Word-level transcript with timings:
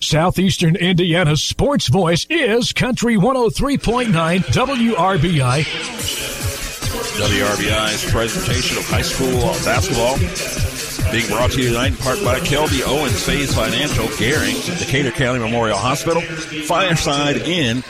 Southeastern 0.00 0.76
Indiana's 0.76 1.42
sports 1.42 1.88
voice 1.88 2.26
is 2.28 2.74
Country 2.74 3.16
103.9 3.16 4.12
WRBI. 4.12 5.62
WRBI's 7.16 8.10
presentation 8.12 8.76
of 8.76 8.84
high 8.84 9.00
school 9.00 9.40
basketball 9.64 10.18
being 11.10 11.26
brought 11.28 11.50
to 11.52 11.62
you 11.62 11.68
tonight 11.70 11.92
in 11.92 11.96
part 11.96 12.22
by 12.22 12.38
Kelby 12.40 12.82
Owens 12.86 13.24
Phase 13.24 13.54
Financial, 13.54 14.04
Gehring, 14.08 14.78
Decatur 14.78 15.12
County 15.12 15.38
Memorial 15.38 15.78
Hospital, 15.78 16.20
Fireside 16.66 17.36
Inn, 17.38 17.82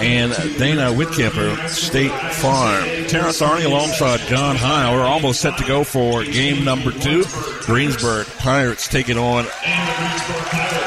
and 0.00 0.32
Dana 0.58 0.90
Whitkemper 0.90 1.68
State 1.68 2.10
Farm. 2.34 2.82
Terrence 3.06 3.40
Arney 3.40 3.64
alongside 3.64 4.18
John 4.26 4.56
Heil 4.56 4.98
are 4.98 5.06
almost 5.06 5.40
set 5.40 5.56
to 5.58 5.64
go 5.64 5.84
for 5.84 6.24
game 6.24 6.64
number 6.64 6.90
two. 6.90 7.22
Greensburg 7.60 8.26
Pirates 8.38 8.88
taking 8.88 9.18
on 9.18 9.44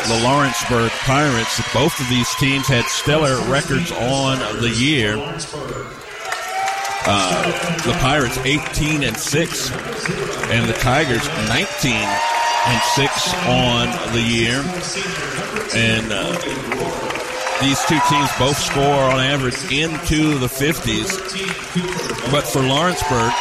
the 0.08 0.22
Lawrenceburg 0.24 0.92
Pirates. 1.04 1.62
Both 1.74 2.00
of 2.00 2.08
these 2.08 2.34
teams 2.36 2.68
had 2.68 2.86
stellar 2.86 3.40
records 3.52 3.92
on 3.92 4.40
the 4.62 4.70
year. 4.70 5.16
Uh, 7.10 7.78
the 7.84 7.94
Pirates 8.00 8.38
18 8.38 9.04
and 9.04 9.18
6, 9.18 9.72
and 10.52 10.68
the 10.68 10.74
Tigers 10.80 11.28
19 11.50 11.92
and 11.94 12.82
6 12.96 13.34
on 13.48 13.88
the 14.14 14.22
year. 14.22 14.60
And 15.76 16.12
uh, 16.12 16.32
these 17.62 17.84
two 17.86 18.00
teams 18.10 18.30
both 18.40 18.58
score 18.58 18.84
on 18.84 19.20
average 19.20 19.72
into 19.72 20.38
the 20.38 20.48
50s. 20.48 22.32
But 22.32 22.46
for 22.46 22.62
Lawrenceburg, 22.62 23.34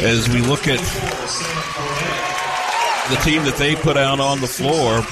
as 0.00 0.28
we 0.30 0.40
look 0.40 0.66
at 0.66 0.80
the 3.10 3.16
team 3.22 3.44
that 3.44 3.56
they 3.58 3.74
put 3.74 3.96
out 3.96 4.20
on 4.20 4.40
the 4.40 4.46
floor 4.46 5.02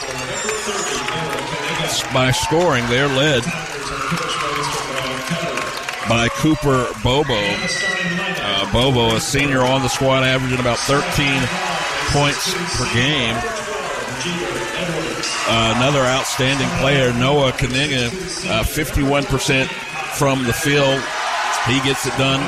by 2.14 2.30
scoring, 2.30 2.84
they're 2.88 3.08
led 3.08 3.42
by 6.08 6.28
Cooper 6.28 6.88
Bobo. 7.02 7.32
Uh, 7.34 8.72
Bobo, 8.72 9.16
a 9.16 9.20
senior 9.20 9.60
on 9.60 9.82
the 9.82 9.88
squad, 9.88 10.24
averaging 10.24 10.60
about 10.60 10.78
13 10.78 11.02
points 12.12 12.52
per 12.76 12.84
game. 12.94 13.36
Uh, 15.48 15.74
another 15.76 16.00
outstanding 16.00 16.68
player, 16.80 17.12
Noah 17.12 17.52
Kaniga, 17.52 18.08
uh, 18.48 18.62
51% 18.62 19.66
from 20.16 20.44
the 20.44 20.52
field. 20.52 21.02
He 21.66 21.80
gets 21.86 22.06
it 22.06 22.16
done 22.16 22.40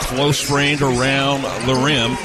close 0.00 0.50
range 0.50 0.80
around 0.80 1.42
the 1.66 1.74
rim. 1.74 2.16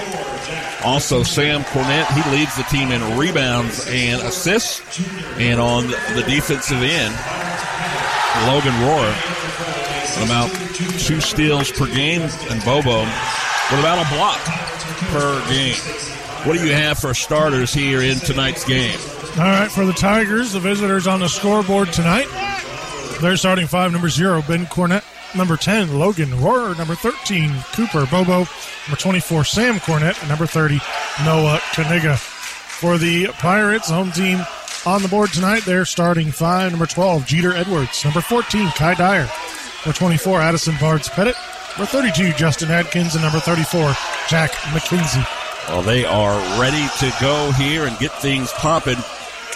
Also, 0.86 1.24
Sam 1.24 1.64
Cornett, 1.64 2.06
he 2.08 2.32
leads 2.32 2.56
the 2.58 2.64
team 2.64 2.92
in 2.92 3.18
rebounds 3.18 3.88
and 3.88 4.22
assists. 4.22 5.00
And 5.38 5.60
on 5.60 5.88
the 5.88 6.24
defensive 6.28 6.82
end, 6.82 7.14
Logan 8.48 8.74
Rohr, 8.84 9.10
about 10.26 10.52
two 11.00 11.22
steals 11.22 11.72
per 11.72 11.88
game, 11.88 12.22
and 12.22 12.64
Bobo 12.66 13.02
with 13.02 13.80
about 13.80 14.06
a 14.06 14.16
block 14.16 14.40
per 15.12 15.50
game. 15.50 15.76
What 16.46 16.58
do 16.58 16.66
you 16.66 16.74
have 16.74 17.00
for 17.00 17.14
starters 17.14 17.74
here 17.74 18.02
in 18.02 18.20
tonight's 18.20 18.66
game? 18.66 19.00
All 19.38 19.46
right, 19.46 19.72
for 19.72 19.86
the 19.86 19.94
Tigers, 19.94 20.52
the 20.52 20.60
visitors 20.60 21.08
on 21.08 21.22
the 21.22 21.30
scoreboard 21.30 21.94
tonight. 21.94 22.28
They're 23.22 23.38
starting 23.38 23.68
five, 23.68 23.92
number 23.94 24.10
zero, 24.10 24.44
Ben 24.46 24.66
Cornett. 24.66 25.04
Number 25.36 25.58
10, 25.58 25.98
Logan 25.98 26.30
Rohr. 26.30 26.78
Number 26.78 26.96
13, 26.96 27.52
Cooper 27.74 28.06
Bobo. 28.06 28.48
Number 28.88 28.98
24, 28.98 29.44
Sam 29.44 29.76
Cornett. 29.76 30.20
And 30.20 30.30
number 30.30 30.46
30, 30.46 30.80
Noah 31.26 31.60
Kaniga. 31.72 32.18
For 32.18 32.98
the 32.98 33.28
Pirates, 33.28 33.90
home 33.90 34.12
team 34.12 34.40
on 34.86 35.02
the 35.02 35.08
board 35.08 35.32
tonight, 35.32 35.64
they're 35.66 35.86
starting 35.86 36.32
five. 36.32 36.72
Number 36.72 36.86
12, 36.86 37.26
Jeter 37.26 37.54
Edwards. 37.54 38.04
Number 38.04 38.22
14, 38.22 38.70
Kai 38.72 38.94
Dyer. 38.96 39.30
Number 39.86 39.98
24, 39.98 40.42
Addison 40.42 40.76
Bards 40.80 41.10
Pettit. 41.10 41.36
Number 41.78 41.90
32, 41.90 42.34
Justin 42.34 42.70
Adkins. 42.70 43.16
And 43.16 43.24
number 43.24 43.40
34, 43.40 43.94
Jack 44.28 44.52
McKenzie. 44.72 45.26
Well, 45.70 45.82
they 45.82 46.04
are 46.04 46.38
ready 46.60 46.86
to 47.00 47.14
go 47.22 47.52
here 47.54 47.86
and 47.86 47.98
get 47.98 48.12
things 48.22 48.52
popping. 48.54 48.98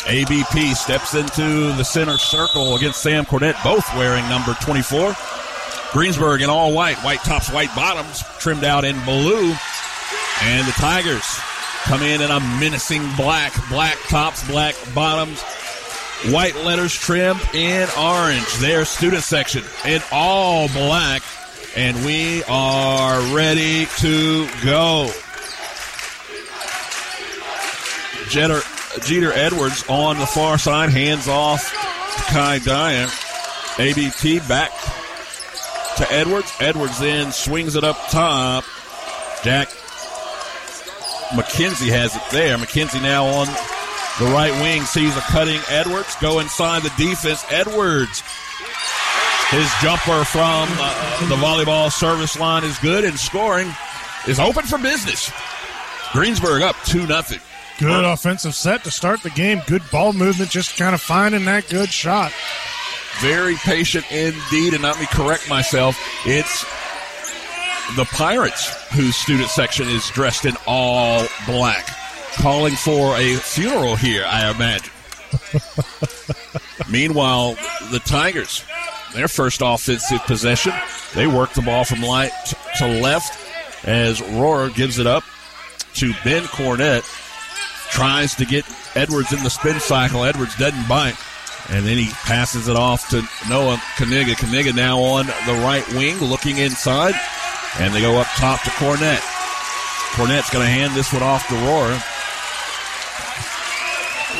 ABP 0.08 0.74
steps 0.74 1.16
into 1.16 1.74
the 1.74 1.84
center 1.84 2.18
circle 2.18 2.78
against 2.78 3.02
Sam 3.02 3.26
Cornett, 3.26 3.62
both 3.62 3.86
wearing 3.96 4.28
number 4.30 4.54
24. 4.62 5.14
Greensburg 5.92 6.42
in 6.42 6.50
all 6.50 6.74
white, 6.74 6.98
white 6.98 7.20
tops, 7.22 7.52
white 7.52 7.74
bottoms, 7.76 8.24
trimmed 8.40 8.64
out 8.64 8.84
in 8.84 9.00
blue. 9.04 9.54
And 10.44 10.68
the 10.68 10.74
Tigers 10.74 11.26
come 11.84 12.02
in 12.02 12.22
in 12.22 12.30
a 12.30 12.40
menacing 12.60 13.04
black, 13.16 13.54
black 13.70 13.98
tops, 14.10 14.46
black 14.48 14.76
bottoms, 14.94 15.42
white 16.32 16.56
letters 16.58 16.94
trimmed 16.94 17.42
in 17.54 17.88
orange. 17.98 18.54
Their 18.56 18.86
student 18.86 19.24
section 19.24 19.64
in 19.86 20.02
all 20.12 20.68
black. 20.70 21.24
And 21.76 21.96
we 22.06 22.44
are 22.46 23.22
ready 23.36 23.86
to 23.98 24.48
go. 24.64 25.12
Jeter, 28.30 28.62
Jeter 29.06 29.32
Edwards 29.32 29.86
on 29.88 30.18
the 30.18 30.26
far 30.26 30.58
side, 30.58 30.90
hands 30.90 31.28
off 31.28 31.72
Kai 32.30 32.60
Dyer. 32.60 33.08
ABP 33.80 34.40
back 34.48 34.72
to 35.98 36.12
Edwards. 36.12 36.52
Edwards 36.60 37.00
then 37.00 37.32
swings 37.32 37.76
it 37.76 37.84
up 37.84 37.98
top. 38.10 38.64
Jack 39.44 39.70
McKenzie 41.30 41.90
has 41.90 42.16
it 42.16 42.22
there. 42.32 42.58
McKenzie 42.58 43.02
now 43.02 43.26
on 43.26 43.48
the 44.20 44.32
right 44.32 44.52
wing 44.62 44.84
sees 44.84 45.16
a 45.16 45.22
cutting 45.22 45.60
Edwards 45.70 46.16
go 46.22 46.40
inside 46.40 46.84
the 46.84 46.94
defense. 46.98 47.44
Edwards, 47.50 48.24
his 49.50 49.70
jumper 49.82 50.24
from 50.26 50.68
uh, 50.72 51.28
the 51.30 51.36
volleyball 51.36 51.92
service 51.92 52.40
line 52.40 52.64
is 52.64 52.78
good 52.80 53.04
and 53.04 53.18
scoring 53.20 53.72
is 54.28 54.40
open 54.40 54.66
for 54.66 54.78
business. 54.78 55.32
Greensburg 56.14 56.62
up 56.62 56.76
2 56.86 57.08
nothing. 57.08 57.40
Good 57.80 58.06
offensive 58.06 58.56
set 58.56 58.84
to 58.86 58.92
start 58.92 59.22
the 59.22 59.30
game. 59.30 59.62
Good 59.68 59.84
ball 59.92 60.14
movement, 60.14 60.50
just 60.50 60.78
kind 60.78 60.96
of 60.96 61.02
finding 61.02 61.46
that 61.46 61.70
good 61.70 61.90
shot. 61.90 62.32
Very 63.22 63.56
patient 63.56 64.06
indeed, 64.12 64.74
and 64.74 64.84
let 64.84 65.00
me 65.00 65.08
correct 65.08 65.50
myself. 65.50 65.98
It's 66.26 66.66
the 67.96 68.06
Pirates 68.06 68.68
whose 68.94 69.16
student 69.16 69.50
section 69.50 69.88
is 69.88 70.10
dressed 70.10 70.46
in 70.46 70.56
all 70.68 71.26
black, 71.46 71.88
calling 72.36 72.76
for 72.76 73.16
a 73.18 73.36
funeral 73.36 73.96
here, 73.96 74.26
I 74.28 74.52
imagine. 74.52 74.94
Meanwhile, 76.90 77.58
the 77.92 78.00
Tigers, 78.06 78.64
their 79.14 79.28
first 79.28 79.62
offensive 79.64 80.22
possession, 80.26 80.74
they 81.16 81.28
work 81.28 81.54
the 81.54 81.62
ball 81.62 81.86
from 81.86 82.02
right 82.02 82.32
to 82.78 82.88
left 82.88 83.40
as 83.86 84.20
Rohr 84.20 84.74
gives 84.74 85.00
it 85.00 85.08
up 85.08 85.24
to 85.96 86.14
Ben 86.24 86.44
Cornett 86.44 87.04
tries 87.90 88.36
to 88.36 88.46
get 88.46 88.66
Edwards 88.96 89.34
in 89.34 89.44
the 89.44 89.50
spin 89.50 89.80
cycle. 89.80 90.24
Edwards 90.24 90.56
doesn't 90.58 90.88
bite. 90.88 91.16
And 91.70 91.86
then 91.86 91.98
he 91.98 92.10
passes 92.24 92.68
it 92.68 92.76
off 92.78 93.10
to 93.10 93.22
Noah 93.50 93.76
Kaniga. 93.98 94.36
Kaniga 94.36 94.74
now 94.74 95.00
on 95.00 95.26
the 95.26 95.54
right 95.64 95.88
wing, 95.94 96.18
looking 96.20 96.58
inside. 96.58 97.14
And 97.80 97.94
they 97.94 98.02
go 98.02 98.18
up 98.18 98.28
top 98.38 98.62
to 98.64 98.70
Cornett. 98.72 99.20
Cornett's 100.14 100.50
going 100.50 100.66
to 100.66 100.72
hand 100.72 100.96
this 100.96 101.12
one 101.12 101.24
off 101.24 101.48
to 101.50 101.54
Rohr. 101.56 101.94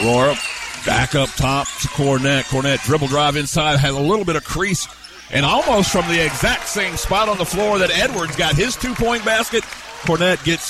Rohr 0.04 0.86
back 0.86 1.16
up 1.16 1.30
top 1.32 1.68
to 1.82 1.88
Cornett. 1.90 2.44
Cornett 2.44 2.84
dribble 2.84 3.08
drive 3.08 3.36
inside, 3.36 3.78
has 3.78 3.94
a 3.94 4.00
little 4.00 4.26
bit 4.26 4.38
of 4.38 4.46
crease. 4.46 4.88
And 5.30 5.46
almost 5.46 5.92
from 5.92 6.08
the 6.08 6.26
exact 6.26 6.70
same 6.70 6.96
spot 6.96 7.28
on 7.28 7.38
the 7.38 7.46
floor 7.46 7.78
that 7.80 7.92
Edwards 7.92 8.38
got 8.38 8.56
his 8.56 8.78
two 8.78 8.96
point 8.96 9.26
basket, 9.26 9.64
Cornett 10.04 10.44
gets 10.46 10.70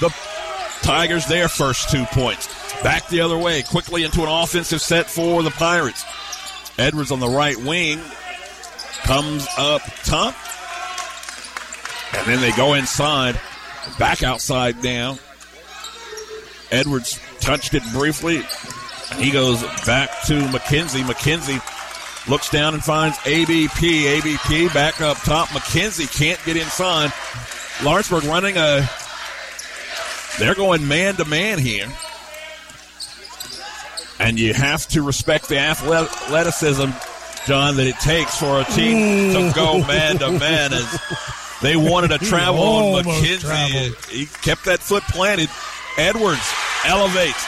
the 0.00 0.08
Tigers 0.82 1.26
their 1.26 1.48
first 1.48 1.90
two 1.90 2.04
points. 2.06 2.48
Back 2.82 3.08
the 3.08 3.20
other 3.20 3.36
way, 3.36 3.62
quickly 3.62 4.04
into 4.04 4.22
an 4.22 4.28
offensive 4.28 4.80
set 4.80 5.10
for 5.10 5.42
the 5.42 5.50
Pirates. 5.50 6.04
Edwards 6.78 7.10
on 7.10 7.20
the 7.20 7.28
right 7.28 7.56
wing 7.56 8.00
comes 9.02 9.46
up 9.56 9.82
top. 10.04 10.34
And 12.14 12.26
then 12.26 12.40
they 12.40 12.52
go 12.52 12.74
inside, 12.74 13.40
back 13.98 14.22
outside 14.22 14.82
now. 14.82 15.18
Edwards 16.70 17.18
touched 17.40 17.74
it 17.74 17.82
briefly. 17.92 18.42
He 19.16 19.30
goes 19.30 19.62
back 19.84 20.10
to 20.26 20.34
McKenzie. 20.48 21.02
McKenzie 21.02 21.60
looks 22.28 22.50
down 22.50 22.74
and 22.74 22.84
finds 22.84 23.18
ABP. 23.26 24.06
ABP 24.06 24.68
back 24.68 25.00
up 25.00 25.16
top. 25.18 25.48
McKenzie 25.48 26.10
can't 26.14 26.38
get 26.44 26.56
inside. 26.56 27.12
Lawrenceburg 27.82 28.24
running 28.24 28.56
a 28.56 28.88
they're 30.38 30.54
going 30.54 30.86
man 30.88 31.14
to 31.16 31.24
man 31.24 31.58
here. 31.58 31.86
And 34.20 34.38
you 34.38 34.52
have 34.52 34.86
to 34.88 35.02
respect 35.02 35.48
the 35.48 35.58
athleticism, 35.58 36.90
John, 37.46 37.76
that 37.76 37.86
it 37.86 37.96
takes 38.00 38.36
for 38.36 38.60
a 38.60 38.64
team 38.64 39.32
to 39.34 39.52
go 39.54 39.78
man 39.86 40.18
to 40.18 40.32
man 40.32 40.72
as 40.72 41.00
they 41.62 41.76
wanted 41.76 42.08
to 42.08 42.18
travel 42.18 42.60
on 42.60 43.04
McKenzie. 43.04 44.10
He 44.10 44.26
kept 44.26 44.64
that 44.64 44.80
foot 44.80 45.04
planted. 45.04 45.48
Edwards 45.96 46.52
elevates, 46.84 47.44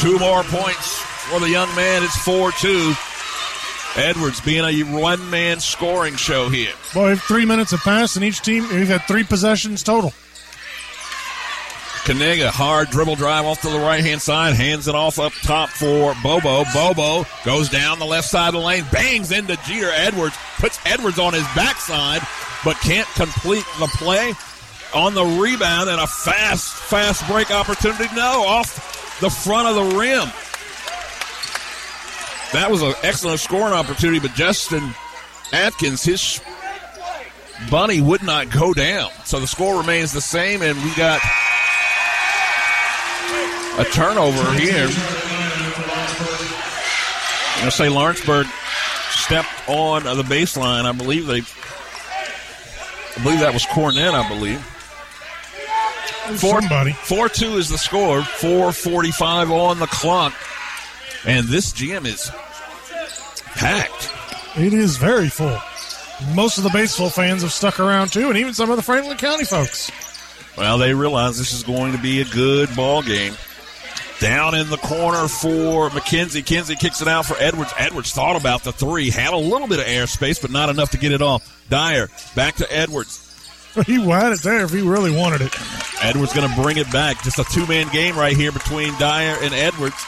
Two 0.00 0.18
more 0.18 0.42
points 0.44 0.98
for 1.28 1.38
the 1.38 1.50
young 1.50 1.72
man. 1.74 2.02
It's 2.02 2.16
4 2.24 2.50
2. 2.52 2.94
Edwards 3.96 4.40
being 4.40 4.64
a 4.64 4.82
one 5.00 5.28
man 5.30 5.60
scoring 5.60 6.14
show 6.16 6.48
here. 6.48 6.72
Boy, 6.94 7.16
three 7.16 7.44
minutes 7.44 7.72
have 7.72 7.80
passed, 7.80 8.16
and 8.16 8.24
each 8.24 8.40
team, 8.40 8.62
we've 8.72 8.88
had 8.88 9.02
three 9.02 9.24
possessions 9.24 9.82
total. 9.82 10.12
Kaniga, 12.04 12.48
hard 12.48 12.88
dribble 12.90 13.16
drive 13.16 13.44
off 13.44 13.60
to 13.60 13.68
the 13.68 13.78
right 13.78 14.02
hand 14.02 14.22
side, 14.22 14.54
hands 14.54 14.88
it 14.88 14.94
off 14.94 15.18
up 15.18 15.32
top 15.42 15.68
for 15.68 16.14
Bobo. 16.22 16.64
Bobo 16.72 17.26
goes 17.44 17.68
down 17.68 17.98
the 17.98 18.06
left 18.06 18.28
side 18.28 18.48
of 18.48 18.54
the 18.54 18.60
lane, 18.60 18.84
bangs 18.90 19.30
into 19.30 19.56
Jeter 19.66 19.90
Edwards, 19.90 20.36
puts 20.58 20.78
Edwards 20.86 21.18
on 21.18 21.34
his 21.34 21.44
backside, 21.54 22.22
but 22.64 22.76
can't 22.80 23.06
complete 23.14 23.64
the 23.78 23.86
play 23.98 24.32
on 24.94 25.14
the 25.14 25.24
rebound 25.24 25.88
and 25.90 26.00
a 26.00 26.06
fast, 26.06 26.72
fast 26.72 27.26
break 27.28 27.50
opportunity. 27.50 28.06
No, 28.14 28.44
off 28.46 29.20
the 29.20 29.30
front 29.30 29.68
of 29.68 29.74
the 29.74 29.96
rim. 29.96 30.28
That 32.52 32.70
was 32.70 32.82
an 32.82 32.94
excellent 33.02 33.40
scoring 33.40 33.74
opportunity, 33.74 34.18
but 34.18 34.34
Justin 34.34 34.94
Atkins, 35.52 36.02
his 36.02 36.40
bunny 37.70 38.00
would 38.00 38.22
not 38.22 38.50
go 38.50 38.72
down. 38.72 39.10
So 39.24 39.38
the 39.38 39.46
score 39.46 39.78
remains 39.78 40.12
the 40.12 40.20
same, 40.20 40.62
and 40.62 40.82
we 40.82 40.94
got 40.94 41.20
a 43.80 43.84
turnover 43.84 44.52
here. 44.58 44.88
I'm 47.62 47.70
say 47.70 47.88
Lawrenceburg 47.88 48.46
stepped 49.10 49.68
on 49.68 50.04
the 50.04 50.22
baseline. 50.22 50.84
I 50.84 50.92
believe 50.92 51.26
they, 51.26 51.40
I 51.40 53.22
believe 53.22 53.40
that 53.40 53.52
was 53.54 53.64
Cornett, 53.66 54.12
I 54.12 54.28
believe. 54.28 54.60
Four, 56.38 56.60
Somebody. 56.60 56.92
4 56.92 57.28
2 57.28 57.56
is 57.56 57.68
the 57.70 57.78
score. 57.78 58.20
4.45 58.20 59.50
on 59.50 59.78
the 59.78 59.86
clock. 59.86 60.34
And 61.26 61.48
this 61.48 61.72
gym 61.72 62.06
is 62.06 62.30
packed. 63.54 64.10
It 64.56 64.72
is 64.72 64.96
very 64.96 65.28
full. 65.28 65.58
Most 66.34 66.58
of 66.58 66.64
the 66.64 66.70
Batesville 66.70 67.12
fans 67.12 67.42
have 67.42 67.52
stuck 67.52 67.80
around 67.80 68.12
too, 68.12 68.28
and 68.28 68.36
even 68.36 68.52
some 68.52 68.70
of 68.70 68.76
the 68.76 68.82
Franklin 68.82 69.16
County 69.16 69.44
folks. 69.44 69.90
Well, 70.56 70.76
they 70.76 70.92
realize 70.92 71.38
this 71.38 71.52
is 71.52 71.62
going 71.62 71.92
to 71.92 71.98
be 71.98 72.20
a 72.20 72.26
good 72.26 72.74
ball 72.76 73.02
game. 73.02 73.34
Down 74.20 74.54
in 74.54 74.68
the 74.68 74.76
corner 74.76 75.28
for 75.28 75.88
McKenzie. 75.88 76.44
Kinsey 76.44 76.76
kicks 76.76 77.00
it 77.00 77.08
out 77.08 77.24
for 77.24 77.36
Edwards. 77.38 77.72
Edwards 77.78 78.12
thought 78.12 78.38
about 78.38 78.62
the 78.64 78.72
three, 78.72 79.08
had 79.08 79.32
a 79.32 79.38
little 79.38 79.66
bit 79.66 79.80
of 79.80 79.86
airspace, 79.86 80.40
but 80.40 80.50
not 80.50 80.68
enough 80.68 80.90
to 80.90 80.98
get 80.98 81.10
it 81.10 81.22
off. 81.22 81.66
Dyer 81.70 82.08
back 82.36 82.56
to 82.56 82.70
Edwards. 82.70 83.26
He 83.86 84.04
had 84.04 84.32
it 84.32 84.42
there 84.42 84.64
if 84.64 84.72
he 84.72 84.82
really 84.82 85.16
wanted 85.16 85.42
it. 85.42 85.54
Edwards 86.02 86.32
going 86.32 86.48
to 86.48 86.60
bring 86.60 86.76
it 86.76 86.90
back. 86.90 87.22
Just 87.22 87.38
a 87.38 87.44
two 87.44 87.66
man 87.66 87.88
game 87.92 88.18
right 88.18 88.36
here 88.36 88.50
between 88.50 88.92
Dyer 88.98 89.36
and 89.40 89.54
Edwards. 89.54 90.04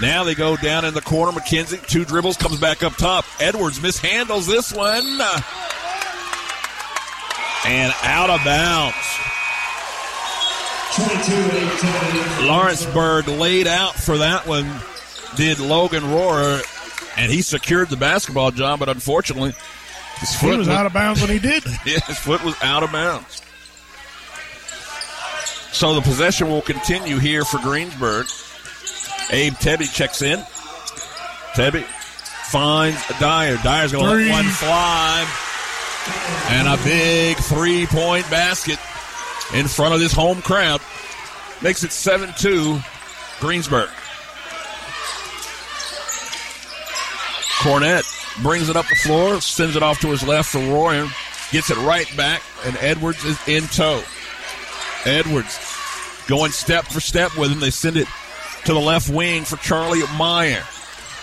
Now 0.00 0.24
they 0.24 0.34
go 0.34 0.56
down 0.56 0.84
in 0.84 0.92
the 0.92 1.00
corner. 1.00 1.30
McKenzie, 1.30 1.86
two 1.86 2.04
dribbles, 2.04 2.36
comes 2.36 2.58
back 2.58 2.82
up 2.82 2.94
top. 2.96 3.24
Edwards 3.38 3.78
mishandles 3.78 4.48
this 4.48 4.72
one. 4.72 5.04
And 7.64 7.92
out 8.02 8.30
of 8.30 8.44
bounds. 8.44 8.96
Lawrenceburg 12.46 13.28
laid 13.28 13.66
out 13.66 13.94
for 13.94 14.18
that 14.18 14.46
one, 14.46 14.68
did 15.36 15.60
Logan 15.60 16.02
Rohrer, 16.02 16.62
and 17.16 17.30
he 17.30 17.42
secured 17.42 17.90
the 17.90 17.96
basketball 17.96 18.50
job, 18.50 18.80
but 18.80 18.88
unfortunately, 18.88 19.54
his 20.18 20.34
foot 20.34 20.52
he 20.52 20.58
was, 20.58 20.68
was 20.68 20.76
out 20.76 20.86
of 20.86 20.92
bounds 20.92 21.20
when 21.20 21.30
he 21.30 21.38
did. 21.38 21.64
yeah, 21.86 22.00
his 22.00 22.18
foot 22.18 22.42
was 22.44 22.56
out 22.62 22.82
of 22.82 22.90
bounds. 22.90 23.42
So 25.72 25.94
the 25.94 26.00
possession 26.00 26.48
will 26.48 26.62
continue 26.62 27.18
here 27.18 27.44
for 27.44 27.58
Greensburg. 27.58 28.26
Abe 29.30 29.54
Tebby 29.54 29.86
checks 29.86 30.22
in. 30.22 30.44
Tebby 31.54 31.84
finds 32.50 33.00
Dyer. 33.20 33.56
Dyer's 33.62 33.92
going 33.92 34.04
to 34.04 34.24
let 34.24 34.30
one 34.30 34.44
fly. 34.46 35.26
And 36.48 36.66
a 36.66 36.82
big 36.82 37.36
three 37.36 37.86
point 37.86 38.28
basket 38.28 38.78
in 39.54 39.66
front 39.66 39.94
of 39.94 40.00
this 40.00 40.12
home 40.12 40.42
crowd. 40.42 40.80
Makes 41.62 41.84
it 41.84 41.92
7 41.92 42.32
2 42.36 42.78
Greensburg. 43.40 43.88
Cornett 47.60 48.42
brings 48.42 48.70
it 48.70 48.76
up 48.76 48.86
the 48.88 48.96
floor, 48.96 49.40
sends 49.40 49.76
it 49.76 49.82
off 49.82 50.00
to 50.00 50.08
his 50.08 50.26
left 50.26 50.50
for 50.50 50.60
Royer, 50.60 51.06
gets 51.52 51.70
it 51.70 51.76
right 51.78 52.06
back, 52.16 52.42
and 52.64 52.74
Edwards 52.78 53.22
is 53.24 53.38
in 53.46 53.64
tow. 53.64 54.02
Edwards 55.04 55.58
going 56.26 56.52
step 56.52 56.86
for 56.86 57.00
step 57.00 57.36
with 57.36 57.50
him. 57.50 57.60
They 57.60 57.70
send 57.70 57.96
it 57.96 58.08
to 58.64 58.72
the 58.72 58.80
left 58.80 59.10
wing 59.10 59.44
for 59.44 59.56
Charlie 59.56 60.02
Meyer. 60.16 60.62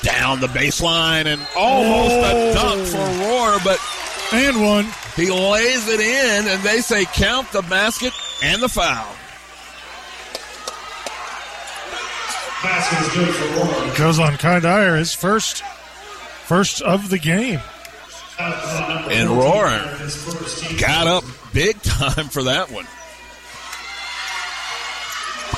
Down 0.03 0.39
the 0.39 0.47
baseline 0.47 1.25
and 1.25 1.41
almost 1.55 2.13
oh. 2.13 2.51
a 2.51 2.53
dunk 2.53 2.87
for 2.87 2.97
Rohr, 2.97 3.63
but 3.63 3.79
and 4.33 4.61
one. 4.61 4.85
He 5.15 5.29
lays 5.31 5.87
it 5.87 5.99
in, 5.99 6.47
and 6.47 6.61
they 6.63 6.81
say 6.81 7.05
count 7.05 7.51
the 7.51 7.61
basket 7.63 8.13
and 8.43 8.61
the 8.61 8.69
foul. 8.69 9.07
Goes 13.97 14.19
on 14.19 14.37
Kai 14.37 14.59
Dyer, 14.59 14.95
his 14.97 15.13
first, 15.13 15.63
first 16.45 16.81
of 16.81 17.09
the 17.09 17.17
game. 17.17 17.61
And 18.39 19.29
Rohr 19.29 20.79
got 20.79 21.07
up 21.07 21.23
big 21.53 21.81
time 21.81 22.27
for 22.27 22.43
that 22.43 22.69
one. 22.71 22.85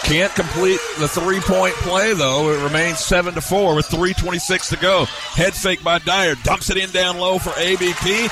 Can't 0.03 0.33
complete 0.33 0.80
the 0.97 1.07
three 1.07 1.39
point 1.39 1.74
play 1.75 2.13
though. 2.13 2.51
It 2.51 2.63
remains 2.63 3.00
seven 3.00 3.33
to 3.36 3.41
four 3.41 3.75
with 3.75 3.86
three 3.88 4.13
twenty 4.13 4.39
six 4.39 4.69
to 4.69 4.77
go. 4.77 5.06
Head 5.06 5.53
fake 5.53 5.83
by 5.83 6.00
Dyer, 6.00 6.36
dumps 6.44 6.69
it 6.69 6.77
in 6.77 6.89
down 6.91 7.18
low 7.18 7.38
for 7.38 7.53
ABP. 7.59 8.27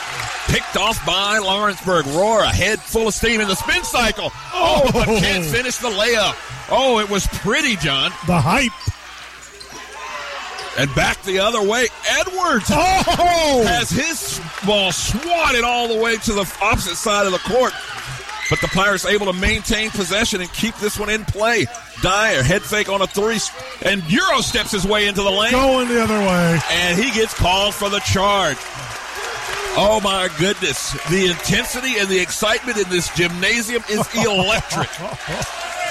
Picked 0.47 0.77
off 0.77 1.03
by 1.05 1.39
Lawrenceburg. 1.39 2.05
Rohr 2.05 2.43
a 2.43 2.47
head 2.47 2.79
full 2.79 3.07
of 3.07 3.13
steam 3.13 3.41
in 3.41 3.47
the 3.47 3.55
spin 3.55 3.83
cycle. 3.83 4.31
Oh, 4.53 4.89
but 4.93 5.07
oh. 5.07 5.19
can't 5.19 5.45
finish 5.45 5.77
the 5.77 5.89
layup. 5.89 6.35
Oh, 6.71 6.99
it 6.99 7.09
was 7.09 7.27
pretty, 7.27 7.75
John. 7.75 8.11
The 8.27 8.39
hype. 8.39 8.71
And 10.77 10.93
back 10.95 11.21
the 11.23 11.39
other 11.39 11.61
way. 11.61 11.87
Edwards 12.19 12.69
oh! 12.69 13.63
has 13.65 13.89
his 13.89 14.39
ball 14.65 14.91
swatted 14.91 15.63
all 15.63 15.87
the 15.87 15.99
way 15.99 16.17
to 16.17 16.33
the 16.33 16.57
opposite 16.61 16.95
side 16.95 17.25
of 17.25 17.31
the 17.31 17.39
court. 17.39 17.73
But 18.49 18.61
the 18.61 18.67
Pirates 18.67 19.05
able 19.05 19.25
to 19.25 19.33
maintain 19.33 19.89
possession 19.89 20.41
and 20.41 20.51
keep 20.53 20.75
this 20.77 20.97
one 20.97 21.09
in 21.09 21.25
play. 21.25 21.65
Dyer, 22.01 22.43
head 22.43 22.61
fake 22.61 22.89
on 22.89 23.01
a 23.01 23.07
three, 23.07 23.39
and 23.83 24.03
Euro 24.09 24.41
steps 24.41 24.71
his 24.71 24.85
way 24.85 25.07
into 25.07 25.21
the 25.21 25.31
lane. 25.31 25.51
Going 25.51 25.89
the 25.89 26.01
other 26.01 26.19
way. 26.19 26.59
And 26.71 26.97
he 26.97 27.11
gets 27.11 27.33
called 27.33 27.73
for 27.73 27.89
the 27.89 27.99
charge. 27.99 28.57
Oh 29.79 29.99
my 30.03 30.29
goodness. 30.39 30.93
The 31.09 31.27
intensity 31.27 31.99
and 31.99 32.09
the 32.09 32.19
excitement 32.19 32.77
in 32.77 32.89
this 32.89 33.13
gymnasium 33.15 33.83
is 33.89 34.07
electric. 34.15 34.89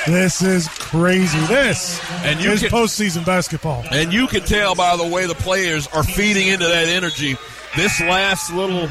This 0.06 0.42
is 0.42 0.68
crazy. 0.68 1.38
This 1.46 2.00
and 2.22 2.40
you 2.40 2.50
is 2.50 2.60
can, 2.60 2.70
postseason 2.70 3.24
basketball. 3.24 3.84
And 3.92 4.12
you 4.12 4.26
can 4.26 4.42
tell 4.42 4.74
by 4.74 4.96
the 4.96 5.06
way 5.06 5.26
the 5.26 5.34
players 5.34 5.86
are 5.88 6.02
feeding 6.02 6.48
into 6.48 6.66
that 6.66 6.88
energy. 6.88 7.36
This 7.76 8.00
last 8.00 8.52
little 8.52 8.88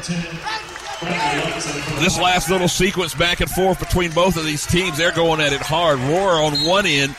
this 1.00 2.18
last 2.18 2.50
little 2.50 2.68
sequence 2.68 3.14
back 3.14 3.40
and 3.40 3.50
forth 3.50 3.78
between 3.78 4.10
both 4.12 4.36
of 4.36 4.44
these 4.44 4.66
teams, 4.66 4.96
they're 4.96 5.12
going 5.12 5.40
at 5.40 5.52
it 5.52 5.60
hard. 5.60 5.98
Rohr 5.98 6.44
on 6.44 6.66
one 6.66 6.86
end 6.86 7.14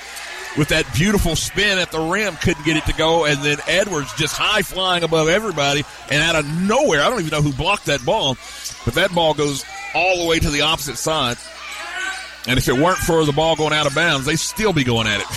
with 0.57 0.69
that 0.69 0.91
beautiful 0.95 1.35
spin 1.35 1.77
at 1.77 1.91
the 1.91 1.99
rim, 1.99 2.35
couldn't 2.37 2.65
get 2.65 2.77
it 2.77 2.85
to 2.85 2.93
go, 2.93 3.25
and 3.25 3.43
then 3.43 3.57
Edwards 3.67 4.11
just 4.15 4.35
high 4.35 4.63
flying 4.63 5.03
above 5.03 5.27
everybody, 5.27 5.83
and 6.09 6.23
out 6.23 6.35
of 6.35 6.45
nowhere, 6.63 7.01
I 7.01 7.09
don't 7.09 7.19
even 7.19 7.31
know 7.31 7.43
who 7.43 7.53
blocked 7.53 7.85
that 7.85 8.03
ball, 8.03 8.35
but 8.83 8.95
that 8.95 9.13
ball 9.13 9.35
goes 9.35 9.63
all 9.93 10.17
the 10.23 10.25
way 10.25 10.39
to 10.39 10.49
the 10.49 10.61
opposite 10.61 10.97
side. 10.97 11.37
And 12.47 12.57
if 12.57 12.67
it 12.67 12.73
weren't 12.73 12.97
for 12.97 13.25
the 13.25 13.33
ball 13.33 13.55
going 13.55 13.73
out 13.73 13.85
of 13.85 13.93
bounds, 13.93 14.25
they'd 14.25 14.39
still 14.39 14.73
be 14.73 14.83
going 14.83 15.05
at 15.05 15.19
it. 15.19 15.27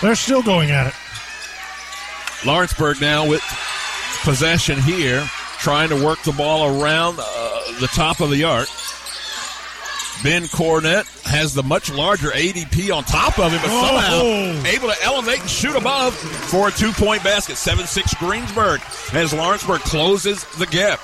They're 0.00 0.14
still 0.14 0.42
going 0.42 0.70
at 0.70 0.88
it. 0.88 0.94
Lawrenceburg 2.44 3.00
now 3.00 3.28
with 3.28 3.42
possession 4.24 4.80
here 4.80 5.28
trying 5.62 5.88
to 5.90 6.04
work 6.04 6.20
the 6.24 6.32
ball 6.32 6.82
around 6.82 7.16
uh, 7.20 7.80
the 7.80 7.86
top 7.86 8.20
of 8.20 8.30
the 8.30 8.42
arc. 8.42 8.66
Ben 10.24 10.42
Cornett 10.44 11.06
has 11.24 11.54
the 11.54 11.62
much 11.62 11.90
larger 11.92 12.32
ABP 12.32 12.90
on 12.90 13.04
top 13.04 13.38
of 13.38 13.52
him, 13.52 13.60
but 13.62 13.70
somehow 13.70 14.20
oh. 14.22 14.64
able 14.66 14.88
to 14.88 15.02
elevate 15.02 15.40
and 15.40 15.48
shoot 15.48 15.76
above 15.76 16.14
for 16.14 16.68
a 16.68 16.72
two 16.72 16.92
point 16.92 17.22
basket. 17.22 17.56
7 17.56 17.86
6 17.86 18.14
Greensburg 18.14 18.80
as 19.12 19.32
Lawrenceburg 19.32 19.80
closes 19.82 20.44
the 20.58 20.66
gap. 20.66 20.98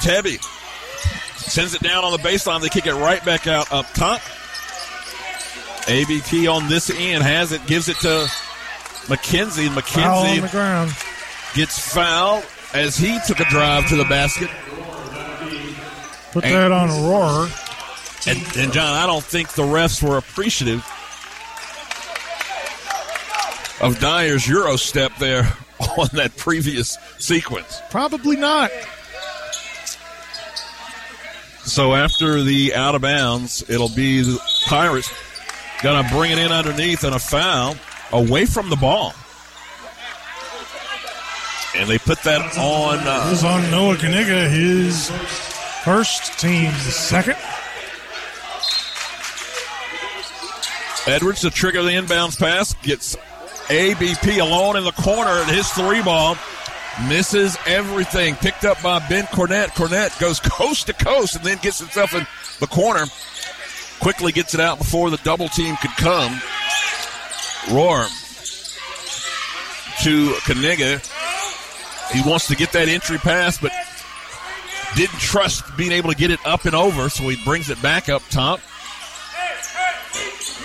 Tebby 0.00 0.40
sends 1.36 1.74
it 1.74 1.82
down 1.82 2.04
on 2.04 2.12
the 2.12 2.18
baseline. 2.18 2.60
They 2.60 2.68
kick 2.68 2.86
it 2.86 2.94
right 2.94 3.24
back 3.24 3.46
out 3.48 3.72
up 3.72 3.86
top. 3.92 4.20
ABP 5.88 6.46
on 6.46 6.68
this 6.68 6.90
end 6.90 7.22
has 7.24 7.52
it, 7.52 7.64
gives 7.66 7.88
it 7.88 7.96
to 7.98 8.26
McKenzie. 9.06 9.68
McKenzie 9.68 11.54
gets 11.54 11.78
fouled 11.78 12.44
as 12.74 12.96
he 12.96 13.18
took 13.26 13.40
a 13.40 13.44
drive 13.44 13.88
to 13.88 13.96
the 13.96 14.04
basket. 14.04 14.50
Put 16.32 16.44
and, 16.44 16.54
that 16.54 16.72
on 16.72 16.90
a 16.90 17.08
roar. 17.08 17.48
And, 18.26 18.56
and 18.56 18.72
John, 18.72 18.92
I 18.92 19.06
don't 19.06 19.24
think 19.24 19.52
the 19.52 19.62
refs 19.62 20.02
were 20.02 20.18
appreciative 20.18 20.84
of 23.80 23.98
Dyer's 24.00 24.48
Euro 24.48 24.76
step 24.76 25.12
there 25.18 25.42
on 25.98 26.08
that 26.14 26.36
previous 26.36 26.98
sequence. 27.18 27.80
Probably 27.90 28.36
not. 28.36 28.70
So 31.64 31.94
after 31.94 32.42
the 32.42 32.74
out 32.74 32.94
of 32.94 33.02
bounds, 33.02 33.64
it'll 33.70 33.88
be 33.88 34.22
the 34.22 34.40
Pirates 34.66 35.10
going 35.82 36.02
to 36.02 36.10
bring 36.10 36.32
it 36.32 36.38
in 36.38 36.50
underneath 36.50 37.04
and 37.04 37.14
a 37.14 37.18
foul 37.18 37.76
away 38.12 38.46
from 38.46 38.70
the 38.70 38.76
ball. 38.76 39.14
And 41.76 41.88
they 41.88 41.98
put 41.98 42.22
that 42.22 42.56
on. 42.56 42.98
Uh, 43.06 43.30
This 43.30 43.38
is 43.38 43.44
on 43.44 43.70
Noah 43.70 43.96
Kaniga, 43.96 44.48
his 44.48 45.10
first 45.84 46.38
team, 46.38 46.70
second. 46.72 47.36
Edwards 51.06 51.40
to 51.42 51.50
trigger 51.50 51.82
the 51.82 51.90
inbounds 51.90 52.38
pass 52.38 52.72
gets 52.82 53.16
ABP 53.68 54.38
alone 54.38 54.76
in 54.76 54.84
the 54.84 54.92
corner 54.92 55.30
at 55.30 55.48
his 55.48 55.68
three 55.70 56.02
ball. 56.02 56.36
Misses 57.08 57.58
everything. 57.66 58.36
Picked 58.36 58.64
up 58.64 58.80
by 58.80 59.00
Ben 59.08 59.24
Cornett. 59.24 59.68
Cornett 59.70 60.18
goes 60.20 60.38
coast 60.44 60.86
to 60.86 60.92
coast 60.92 61.34
and 61.36 61.44
then 61.44 61.58
gets 61.58 61.80
himself 61.80 62.14
in 62.14 62.26
the 62.60 62.66
corner. 62.68 63.04
Quickly 64.00 64.32
gets 64.32 64.54
it 64.54 64.60
out 64.60 64.78
before 64.78 65.10
the 65.10 65.16
double 65.18 65.48
team 65.48 65.76
could 65.76 65.90
come. 65.96 66.32
Rohr 67.66 68.06
to 70.04 70.30
Kaniga. 70.44 71.02
He 72.12 72.22
wants 72.28 72.46
to 72.48 72.56
get 72.56 72.72
that 72.72 72.88
entry 72.88 73.18
pass, 73.18 73.58
but 73.58 73.72
didn't 74.96 75.18
trust 75.18 75.64
being 75.76 75.92
able 75.92 76.10
to 76.10 76.16
get 76.16 76.30
it 76.30 76.38
up 76.46 76.64
and 76.64 76.74
over, 76.74 77.08
so 77.08 77.28
he 77.28 77.42
brings 77.44 77.70
it 77.70 77.80
back 77.82 78.08
up 78.08 78.22
top. 78.30 78.60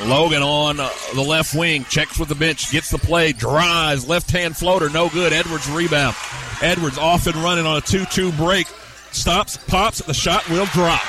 Logan 0.06 0.42
on 0.42 0.80
uh, 0.80 0.90
the 1.14 1.22
left 1.22 1.54
wing, 1.54 1.84
checks 1.86 2.18
with 2.18 2.30
the 2.30 2.36
bench, 2.36 2.72
gets 2.72 2.90
the 2.90 2.98
play, 2.98 3.34
drives, 3.34 4.08
left 4.08 4.32
hand 4.32 4.56
floater, 4.56 4.90
no 4.90 5.10
good. 5.10 5.34
Edwards 5.34 5.70
rebound. 5.70 6.16
Edwards 6.62 6.98
off 6.98 7.28
and 7.28 7.36
running 7.38 7.66
on 7.66 7.78
a 7.78 7.82
2 7.82 8.06
2 8.06 8.32
break. 8.34 8.68
Stops, 9.12 9.58
pops, 9.58 10.00
the 10.00 10.14
shot 10.14 10.48
will 10.50 10.68
drop. 10.68 11.02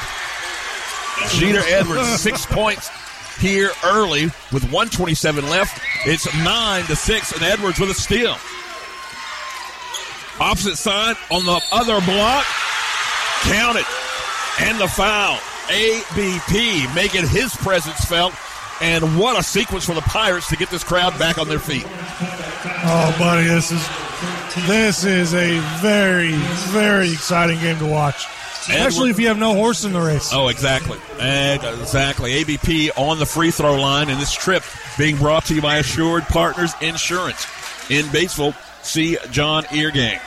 Jeter 1.29 1.63
Edwards, 1.67 2.09
six 2.21 2.47
points 2.47 2.91
here 3.39 3.71
early 3.85 4.25
with 4.53 4.65
127 4.65 5.49
left. 5.49 5.81
It's 6.07 6.27
9 6.35 6.85
to 6.87 6.97
6, 6.97 7.33
and 7.33 7.43
Edwards 7.43 7.79
with 7.79 7.91
a 7.91 7.95
steal. 7.95 8.37
Opposite 10.41 10.77
side 10.77 11.17
on 11.31 11.45
the 11.45 11.61
other 11.71 12.01
block. 12.01 12.47
Count 13.43 13.77
it. 13.77 13.87
And 14.61 14.81
the 14.81 14.89
foul. 14.89 15.39
ABP 15.71 16.93
making 16.95 17.27
his 17.29 17.55
presence 17.57 18.05
felt. 18.07 18.35
And 18.81 19.19
what 19.19 19.39
a 19.39 19.43
sequence 19.43 19.85
for 19.85 19.95
the 19.95 20.01
Pirates 20.01 20.49
to 20.49 20.57
get 20.57 20.71
this 20.71 20.83
crowd 20.83 21.19
back 21.19 21.37
on 21.37 21.49
their 21.49 21.59
feet. 21.59 21.85
Oh, 21.87 23.15
buddy, 23.19 23.47
this 23.47 23.71
is 23.71 23.87
this 24.67 25.05
is 25.05 25.35
a 25.35 25.59
very 25.81 26.33
very 26.73 27.13
exciting 27.13 27.59
game 27.61 27.79
to 27.79 27.87
watch, 27.87 28.27
especially 28.69 29.11
if 29.11 29.19
you 29.19 29.29
have 29.29 29.39
no 29.39 29.55
horse 29.55 29.85
in 29.85 29.93
the 29.93 30.01
race. 30.01 30.31
Oh, 30.33 30.49
exactly. 30.49 30.99
Exactly. 31.19 32.33
ABP 32.33 32.91
on 32.93 33.19
the 33.19 33.27
free 33.27 33.51
throw 33.51 33.79
line, 33.79 34.09
and 34.09 34.19
this 34.19 34.33
trip 34.33 34.65
being 34.97 35.17
brought 35.19 35.45
to 35.47 35.55
you 35.55 35.61
by 35.61 35.77
Assured 35.77 36.25
Partners 36.25 36.73
Insurance. 36.81 37.47
In 37.91 38.07
Batesville, 38.07 38.55
see 38.83 39.17
John 39.31 39.65
Eargang. 39.65 40.21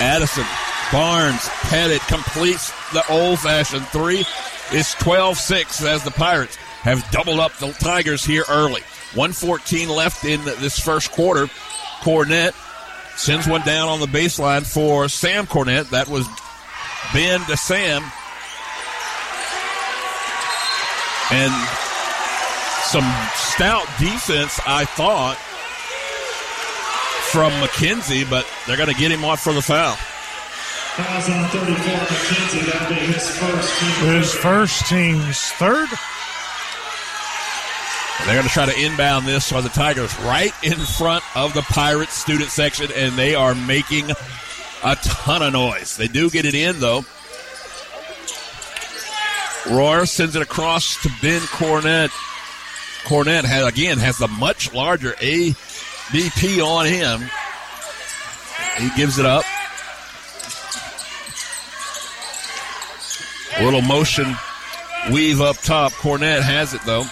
Addison, 0.00 0.46
Barnes, 0.90 1.46
Pettit 1.68 2.00
completes 2.02 2.72
the 2.92 3.04
old 3.10 3.38
fashioned 3.38 3.86
three. 3.88 4.24
It's 4.72 4.94
12 4.94 5.36
6 5.36 5.84
as 5.84 6.02
the 6.04 6.10
Pirates 6.10 6.56
have 6.82 7.08
doubled 7.10 7.38
up 7.38 7.52
the 7.58 7.72
Tigers 7.72 8.24
here 8.24 8.44
early. 8.48 8.80
114 9.14 9.88
left 9.88 10.24
in 10.24 10.42
this 10.44 10.78
first 10.78 11.12
quarter. 11.12 11.46
Cornett 12.00 12.54
sends 13.18 13.46
one 13.46 13.60
down 13.62 13.88
on 13.88 14.00
the 14.00 14.06
baseline 14.06 14.64
for 14.64 15.08
Sam 15.08 15.46
Cornett. 15.46 15.90
That 15.90 16.08
was 16.08 16.26
Ben 17.12 17.40
to 17.46 17.56
Sam. 17.56 18.02
And 21.32 21.89
some 22.90 23.06
stout 23.34 23.86
defense, 24.00 24.58
I 24.66 24.84
thought, 24.84 25.36
from 27.30 27.52
McKenzie, 27.62 28.28
but 28.28 28.44
they're 28.66 28.76
going 28.76 28.88
to 28.88 28.98
get 28.98 29.12
him 29.12 29.24
off 29.24 29.40
for 29.40 29.52
the 29.52 29.62
foul. 29.62 29.94
Fouls 29.94 31.30
on 31.30 31.48
34, 31.50 31.76
McKenzie. 31.76 32.66
That'll 32.66 32.88
be 32.88 32.94
his 33.12 33.30
first 33.38 33.78
team. 33.78 34.14
His 34.16 34.34
first 34.34 34.86
team's 34.86 35.38
third. 35.52 35.88
They're 38.26 38.34
going 38.34 38.48
to 38.48 38.52
try 38.52 38.66
to 38.66 38.84
inbound 38.84 39.24
this 39.24 39.46
so 39.46 39.62
the 39.62 39.68
Tigers 39.68 40.18
right 40.20 40.52
in 40.64 40.76
front 40.76 41.22
of 41.36 41.54
the 41.54 41.62
Pirates 41.62 42.14
student 42.14 42.50
section, 42.50 42.88
and 42.96 43.14
they 43.14 43.36
are 43.36 43.54
making 43.54 44.10
a 44.82 44.96
ton 44.96 45.42
of 45.42 45.52
noise. 45.52 45.96
They 45.96 46.08
do 46.08 46.28
get 46.28 46.44
it 46.44 46.56
in, 46.56 46.80
though. 46.80 47.02
Rohr 49.70 50.08
sends 50.08 50.34
it 50.34 50.42
across 50.42 51.00
to 51.04 51.08
Ben 51.22 51.40
Cornett. 51.42 52.10
Cornett 53.04 53.44
has, 53.44 53.66
again 53.66 53.98
has 53.98 54.18
the 54.18 54.28
much 54.28 54.72
larger 54.72 55.14
ABP 55.20 56.60
on 56.60 56.86
him. 56.86 57.20
He 58.78 58.90
gives 58.96 59.18
it 59.18 59.26
up. 59.26 59.44
A 63.58 63.64
little 63.64 63.82
motion 63.82 64.36
weave 65.12 65.40
up 65.40 65.56
top. 65.58 65.92
Cornett 65.92 66.42
has 66.42 66.74
it 66.74 66.82
though. 66.86 67.04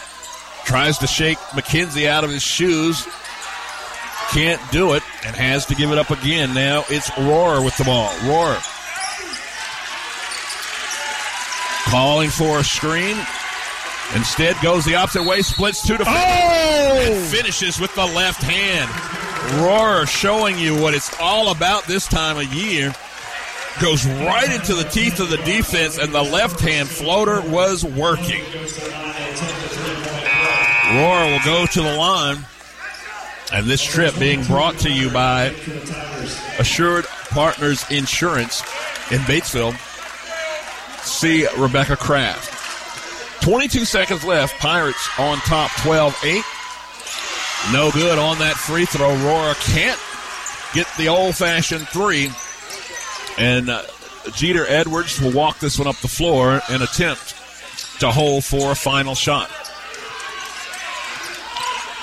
Tries 0.64 0.99
to 0.99 1.07
shake 1.07 1.38
McKenzie 1.52 2.07
out 2.07 2.25
of 2.25 2.30
his 2.30 2.42
shoes. 2.42 3.07
Can't 4.30 4.61
do 4.71 4.92
it 4.92 5.02
and 5.25 5.35
has 5.35 5.66
to 5.66 5.75
give 5.75 5.90
it 5.90 5.99
up 5.99 6.11
again. 6.11 6.54
Now 6.54 6.85
it's 6.90 7.11
Rohr 7.11 7.64
with 7.64 7.76
the 7.76 7.85
ball. 7.85 8.09
Rohr. 8.21 8.57
Calling 11.90 12.28
for 12.28 12.59
a 12.59 12.64
screen. 12.64 13.16
Instead 14.15 14.57
goes 14.62 14.85
the 14.85 14.95
opposite 14.95 15.25
way, 15.25 15.43
splits 15.43 15.87
two 15.87 15.97
to 15.97 16.05
oh! 16.07 16.09
and 16.09 17.27
finishes 17.27 17.79
with 17.79 17.95
the 17.95 18.07
left 18.07 18.43
hand. 18.43 18.88
Rohr 19.62 20.07
showing 20.09 20.59
you 20.59 20.81
what 20.81 20.95
it's 20.95 21.15
all 21.21 21.50
about 21.50 21.85
this 21.85 22.07
time 22.07 22.38
of 22.38 22.53
year. 22.53 22.95
Goes 23.81 24.07
right 24.07 24.50
into 24.50 24.75
the 24.75 24.85
teeth 24.85 25.21
of 25.21 25.31
the 25.31 25.37
defense, 25.38 25.99
and 25.99 26.12
the 26.12 26.23
left 26.23 26.59
hand 26.61 26.88
floater 26.88 27.41
was 27.43 27.85
working. 27.85 28.43
Rohr 30.88 31.33
will 31.33 31.45
go 31.45 31.67
to 31.67 31.83
the 31.83 31.97
line. 31.97 32.45
And 33.53 33.67
this 33.67 33.83
trip 33.83 34.19
being 34.19 34.43
brought 34.45 34.79
to 34.79 34.91
you 34.91 35.11
by 35.11 35.55
Assured 36.59 37.05
Partners 37.31 37.85
Insurance 37.91 38.62
in 39.11 39.21
Batesville. 39.21 39.77
See 41.03 41.47
Rebecca 41.57 41.97
Kraft. 41.97 42.58
22 43.49 43.87
seconds 43.87 44.25
left. 44.25 44.59
Pirates 44.59 45.09
on 45.19 45.38
top 45.38 45.71
12 45.81 46.14
8. 46.23 46.45
No 47.73 47.90
good 47.90 48.19
on 48.19 48.38
that 48.40 48.57
free 48.57 48.85
throw. 48.85 49.09
Rohr 49.09 49.55
can't 49.73 49.99
get 50.75 50.87
the 50.99 51.09
old 51.09 51.35
fashioned 51.35 51.88
three. 51.88 52.31
And 53.38 53.71
uh, 53.71 53.85
Jeter 54.35 54.67
Edwards 54.69 55.19
will 55.19 55.33
walk 55.33 55.61
this 55.61 55.78
one 55.78 55.88
up 55.88 55.97
the 55.97 56.09
floor 56.09 56.61
and 56.69 56.83
attempt 56.83 57.37
to 58.00 58.11
hold 58.11 58.45
for 58.45 58.73
a 58.73 58.75
final 58.75 59.14
shot. 59.14 59.50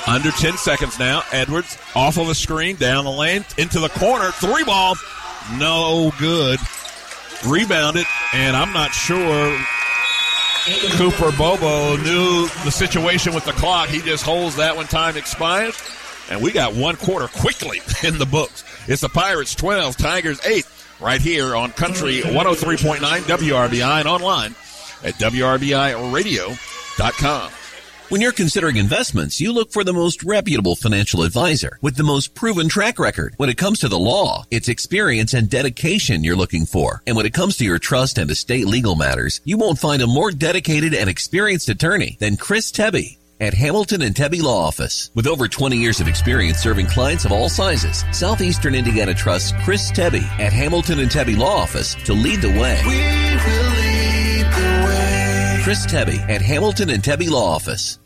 Under 0.07 0.31
10 0.31 0.57
seconds 0.57 0.97
now. 0.97 1.21
Edwards 1.31 1.77
off 1.93 2.17
of 2.17 2.25
the 2.25 2.33
screen, 2.33 2.75
down 2.75 3.05
the 3.05 3.11
lane, 3.11 3.45
into 3.59 3.79
the 3.79 3.89
corner. 3.89 4.31
Three 4.31 4.63
ball. 4.63 4.95
No 5.59 6.11
good. 6.17 6.59
Rebounded, 7.45 8.07
and 8.33 8.55
I'm 8.55 8.73
not 8.73 8.95
sure 8.95 9.55
Cooper 10.65 11.31
Bobo 11.37 11.95
knew 11.97 12.47
the 12.63 12.71
situation 12.71 13.35
with 13.35 13.45
the 13.45 13.51
clock. 13.51 13.87
He 13.87 14.01
just 14.01 14.23
holds 14.23 14.55
that 14.55 14.75
when 14.75 14.87
time 14.87 15.15
expires. 15.15 15.79
And 16.29 16.41
we 16.41 16.51
got 16.51 16.73
one 16.73 16.95
quarter 16.95 17.27
quickly 17.27 17.81
in 18.03 18.17
the 18.17 18.25
books. 18.25 18.63
It's 18.87 19.01
the 19.01 19.09
Pirates 19.09 19.53
12, 19.53 19.95
Tigers 19.95 20.43
8, 20.43 20.65
right 20.99 21.21
here 21.21 21.55
on 21.55 21.71
Country 21.71 22.21
103.9 22.21 22.97
WRBI 22.99 23.99
and 23.99 24.07
online 24.07 24.55
at 25.03 25.13
WRBIRadio.com. 25.15 27.51
When 28.09 28.21
you're 28.21 28.31
considering 28.31 28.75
investments, 28.75 29.41
you 29.41 29.51
look 29.51 29.71
for 29.71 29.83
the 29.83 29.91
most 29.91 30.23
reputable 30.23 30.75
financial 30.75 31.23
advisor 31.23 31.79
with 31.81 31.95
the 31.95 32.03
most 32.03 32.35
proven 32.35 32.69
track 32.69 32.99
record. 32.99 33.33
When 33.37 33.49
it 33.49 33.57
comes 33.57 33.79
to 33.79 33.87
the 33.87 33.97
law, 33.97 34.45
it's 34.51 34.69
experience 34.69 35.33
and 35.33 35.49
dedication 35.49 36.23
you're 36.23 36.35
looking 36.35 36.67
for. 36.67 37.01
And 37.07 37.17
when 37.17 37.25
it 37.25 37.33
comes 37.33 37.57
to 37.57 37.65
your 37.65 37.79
trust 37.79 38.19
and 38.19 38.29
estate 38.29 38.67
legal 38.67 38.95
matters, 38.95 39.41
you 39.43 39.57
won't 39.57 39.79
find 39.79 40.03
a 40.03 40.07
more 40.07 40.29
dedicated 40.29 40.93
and 40.93 41.09
experienced 41.09 41.67
attorney 41.67 42.15
than 42.19 42.37
Chris 42.37 42.71
Tebby 42.71 43.17
at 43.39 43.55
Hamilton 43.55 44.03
and 44.03 44.15
Tebby 44.15 44.43
Law 44.43 44.67
Office. 44.67 45.09
With 45.15 45.25
over 45.25 45.47
20 45.47 45.75
years 45.75 45.99
of 45.99 46.07
experience 46.07 46.59
serving 46.59 46.85
clients 46.85 47.25
of 47.25 47.31
all 47.31 47.49
sizes, 47.49 48.05
Southeastern 48.11 48.75
Indiana 48.75 49.15
trusts 49.15 49.51
Chris 49.63 49.89
Tebby 49.89 50.23
at 50.39 50.53
Hamilton 50.53 50.99
and 50.99 51.09
Tebby 51.09 51.35
Law 51.35 51.55
Office 51.55 51.95
to 52.05 52.13
lead 52.13 52.41
the 52.41 52.49
way. 52.49 53.84
Chris 55.65 55.87
Tebby 55.87 56.19
at 56.29 56.43
Hamilton 56.43 56.91
and 56.91 57.03
Tebby 57.03 57.27
Law 57.27 57.55
Office. 57.55 57.97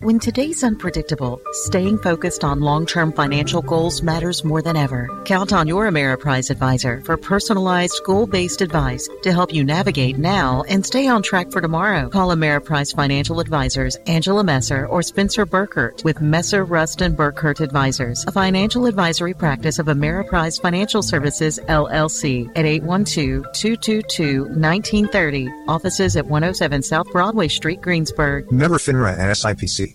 When 0.00 0.20
today's 0.20 0.62
unpredictable, 0.62 1.40
staying 1.50 1.98
focused 1.98 2.44
on 2.44 2.60
long-term 2.60 3.14
financial 3.14 3.60
goals 3.60 4.00
matters 4.00 4.44
more 4.44 4.62
than 4.62 4.76
ever. 4.76 5.08
Count 5.24 5.52
on 5.52 5.66
your 5.66 5.90
Ameriprise 5.90 6.50
advisor 6.50 7.00
for 7.00 7.16
personalized, 7.16 8.00
goal-based 8.04 8.62
advice 8.62 9.08
to 9.22 9.32
help 9.32 9.52
you 9.52 9.64
navigate 9.64 10.16
now 10.16 10.62
and 10.68 10.86
stay 10.86 11.08
on 11.08 11.20
track 11.20 11.50
for 11.50 11.60
tomorrow. 11.60 12.08
Call 12.08 12.28
Ameriprise 12.28 12.94
Financial 12.94 13.40
Advisors 13.40 13.96
Angela 14.06 14.44
Messer 14.44 14.86
or 14.86 15.02
Spencer 15.02 15.44
Burkert 15.44 16.04
with 16.04 16.20
Messer, 16.20 16.64
Rust, 16.64 17.02
and 17.02 17.16
Burkert 17.16 17.60
Advisors, 17.60 18.24
a 18.28 18.30
financial 18.30 18.86
advisory 18.86 19.34
practice 19.34 19.80
of 19.80 19.86
Ameriprise 19.86 20.62
Financial 20.62 21.02
Services, 21.02 21.58
LLC 21.66 22.48
at 22.54 22.66
812-222-1930. 22.66 25.48
Offices 25.66 26.16
at 26.16 26.26
107 26.26 26.84
South 26.84 27.10
Broadway 27.10 27.48
Street, 27.48 27.80
Greensburg. 27.80 28.52
Member 28.52 28.78
FINRA 28.78 29.18
and 29.18 29.32
SIPC. 29.32 29.87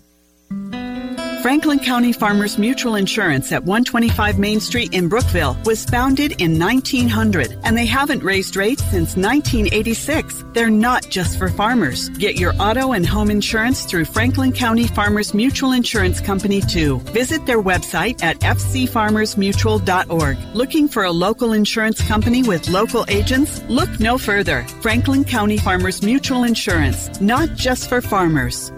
Franklin 1.43 1.77
County 1.77 2.13
Farmers 2.13 2.57
Mutual 2.57 2.95
Insurance 2.95 3.51
at 3.51 3.65
125 3.65 4.39
Main 4.39 4.61
Street 4.61 4.93
in 4.93 5.09
Brookville 5.09 5.57
was 5.65 5.83
founded 5.83 6.41
in 6.41 6.57
1900 6.57 7.59
and 7.65 7.75
they 7.75 7.85
haven't 7.85 8.23
raised 8.23 8.55
rates 8.55 8.81
since 8.83 9.17
1986. 9.17 10.45
They're 10.53 10.69
not 10.69 11.09
just 11.09 11.37
for 11.37 11.49
farmers. 11.49 12.07
Get 12.11 12.37
your 12.37 12.53
auto 12.59 12.93
and 12.93 13.05
home 13.05 13.29
insurance 13.29 13.83
through 13.83 14.05
Franklin 14.05 14.53
County 14.53 14.87
Farmers 14.87 15.33
Mutual 15.33 15.73
Insurance 15.73 16.21
Company 16.21 16.61
too. 16.61 16.99
Visit 17.11 17.45
their 17.45 17.61
website 17.61 18.23
at 18.23 18.39
fcfarmersmutual.org. 18.39 20.37
Looking 20.55 20.87
for 20.87 21.03
a 21.03 21.11
local 21.11 21.51
insurance 21.51 22.01
company 22.07 22.43
with 22.43 22.69
local 22.69 23.03
agents? 23.09 23.61
Look 23.67 23.99
no 23.99 24.17
further. 24.17 24.63
Franklin 24.81 25.25
County 25.25 25.57
Farmers 25.57 26.03
Mutual 26.03 26.45
Insurance, 26.45 27.19
not 27.19 27.49
just 27.55 27.89
for 27.89 27.99
farmers. 27.99 28.71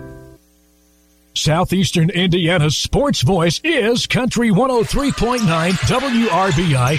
Southeastern 1.38 2.10
Indiana's 2.12 2.78
sports 2.78 3.22
voice 3.22 3.60
is 3.62 4.08
Country 4.08 4.52
103.9 4.52 5.40
WRBI. 5.40 6.98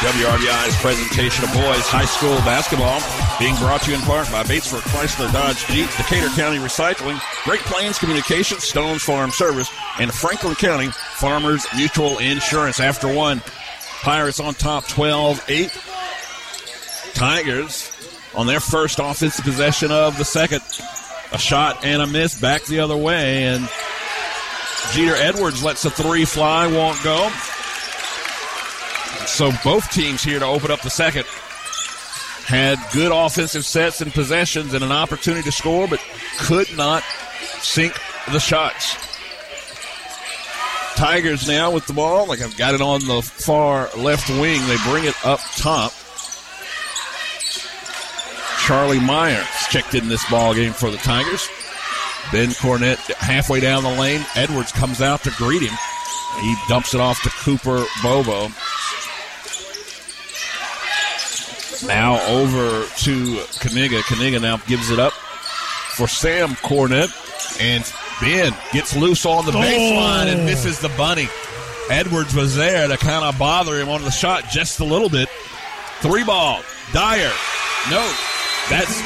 WRBI's 0.00 0.76
presentation 0.76 1.44
of 1.44 1.52
boys 1.54 1.88
high 1.88 2.04
school 2.04 2.36
basketball 2.44 3.00
being 3.38 3.56
brought 3.56 3.80
to 3.82 3.90
you 3.90 3.96
in 3.96 4.02
part 4.02 4.30
by 4.30 4.42
Batesford 4.42 4.82
Chrysler 4.92 5.32
Dodge 5.32 5.66
Jeep, 5.68 5.88
Decatur 5.96 6.28
County 6.36 6.58
Recycling, 6.58 7.18
Great 7.44 7.60
Plains 7.60 7.98
Communications, 7.98 8.62
Stones 8.62 9.02
Farm 9.02 9.30
Service, 9.30 9.70
and 9.98 10.12
Franklin 10.12 10.56
County 10.56 10.90
Farmers 11.14 11.66
Mutual 11.74 12.18
Insurance. 12.18 12.78
After 12.78 13.10
one, 13.12 13.40
Pirates 14.02 14.38
on 14.38 14.52
top 14.52 14.84
12-8. 14.84 17.14
Tigers 17.14 17.90
on 18.34 18.46
their 18.46 18.60
first 18.60 18.98
offensive 18.98 19.46
possession 19.46 19.90
of 19.90 20.18
the 20.18 20.26
second 20.26 20.60
a 21.32 21.38
shot 21.38 21.84
and 21.84 22.02
a 22.02 22.06
miss 22.06 22.40
back 22.40 22.64
the 22.64 22.80
other 22.80 22.96
way, 22.96 23.44
and 23.44 23.68
Jeter 24.92 25.14
Edwards 25.14 25.62
lets 25.62 25.84
a 25.84 25.90
three 25.90 26.24
fly, 26.24 26.66
won't 26.66 27.02
go. 27.02 27.30
So 29.26 29.52
both 29.62 29.90
teams 29.92 30.22
here 30.22 30.38
to 30.38 30.46
open 30.46 30.70
up 30.70 30.80
the 30.82 30.90
second 30.90 31.26
had 32.46 32.78
good 32.92 33.12
offensive 33.12 33.64
sets 33.64 34.00
and 34.00 34.12
possessions 34.12 34.74
and 34.74 34.82
an 34.82 34.90
opportunity 34.90 35.44
to 35.44 35.52
score, 35.52 35.86
but 35.86 36.00
could 36.38 36.76
not 36.76 37.04
sink 37.60 37.94
the 38.32 38.40
shots. 38.40 38.96
Tigers 40.96 41.46
now 41.46 41.70
with 41.70 41.86
the 41.86 41.92
ball, 41.92 42.26
like 42.26 42.40
I've 42.40 42.56
got 42.56 42.74
it 42.74 42.80
on 42.80 43.06
the 43.06 43.22
far 43.22 43.88
left 43.96 44.28
wing. 44.28 44.60
They 44.66 44.76
bring 44.90 45.04
it 45.04 45.14
up 45.24 45.40
top. 45.56 45.92
Charlie 48.66 49.00
Myers 49.00 49.46
checked 49.70 49.94
in 49.94 50.08
this 50.08 50.28
ball 50.30 50.54
game 50.54 50.72
for 50.72 50.90
the 50.90 50.96
Tigers. 50.98 51.48
Ben 52.32 52.50
Cornett 52.50 52.98
halfway 53.14 53.60
down 53.60 53.82
the 53.82 53.90
lane. 53.90 54.24
Edwards 54.36 54.70
comes 54.72 55.00
out 55.00 55.22
to 55.24 55.30
greet 55.32 55.62
him. 55.62 55.76
He 56.40 56.54
dumps 56.68 56.94
it 56.94 57.00
off 57.00 57.20
to 57.22 57.30
Cooper 57.30 57.84
Bobo. 58.02 58.48
Now 61.86 62.20
over 62.28 62.84
to 62.84 63.36
Kaniga. 63.58 64.00
Kaniga 64.02 64.40
now 64.40 64.58
gives 64.58 64.90
it 64.90 64.98
up 64.98 65.12
for 65.12 66.06
Sam 66.06 66.50
Cornett. 66.50 67.10
And 67.60 67.84
Ben 68.20 68.54
gets 68.72 68.94
loose 68.94 69.26
on 69.26 69.46
the 69.46 69.52
baseline 69.52 70.26
and 70.26 70.42
oh. 70.42 70.44
misses 70.44 70.78
the 70.78 70.90
bunny. 70.90 71.28
Edwards 71.90 72.34
was 72.34 72.54
there 72.54 72.86
to 72.86 72.96
kind 72.96 73.24
of 73.24 73.36
bother 73.38 73.80
him 73.80 73.88
on 73.88 74.02
the 74.02 74.10
shot 74.10 74.44
just 74.50 74.78
a 74.78 74.84
little 74.84 75.08
bit. 75.08 75.28
Three 76.00 76.22
ball. 76.22 76.62
Dyer. 76.92 77.32
No. 77.90 78.14
That's 78.70 79.02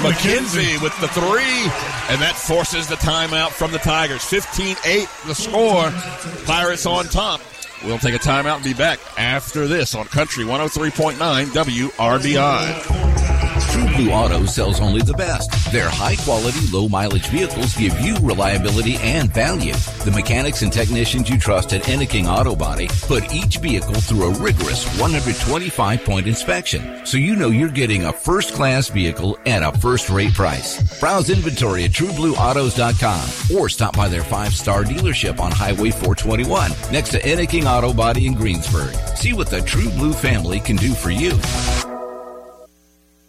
McKenzie 0.00 0.80
with 0.80 0.98
the 1.00 1.08
three, 1.08 1.62
and 2.10 2.22
that 2.22 2.36
forces 2.36 2.86
the 2.86 2.94
timeout 2.94 3.50
from 3.50 3.72
the 3.72 3.78
Tigers. 3.78 4.24
15 4.24 4.76
8 4.84 5.08
the 5.26 5.34
score. 5.34 5.90
Pirates 6.46 6.86
on 6.86 7.06
top. 7.06 7.40
We'll 7.84 7.98
take 7.98 8.14
a 8.14 8.18
timeout 8.18 8.56
and 8.56 8.64
be 8.64 8.74
back 8.74 9.00
after 9.18 9.66
this 9.66 9.94
on 9.94 10.06
Country 10.06 10.44
103.9 10.44 11.16
WRBI. 11.46 13.37
True 13.78 13.96
Blue 13.96 14.10
Auto 14.10 14.44
sells 14.44 14.80
only 14.80 15.02
the 15.02 15.14
best. 15.14 15.50
Their 15.70 15.88
high 15.88 16.16
quality, 16.16 16.66
low 16.72 16.88
mileage 16.88 17.28
vehicles 17.28 17.76
give 17.76 17.98
you 18.00 18.16
reliability 18.16 18.96
and 18.96 19.32
value. 19.32 19.74
The 20.04 20.10
mechanics 20.10 20.62
and 20.62 20.72
technicians 20.72 21.30
you 21.30 21.38
trust 21.38 21.72
at 21.72 21.88
Enneking 21.88 22.26
Auto 22.26 22.56
Body 22.56 22.88
put 23.02 23.32
each 23.32 23.58
vehicle 23.58 23.94
through 23.94 24.24
a 24.24 24.34
rigorous 24.40 24.84
125 24.98 26.04
point 26.04 26.26
inspection, 26.26 27.06
so 27.06 27.18
you 27.18 27.36
know 27.36 27.50
you're 27.50 27.68
getting 27.68 28.06
a 28.06 28.12
first 28.12 28.52
class 28.52 28.88
vehicle 28.88 29.38
at 29.46 29.62
a 29.62 29.70
first 29.78 30.10
rate 30.10 30.34
price. 30.34 30.98
Browse 30.98 31.30
inventory 31.30 31.84
at 31.84 31.92
trueblueautos.com 31.92 33.56
or 33.56 33.68
stop 33.68 33.96
by 33.96 34.08
their 34.08 34.24
five 34.24 34.54
star 34.54 34.82
dealership 34.82 35.38
on 35.38 35.52
Highway 35.52 35.92
421 35.92 36.72
next 36.90 37.10
to 37.10 37.30
Enneking 37.30 37.68
Auto 37.68 37.92
Body 37.92 38.26
in 38.26 38.34
Greensburg. 38.34 38.92
See 39.16 39.34
what 39.34 39.50
the 39.50 39.62
True 39.62 39.90
Blue 39.90 40.12
family 40.12 40.58
can 40.58 40.74
do 40.74 40.94
for 40.94 41.10
you. 41.10 41.38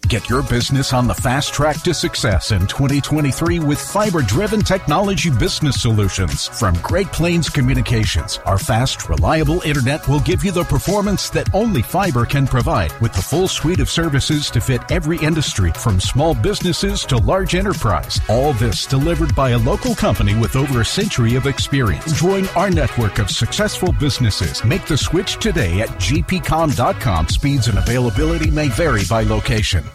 Get 0.09 0.27
your 0.27 0.41
business 0.41 0.91
on 0.91 1.05
the 1.05 1.13
fast 1.13 1.53
track 1.53 1.83
to 1.83 1.93
success 1.93 2.51
in 2.51 2.65
2023 2.65 3.59
with 3.59 3.79
fiber 3.79 4.23
driven 4.23 4.61
technology 4.61 5.29
business 5.29 5.79
solutions 5.79 6.47
from 6.47 6.73
Great 6.81 7.11
Plains 7.11 7.47
Communications. 7.47 8.39
Our 8.47 8.57
fast, 8.57 9.07
reliable 9.07 9.61
internet 9.61 10.07
will 10.07 10.19
give 10.21 10.43
you 10.43 10.51
the 10.51 10.63
performance 10.63 11.29
that 11.29 11.53
only 11.53 11.83
fiber 11.83 12.25
can 12.25 12.47
provide 12.47 12.91
with 13.01 13.13
the 13.13 13.21
full 13.21 13.47
suite 13.47 13.79
of 13.79 13.87
services 13.87 14.49
to 14.49 14.59
fit 14.59 14.81
every 14.91 15.19
industry 15.19 15.71
from 15.73 15.99
small 15.99 16.33
businesses 16.33 17.05
to 17.05 17.17
large 17.17 17.53
enterprise. 17.53 18.19
All 18.29 18.53
this 18.53 18.87
delivered 18.87 19.35
by 19.35 19.51
a 19.51 19.59
local 19.59 19.93
company 19.93 20.33
with 20.33 20.55
over 20.55 20.81
a 20.81 20.85
century 20.85 21.35
of 21.35 21.45
experience. 21.45 22.19
Join 22.19 22.47
our 22.55 22.71
network 22.71 23.19
of 23.19 23.29
successful 23.29 23.93
businesses. 23.93 24.65
Make 24.65 24.87
the 24.87 24.97
switch 24.97 25.37
today 25.37 25.81
at 25.81 25.89
gpcom.com. 25.89 27.27
Speeds 27.27 27.67
and 27.67 27.77
availability 27.77 28.49
may 28.49 28.69
vary 28.69 29.03
by 29.07 29.21
location. 29.21 29.85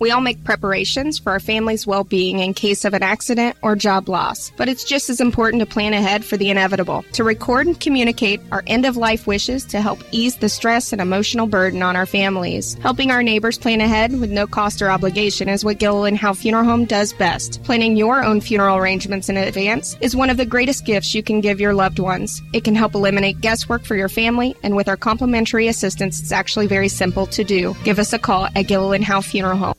We 0.00 0.12
all 0.12 0.20
make 0.20 0.44
preparations 0.44 1.18
for 1.18 1.32
our 1.32 1.40
family's 1.40 1.86
well 1.86 2.04
being 2.04 2.38
in 2.38 2.54
case 2.54 2.84
of 2.84 2.94
an 2.94 3.02
accident 3.02 3.56
or 3.62 3.74
job 3.74 4.08
loss, 4.08 4.52
but 4.56 4.68
it's 4.68 4.84
just 4.84 5.10
as 5.10 5.20
important 5.20 5.60
to 5.60 5.66
plan 5.66 5.92
ahead 5.92 6.24
for 6.24 6.36
the 6.36 6.50
inevitable. 6.50 7.04
To 7.14 7.24
record 7.24 7.66
and 7.66 7.80
communicate 7.80 8.40
our 8.52 8.62
end 8.68 8.86
of 8.86 8.96
life 8.96 9.26
wishes 9.26 9.64
to 9.66 9.80
help 9.80 9.98
ease 10.12 10.36
the 10.36 10.48
stress 10.48 10.92
and 10.92 11.02
emotional 11.02 11.48
burden 11.48 11.82
on 11.82 11.96
our 11.96 12.06
families. 12.06 12.74
Helping 12.74 13.10
our 13.10 13.24
neighbors 13.24 13.58
plan 13.58 13.80
ahead 13.80 14.18
with 14.20 14.30
no 14.30 14.46
cost 14.46 14.80
or 14.82 14.90
obligation 14.90 15.48
is 15.48 15.64
what 15.64 15.78
Gilliland 15.78 16.18
Howe 16.18 16.34
Funeral 16.34 16.64
Home 16.64 16.84
does 16.84 17.12
best. 17.12 17.62
Planning 17.64 17.96
your 17.96 18.22
own 18.22 18.40
funeral 18.40 18.76
arrangements 18.76 19.28
in 19.28 19.36
advance 19.36 19.96
is 20.00 20.14
one 20.14 20.30
of 20.30 20.36
the 20.36 20.46
greatest 20.46 20.86
gifts 20.86 21.12
you 21.12 21.24
can 21.24 21.40
give 21.40 21.60
your 21.60 21.74
loved 21.74 21.98
ones. 21.98 22.40
It 22.52 22.62
can 22.62 22.76
help 22.76 22.94
eliminate 22.94 23.40
guesswork 23.40 23.84
for 23.84 23.96
your 23.96 24.08
family, 24.08 24.56
and 24.62 24.76
with 24.76 24.88
our 24.88 24.96
complimentary 24.96 25.66
assistance, 25.66 26.20
it's 26.20 26.32
actually 26.32 26.68
very 26.68 26.88
simple 26.88 27.26
to 27.26 27.42
do. 27.42 27.74
Give 27.82 27.98
us 27.98 28.12
a 28.12 28.18
call 28.18 28.46
at 28.54 28.68
Gilliland 28.68 29.04
Howe 29.04 29.20
Funeral 29.20 29.56
Home. 29.56 29.74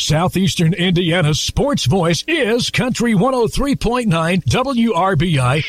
Southeastern 0.00 0.72
Indiana's 0.72 1.38
sports 1.40 1.84
voice 1.84 2.24
is 2.26 2.70
Country 2.70 3.12
103.9 3.12 4.06
WRBI. 4.44 5.62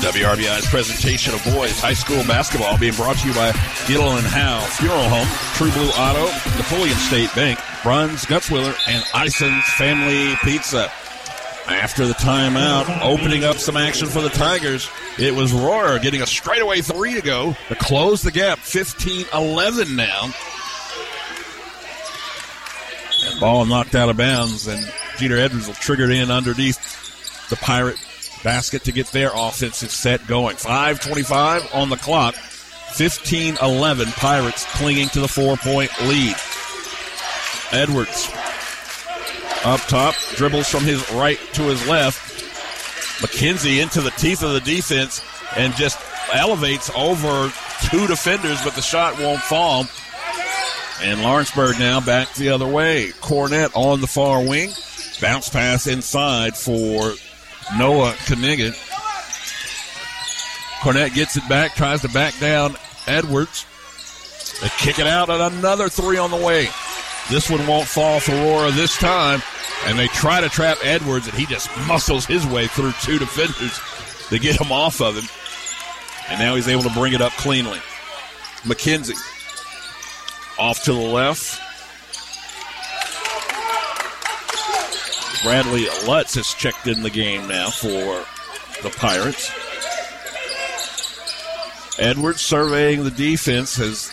WRBI's 0.00 0.66
presentation 0.66 1.34
of 1.34 1.44
boys 1.44 1.78
high 1.80 1.94
school 1.94 2.22
basketball 2.24 2.76
being 2.76 2.94
brought 2.94 3.16
to 3.18 3.28
you 3.28 3.34
by 3.34 3.52
Gilliland 3.86 4.26
Howe 4.26 4.60
Funeral 4.72 5.08
Home, 5.08 5.28
True 5.54 5.70
Blue 5.70 5.90
Auto, 5.90 6.26
Napoleon 6.56 6.96
State 6.96 7.32
Bank, 7.34 7.60
Bruns, 7.84 8.24
Gutzwiller, 8.26 8.76
and 8.88 9.04
Ison's 9.14 9.64
Family 9.74 10.34
Pizza. 10.42 10.90
After 11.68 12.06
the 12.06 12.14
timeout, 12.14 13.02
opening 13.02 13.44
up 13.44 13.58
some 13.58 13.76
action 13.76 14.08
for 14.08 14.20
the 14.20 14.30
Tigers, 14.30 14.90
it 15.18 15.34
was 15.34 15.52
Royer 15.52 15.98
getting 16.00 16.22
a 16.22 16.26
straightaway 16.26 16.80
three 16.80 17.14
to 17.14 17.20
go 17.20 17.54
to 17.68 17.74
close 17.76 18.22
the 18.22 18.32
gap. 18.32 18.58
15-11 18.58 19.94
now. 19.94 20.32
Ball 23.40 23.66
knocked 23.66 23.94
out 23.94 24.08
of 24.08 24.16
bounds, 24.16 24.66
and 24.66 24.92
Jeter 25.16 25.36
Edwards 25.36 25.66
will 25.66 25.74
trigger 25.74 26.04
it 26.04 26.10
in 26.10 26.30
underneath 26.30 27.48
the 27.48 27.56
Pirate 27.56 27.98
basket 28.42 28.84
to 28.84 28.92
get 28.92 29.08
their 29.08 29.30
offensive 29.34 29.90
set 29.90 30.26
going. 30.26 30.56
5.25 30.56 31.74
on 31.74 31.90
the 31.90 31.96
clock. 31.96 32.34
15 32.34 33.58
11. 33.60 34.08
Pirates 34.12 34.64
clinging 34.76 35.08
to 35.08 35.20
the 35.20 35.28
four 35.28 35.56
point 35.56 35.90
lead. 36.02 36.34
Edwards 37.70 38.30
up 39.64 39.80
top, 39.82 40.14
dribbles 40.36 40.68
from 40.68 40.84
his 40.84 41.10
right 41.12 41.38
to 41.52 41.62
his 41.62 41.86
left. 41.88 42.24
McKenzie 43.20 43.82
into 43.82 44.00
the 44.00 44.10
teeth 44.12 44.42
of 44.42 44.52
the 44.52 44.60
defense 44.60 45.22
and 45.56 45.74
just 45.74 45.98
elevates 46.32 46.90
over 46.94 47.52
two 47.90 48.06
defenders, 48.06 48.62
but 48.62 48.74
the 48.74 48.82
shot 48.82 49.18
won't 49.18 49.40
fall. 49.40 49.84
And 51.02 51.20
Lawrenceburg 51.20 51.78
now 51.78 52.00
back 52.00 52.34
the 52.34 52.48
other 52.50 52.66
way. 52.66 53.10
Cornett 53.20 53.70
on 53.74 54.00
the 54.00 54.06
far 54.06 54.44
wing. 54.44 54.70
Bounce 55.20 55.48
pass 55.48 55.86
inside 55.86 56.56
for 56.56 57.14
Noah 57.76 58.12
Kaniga. 58.26 58.72
Cornett 60.80 61.14
gets 61.14 61.36
it 61.36 61.48
back, 61.48 61.74
tries 61.74 62.02
to 62.02 62.08
back 62.08 62.38
down 62.38 62.76
Edwards. 63.06 63.66
They 64.60 64.68
kick 64.78 64.98
it 64.98 65.06
out, 65.06 65.30
and 65.30 65.56
another 65.56 65.88
three 65.88 66.18
on 66.18 66.30
the 66.30 66.36
way. 66.36 66.68
This 67.30 67.50
one 67.50 67.64
won't 67.66 67.86
fall 67.86 68.20
for 68.20 68.32
Aurora 68.32 68.70
this 68.72 68.96
time, 68.96 69.42
and 69.86 69.98
they 69.98 70.08
try 70.08 70.40
to 70.40 70.48
trap 70.48 70.78
Edwards, 70.82 71.28
and 71.28 71.36
he 71.36 71.46
just 71.46 71.68
muscles 71.86 72.26
his 72.26 72.46
way 72.46 72.66
through 72.66 72.92
two 73.02 73.18
defenders 73.18 73.78
to 74.30 74.38
get 74.38 74.60
him 74.60 74.72
off 74.72 75.00
of 75.00 75.16
him. 75.16 75.28
And 76.30 76.40
now 76.40 76.54
he's 76.54 76.68
able 76.68 76.82
to 76.82 76.90
bring 76.90 77.12
it 77.12 77.20
up 77.20 77.32
cleanly. 77.32 77.78
McKenzie 78.62 79.16
off 80.58 80.82
to 80.84 80.92
the 80.92 80.98
left. 80.98 81.60
Bradley 85.44 85.86
Lutz 86.06 86.34
has 86.34 86.52
checked 86.54 86.86
in 86.88 87.02
the 87.02 87.10
game 87.10 87.46
now 87.46 87.70
for 87.70 88.24
the 88.82 88.90
Pirates. 88.96 89.50
Edwards 91.98 92.40
surveying 92.40 93.04
the 93.04 93.10
defense 93.10 93.76
has. 93.76 94.10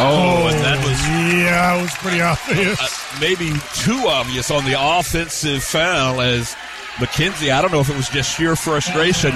Oh, 0.00 0.48
and 0.50 0.58
that 0.60 0.78
was 0.84 1.08
yeah, 1.08 1.78
it 1.78 1.82
was 1.82 1.94
pretty 1.96 2.20
obvious. 2.20 2.80
uh, 2.80 3.20
maybe 3.20 3.52
too 3.74 4.06
obvious 4.06 4.50
on 4.50 4.64
the 4.64 4.76
offensive 4.78 5.62
foul 5.62 6.20
as 6.20 6.54
McKenzie. 6.98 7.52
I 7.52 7.62
don't 7.62 7.72
know 7.72 7.80
if 7.80 7.88
it 7.90 7.96
was 7.96 8.08
just 8.08 8.36
sheer 8.36 8.56
frustration 8.56 9.32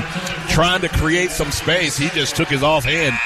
trying 0.48 0.80
to 0.82 0.88
create 0.88 1.30
some 1.30 1.50
space. 1.50 1.96
He 1.96 2.08
just 2.08 2.36
took 2.36 2.48
his 2.48 2.62
offhand 2.62 3.18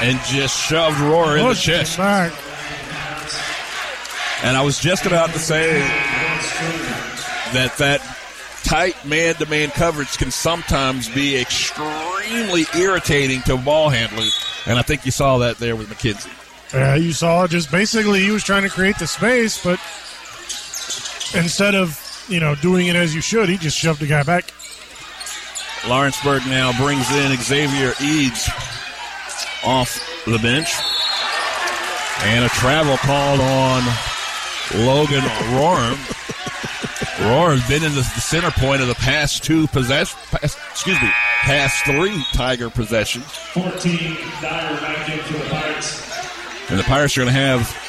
and 0.00 0.18
just 0.26 0.58
shoved 0.58 0.96
Rohr 0.98 1.38
in 1.38 1.46
the 1.46 1.54
chest. 1.54 1.98
back. 1.98 2.32
And 4.42 4.56
I 4.56 4.62
was 4.62 4.78
just 4.78 5.04
about 5.04 5.30
to 5.30 5.38
say 5.38 5.80
that 7.52 7.74
that 7.78 8.00
tight 8.62 9.04
man-to-man 9.04 9.70
coverage 9.70 10.16
can 10.16 10.30
sometimes 10.30 11.08
be 11.08 11.36
extremely 11.36 12.64
irritating 12.76 13.42
to 13.42 13.56
ball 13.56 13.90
handlers, 13.90 14.42
and 14.66 14.78
I 14.78 14.82
think 14.82 15.04
you 15.04 15.10
saw 15.10 15.38
that 15.38 15.58
there 15.58 15.76
with 15.76 15.88
McKenzie. 15.88 16.32
Yeah, 16.72 16.94
you 16.94 17.12
saw 17.12 17.46
just 17.46 17.70
basically 17.70 18.20
he 18.20 18.30
was 18.30 18.44
trying 18.44 18.62
to 18.62 18.68
create 18.70 18.98
the 18.98 19.06
space, 19.06 19.62
but 19.62 19.80
instead 21.34 21.74
of 21.74 22.00
you 22.30 22.40
know 22.40 22.54
doing 22.54 22.86
it 22.86 22.96
as 22.96 23.14
you 23.14 23.20
should, 23.20 23.48
he 23.48 23.56
just 23.56 23.76
shoved 23.76 24.00
the 24.00 24.06
guy 24.06 24.22
back. 24.22 24.52
Lawrenceburg 25.88 26.46
now 26.46 26.76
brings 26.78 27.10
in 27.10 27.36
Xavier 27.38 27.94
Eads 28.02 28.48
off 29.64 29.98
the 30.26 30.38
bench. 30.38 30.74
And 32.22 32.44
a 32.44 32.48
travel 32.50 32.98
called 32.98 33.40
on 33.40 33.82
Logan 34.84 35.22
Rohr. 35.54 35.94
Rohr 37.20 37.56
has 37.56 37.66
been 37.66 37.82
in 37.82 37.92
the, 37.92 38.00
the 38.00 38.20
center 38.20 38.50
point 38.50 38.82
of 38.82 38.88
the 38.88 38.94
past 38.94 39.42
two 39.42 39.66
possession, 39.68 40.18
past, 40.30 40.58
excuse 40.70 41.00
me, 41.00 41.08
past 41.42 41.84
three 41.84 42.22
Tiger 42.34 42.68
possessions. 42.68 43.24
14, 43.24 44.16
Dyer 44.42 44.80
back 44.80 45.08
in 45.08 45.18
for 45.20 45.32
the 45.32 45.48
Pirates. 45.48 46.70
And 46.70 46.78
the 46.78 46.84
Pirates 46.84 47.16
are 47.16 47.22
going 47.22 47.32
to 47.32 47.40
have 47.40 47.86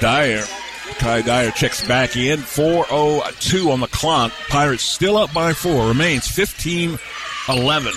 Dyer. 0.00 0.44
Kai 0.98 1.22
Dyer 1.22 1.50
checks 1.50 1.86
back 1.86 2.16
in. 2.16 2.40
4.02 2.40 3.72
on 3.72 3.80
the 3.80 3.86
clock. 3.88 4.32
Pirates 4.48 4.82
still 4.82 5.16
up 5.16 5.32
by 5.32 5.52
four. 5.52 5.88
Remains 5.88 6.28
15 6.28 6.98
11. 7.48 7.92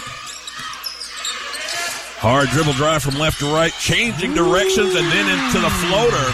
Hard 2.20 2.50
dribble 2.50 2.74
drive 2.74 3.04
from 3.04 3.20
left 3.20 3.40
to 3.40 3.54
right, 3.54 3.72
changing 3.74 4.34
directions 4.34 4.96
and 4.96 5.06
then 5.12 5.30
into 5.30 5.60
the 5.60 5.70
floater. 5.70 6.34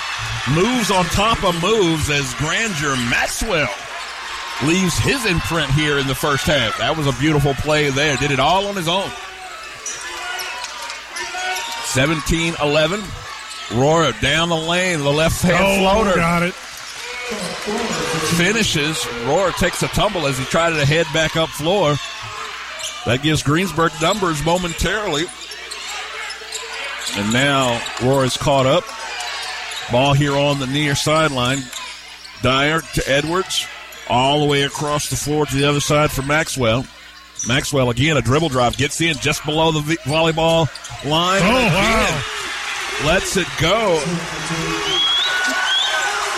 Moves 0.56 0.90
on 0.92 1.06
top 1.06 1.44
of 1.44 1.62
moves 1.62 2.10
as 2.10 2.34
Grandeur 2.36 2.96
Maxwell 3.10 3.70
leaves 4.64 4.98
his 4.98 5.26
imprint 5.26 5.70
here 5.72 6.00
in 6.00 6.08
the 6.08 6.16
first 6.16 6.46
half. 6.46 6.78
That 6.78 6.96
was 6.96 7.08
a 7.08 7.14
beautiful 7.20 7.54
play 7.56 7.90
there. 7.90 8.16
Did 8.18 8.32
it 8.32 8.40
all 8.40 8.68
on 8.68 8.76
his 8.76 8.88
own. 8.88 9.10
17 11.86 12.56
11. 12.62 13.02
Rohr 13.74 14.20
down 14.22 14.50
the 14.50 14.56
lane, 14.56 15.00
the 15.00 15.12
left 15.12 15.42
hand 15.42 15.58
Oh, 15.60 15.78
floater 15.80 16.16
got 16.16 16.44
it. 16.44 16.54
finishes. 18.38 18.98
Rohr 19.26 19.54
takes 19.56 19.82
a 19.84 19.88
tumble 19.90 20.28
as 20.28 20.38
he 20.38 20.46
tried 20.46 20.72
to 20.72 20.86
head 20.86 21.08
back 21.14 21.36
up 21.36 21.50
floor. 21.50 21.96
That 23.06 23.22
gives 23.22 23.44
Greensburg 23.44 23.92
numbers 24.02 24.44
momentarily. 24.46 25.26
And 27.16 27.34
now 27.34 27.78
Rohr 27.98 28.26
is 28.26 28.38
caught 28.38 28.66
up. 28.66 28.84
Ball 29.92 30.14
here 30.14 30.36
on 30.36 30.60
the 30.60 30.68
near 30.68 30.96
sideline. 30.96 31.60
Dyer 32.42 32.82
to 32.82 33.10
Edwards. 33.10 33.66
All 34.10 34.40
the 34.42 34.46
way 34.46 34.64
across 34.64 35.10
the 35.10 35.16
floor 35.16 35.46
to 35.46 35.56
the 35.56 35.64
other 35.68 35.80
side 35.80 36.12
for 36.12 36.22
Maxwell. 36.24 36.86
Maxwell 37.48 37.90
again, 37.90 38.18
a 38.18 38.22
dribble 38.22 38.50
drive, 38.50 38.78
gets 38.78 39.00
in 39.02 39.16
just 39.18 39.46
below 39.46 39.72
the 39.72 39.80
volleyball 40.04 40.68
line. 41.10 41.42
Oh, 41.44 41.66
wow. 41.68 42.24
Lets 43.06 43.36
it 43.38 43.48
go. 43.60 44.02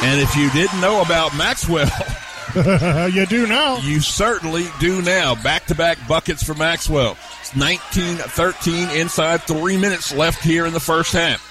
And 0.03 0.19
if 0.21 0.35
you 0.35 0.49
didn't 0.51 0.81
know 0.81 1.01
about 1.01 1.35
Maxwell, 1.35 1.89
you 3.09 3.25
do 3.25 3.47
now. 3.47 3.77
you 3.77 3.99
certainly 3.99 4.67
do 4.79 5.01
now. 5.01 5.35
Back 5.35 5.65
to 5.67 5.75
back 5.75 5.97
buckets 6.07 6.43
for 6.43 6.53
Maxwell. 6.53 7.17
It's 7.41 7.55
19 7.55 8.17
13 8.17 8.89
inside 8.89 9.41
three 9.43 9.77
minutes 9.77 10.13
left 10.13 10.43
here 10.43 10.65
in 10.65 10.73
the 10.73 10.79
first 10.79 11.13
half. 11.13 11.41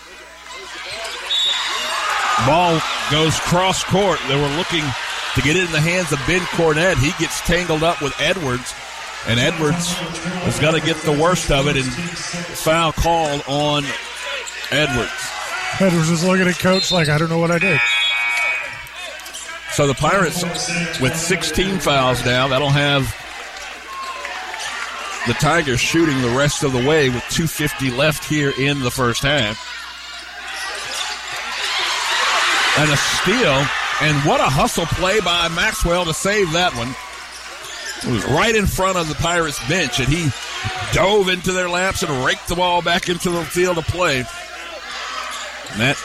Ball 2.46 2.80
goes 3.10 3.38
cross 3.40 3.84
court. 3.84 4.18
They 4.28 4.40
were 4.40 4.56
looking 4.56 4.84
to 5.34 5.42
get 5.42 5.56
it 5.56 5.64
in 5.64 5.72
the 5.72 5.80
hands 5.80 6.12
of 6.12 6.18
Ben 6.26 6.40
Cornett. 6.42 6.96
He 6.96 7.12
gets 7.22 7.40
tangled 7.42 7.82
up 7.82 8.02
with 8.02 8.14
Edwards, 8.20 8.74
and 9.26 9.38
Edwards 9.40 9.94
is 10.46 10.58
going 10.58 10.78
to 10.78 10.84
get 10.84 10.96
the 11.02 11.12
worst 11.12 11.50
of 11.50 11.68
it, 11.68 11.76
and 11.76 11.86
foul 11.86 12.92
called 12.92 13.42
on 13.46 13.84
Edwards. 14.74 15.10
Edwards 15.80 16.10
was 16.10 16.24
looking 16.24 16.46
at 16.46 16.58
coach 16.58 16.92
like, 16.92 17.08
I 17.08 17.18
don't 17.18 17.30
know 17.30 17.38
what 17.38 17.50
I 17.50 17.58
did. 17.58 17.80
So 19.72 19.87
the 19.87 19.94
Pirates 19.94 20.44
with 21.00 21.16
16 21.16 21.80
fouls 21.80 22.24
now. 22.24 22.46
That'll 22.46 22.70
have 22.70 23.02
the 25.26 25.34
Tigers 25.34 25.80
shooting 25.80 26.20
the 26.22 26.37
rest 26.37 26.62
of 26.62 26.72
the 26.72 26.87
way 26.87 27.08
with 27.08 27.24
250 27.30 27.90
left 27.90 28.24
here 28.24 28.52
in 28.58 28.80
the 28.80 28.90
first 28.90 29.22
half. 29.22 29.58
And 32.78 32.90
a 32.90 32.96
steal. 32.96 33.66
And 34.02 34.16
what 34.28 34.40
a 34.40 34.44
hustle 34.44 34.87
play 34.87 35.20
by 35.20 35.48
Maxwell 35.48 36.04
to 36.04 36.14
save 36.14 36.52
that 36.52 36.74
one. 36.74 36.94
It 38.06 38.14
was 38.14 38.24
right 38.26 38.54
in 38.54 38.66
front 38.66 38.98
of 38.98 39.08
the 39.08 39.14
Pirates 39.14 39.66
bench, 39.68 39.98
and 39.98 40.08
he 40.08 40.30
dove 40.92 41.28
into 41.28 41.52
their 41.52 41.70
laps 41.70 42.02
and 42.02 42.24
raked 42.24 42.48
the 42.48 42.54
ball 42.54 42.82
back 42.82 43.08
into 43.08 43.30
the 43.30 43.44
field 43.44 43.78
of 43.78 43.87
play. 43.87 44.24
And 45.72 45.81
that 45.81 45.96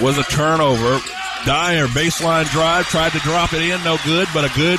was 0.00 0.18
a 0.18 0.22
turnover. 0.24 1.00
Dyer, 1.44 1.86
baseline 1.88 2.48
drive, 2.52 2.86
tried 2.86 3.12
to 3.12 3.18
drop 3.18 3.52
it 3.52 3.62
in, 3.62 3.82
no 3.82 3.96
good, 4.04 4.28
but 4.32 4.44
a 4.44 4.54
good 4.54 4.78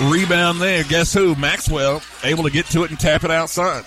rebound 0.00 0.60
there. 0.60 0.84
Guess 0.84 1.12
who? 1.12 1.34
Maxwell 1.34 2.00
able 2.22 2.44
to 2.44 2.50
get 2.50 2.66
to 2.66 2.84
it 2.84 2.90
and 2.90 3.00
tap 3.00 3.24
it 3.24 3.30
outside. 3.32 3.84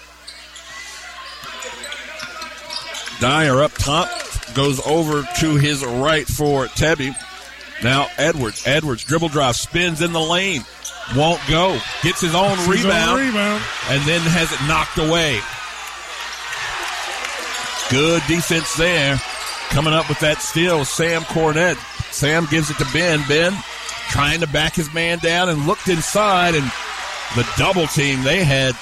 Dyer 3.21 3.61
up 3.61 3.71
top, 3.73 4.09
goes 4.55 4.85
over 4.85 5.23
to 5.39 5.55
his 5.55 5.85
right 5.85 6.27
for 6.27 6.65
Tebby. 6.67 7.13
Now 7.83 8.07
Edwards. 8.17 8.63
Edwards 8.65 9.03
dribble 9.03 9.29
drive, 9.29 9.55
spins 9.55 10.01
in 10.01 10.11
the 10.11 10.19
lane, 10.19 10.63
won't 11.15 11.39
go. 11.47 11.79
Gets 12.03 12.21
his 12.21 12.35
own 12.35 12.57
His 12.57 12.67
own 12.67 12.71
rebound, 12.73 13.19
rebound. 13.21 13.63
and 13.89 14.01
then 14.03 14.21
has 14.21 14.51
it 14.51 14.67
knocked 14.67 14.97
away. 14.97 15.39
Good 17.91 18.23
defense 18.25 18.73
there. 18.77 19.17
Coming 19.69 19.93
up 19.93 20.07
with 20.07 20.19
that 20.21 20.41
steal, 20.41 20.85
Sam 20.85 21.23
Cornett. 21.23 21.75
Sam 22.13 22.47
gives 22.49 22.69
it 22.69 22.77
to 22.77 22.87
Ben. 22.93 23.21
Ben 23.27 23.53
trying 24.09 24.39
to 24.39 24.47
back 24.47 24.75
his 24.75 24.93
man 24.93 25.19
down 25.19 25.49
and 25.49 25.67
looked 25.67 25.89
inside, 25.89 26.55
and 26.55 26.63
the 27.35 27.45
double 27.57 27.87
team 27.87 28.23
they 28.23 28.45
had 28.45 28.75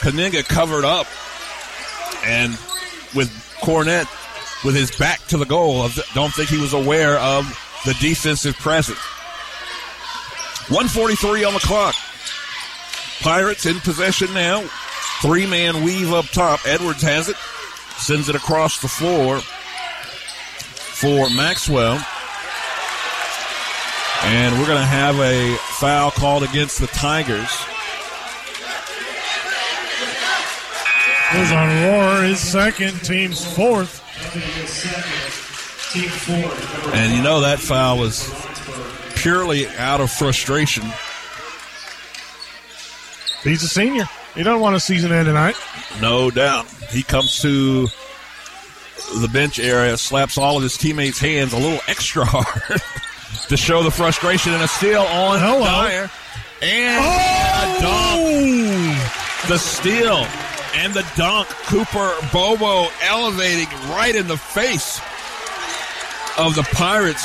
Kaniga 0.00 0.48
covered 0.48 0.86
up, 0.86 1.06
and 2.24 2.52
with 3.14 3.30
Cornett 3.60 4.08
with 4.64 4.74
his 4.76 4.90
back 4.96 5.20
to 5.26 5.36
the 5.36 5.44
goal, 5.44 5.82
I 5.82 5.90
don't 6.14 6.32
think 6.32 6.48
he 6.48 6.58
was 6.60 6.72
aware 6.72 7.18
of 7.18 7.44
the 7.84 7.92
defensive 8.00 8.56
presence. 8.56 8.98
143 10.68 11.44
on 11.44 11.52
the 11.52 11.60
clock. 11.60 11.94
Pirates 13.20 13.66
in 13.66 13.78
possession 13.80 14.32
now. 14.32 14.62
Three 15.20 15.46
man 15.46 15.84
weave 15.84 16.12
up 16.12 16.24
top. 16.26 16.60
Edwards 16.66 17.02
has 17.02 17.28
it. 17.28 17.36
Sends 18.02 18.28
it 18.28 18.34
across 18.34 18.80
the 18.80 18.88
floor 18.88 19.38
for 19.38 21.30
Maxwell. 21.30 22.04
And 24.24 24.58
we're 24.58 24.66
going 24.66 24.80
to 24.80 24.84
have 24.84 25.20
a 25.20 25.54
foul 25.78 26.10
called 26.10 26.42
against 26.42 26.80
the 26.80 26.88
Tigers. 26.88 27.48
Goes 31.32 31.52
on 31.52 31.68
Rohr, 31.68 32.26
his 32.26 32.40
second, 32.40 33.00
team's 33.04 33.44
fourth. 33.54 34.02
And 36.92 37.14
you 37.14 37.22
know 37.22 37.40
that 37.42 37.60
foul 37.60 37.98
was 37.98 38.28
purely 39.14 39.68
out 39.68 40.00
of 40.00 40.10
frustration. 40.10 40.82
He's 43.44 43.62
a 43.62 43.68
senior. 43.68 44.08
He 44.34 44.42
doesn't 44.42 44.60
want 44.60 44.76
a 44.76 44.80
season 44.80 45.12
end 45.12 45.26
tonight. 45.26 45.56
No 46.00 46.30
doubt. 46.30 46.66
He 46.90 47.02
comes 47.02 47.40
to 47.42 47.86
the 49.20 49.28
bench 49.28 49.58
area, 49.58 49.96
slaps 49.96 50.38
all 50.38 50.56
of 50.56 50.62
his 50.62 50.76
teammates' 50.76 51.18
hands 51.18 51.52
a 51.52 51.58
little 51.58 51.80
extra 51.88 52.24
hard 52.24 52.80
to 53.48 53.56
show 53.56 53.82
the 53.82 53.90
frustration 53.90 54.52
and 54.52 54.62
a 54.62 54.68
steal 54.68 55.02
on 55.02 55.38
Hello. 55.38 55.64
Dyer. 55.64 56.10
And 56.62 57.04
a 57.04 57.08
oh! 57.08 57.80
dunk. 57.80 59.48
The 59.48 59.58
steal 59.58 60.26
and 60.76 60.94
the 60.94 61.06
dunk. 61.16 61.48
Cooper 61.66 62.14
Bobo 62.32 62.88
elevating 63.02 63.68
right 63.90 64.14
in 64.14 64.28
the 64.28 64.36
face 64.36 65.00
of 66.38 66.54
the 66.54 66.62
Pirates. 66.72 67.24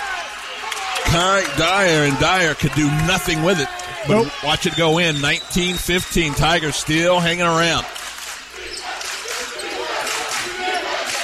Kai 1.05 1.43
Dyer 1.57 2.03
and 2.03 2.19
Dyer 2.19 2.53
could 2.53 2.73
do 2.73 2.87
nothing 3.07 3.43
with 3.43 3.61
it. 3.61 3.69
But 4.07 4.23
Nope. 4.23 4.43
watch 4.43 4.65
it 4.65 4.75
go 4.75 4.97
in. 4.99 5.17
19-15. 5.17 6.35
Tigers 6.35 6.75
still 6.75 7.19
hanging 7.19 7.45
around. 7.45 7.85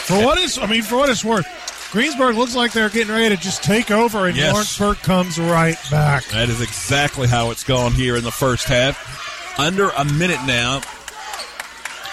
For 0.05 0.23
what 0.23 0.37
it's, 0.37 0.57
I 0.57 0.65
mean, 0.65 0.81
for 0.83 0.97
what 0.97 1.09
it's 1.09 1.23
worth, 1.23 1.45
Greensburg 1.91 2.35
looks 2.35 2.55
like 2.55 2.73
they're 2.73 2.89
getting 2.89 3.13
ready 3.13 3.35
to 3.35 3.41
just 3.41 3.63
take 3.63 3.89
over, 3.89 4.27
and 4.27 4.35
Yes. 4.35 4.51
Lawrenceburg 4.53 4.97
comes 5.03 5.39
right 5.39 5.77
back. 5.89 6.25
That 6.29 6.49
is 6.49 6.59
exactly 6.59 7.27
how 7.27 7.51
it's 7.51 7.63
gone 7.63 7.93
here 7.93 8.17
in 8.17 8.23
the 8.23 8.31
first 8.31 8.65
half. 8.67 9.57
Under 9.57 9.89
a 9.91 10.03
minute 10.03 10.39
now. 10.45 10.81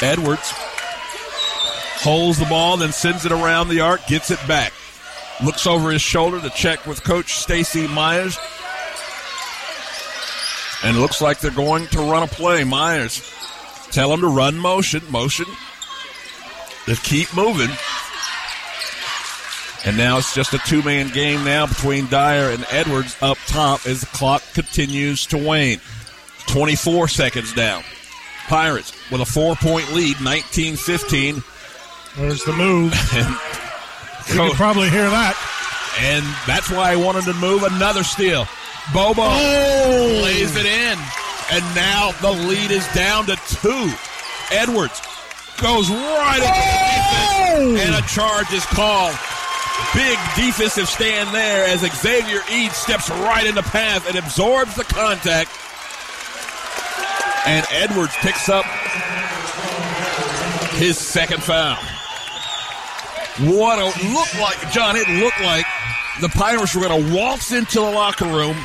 Edwards 0.02 0.52
holds 2.02 2.38
the 2.38 2.46
ball, 2.46 2.76
then 2.76 2.92
sends 2.92 3.26
it 3.26 3.32
around 3.32 3.68
the 3.68 3.80
arc, 3.80 4.06
gets 4.06 4.30
it 4.30 4.38
back. 4.46 4.72
Looks 5.44 5.66
over 5.66 5.90
his 5.90 6.00
shoulder 6.02 6.40
to 6.40 6.50
check 6.50 6.86
with 6.86 7.02
Coach 7.02 7.34
Stacy 7.34 7.86
Myers. 7.88 8.38
And 10.82 10.96
it 10.96 11.00
looks 11.00 11.20
like 11.20 11.40
they're 11.40 11.50
going 11.50 11.86
to 11.88 11.98
run 11.98 12.22
a 12.22 12.26
play. 12.26 12.64
Myers 12.64 13.20
tell 13.90 14.12
him 14.12 14.20
to 14.20 14.28
run 14.28 14.56
motion, 14.58 15.02
motion. 15.10 15.46
To 16.86 16.96
keep 16.96 17.34
moving. 17.36 17.70
And 19.84 19.96
now 19.96 20.18
it's 20.18 20.34
just 20.34 20.52
a 20.52 20.58
two 20.58 20.82
man 20.82 21.08
game 21.08 21.44
now 21.44 21.66
between 21.66 22.06
Dyer 22.08 22.50
and 22.50 22.66
Edwards 22.70 23.16
up 23.22 23.38
top 23.46 23.86
as 23.86 24.00
the 24.00 24.06
clock 24.06 24.42
continues 24.52 25.26
to 25.26 25.38
wane. 25.38 25.80
24 26.48 27.08
seconds 27.08 27.52
down. 27.54 27.82
Pirates 28.48 28.92
with 29.10 29.20
a 29.20 29.24
four 29.26 29.54
point 29.56 29.92
lead, 29.92 30.20
19 30.20 30.76
15. 30.76 31.42
There's 32.16 32.44
the 32.44 32.52
move. 32.52 32.92
And, 33.14 34.36
You 34.36 34.48
can 34.48 34.56
probably 34.56 34.90
hear 34.90 35.08
that. 35.08 35.34
and 36.00 36.24
that's 36.46 36.70
why 36.70 36.92
I 36.92 36.96
wanted 36.96 37.24
to 37.24 37.32
move 37.34 37.62
another 37.62 38.04
steal. 38.04 38.46
Bobo 38.92 39.22
Oh! 39.22 40.20
lays 40.22 40.56
it 40.56 40.66
in. 40.66 40.98
And 41.52 41.64
now 41.74 42.12
the 42.20 42.30
lead 42.30 42.70
is 42.70 42.86
down 42.94 43.26
to 43.26 43.36
two. 43.48 43.92
Edwards 44.52 45.00
goes 45.60 45.90
right 45.90 46.38
into 46.38 46.60
the 46.60 47.74
defense, 47.74 47.80
and 47.86 48.04
a 48.04 48.08
charge 48.08 48.52
is 48.52 48.64
called. 48.66 49.16
Big 49.94 50.18
defensive 50.36 50.88
stand 50.88 51.34
there 51.34 51.64
as 51.66 51.80
Xavier 51.80 52.40
Eads 52.52 52.76
steps 52.76 53.10
right 53.10 53.46
in 53.46 53.54
the 53.54 53.62
path 53.62 54.06
and 54.08 54.16
absorbs 54.16 54.74
the 54.76 54.84
contact. 54.84 55.50
And 57.46 57.66
Edwards 57.72 58.14
picks 58.20 58.48
up 58.48 58.64
his 60.76 60.98
second 60.98 61.42
foul. 61.42 61.76
What 63.56 63.78
a 63.78 63.86
look 64.12 64.34
like, 64.40 64.70
John, 64.72 64.96
it 64.96 65.08
looked 65.08 65.40
like 65.40 65.64
the 66.20 66.28
Pirates 66.28 66.74
were 66.74 66.86
going 66.86 67.06
to 67.08 67.14
waltz 67.14 67.52
into 67.52 67.80
the 67.80 67.90
locker 67.90 68.26
room 68.26 68.56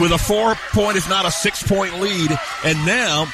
with 0.00 0.12
a 0.12 0.18
four 0.18 0.54
point, 0.72 0.96
if 0.96 1.08
not 1.08 1.26
a 1.26 1.30
six 1.30 1.62
point 1.62 2.00
lead. 2.00 2.30
And 2.64 2.84
now 2.86 3.26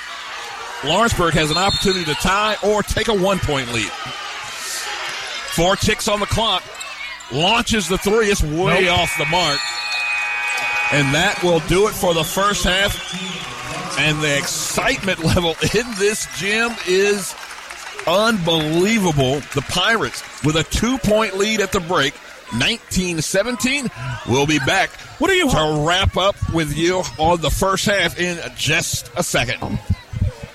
Lawrenceburg 0.84 1.34
has 1.34 1.50
an 1.50 1.56
opportunity 1.58 2.04
to 2.06 2.14
tie 2.14 2.56
or 2.64 2.82
take 2.82 3.08
a 3.08 3.14
one 3.14 3.38
point 3.38 3.72
lead. 3.72 3.90
Four 5.54 5.76
ticks 5.76 6.08
on 6.08 6.20
the 6.20 6.26
clock. 6.26 6.62
Launches 7.30 7.88
the 7.88 7.98
three. 7.98 8.26
It's 8.28 8.42
way 8.42 8.84
Nope. 8.84 8.98
off 8.98 9.14
the 9.18 9.26
mark. 9.26 9.58
And 10.92 11.14
that 11.14 11.40
will 11.42 11.60
do 11.60 11.88
it 11.88 11.92
for 11.94 12.12
the 12.14 12.24
first 12.24 12.64
half. 12.64 13.98
And 13.98 14.20
the 14.22 14.36
excitement 14.38 15.18
level 15.24 15.54
in 15.74 15.84
this 15.98 16.26
gym 16.38 16.72
is 16.86 17.34
unbelievable. 18.06 19.40
The 19.54 19.62
Pirates 19.68 20.22
with 20.44 20.56
a 20.56 20.64
two 20.64 20.98
point 20.98 21.36
lead 21.36 21.60
at 21.60 21.72
the 21.72 21.80
break. 21.80 22.14
1917. 22.52 23.88
We'll 24.28 24.46
be 24.46 24.58
back 24.60 24.90
What 25.18 25.30
are 25.30 25.34
you? 25.34 25.50
to 25.50 25.84
wrap 25.86 26.16
up 26.16 26.36
with 26.52 26.76
you 26.76 27.02
on 27.18 27.40
the 27.40 27.50
first 27.50 27.86
half 27.86 28.18
in 28.18 28.38
just 28.56 29.10
a 29.16 29.22
second. 29.22 29.78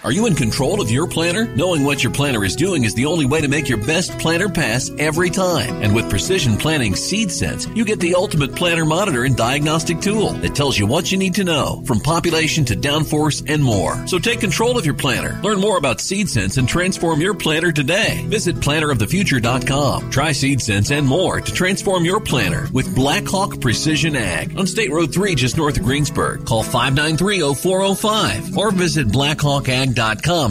Are 0.07 0.13
you 0.13 0.25
in 0.25 0.35
control 0.35 0.79
of 0.79 0.89
your 0.89 1.05
planter? 1.05 1.53
Knowing 1.53 1.83
what 1.83 2.01
your 2.01 2.13
planter 2.13 2.45
is 2.45 2.55
doing 2.55 2.85
is 2.85 2.93
the 2.93 3.07
only 3.07 3.25
way 3.25 3.41
to 3.41 3.49
make 3.49 3.67
your 3.67 3.77
best 3.85 4.17
planter 4.19 4.47
pass 4.47 4.89
every 4.97 5.29
time. 5.29 5.81
And 5.81 5.93
with 5.93 6.09
Precision 6.09 6.55
Planting 6.55 6.95
Seed 6.95 7.29
Sense, 7.29 7.67
you 7.75 7.83
get 7.83 7.99
the 7.99 8.15
ultimate 8.15 8.55
planter 8.55 8.85
monitor 8.85 9.25
and 9.25 9.35
diagnostic 9.35 9.99
tool 9.99 10.29
that 10.29 10.55
tells 10.55 10.79
you 10.79 10.87
what 10.87 11.11
you 11.11 11.17
need 11.17 11.33
to 11.33 11.43
know, 11.43 11.83
from 11.85 11.99
population 11.99 12.63
to 12.63 12.73
downforce 12.73 13.43
and 13.53 13.61
more. 13.61 14.07
So 14.07 14.17
take 14.17 14.39
control 14.39 14.77
of 14.77 14.85
your 14.85 14.95
planter. 14.95 15.37
Learn 15.43 15.59
more 15.59 15.77
about 15.77 15.99
Seed 15.99 16.29
Sense 16.29 16.55
and 16.55 16.69
transform 16.69 17.19
your 17.19 17.33
planter 17.33 17.73
today. 17.73 18.23
Visit 18.27 18.55
plannerofthefuture.com. 18.61 20.09
Try 20.09 20.31
Seed 20.31 20.61
Sense 20.61 20.89
and 20.89 21.05
more 21.05 21.41
to 21.41 21.51
transform 21.51 22.05
your 22.05 22.21
planter 22.21 22.69
with 22.71 22.95
Blackhawk 22.95 23.59
Precision 23.59 24.15
Ag 24.15 24.57
on 24.57 24.67
State 24.67 24.89
Road 24.89 25.13
3 25.13 25.35
just 25.35 25.57
north 25.57 25.75
of 25.75 25.83
Greensburg. 25.83 26.45
Call 26.45 26.63
593-0405 26.63 28.55
or 28.55 28.71
visit 28.71 29.09
blackhawkag.com 29.09 29.96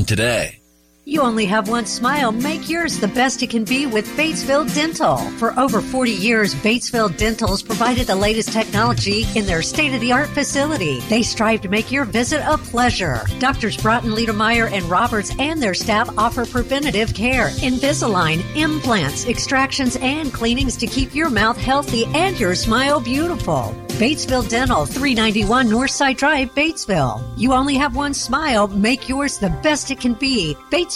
today. 0.05 0.66
You 1.09 1.21
only 1.21 1.47
have 1.47 1.69
one 1.69 1.87
smile. 1.87 2.33
Make 2.33 2.69
yours 2.69 2.99
the 2.99 3.07
best 3.07 3.41
it 3.41 3.51
can 3.51 3.63
be 3.63 3.87
with 3.87 4.09
Batesville 4.17 4.75
Dental. 4.75 5.19
For 5.39 5.57
over 5.57 5.81
40 5.81 6.11
years, 6.11 6.53
Batesville 6.53 7.17
Dental's 7.17 7.63
provided 7.63 8.09
the 8.09 8.17
latest 8.17 8.53
technology 8.53 9.25
in 9.37 9.47
their 9.47 9.63
state 9.63 9.95
of 9.95 10.01
the 10.01 10.11
art 10.11 10.29
facility. 10.31 10.99
They 11.03 11.23
strive 11.23 11.61
to 11.61 11.69
make 11.69 11.93
your 11.93 12.07
visit 12.07 12.43
a 12.45 12.59
pleasure. 12.59 13.21
Doctors 13.39 13.77
Broughton, 13.77 14.17
Liedermeyer, 14.17 14.69
and 14.73 14.85
Roberts 14.87 15.33
and 15.39 15.63
their 15.63 15.75
staff 15.75 16.11
offer 16.19 16.45
preventative 16.45 17.15
care, 17.15 17.51
Invisalign, 17.61 18.43
implants, 18.57 19.29
extractions, 19.29 19.95
and 20.01 20.33
cleanings 20.33 20.77
to 20.79 20.89
keep 20.89 21.15
your 21.15 21.31
mouth 21.31 21.57
healthy 21.57 22.07
and 22.17 22.37
your 22.41 22.57
smile 22.57 22.99
beautiful. 22.99 23.77
Batesville 23.97 24.47
Dental, 24.51 24.85
391 24.85 25.69
Northside 25.69 26.19
Drive, 26.19 26.55
Batesville. 26.55 27.25
You 27.39 27.55
only 27.55 27.77
have 27.77 27.97
one 27.97 28.13
smile. 28.13 28.69
Make 28.69 29.09
yours 29.09 29.39
the 29.39 29.49
best 29.63 29.91
it 29.91 29.99
can 29.99 30.13
be. 30.13 30.55
Batesville 30.71 30.96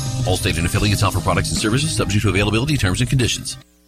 All 0.27 0.37
state 0.37 0.57
and 0.57 0.65
affiliates 0.65 1.03
offer 1.03 1.19
products 1.19 1.49
and 1.49 1.57
services 1.57 1.95
subject 1.95 2.23
to 2.23 2.29
availability, 2.29 2.77
terms, 2.77 3.01
and 3.01 3.09
conditions. 3.09 3.57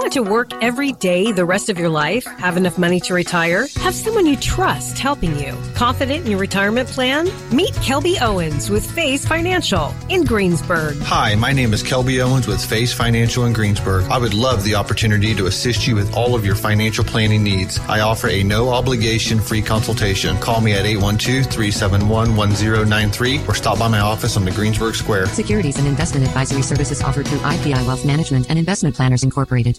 Do 0.00 0.04
you 0.04 0.22
want 0.22 0.48
to 0.48 0.54
work 0.56 0.64
every 0.64 0.92
day 0.92 1.30
the 1.30 1.44
rest 1.44 1.68
of 1.68 1.78
your 1.78 1.90
life? 1.90 2.24
Have 2.24 2.56
enough 2.56 2.78
money 2.78 3.00
to 3.00 3.12
retire? 3.12 3.66
Have 3.76 3.94
someone 3.94 4.24
you 4.24 4.34
trust 4.34 4.98
helping 4.98 5.38
you? 5.38 5.54
Confident 5.74 6.24
in 6.24 6.30
your 6.30 6.40
retirement 6.40 6.88
plan? 6.88 7.26
Meet 7.54 7.74
Kelby 7.84 8.18
Owens 8.22 8.70
with 8.70 8.90
Face 8.90 9.26
Financial 9.26 9.94
in 10.08 10.24
Greensburg. 10.24 10.96
Hi, 11.02 11.34
my 11.34 11.52
name 11.52 11.74
is 11.74 11.82
Kelby 11.82 12.24
Owens 12.24 12.46
with 12.46 12.64
Face 12.64 12.94
Financial 12.94 13.44
in 13.44 13.52
Greensburg. 13.52 14.04
I 14.04 14.16
would 14.16 14.32
love 14.32 14.64
the 14.64 14.74
opportunity 14.74 15.34
to 15.34 15.48
assist 15.48 15.86
you 15.86 15.96
with 15.96 16.14
all 16.14 16.34
of 16.34 16.46
your 16.46 16.54
financial 16.54 17.04
planning 17.04 17.44
needs. 17.44 17.78
I 17.80 18.00
offer 18.00 18.28
a 18.28 18.42
no 18.42 18.70
obligation 18.70 19.38
free 19.38 19.60
consultation. 19.60 20.38
Call 20.38 20.62
me 20.62 20.72
at 20.72 20.86
812 20.86 21.44
371 21.44 22.36
1093 22.36 23.40
or 23.46 23.54
stop 23.54 23.78
by 23.78 23.88
my 23.88 24.00
office 24.00 24.38
on 24.38 24.46
the 24.46 24.50
Greensburg 24.50 24.94
Square. 24.94 25.26
Securities 25.26 25.76
and 25.76 25.86
investment 25.86 26.26
advisory 26.26 26.62
services 26.62 27.02
offered 27.02 27.28
through 27.28 27.40
IPI 27.40 27.86
Wealth 27.86 28.06
Management 28.06 28.48
and 28.48 28.58
Investment 28.58 28.96
Planners 28.96 29.22
Incorporated. 29.22 29.78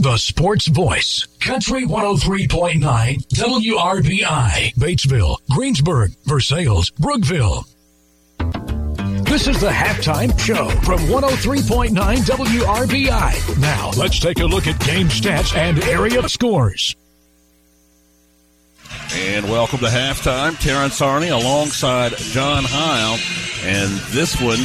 The 0.00 0.16
Sports 0.16 0.68
Voice, 0.68 1.26
Country 1.40 1.82
103.9, 1.82 2.78
WRBI, 2.80 4.74
Batesville, 4.74 5.38
Greensburg, 5.50 6.12
Versailles, 6.24 6.88
Brookville. 7.00 7.66
This 9.24 9.48
is 9.48 9.60
the 9.60 9.70
halftime 9.70 10.38
show 10.38 10.68
from 10.82 11.00
103.9 11.00 11.90
WRBI. 11.96 13.58
Now, 13.58 13.90
let's 13.96 14.20
take 14.20 14.38
a 14.38 14.46
look 14.46 14.68
at 14.68 14.78
game 14.78 15.08
stats 15.08 15.56
and 15.56 15.82
area 15.82 16.28
scores. 16.28 16.94
And 19.12 19.46
welcome 19.46 19.80
to 19.80 19.86
halftime. 19.86 20.56
Terrence 20.60 21.00
Arney 21.00 21.32
alongside 21.32 22.16
John 22.18 22.62
Heil. 22.64 23.18
And 23.64 23.98
this 24.12 24.40
one 24.40 24.60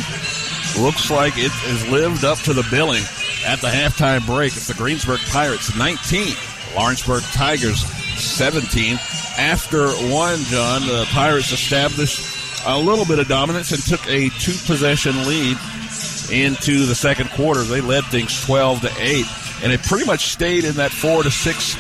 looks 0.86 1.10
like 1.10 1.34
it 1.38 1.52
has 1.52 1.88
lived 1.90 2.24
up 2.24 2.38
to 2.42 2.54
the 2.54 2.68
billing 2.70 3.02
at 3.46 3.60
the 3.62 3.68
halftime 3.68 4.26
break. 4.26 4.56
It's 4.56 4.68
the 4.68 4.74
Greensburg 4.74 5.20
Pirates 5.32 5.76
19, 5.78 6.36
Lawrenceburg 6.76 7.24
Tigers 7.34 7.86
17. 8.20 8.98
After 9.38 9.88
one, 10.12 10.40
John, 10.44 10.82
the 10.86 11.06
Pirates 11.12 11.52
established 11.52 12.64
a 12.66 12.78
little 12.78 13.06
bit 13.06 13.20
of 13.20 13.28
dominance 13.28 13.72
and 13.72 13.84
took 13.84 14.06
a 14.08 14.30
two 14.40 14.54
possession 14.66 15.28
lead 15.28 15.58
into 16.32 16.86
the 16.86 16.96
second 16.96 17.30
quarter. 17.32 17.64
They 17.64 17.82
led 17.82 18.06
things 18.06 18.46
12 18.46 18.82
to 18.82 18.92
8, 18.98 19.26
and 19.64 19.72
it 19.72 19.84
pretty 19.84 20.06
much 20.06 20.32
stayed 20.32 20.64
in 20.64 20.76
that 20.76 20.92
4 20.92 21.24
to 21.24 21.32
6 21.32 21.78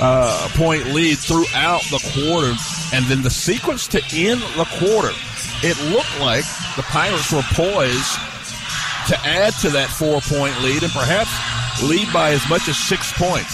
uh, 0.00 0.48
point 0.54 0.86
lead 0.86 1.18
throughout 1.18 1.82
the 1.90 2.00
quarter. 2.14 2.54
And 2.92 3.04
then 3.06 3.22
the 3.22 3.30
sequence 3.30 3.86
to 3.88 4.02
end 4.12 4.40
the 4.56 4.66
quarter, 4.78 5.12
it 5.62 5.78
looked 5.92 6.18
like 6.20 6.44
the 6.76 6.82
Pirates 6.82 7.32
were 7.32 7.42
poised 7.52 8.18
to 9.10 9.18
add 9.26 9.52
to 9.54 9.70
that 9.70 9.88
four 9.88 10.20
point 10.20 10.54
lead 10.62 10.82
and 10.84 10.92
perhaps 10.92 11.30
lead 11.82 12.06
by 12.12 12.30
as 12.30 12.48
much 12.48 12.68
as 12.68 12.78
six 12.78 13.12
points. 13.12 13.50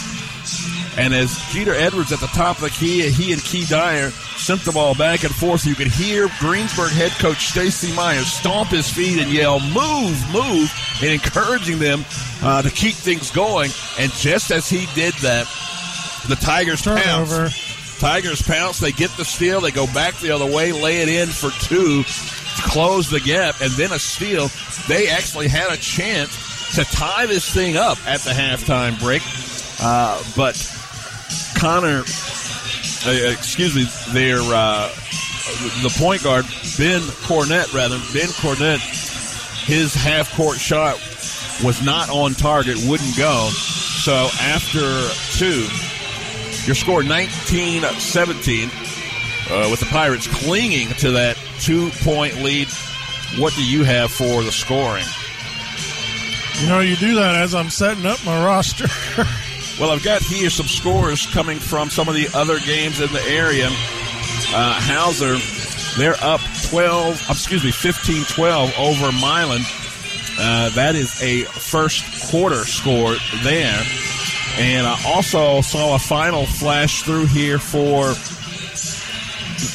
And 0.98 1.14
as 1.14 1.36
Jeter 1.50 1.74
Edwards 1.74 2.12
at 2.12 2.20
the 2.20 2.26
top 2.28 2.56
of 2.56 2.62
the 2.62 2.70
key, 2.70 3.08
he 3.10 3.32
and 3.32 3.42
Key 3.42 3.64
Dyer 3.66 4.10
sent 4.10 4.62
the 4.62 4.72
ball 4.72 4.94
back 4.94 5.24
and 5.24 5.34
forth. 5.34 5.66
You 5.66 5.74
could 5.74 5.88
hear 5.88 6.28
Greensburg 6.38 6.92
head 6.92 7.12
coach 7.12 7.46
Stacy 7.48 7.94
Myers 7.94 8.26
stomp 8.26 8.68
his 8.68 8.90
feet 8.90 9.18
and 9.18 9.30
yell, 9.30 9.60
move, 9.60 10.16
move, 10.32 10.72
and 11.02 11.10
encouraging 11.10 11.78
them 11.78 12.04
uh, 12.42 12.62
to 12.62 12.70
keep 12.70 12.94
things 12.94 13.30
going. 13.30 13.70
And 13.98 14.10
just 14.12 14.50
as 14.50 14.68
he 14.68 14.86
did 14.94 15.14
that, 15.20 15.46
the 16.28 16.36
Tigers 16.36 16.82
Turnover. 16.82 17.48
pounce. 17.48 17.98
Tigers 17.98 18.42
pounce. 18.42 18.78
They 18.78 18.92
get 18.92 19.10
the 19.16 19.24
steal. 19.24 19.60
They 19.62 19.70
go 19.70 19.86
back 19.86 20.14
the 20.16 20.30
other 20.30 20.46
way, 20.46 20.72
lay 20.72 21.00
it 21.00 21.08
in 21.08 21.28
for 21.28 21.50
two 21.64 22.04
close 22.62 23.10
the 23.10 23.20
gap, 23.20 23.60
and 23.60 23.70
then 23.72 23.92
a 23.92 23.98
steal. 23.98 24.48
They 24.88 25.08
actually 25.08 25.48
had 25.48 25.72
a 25.72 25.76
chance 25.76 26.74
to 26.76 26.84
tie 26.84 27.26
this 27.26 27.52
thing 27.52 27.76
up 27.76 27.98
at 28.06 28.20
the 28.20 28.30
halftime 28.30 28.98
break, 29.00 29.22
uh, 29.80 30.22
but 30.36 30.54
Connor, 31.56 32.00
uh, 32.00 33.30
excuse 33.30 33.74
me, 33.74 33.86
their 34.12 34.40
uh, 34.40 34.88
the 35.82 35.94
point 35.98 36.22
guard 36.22 36.44
Ben 36.78 37.00
Cornett, 37.24 37.72
rather 37.72 37.98
Ben 38.12 38.28
Cornett, 38.28 38.80
his 39.64 39.94
half 39.94 40.34
court 40.34 40.58
shot 40.58 40.96
was 41.64 41.82
not 41.82 42.10
on 42.10 42.34
target, 42.34 42.76
wouldn't 42.86 43.16
go. 43.16 43.48
So 43.50 44.28
after 44.40 45.08
two, 45.38 45.66
your 46.66 46.74
score 46.74 47.02
19 47.02 47.82
17 47.82 48.70
uh, 49.50 49.68
with 49.70 49.80
the 49.80 49.86
Pirates 49.86 50.26
clinging 50.26 50.88
to 50.98 51.12
that 51.12 51.36
two 51.60 51.90
point 52.02 52.36
lead. 52.42 52.68
What 53.38 53.54
do 53.54 53.64
you 53.64 53.84
have 53.84 54.10
for 54.12 54.42
the 54.42 54.52
scoring? 54.52 55.04
You 56.60 56.68
know, 56.68 56.80
you 56.80 56.96
do 56.96 57.14
that 57.16 57.36
as 57.36 57.54
I'm 57.54 57.70
setting 57.70 58.06
up 58.06 58.24
my 58.24 58.44
roster. 58.44 58.86
Well, 59.78 59.90
I've 59.90 60.02
got 60.02 60.22
here 60.22 60.48
some 60.48 60.66
scores 60.66 61.26
coming 61.26 61.58
from 61.58 61.90
some 61.90 62.08
of 62.08 62.14
the 62.14 62.28
other 62.32 62.58
games 62.60 62.98
in 62.98 63.12
the 63.12 63.22
area. 63.24 63.66
Uh, 63.68 64.80
Hauser, 64.80 65.36
they're 65.98 66.16
up 66.22 66.40
12, 66.70 67.22
excuse 67.28 67.62
me, 67.62 67.70
15 67.72 68.24
12 68.24 68.72
over 68.78 69.12
Milan. 69.12 69.60
Uh, 70.38 70.70
that 70.70 70.94
is 70.94 71.22
a 71.22 71.42
first 71.42 72.30
quarter 72.30 72.64
score 72.64 73.16
there. 73.42 73.82
And 74.56 74.86
I 74.86 74.98
also 75.06 75.60
saw 75.60 75.94
a 75.94 75.98
final 75.98 76.46
flash 76.46 77.02
through 77.02 77.26
here 77.26 77.58
for 77.58 78.14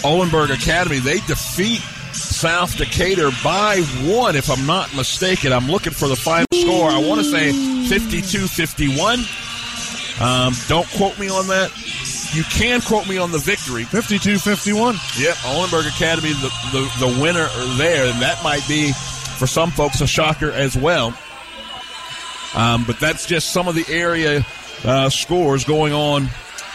Oldenburg 0.04 0.52
Academy. 0.52 1.00
They 1.00 1.20
defeat 1.22 1.82
South 2.14 2.78
Decatur 2.78 3.32
by 3.44 3.82
one, 4.04 4.36
if 4.36 4.50
I'm 4.50 4.66
not 4.66 4.94
mistaken. 4.96 5.54
I'm 5.54 5.68
looking 5.68 5.94
for 5.94 6.08
the 6.08 6.16
final 6.16 6.48
score. 6.54 6.90
I 6.90 7.00
want 7.00 7.22
to 7.22 7.30
say 7.30 7.52
52 7.88 8.48
51. 8.48 9.20
Um, 10.20 10.54
don't 10.68 10.88
quote 10.92 11.18
me 11.18 11.30
on 11.30 11.48
that. 11.48 11.72
You 12.34 12.44
can 12.44 12.82
quote 12.82 13.08
me 13.08 13.18
on 13.18 13.32
the 13.32 13.38
victory. 13.38 13.84
52 13.84 14.38
51. 14.38 14.96
Yep, 15.18 15.38
Oldenburg 15.48 15.86
Academy, 15.88 16.34
the, 16.34 16.52
the, 16.72 17.06
the 17.08 17.22
winner 17.22 17.48
there. 17.78 18.06
And 18.12 18.22
that 18.22 18.42
might 18.44 18.66
be, 18.68 18.92
for 19.38 19.48
some 19.48 19.72
folks, 19.72 20.02
a 20.02 20.08
shocker 20.08 20.52
as 20.52 20.78
well. 20.78 21.18
Um, 22.56 22.84
but 22.86 23.00
that's 23.00 23.26
just 23.26 23.52
some 23.52 23.68
of 23.68 23.76
the 23.76 23.86
area 23.90 24.46
uh, 24.84 25.10
scores 25.10 25.64
going 25.64 25.94
on 25.94 26.30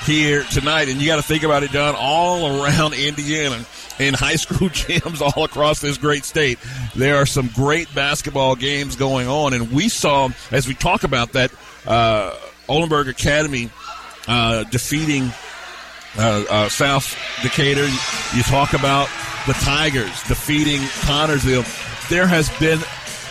here 0.06 0.44
tonight. 0.44 0.88
And 0.88 1.00
you 1.00 1.06
got 1.06 1.16
to 1.16 1.22
think 1.22 1.42
about 1.42 1.62
it, 1.62 1.70
John, 1.70 1.94
all 1.98 2.62
around 2.62 2.94
Indiana 2.98 3.64
in 3.98 4.14
high 4.14 4.36
school 4.36 4.68
gyms 4.70 5.20
all 5.20 5.44
across 5.44 5.80
this 5.80 5.98
great 5.98 6.24
state. 6.24 6.58
There 6.94 7.16
are 7.16 7.26
some 7.26 7.48
great 7.48 7.92
basketball 7.94 8.56
games 8.56 8.96
going 8.96 9.28
on. 9.28 9.52
And 9.52 9.72
we 9.72 9.88
saw, 9.88 10.30
as 10.50 10.66
we 10.66 10.74
talk 10.74 11.04
about 11.04 11.32
that, 11.32 11.52
uh, 11.86 12.34
Academy 12.68 13.70
uh, 14.28 14.64
defeating 14.64 15.30
uh, 16.18 16.44
uh, 16.48 16.68
South 16.68 17.16
Decatur. 17.42 17.86
You 18.34 18.42
talk 18.44 18.72
about 18.72 19.08
the 19.46 19.52
Tigers 19.52 20.22
defeating 20.24 20.80
Connersville. 20.80 22.08
There 22.08 22.26
has 22.26 22.48
been 22.58 22.80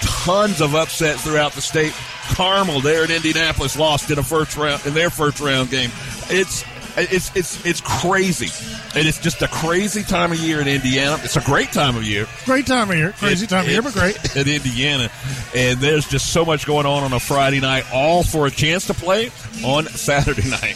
tons 0.02 0.62
of 0.62 0.76
upsets 0.76 1.24
throughout 1.24 1.54
the 1.54 1.62
state. 1.62 1.94
Carmel 2.34 2.82
there 2.82 3.04
in 3.04 3.12
Indianapolis 3.12 3.78
lost 3.78 4.10
in 4.12 4.20
a 4.20 4.24
first 4.24 4.58
round 4.58 4.86
in 4.86 4.94
their 4.94 5.10
first 5.10 5.40
round 5.40 5.70
game. 5.70 5.92
It's 6.30 6.64
it's 6.98 7.36
it's 7.36 7.66
it's 7.66 7.82
crazy, 7.82 8.50
and 8.98 9.08
it's 9.08 9.20
just 9.20 9.42
a 9.42 9.48
crazy 9.48 10.04
time 10.04 10.32
of 10.32 10.40
year 10.40 10.62
in 10.62 10.68
Indiana. 10.68 11.20
It's 11.24 11.36
a 11.36 11.42
great 11.42 11.72
time 11.72 11.96
of 11.96 12.04
year. 12.04 12.28
Great 12.46 12.68
time 12.68 12.90
of 12.90 12.96
year. 12.96 13.12
Crazy 13.14 13.48
time 13.48 13.66
of 13.66 13.72
year, 13.72 13.82
but 13.82 13.94
great. 13.94 14.36
in 14.36 14.48
Indiana, 14.48 15.10
and 15.54 15.80
there's 15.80 16.08
just 16.08 16.32
so 16.32 16.46
much 16.46 16.66
going 16.66 16.86
on 16.86 17.04
on 17.04 17.14
a 17.14 17.20
Friday 17.20 17.60
night, 17.60 17.86
all 17.94 18.24
for 18.24 18.48
a 18.48 18.52
chance 18.52 18.88
to 18.88 18.94
play 18.94 19.30
on 19.64 19.86
Saturday 19.88 20.50
night. 20.50 20.76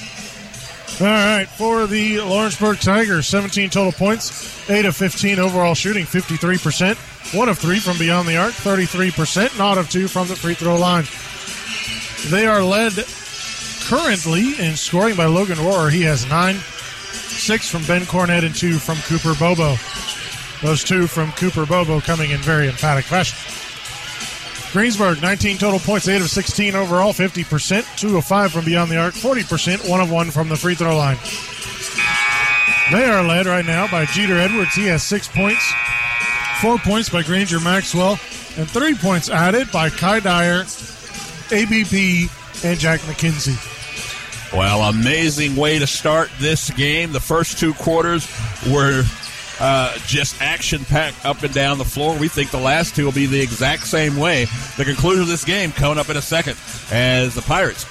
All 1.02 1.08
right, 1.08 1.48
for 1.48 1.88
the 1.88 2.20
Lawrenceburg 2.20 2.80
Tigers, 2.82 3.26
17 3.28 3.70
total 3.70 3.94
points, 3.94 4.70
8 4.70 4.86
of 4.86 4.98
15 4.98 5.40
overall 5.40 5.74
shooting, 5.74 6.06
53%, 6.06 6.98
1 7.34 7.50
of 7.50 7.58
3 7.58 7.80
from 7.80 7.98
beyond 7.98 8.28
the 8.28 8.36
arc, 8.36 8.52
33%, 8.52 9.58
not 9.58 9.78
of 9.78 9.90
2 9.90 10.10
from 10.10 10.28
the 10.28 10.36
free 10.36 10.56
throw 10.56 10.78
line. 10.78 11.06
They 12.30 12.46
are 12.46 12.64
led 12.64 12.94
currently 13.88 14.60
in 14.60 14.76
scoring 14.76 15.16
by 15.16 15.26
Logan 15.26 15.58
Rohrer. 15.58 15.92
He 15.92 16.04
has 16.04 16.30
9, 16.30 16.56
6 16.56 17.70
from 17.70 17.84
Ben 17.86 18.02
Cornett, 18.02 18.46
and 18.46 18.54
2 18.54 18.78
from 18.78 18.98
Cooper 18.98 19.34
Bobo. 19.40 19.76
Those 20.62 20.84
two 20.84 21.08
from 21.08 21.32
Cooper 21.32 21.66
Bobo 21.66 22.02
coming 22.02 22.32
in 22.32 22.40
very 22.40 22.68
emphatic 22.68 23.06
fashion. 23.06 23.38
Greensburg, 24.72 25.22
19 25.22 25.58
total 25.58 25.80
points, 25.80 26.08
8 26.08 26.22
of 26.22 26.30
16 26.30 26.76
overall, 26.76 27.14
50%, 27.14 27.98
2 27.98 28.18
of 28.18 28.26
5 28.26 28.52
from 28.52 28.66
beyond 28.66 28.92
the 28.92 28.98
arc, 28.98 29.16
40%, 29.16 29.90
1 29.90 30.02
of 30.02 30.12
1 30.12 30.30
from 30.30 30.50
the 30.50 30.56
free 30.56 30.76
throw 30.76 30.96
line. 30.96 31.18
They 32.92 33.06
are 33.10 33.24
led 33.24 33.48
right 33.48 33.66
now 33.66 33.90
by 33.90 34.06
Jeter 34.06 34.38
Edwards. 34.38 34.76
He 34.76 34.86
has 34.88 35.02
6 35.04 35.30
points, 35.30 35.74
4 36.62 36.78
points 36.80 37.10
by 37.10 37.24
Granger 37.24 37.60
Maxwell, 37.60 38.20
and 38.58 38.70
3 38.70 38.94
points 38.96 39.30
added 39.30 39.72
by 39.72 39.90
Kai 39.90 40.20
Dyer, 40.20 40.66
ABP, 41.52 42.30
and 42.64 42.80
Jack 42.80 43.02
McKenzie. 43.02 43.58
Well, 44.54 44.82
amazing 44.90 45.56
way 45.56 45.80
to 45.80 45.88
start 45.88 46.30
this 46.40 46.70
game. 46.72 47.12
The 47.12 47.20
first 47.20 47.60
two 47.60 47.74
quarters 47.76 48.28
were 48.72 49.04
uh, 49.60 49.98
just 50.06 50.42
action 50.42 50.86
packed 50.86 51.26
up 51.26 51.44
and 51.44 51.54
down 51.54 51.78
the 51.78 51.86
floor. 51.86 52.18
We 52.18 52.30
think 52.30 52.50
the 52.50 52.60
last 52.60 52.96
two 52.96 53.06
will 53.06 53.12
be 53.12 53.28
the 53.28 53.42
exact 53.42 53.86
same 53.86 54.18
way. 54.18 54.46
The 54.78 54.86
conclusion 54.86 55.22
of 55.22 55.28
this 55.28 55.46
game 55.46 55.72
coming 55.72 56.00
up 56.00 56.10
in 56.10 56.18
a 56.18 56.22
second 56.22 56.58
as 56.92 57.36
the 57.36 57.42
Pirates 57.42 57.86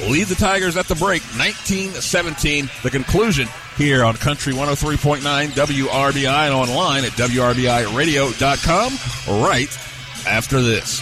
lead 0.00 0.26
the 0.26 0.34
Tigers 0.34 0.76
at 0.76 0.86
the 0.86 0.94
break 0.94 1.22
19 1.38 1.92
17. 1.92 2.68
The 2.82 2.90
conclusion 2.90 3.48
here 3.76 4.04
on 4.04 4.16
Country 4.16 4.52
103.9 4.52 5.22
WRBI 5.22 6.46
and 6.46 6.54
online 6.54 7.04
at 7.04 7.12
WRBIRadio.com 7.12 9.42
right 9.42 9.78
after 10.26 10.60
this. 10.60 11.00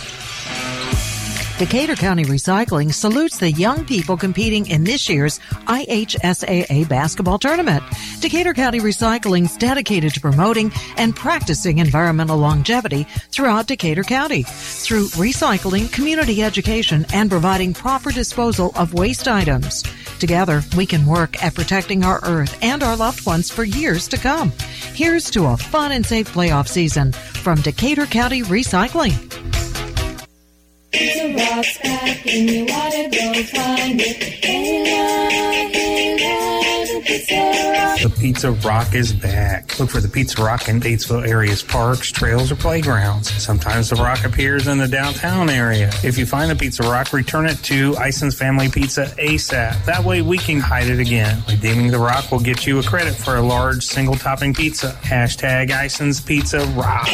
Decatur 1.64 1.96
County 1.96 2.26
Recycling 2.26 2.92
salutes 2.92 3.38
the 3.38 3.50
young 3.50 3.86
people 3.86 4.18
competing 4.18 4.66
in 4.66 4.84
this 4.84 5.08
year's 5.08 5.38
IHSAA 5.64 6.86
basketball 6.90 7.38
tournament. 7.38 7.82
Decatur 8.20 8.52
County 8.52 8.80
Recycling 8.80 9.46
is 9.46 9.56
dedicated 9.56 10.12
to 10.12 10.20
promoting 10.20 10.70
and 10.98 11.16
practicing 11.16 11.78
environmental 11.78 12.36
longevity 12.36 13.04
throughout 13.30 13.66
Decatur 13.66 14.02
County 14.02 14.42
through 14.42 15.06
recycling, 15.16 15.90
community 15.90 16.42
education, 16.42 17.06
and 17.14 17.30
providing 17.30 17.72
proper 17.72 18.12
disposal 18.12 18.70
of 18.76 18.92
waste 18.92 19.26
items. 19.26 19.84
Together, 20.18 20.62
we 20.76 20.84
can 20.84 21.06
work 21.06 21.42
at 21.42 21.54
protecting 21.54 22.04
our 22.04 22.20
earth 22.24 22.58
and 22.62 22.82
our 22.82 22.94
loved 22.94 23.24
ones 23.24 23.50
for 23.50 23.64
years 23.64 24.06
to 24.08 24.18
come. 24.18 24.52
Here's 24.92 25.30
to 25.30 25.46
a 25.46 25.56
fun 25.56 25.92
and 25.92 26.04
safe 26.04 26.30
playoff 26.30 26.68
season 26.68 27.12
from 27.12 27.62
Decatur 27.62 28.04
County 28.04 28.42
Recycling. 28.42 29.30
Pizza 30.94 31.26
Rock's 31.26 31.78
back 31.78 32.24
wanna 32.24 33.10
go 33.10 33.34
find 33.42 34.00
it. 34.00 34.22
Hey, 34.44 34.84
hey, 34.84 35.74
the 36.86 37.00
Pizza 37.04 37.34
Rock. 37.34 38.00
The 38.00 38.10
Pizza 38.20 38.52
Rock 38.52 38.94
is 38.94 39.12
back. 39.12 39.78
Look 39.80 39.90
for 39.90 40.00
the 40.00 40.08
Pizza 40.08 40.40
Rock 40.40 40.68
in 40.68 40.80
Batesville 40.80 41.26
area's 41.26 41.64
parks, 41.64 42.12
trails, 42.12 42.52
or 42.52 42.56
playgrounds. 42.56 43.28
Sometimes 43.42 43.90
the 43.90 43.96
rock 43.96 44.24
appears 44.24 44.68
in 44.68 44.78
the 44.78 44.86
downtown 44.86 45.50
area. 45.50 45.90
If 46.04 46.16
you 46.16 46.26
find 46.26 46.48
the 46.48 46.54
Pizza 46.54 46.84
Rock, 46.84 47.12
return 47.12 47.46
it 47.46 47.56
to 47.64 47.96
Ison's 47.96 48.38
Family 48.38 48.68
Pizza 48.68 49.06
ASAP. 49.18 49.84
That 49.86 50.04
way 50.04 50.22
we 50.22 50.38
can 50.38 50.60
hide 50.60 50.86
it 50.86 51.00
again. 51.00 51.42
Redeeming 51.48 51.90
the 51.90 51.98
rock 51.98 52.30
will 52.30 52.38
get 52.38 52.68
you 52.68 52.78
a 52.78 52.84
credit 52.84 53.16
for 53.16 53.34
a 53.34 53.42
large 53.42 53.84
single 53.84 54.14
topping 54.14 54.54
pizza. 54.54 54.96
Hashtag 55.02 55.72
Ison's 55.72 56.20
Pizza 56.20 56.64
Rocks. 56.76 57.10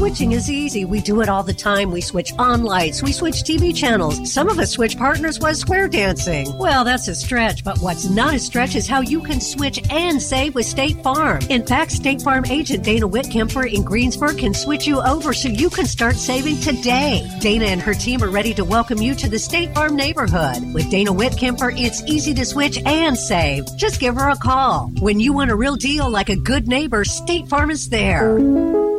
Switching 0.00 0.32
is 0.32 0.50
easy. 0.50 0.86
We 0.86 1.02
do 1.02 1.20
it 1.20 1.28
all 1.28 1.42
the 1.42 1.52
time. 1.52 1.90
We 1.90 2.00
switch 2.00 2.32
on 2.38 2.62
lights. 2.62 3.02
We 3.02 3.12
switch 3.12 3.42
TV 3.42 3.76
channels. 3.76 4.32
Some 4.32 4.48
of 4.48 4.58
us 4.58 4.70
switch 4.70 4.96
partners 4.96 5.38
while 5.38 5.54
square 5.54 5.88
dancing. 5.88 6.56
Well, 6.56 6.84
that's 6.84 7.06
a 7.08 7.14
stretch, 7.14 7.62
but 7.62 7.76
what's 7.80 8.08
not 8.08 8.32
a 8.32 8.38
stretch 8.38 8.76
is 8.76 8.88
how 8.88 9.02
you 9.02 9.20
can 9.20 9.42
switch 9.42 9.78
and 9.90 10.20
save 10.22 10.54
with 10.54 10.64
State 10.64 11.02
Farm. 11.02 11.42
In 11.50 11.66
fact, 11.66 11.92
State 11.92 12.22
Farm 12.22 12.46
agent 12.46 12.82
Dana 12.82 13.06
Whitkemper 13.06 13.70
in 13.70 13.82
Greensburg 13.82 14.38
can 14.38 14.54
switch 14.54 14.86
you 14.86 15.02
over 15.02 15.34
so 15.34 15.50
you 15.50 15.68
can 15.68 15.84
start 15.84 16.16
saving 16.16 16.58
today. 16.60 17.30
Dana 17.40 17.66
and 17.66 17.82
her 17.82 17.92
team 17.92 18.22
are 18.22 18.30
ready 18.30 18.54
to 18.54 18.64
welcome 18.64 19.02
you 19.02 19.14
to 19.16 19.28
the 19.28 19.38
State 19.38 19.74
Farm 19.74 19.96
neighborhood. 19.96 20.72
With 20.72 20.90
Dana 20.90 21.12
Whitkemper, 21.12 21.78
it's 21.78 22.02
easy 22.04 22.32
to 22.32 22.46
switch 22.46 22.78
and 22.86 23.18
save. 23.18 23.66
Just 23.76 24.00
give 24.00 24.14
her 24.14 24.30
a 24.30 24.36
call. 24.36 24.86
When 25.00 25.20
you 25.20 25.34
want 25.34 25.50
a 25.50 25.56
real 25.56 25.76
deal 25.76 26.08
like 26.08 26.30
a 26.30 26.36
good 26.36 26.68
neighbor, 26.68 27.04
State 27.04 27.48
Farm 27.48 27.70
is 27.70 27.90
there. 27.90 28.89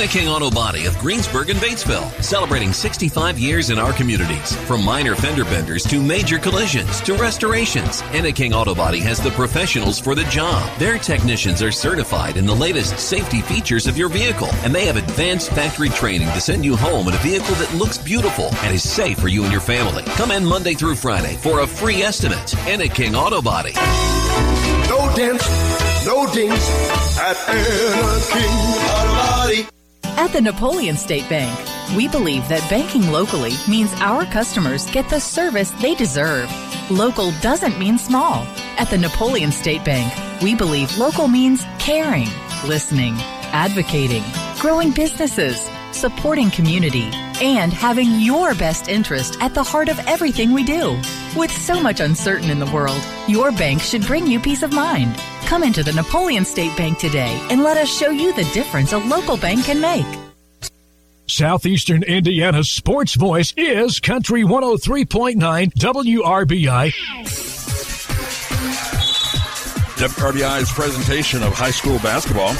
King 0.00 0.28
Auto 0.28 0.50
Body 0.50 0.86
of 0.86 0.98
Greensburg 0.98 1.50
and 1.50 1.58
Batesville, 1.60 2.10
celebrating 2.22 2.72
65 2.72 3.38
years 3.38 3.70
in 3.70 3.78
our 3.78 3.92
communities. 3.92 4.56
From 4.66 4.84
minor 4.84 5.14
fender 5.14 5.44
benders 5.44 5.84
to 5.84 6.02
major 6.02 6.38
collisions 6.38 7.00
to 7.02 7.14
restorations, 7.14 8.02
King 8.34 8.52
Auto 8.52 8.74
Body 8.74 9.00
has 9.00 9.20
the 9.20 9.30
professionals 9.30 9.98
for 9.98 10.14
the 10.14 10.24
job. 10.24 10.68
Their 10.78 10.98
technicians 10.98 11.62
are 11.62 11.70
certified 11.70 12.36
in 12.36 12.46
the 12.46 12.54
latest 12.54 12.98
safety 12.98 13.42
features 13.42 13.86
of 13.86 13.96
your 13.96 14.08
vehicle, 14.08 14.48
and 14.64 14.74
they 14.74 14.86
have 14.86 14.96
advanced 14.96 15.50
factory 15.50 15.88
training 15.90 16.28
to 16.28 16.40
send 16.40 16.64
you 16.64 16.76
home 16.76 17.08
in 17.08 17.14
a 17.14 17.18
vehicle 17.18 17.54
that 17.56 17.74
looks 17.74 17.98
beautiful 17.98 18.46
and 18.62 18.74
is 18.74 18.88
safe 18.88 19.18
for 19.18 19.28
you 19.28 19.44
and 19.44 19.52
your 19.52 19.60
family. 19.60 20.02
Come 20.16 20.30
in 20.30 20.44
Monday 20.44 20.74
through 20.74 20.96
Friday 20.96 21.36
for 21.36 21.60
a 21.60 21.66
free 21.66 22.02
estimate. 22.02 22.54
King 22.94 23.14
Auto 23.14 23.40
Body. 23.40 23.72
No 24.88 25.12
dents, 25.14 25.46
no 26.04 26.26
dings 26.32 26.68
at 27.20 27.36
Anna 27.48 28.20
King 28.32 28.50
Auto. 28.90 29.11
At 30.16 30.32
the 30.32 30.40
Napoleon 30.40 30.96
State 30.96 31.28
Bank, 31.28 31.58
we 31.96 32.06
believe 32.06 32.46
that 32.48 32.68
banking 32.68 33.10
locally 33.10 33.52
means 33.68 33.92
our 33.94 34.24
customers 34.26 34.88
get 34.90 35.08
the 35.08 35.18
service 35.18 35.70
they 35.72 35.94
deserve. 35.94 36.50
Local 36.90 37.32
doesn't 37.40 37.78
mean 37.78 37.98
small. 37.98 38.46
At 38.78 38.90
the 38.90 38.98
Napoleon 38.98 39.50
State 39.50 39.84
Bank, 39.84 40.12
we 40.42 40.54
believe 40.54 40.96
local 40.98 41.28
means 41.28 41.64
caring, 41.78 42.28
listening, 42.66 43.14
advocating, 43.52 44.22
growing 44.60 44.90
businesses, 44.90 45.68
supporting 45.92 46.50
community, 46.50 47.10
and 47.40 47.72
having 47.72 48.20
your 48.20 48.54
best 48.54 48.88
interest 48.88 49.38
at 49.40 49.54
the 49.54 49.64
heart 49.64 49.88
of 49.88 49.98
everything 50.00 50.52
we 50.52 50.62
do. 50.62 50.92
With 51.36 51.50
so 51.50 51.82
much 51.82 52.00
uncertain 52.00 52.50
in 52.50 52.58
the 52.58 52.70
world, 52.70 53.02
your 53.26 53.50
bank 53.50 53.80
should 53.80 54.06
bring 54.06 54.26
you 54.26 54.38
peace 54.38 54.62
of 54.62 54.72
mind. 54.72 55.16
Come 55.52 55.64
into 55.64 55.82
the 55.82 55.92
Napoleon 55.92 56.46
State 56.46 56.74
Bank 56.78 56.96
today 56.96 57.38
and 57.50 57.62
let 57.62 57.76
us 57.76 57.94
show 57.94 58.08
you 58.08 58.32
the 58.32 58.44
difference 58.54 58.94
a 58.94 58.98
local 58.98 59.36
bank 59.36 59.66
can 59.66 59.82
make. 59.82 60.06
Southeastern 61.26 62.02
Indiana's 62.04 62.70
sports 62.70 63.16
voice 63.16 63.52
is 63.58 64.00
Country 64.00 64.44
103.9 64.44 65.36
WRBI. 65.74 66.92
WRBI's 69.98 70.72
presentation 70.72 71.42
of 71.42 71.52
high 71.52 71.70
school 71.70 71.98
basketball 71.98 72.54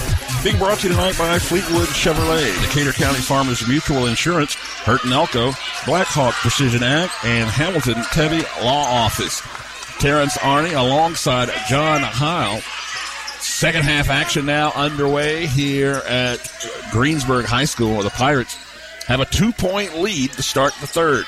being 0.45 0.59
brought 0.59 0.81
to 0.81 0.89
you 0.89 0.93
tonight 0.93 1.17
by 1.17 1.39
Fleetwood 1.39 1.89
Chevrolet, 1.89 2.61
Decatur 2.61 2.93
County 2.93 3.21
Farmers 3.21 3.67
Mutual 3.67 4.05
Insurance, 4.05 4.53
Hurt 4.53 5.03
and 5.05 5.15
Elko, 5.15 5.53
Blackhawk 5.87 6.35
Precision 6.35 6.83
Ag, 6.83 7.09
and 7.25 7.49
Hamilton 7.49 7.95
Tevy 8.13 8.43
Law 8.63 8.85
Office. 8.85 9.41
Terrence 10.03 10.37
Arney 10.39 10.77
alongside 10.77 11.49
John 11.69 12.01
Heil. 12.03 12.61
Second 13.39 13.85
half 13.85 14.11
action 14.11 14.45
now 14.45 14.73
underway 14.73 15.47
here 15.47 16.03
at 16.09 16.39
Greensburg 16.91 17.45
High 17.45 17.67
School 17.67 17.93
where 17.93 18.03
the 18.03 18.11
Pirates 18.11 18.57
have 19.07 19.21
a 19.21 19.27
two 19.27 19.53
point 19.53 19.97
lead 20.01 20.33
to 20.33 20.43
start 20.43 20.75
the 20.81 20.89
third. 20.89 21.25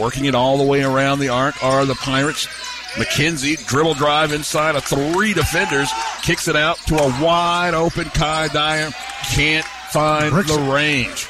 Working 0.00 0.24
it 0.24 0.34
all 0.34 0.56
the 0.56 0.64
way 0.64 0.82
around 0.82 1.18
the 1.18 1.28
arc 1.28 1.62
are 1.62 1.84
the 1.84 1.94
Pirates. 1.94 2.46
McKenzie 2.94 3.62
dribble 3.66 3.94
drive 3.94 4.32
inside 4.32 4.76
of 4.76 4.84
three 4.84 5.34
defenders, 5.34 5.90
kicks 6.22 6.48
it 6.48 6.56
out 6.56 6.78
to 6.86 6.96
a 6.96 7.22
wide 7.22 7.74
open 7.74 8.06
Kai 8.06 8.48
Dyer. 8.48 8.92
Can't 9.30 9.66
find 9.92 10.34
the 10.34 10.72
range. 10.72 11.28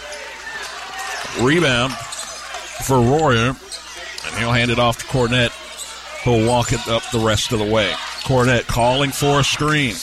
Rebound 1.45 1.93
for 2.87 3.01
Royer, 3.01 3.57
and 3.57 4.39
he'll 4.39 4.53
hand 4.53 4.71
it 4.71 4.79
off 4.79 4.99
to 4.99 5.07
Cornett, 5.07 5.51
who'll 6.25 6.47
walk 6.47 6.73
it 6.73 6.87
up 6.89 7.03
the 7.13 7.19
rest 7.19 7.53
of 7.53 7.59
the 7.59 7.65
way. 7.65 7.91
Cornett 8.25 8.67
calling 8.67 9.11
for 9.11 9.41
a 9.41 9.45
screen. 9.45 9.95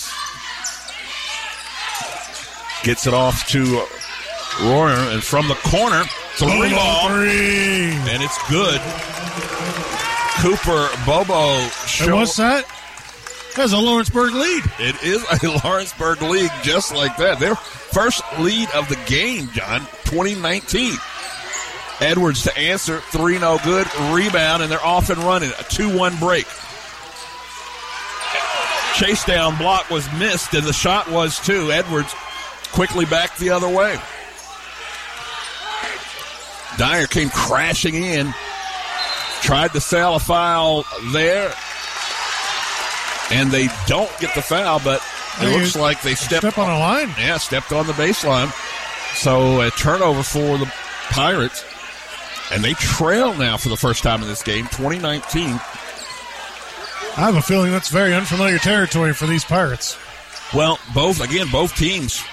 Gets 2.84 3.08
it 3.08 3.14
off 3.14 3.48
to 3.50 3.84
Royer, 4.64 4.94
and 5.12 5.24
from 5.24 5.48
the 5.48 5.56
corner, 5.56 6.04
three 6.36 6.72
ball, 6.72 7.10
three. 7.10 7.92
and 7.92 8.24
it's 8.24 8.38
good. 8.50 8.80
Cooper 10.42 10.88
Bobo 11.06 11.60
show. 11.88 12.06
And 12.06 12.16
what's 12.16 12.38
that? 12.38 12.66
That's 13.56 13.74
a 13.74 13.78
Lawrenceburg 13.78 14.34
lead. 14.34 14.64
It 14.80 15.04
is 15.04 15.24
a 15.24 15.48
Lawrenceburg 15.64 16.22
lead, 16.22 16.52
just 16.62 16.94
like 16.96 17.18
that. 17.18 17.40
Their 17.40 17.56
first 17.56 18.22
lead 18.40 18.70
of 18.76 18.88
the 18.88 18.98
game, 19.08 19.50
John, 19.52 19.80
2019. 20.06 20.94
Edwards 22.00 22.44
to 22.44 22.56
answer, 22.58 23.00
three 23.00 23.40
no 23.40 23.60
good, 23.64 23.88
rebound, 24.12 24.62
and 24.62 24.72
they're 24.72 24.84
off 24.86 25.10
and 25.10 25.20
running. 25.20 25.52
A 25.60 25.64
2 25.64 25.98
1 25.98 26.18
break. 26.18 26.46
Chase 28.96 29.24
down 29.26 29.58
block 29.58 29.90
was 29.90 30.12
missed, 30.14 30.54
and 30.54 30.64
the 30.66 30.74
shot 30.74 31.10
was 31.10 31.40
too. 31.40 31.72
Edwards 31.72 32.14
quickly 32.72 33.06
back 33.06 33.36
the 33.38 33.50
other 33.50 33.70
way. 33.70 33.98
Dyer 36.78 37.08
came 37.08 37.30
crashing 37.30 37.96
in, 37.96 38.34
tried 39.42 39.74
to 39.74 39.82
sell 39.82 40.16
a 40.16 40.20
foul 40.20 40.86
there, 41.12 41.52
and 43.32 43.52
they 43.52 43.68
don't 43.88 44.12
get 44.20 44.36
the 44.36 44.42
foul, 44.42 44.80
but 44.84 45.02
It 45.40 45.50
Hey, 45.50 45.58
looks 45.60 45.76
like 45.76 46.02
they 46.02 46.16
stepped 46.16 46.42
step 46.42 46.58
on 46.58 46.70
a 46.70 46.80
line. 46.80 47.10
Yeah, 47.20 47.38
stepped 47.38 47.72
on 47.72 47.88
the 47.88 47.94
baseline. 47.94 48.52
So 49.16 49.62
a 49.62 49.72
turnover 49.72 50.24
for 50.24 50.58
the 50.58 50.72
Pirates, 51.10 51.64
and 52.52 52.64
they 52.64 52.74
trail 52.74 53.34
now 53.34 53.58
for 53.58 53.70
the 53.70 53.78
first 53.78 54.04
time 54.04 54.22
in 54.22 54.28
this 54.28 54.44
game, 54.44 54.66
2019. 54.66 55.50
I 55.50 57.22
have 57.22 57.36
a 57.36 57.42
feeling 57.42 57.72
that's 57.72 57.90
very 57.90 58.14
unfamiliar 58.14 58.60
territory 58.60 59.14
for 59.14 59.26
these 59.26 59.44
Pirates. 59.44 59.98
Well, 60.54 60.80
both 60.94 61.20
again, 61.20 61.48
both 61.52 61.76
teams 61.76 62.24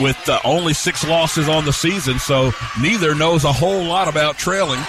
with 0.00 0.28
uh, 0.28 0.38
only 0.44 0.72
six 0.72 1.06
losses 1.06 1.48
on 1.48 1.64
the 1.64 1.72
season, 1.72 2.18
so 2.18 2.52
neither 2.80 3.14
knows 3.14 3.44
a 3.44 3.52
whole 3.52 3.82
lot 3.82 4.08
about 4.08 4.38
trailing. 4.38 4.80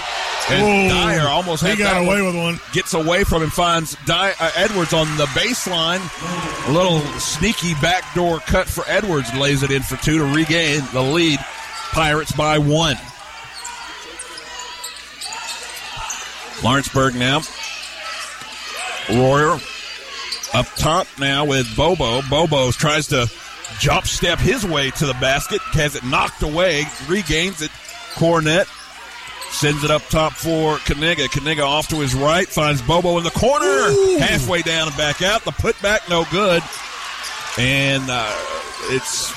And 0.50 0.62
Whoa. 0.62 0.90
Dyer 0.90 1.28
almost 1.28 1.66
He 1.66 1.76
got 1.76 2.02
away 2.02 2.22
with 2.22 2.36
one. 2.36 2.60
Gets 2.74 2.94
away 2.94 3.24
from 3.24 3.44
him, 3.44 3.50
finds 3.50 3.96
Dyer, 4.06 4.34
uh, 4.40 4.52
Edwards 4.56 4.94
on 4.94 5.08
the 5.18 5.26
baseline. 5.28 6.02
A 6.68 6.72
little 6.72 7.00
sneaky 7.20 7.74
backdoor 7.76 8.40
cut 8.40 8.68
for 8.68 8.84
Edwards, 8.88 9.34
lays 9.36 9.64
it 9.64 9.72
in 9.72 9.84
for 9.84 9.96
two 9.98 10.18
to 10.18 10.26
regain 10.26 10.82
the 10.94 11.02
lead. 11.02 11.40
Pirates 11.92 12.32
by 12.34 12.58
one. 12.58 12.98
Lawrenceburg 16.64 17.16
now. 17.16 17.42
Royer 19.10 19.60
up 20.54 20.66
top 20.78 21.08
now 21.20 21.46
with 21.46 21.68
Bobo. 21.76 22.22
Bobo 22.30 22.72
tries 22.72 23.08
to 23.08 23.30
jump 23.80 24.06
step 24.06 24.40
his 24.40 24.66
way 24.66 24.92
to 24.92 25.06
the 25.06 25.14
basket, 25.16 25.62
has 25.74 25.96
it 25.96 26.04
knocked 26.04 26.42
away, 26.42 26.86
regains 27.08 27.62
it. 27.62 27.72
Cornett 28.14 28.68
sends 29.52 29.84
it 29.84 29.92
up 29.92 30.02
top 30.04 30.34
for 30.34 30.78
Kaniga. 30.78 31.28
Kaniga 31.28 31.66
off 31.66 31.88
to 31.90 31.98
his 31.98 32.16
right, 32.16 32.48
finds 32.48 32.82
Bobo 32.82 33.18
in 33.18 33.24
the 33.24 33.32
corner, 33.32 34.20
halfway 34.20 34.62
down 34.62 34.88
and 34.88 34.98
back 34.98 35.22
out. 35.22 35.44
The 35.44 35.52
putback 35.52 36.08
no 36.10 36.26
good, 36.32 36.64
and 37.58 38.04
uh, 38.10 38.32
it's 38.94 39.32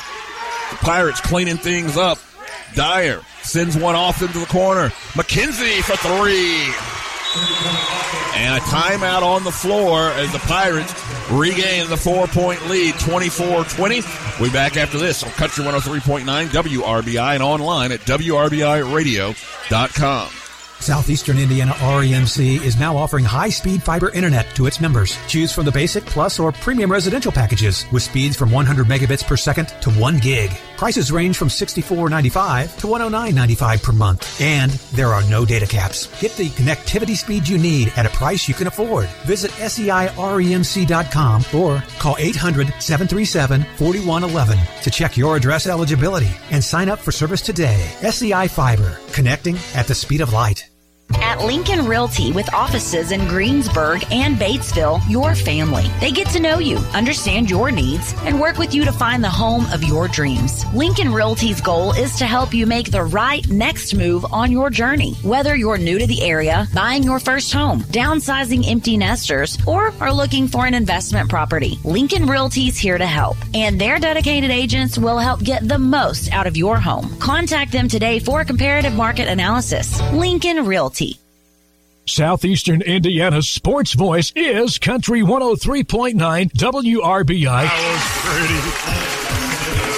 the 0.70 0.77
Pirates 0.77 1.20
cleaning 1.20 1.57
things 1.57 1.97
up. 1.97 2.18
Dyer 2.74 3.22
sends 3.43 3.77
one 3.77 3.95
off 3.95 4.20
into 4.20 4.39
the 4.39 4.47
corner. 4.47 4.91
McKenzie 5.14 5.83
for 5.83 5.97
three. 5.97 7.05
And 8.37 8.57
a 8.57 8.61
timeout 8.66 9.22
on 9.22 9.45
the 9.45 9.51
floor 9.51 10.11
as 10.11 10.30
the 10.32 10.39
Pirates 10.41 10.93
regain 11.30 11.89
the 11.89 11.97
four 11.97 12.26
point 12.26 12.68
lead 12.68 12.95
24 13.01 13.64
20. 13.64 14.03
We 14.41 14.51
back 14.51 14.76
after 14.76 14.99
this 14.99 15.24
on 15.24 15.30
Country 15.30 15.64
103.9 15.64 16.49
WRBI 16.49 17.34
and 17.34 17.43
online 17.43 17.93
at 17.93 18.01
WRBIRadio.com. 18.01 20.28
Southeastern 20.80 21.39
Indiana 21.39 21.72
REMC 21.72 22.62
is 22.62 22.78
now 22.78 22.97
offering 22.97 23.24
high-speed 23.24 23.82
fiber 23.82 24.11
internet 24.11 24.55
to 24.55 24.66
its 24.66 24.80
members. 24.80 25.18
Choose 25.26 25.53
from 25.53 25.64
the 25.64 25.72
basic, 25.72 26.05
plus, 26.05 26.39
or 26.39 26.53
premium 26.53 26.93
residential 26.93 27.32
packages 27.32 27.87
with 27.93 28.03
speeds 28.03 28.37
from 28.37 28.53
100 28.53 28.87
megabits 28.87 29.26
per 29.26 29.37
second 29.37 29.68
to 29.80 29.91
1 29.93 30.18
gig. 30.18 30.51
Prices 30.77 31.12
range 31.12 31.37
from 31.37 31.49
$64.95 31.49 32.79
to 32.79 32.87
$109.95 32.87 33.83
per 33.83 33.93
month. 33.93 34.41
And 34.41 34.70
there 34.93 35.12
are 35.14 35.22
no 35.29 35.45
data 35.45 35.66
caps. 35.66 36.07
Get 36.20 36.37
the 36.37 36.49
connectivity 36.51 37.16
speed 37.16 37.49
you 37.49 37.59
need 37.59 37.93
at 37.97 38.07
a 38.07 38.11
price 38.11 38.49
you 38.49 38.55
can 38.55 38.66
afford. 38.66 39.07
Visit 39.24 39.51
SEIREMC.com 39.53 41.45
or 41.55 41.83
call 41.99 42.16
800-737-4111 42.16 44.83
to 44.83 44.91
check 44.91 45.16
your 45.16 45.37
address 45.37 45.66
eligibility 45.66 46.31
and 46.51 46.62
sign 46.62 46.89
up 46.89 46.99
for 46.99 47.12
service 47.12 47.43
today. 47.43 47.91
SEI 48.03 48.49
Fiber, 48.49 48.99
connecting 49.12 49.57
at 49.74 49.87
the 49.87 49.95
speed 49.95 50.20
of 50.20 50.33
light. 50.33 50.76
At 51.22 51.40
Lincoln 51.40 51.86
Realty, 51.86 52.32
with 52.32 52.52
offices 52.54 53.12
in 53.12 53.26
Greensburg 53.28 54.04
and 54.10 54.36
Batesville, 54.36 55.00
your 55.08 55.34
family. 55.34 55.86
They 56.00 56.10
get 56.10 56.28
to 56.28 56.40
know 56.40 56.58
you, 56.58 56.76
understand 56.94 57.50
your 57.50 57.70
needs, 57.70 58.14
and 58.24 58.40
work 58.40 58.58
with 58.58 58.74
you 58.74 58.84
to 58.84 58.92
find 58.92 59.22
the 59.22 59.30
home 59.30 59.66
of 59.72 59.82
your 59.84 60.08
dreams. 60.08 60.64
Lincoln 60.74 61.12
Realty's 61.12 61.60
goal 61.60 61.92
is 61.92 62.16
to 62.16 62.26
help 62.26 62.54
you 62.54 62.66
make 62.66 62.90
the 62.90 63.04
right 63.04 63.46
next 63.48 63.94
move 63.94 64.24
on 64.32 64.50
your 64.52 64.70
journey. 64.70 65.14
Whether 65.22 65.56
you're 65.56 65.78
new 65.78 65.98
to 65.98 66.06
the 66.06 66.22
area, 66.22 66.66
buying 66.74 67.02
your 67.02 67.18
first 67.18 67.52
home, 67.52 67.80
downsizing 67.84 68.66
empty 68.66 68.96
nesters, 68.96 69.58
or 69.66 69.92
are 70.00 70.12
looking 70.12 70.48
for 70.48 70.66
an 70.66 70.74
investment 70.74 71.28
property, 71.28 71.78
Lincoln 71.84 72.26
Realty's 72.26 72.78
here 72.78 72.98
to 72.98 73.06
help. 73.06 73.36
And 73.54 73.80
their 73.80 73.98
dedicated 73.98 74.50
agents 74.50 74.98
will 74.98 75.18
help 75.18 75.42
get 75.42 75.66
the 75.66 75.78
most 75.78 76.32
out 76.32 76.46
of 76.46 76.56
your 76.56 76.78
home. 76.78 77.16
Contact 77.18 77.72
them 77.72 77.88
today 77.88 78.18
for 78.18 78.40
a 78.40 78.44
comparative 78.44 78.94
market 78.94 79.28
analysis. 79.28 80.00
Lincoln 80.12 80.64
Realty. 80.64 81.05
Southeastern 82.09 82.82
Indiana's 82.82 83.48
sports 83.48 83.92
voice 83.94 84.32
is 84.36 84.78
Country 84.78 85.22
103.9 85.22 86.14
WRBI. 86.52 87.66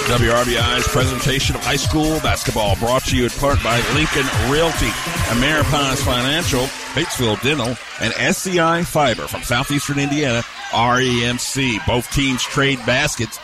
WRBI's 0.09 0.87
presentation 0.87 1.55
of 1.55 1.63
high 1.63 1.75
school 1.75 2.19
basketball 2.21 2.75
brought 2.77 3.03
to 3.03 3.15
you 3.15 3.25
in 3.25 3.29
part 3.29 3.61
by 3.63 3.77
Lincoln 3.93 4.25
Realty, 4.51 4.89
Ameriprise 5.29 6.03
Financial, 6.03 6.61
Batesville 6.95 7.39
Dental, 7.43 7.77
and 8.01 8.35
SEI 8.35 8.81
Fiber 8.81 9.27
from 9.27 9.43
Southeastern 9.43 9.99
Indiana, 9.99 10.41
REMC. 10.71 11.85
Both 11.85 12.11
teams 12.11 12.41
trade 12.41 12.79
baskets. 12.87 13.39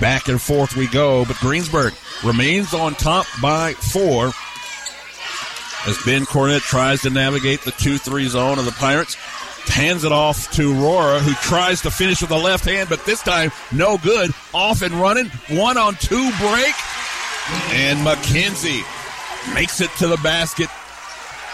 Back 0.00 0.28
and 0.28 0.40
forth 0.40 0.76
we 0.76 0.86
go, 0.88 1.26
but 1.26 1.36
Greensburg 1.36 1.92
remains 2.24 2.72
on 2.72 2.94
top 2.94 3.26
by 3.42 3.74
four 3.74 4.32
as 5.86 5.98
Ben 6.04 6.22
Cornett 6.22 6.60
tries 6.60 7.02
to 7.02 7.10
navigate 7.10 7.62
the 7.62 7.72
2-3 7.72 8.28
zone 8.28 8.58
of 8.58 8.64
the 8.64 8.72
Pirates. 8.72 9.16
Hands 9.66 10.02
it 10.02 10.12
off 10.12 10.50
to 10.52 10.74
Rora, 10.74 11.20
who 11.20 11.32
tries 11.34 11.82
to 11.82 11.90
finish 11.90 12.20
with 12.20 12.30
the 12.30 12.36
left 12.36 12.64
hand, 12.64 12.88
but 12.88 13.04
this 13.04 13.22
time 13.22 13.52
no 13.70 13.96
good. 13.98 14.32
Off 14.52 14.82
and 14.82 14.94
running. 14.94 15.26
One 15.50 15.78
on 15.78 15.94
two 15.94 16.30
break. 16.40 16.74
And 17.70 17.98
McKenzie 18.06 18.82
makes 19.54 19.80
it 19.80 19.90
to 19.98 20.08
the 20.08 20.16
basket 20.18 20.68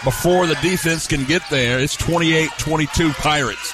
before 0.03 0.47
the 0.47 0.55
defense 0.55 1.07
can 1.07 1.23
get 1.25 1.43
there. 1.49 1.79
It's 1.79 1.95
28-22 1.97 3.13
Pirates. 3.13 3.73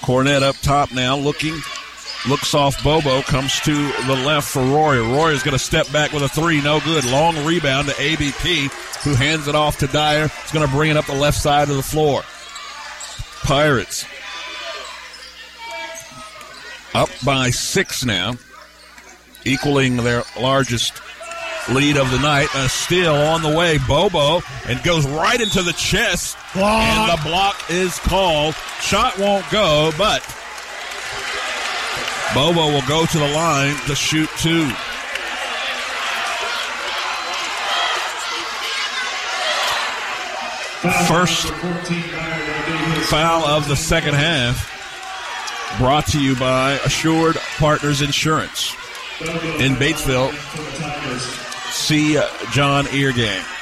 Cornett 0.00 0.42
up 0.42 0.56
top 0.56 0.92
now 0.92 1.16
looking 1.16 1.60
looks 2.28 2.54
off 2.54 2.82
Bobo, 2.82 3.22
comes 3.22 3.58
to 3.60 3.74
the 3.74 4.22
left 4.26 4.48
for 4.48 4.62
Royer. 4.62 5.32
is 5.32 5.42
going 5.42 5.52
to 5.52 5.58
step 5.58 5.90
back 5.92 6.12
with 6.12 6.22
a 6.22 6.28
three, 6.28 6.60
no 6.60 6.80
good. 6.80 7.04
Long 7.04 7.44
rebound 7.44 7.88
to 7.88 8.00
ABP, 8.00 8.68
who 9.02 9.14
hands 9.14 9.48
it 9.48 9.54
off 9.54 9.78
to 9.78 9.86
Dyer. 9.86 10.28
He's 10.28 10.52
going 10.52 10.66
to 10.66 10.72
bring 10.72 10.90
it 10.90 10.96
up 10.96 11.06
the 11.06 11.14
left 11.14 11.38
side 11.38 11.70
of 11.70 11.76
the 11.76 11.82
floor. 11.82 12.22
Pirates 13.42 14.04
up 16.94 17.08
by 17.24 17.50
six 17.50 18.04
now, 18.04 18.34
equaling 19.44 19.96
their 19.98 20.24
largest 20.38 21.00
lead 21.70 21.96
of 21.96 22.10
the 22.10 22.18
night. 22.18 22.48
Uh, 22.54 22.64
a 22.64 22.68
steal 22.68 23.14
on 23.14 23.42
the 23.42 23.56
way, 23.56 23.78
Bobo, 23.86 24.42
and 24.66 24.82
goes 24.82 25.06
right 25.06 25.40
into 25.40 25.62
the 25.62 25.72
chest. 25.72 26.36
And 26.54 27.10
the 27.10 27.22
block 27.22 27.56
is 27.68 27.98
called. 28.00 28.54
Shot 28.80 29.18
won't 29.18 29.48
go, 29.50 29.92
but 29.96 30.22
Bobo 32.34 32.72
will 32.72 32.86
go 32.86 33.06
to 33.06 33.18
the 33.18 33.28
line 33.28 33.74
to 33.86 33.94
shoot 33.94 34.28
two. 34.38 34.70
First 41.08 41.48
foul 43.10 43.44
of 43.44 43.68
the 43.68 43.76
second 43.76 44.14
half 44.14 44.68
brought 45.78 46.06
to 46.06 46.20
you 46.22 46.36
by 46.36 46.72
Assured 46.84 47.36
Partners 47.58 48.00
Insurance 48.00 48.74
in 49.20 49.74
Batesville. 49.74 50.32
See 51.70 52.14
John 52.52 52.86
Eargame. 52.86 53.59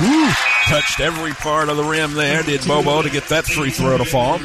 Woo. 0.00 0.30
Touched 0.66 1.00
every 1.00 1.32
part 1.32 1.68
of 1.68 1.76
the 1.76 1.84
rim 1.84 2.14
there, 2.14 2.42
did 2.42 2.66
Bobo 2.66 3.00
to 3.00 3.08
get 3.08 3.28
that 3.28 3.44
free 3.44 3.70
throw 3.70 3.96
to 3.96 4.04
fall. 4.04 4.38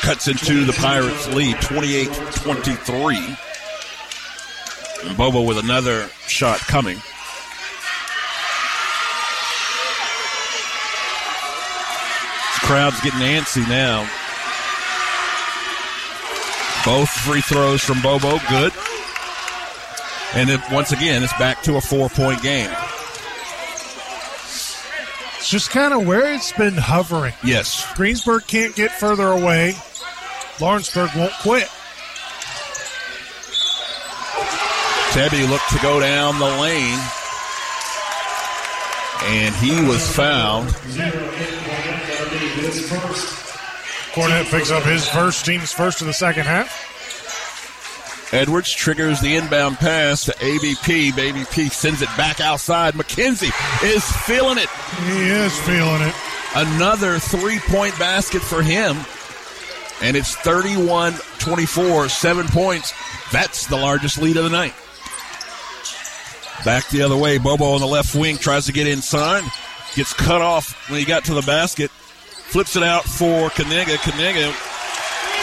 Cuts 0.00 0.28
into 0.28 0.64
the 0.64 0.72
Pirates' 0.72 1.28
lead, 1.34 1.60
28 1.60 2.06
23. 2.06 3.36
Bobo 5.16 5.42
with 5.42 5.58
another 5.58 6.08
shot 6.26 6.58
coming. 6.60 6.96
This 6.96 7.04
crowd's 12.62 13.00
getting 13.02 13.20
antsy 13.20 13.68
now. 13.68 14.08
Both 16.84 17.10
free 17.10 17.42
throws 17.42 17.82
from 17.82 18.00
Bobo, 18.02 18.38
good. 18.48 18.72
And 20.34 20.50
it, 20.50 20.60
once 20.72 20.92
again, 20.92 21.22
it's 21.22 21.32
back 21.34 21.62
to 21.62 21.76
a 21.76 21.80
four 21.80 22.08
point 22.08 22.42
game. 22.42 22.70
It's 25.36 25.48
just 25.48 25.70
kind 25.70 25.92
of 25.94 26.06
where 26.06 26.32
it's 26.32 26.52
been 26.52 26.74
hovering. 26.74 27.34
Yes. 27.44 27.86
Greensburg 27.94 28.46
can't 28.46 28.74
get 28.74 28.90
further 28.90 29.28
away. 29.28 29.76
Lawrenceburg 30.60 31.10
won't 31.14 31.32
quit. 31.42 31.68
Tebby 35.12 35.48
looked 35.48 35.68
to 35.70 35.78
go 35.80 36.00
down 36.00 36.40
the 36.40 36.44
lane, 36.44 36.98
and 39.22 39.54
he 39.56 39.80
was 39.86 40.10
fouled. 40.16 40.66
Cornett 44.12 44.46
picks 44.46 44.72
up 44.72 44.82
his 44.82 45.06
first, 45.08 45.44
team's 45.44 45.72
first 45.72 46.00
of 46.00 46.08
the 46.08 46.12
second 46.12 46.46
half. 46.46 46.93
Edwards 48.34 48.72
triggers 48.72 49.20
the 49.20 49.36
inbound 49.36 49.76
pass 49.76 50.24
to 50.24 50.34
ABP. 50.44 51.12
ABP 51.16 51.68
sends 51.68 52.02
it 52.02 52.08
back 52.16 52.40
outside. 52.40 52.94
McKenzie 52.94 53.52
is 53.84 54.04
feeling 54.26 54.58
it. 54.58 54.68
He 55.06 55.28
is 55.28 55.56
feeling 55.60 56.02
it. 56.02 56.14
Another 56.56 57.20
three 57.20 57.60
point 57.60 57.96
basket 57.96 58.42
for 58.42 58.60
him. 58.60 58.96
And 60.02 60.16
it's 60.16 60.34
31 60.34 61.12
24, 61.38 62.08
seven 62.08 62.48
points. 62.48 62.92
That's 63.30 63.68
the 63.68 63.76
largest 63.76 64.18
lead 64.20 64.36
of 64.36 64.42
the 64.42 64.50
night. 64.50 64.74
Back 66.64 66.88
the 66.88 67.02
other 67.02 67.16
way. 67.16 67.38
Bobo 67.38 67.66
on 67.66 67.80
the 67.80 67.86
left 67.86 68.16
wing 68.16 68.36
tries 68.36 68.66
to 68.66 68.72
get 68.72 68.88
inside. 68.88 69.44
Gets 69.94 70.12
cut 70.12 70.42
off 70.42 70.90
when 70.90 70.98
he 70.98 71.06
got 71.06 71.24
to 71.26 71.34
the 71.34 71.42
basket. 71.42 71.88
Flips 71.92 72.74
it 72.74 72.82
out 72.82 73.04
for 73.04 73.48
Kaniga. 73.50 73.94
Kaniga 73.98 74.52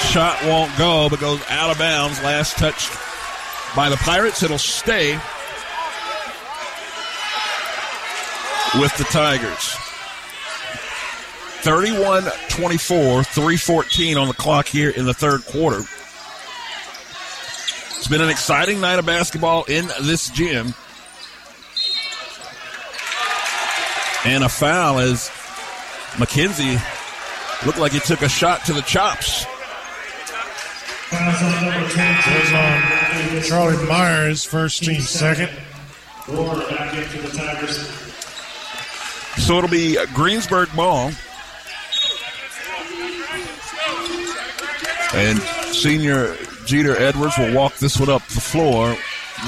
shot 0.09 0.43
won't 0.45 0.75
go, 0.77 1.09
but 1.09 1.19
goes 1.19 1.41
out 1.49 1.71
of 1.71 1.77
bounds. 1.77 2.21
Last 2.23 2.57
touch 2.57 2.89
by 3.75 3.89
the 3.89 3.97
Pirates. 3.97 4.43
It'll 4.43 4.57
stay 4.57 5.13
with 8.79 8.95
the 8.97 9.05
Tigers. 9.05 9.75
31 11.61 12.23
24, 12.49 13.23
314 13.23 14.17
on 14.17 14.27
the 14.27 14.33
clock 14.33 14.67
here 14.67 14.89
in 14.89 15.05
the 15.05 15.13
third 15.13 15.45
quarter. 15.45 15.81
It's 17.97 18.07
been 18.07 18.21
an 18.21 18.29
exciting 18.29 18.81
night 18.81 18.97
of 18.97 19.05
basketball 19.05 19.65
in 19.65 19.87
this 20.01 20.29
gym. 20.31 20.73
And 24.25 24.43
a 24.43 24.49
foul 24.49 24.99
as 24.99 25.29
McKenzie 26.13 26.81
looked 27.65 27.77
like 27.77 27.91
he 27.91 27.99
took 27.99 28.23
a 28.23 28.29
shot 28.29 28.65
to 28.65 28.73
the 28.73 28.81
chops. 28.81 29.45
Charlie 33.43 33.85
Myers, 33.85 34.45
first 34.45 34.83
team 34.83 35.01
second. 35.01 35.49
So 39.37 39.57
it'll 39.57 39.69
be 39.69 39.97
Greensburg 40.13 40.73
ball. 40.75 41.11
And 45.13 45.39
senior 45.73 46.37
Jeter 46.65 46.95
Edwards 46.95 47.37
will 47.37 47.53
walk 47.53 47.75
this 47.75 47.99
one 47.99 48.09
up 48.09 48.25
the 48.27 48.39
floor 48.39 48.95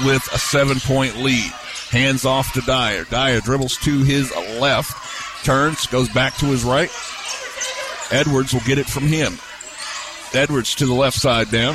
with 0.04 0.28
a 0.34 0.38
seven 0.38 0.78
point 0.80 1.16
lead. 1.16 1.50
Hands 1.90 2.24
off 2.26 2.52
to 2.52 2.60
Dyer. 2.62 3.04
Dyer 3.04 3.40
dribbles 3.40 3.78
to 3.78 4.02
his 4.02 4.30
left, 4.60 5.44
turns, 5.44 5.86
goes 5.86 6.10
back 6.10 6.36
to 6.38 6.46
his 6.46 6.64
right. 6.64 6.90
Edwards 8.10 8.52
will 8.52 8.60
get 8.66 8.78
it 8.78 8.86
from 8.86 9.04
him. 9.04 9.38
Edwards 10.34 10.74
to 10.76 10.86
the 10.86 10.94
left 10.94 11.16
side 11.16 11.52
now. 11.52 11.72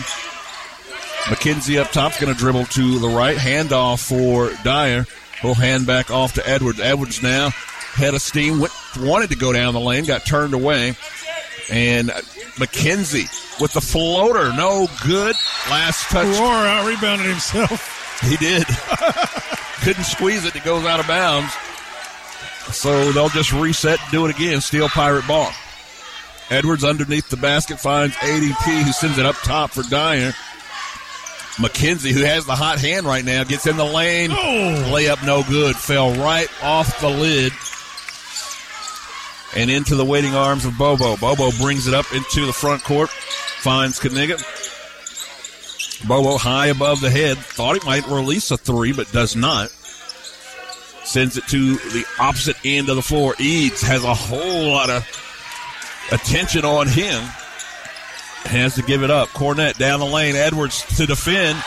McKenzie 1.26 1.80
up 1.80 1.92
top's 1.92 2.20
going 2.20 2.34
to 2.34 2.40
dribble 2.40 2.66
to 2.66 3.00
the 3.00 3.10
right. 3.10 3.38
Handoff 3.38 4.08
for 4.08 4.52
Dyer. 4.64 5.06
He'll 5.42 5.54
hand 5.54 5.86
back 5.86 6.12
off 6.12 6.34
to 6.34 6.50
Edwards. 6.50 6.80
Edwards 6.80 7.22
now 7.22 7.52
head 7.94 8.14
of 8.14 8.22
steam. 8.22 8.60
Went, 8.60 8.74
wanted 8.98 9.30
to 9.30 9.36
go 9.36 9.54
down 9.54 9.74
the 9.74 9.80
lane, 9.80 10.06
got 10.06 10.26
turned 10.26 10.54
away. 10.54 10.96
And 11.72 12.10
McKenzie 12.58 13.30
with 13.62 13.74
the 13.74 13.82
floater, 13.82 14.54
no 14.54 14.88
good. 15.06 15.36
Last 15.70 16.10
touch. 16.10 16.26
Rohr 16.26 16.66
out 16.66 16.88
rebounded 16.88 17.28
himself. 17.28 18.22
He 18.22 18.38
did. 18.38 18.66
Couldn't 19.84 20.06
squeeze 20.06 20.46
it. 20.46 20.56
It 20.56 20.64
goes 20.64 20.86
out 20.86 21.00
of 21.00 21.08
bounds. 21.08 21.54
So 22.72 23.12
they'll 23.12 23.30
just 23.30 23.54
reset 23.54 24.02
and 24.02 24.12
do 24.12 24.26
it 24.26 24.36
again. 24.36 24.62
Steal 24.62 24.90
Pirate 24.90 25.28
ball. 25.28 25.52
Edwards 26.50 26.84
underneath 26.84 27.30
the 27.30 27.38
basket 27.38 27.80
finds 27.80 28.16
ABP 28.24 28.84
who 28.84 28.92
sends 28.92 29.18
it 29.18 29.26
up 29.26 29.36
top 29.38 29.72
for 29.72 29.84
Dyer. 29.84 30.34
McKenzie, 31.58 32.12
who 32.12 32.24
has 32.24 32.46
the 32.46 32.56
hot 32.56 32.80
hand 32.80 33.06
right 33.06 33.24
now, 33.24 33.44
gets 33.44 33.68
in 33.68 33.76
the 33.76 33.84
lane. 33.84 34.32
Oh. 34.32 34.92
Layup 34.94 35.26
no 35.26 35.44
good. 35.44 35.76
Fell 35.76 36.12
right 36.14 36.50
off 36.64 37.02
the 37.02 37.10
lid 37.10 37.52
and 39.56 39.70
into 39.70 39.96
the 39.96 40.06
waiting 40.06 40.34
arms 40.36 40.66
of 40.66 40.78
Bobo. 40.78 41.18
Bobo 41.18 41.52
brings 41.58 41.88
it 41.88 41.94
up 41.94 42.06
into 42.14 42.46
the 42.46 42.54
front 42.54 42.84
court, 42.84 43.10
finds 43.10 44.00
Kaniga. 44.00 44.38
Bobo 46.08 46.38
high 46.38 46.68
above 46.68 47.02
the 47.02 47.10
head. 47.10 47.38
Thought 47.38 47.82
he 47.82 47.86
might 47.86 48.08
release 48.08 48.52
a 48.52 48.58
three, 48.58 48.94
but 48.94 49.12
does 49.12 49.36
not. 49.36 49.70
Sends 51.04 51.38
it 51.38 51.46
to 51.48 51.76
the 51.76 52.06
opposite 52.20 52.56
end 52.64 52.90
of 52.90 52.96
the 52.96 53.02
floor. 53.02 53.36
Eads 53.40 53.82
has 53.82 54.04
a 54.04 54.14
whole 54.14 54.72
lot 54.72 54.90
of 54.90 55.04
attention 56.12 56.66
on 56.66 56.88
him. 56.88 57.22
Has 58.46 58.76
to 58.76 58.82
give 58.82 59.04
it 59.04 59.12
up. 59.12 59.30
Cornett 59.30 59.78
down 59.78 60.00
the 60.00 60.06
lane. 60.06 60.36
Edwards 60.36 60.84
to 60.98 61.06
defend. 61.06 61.58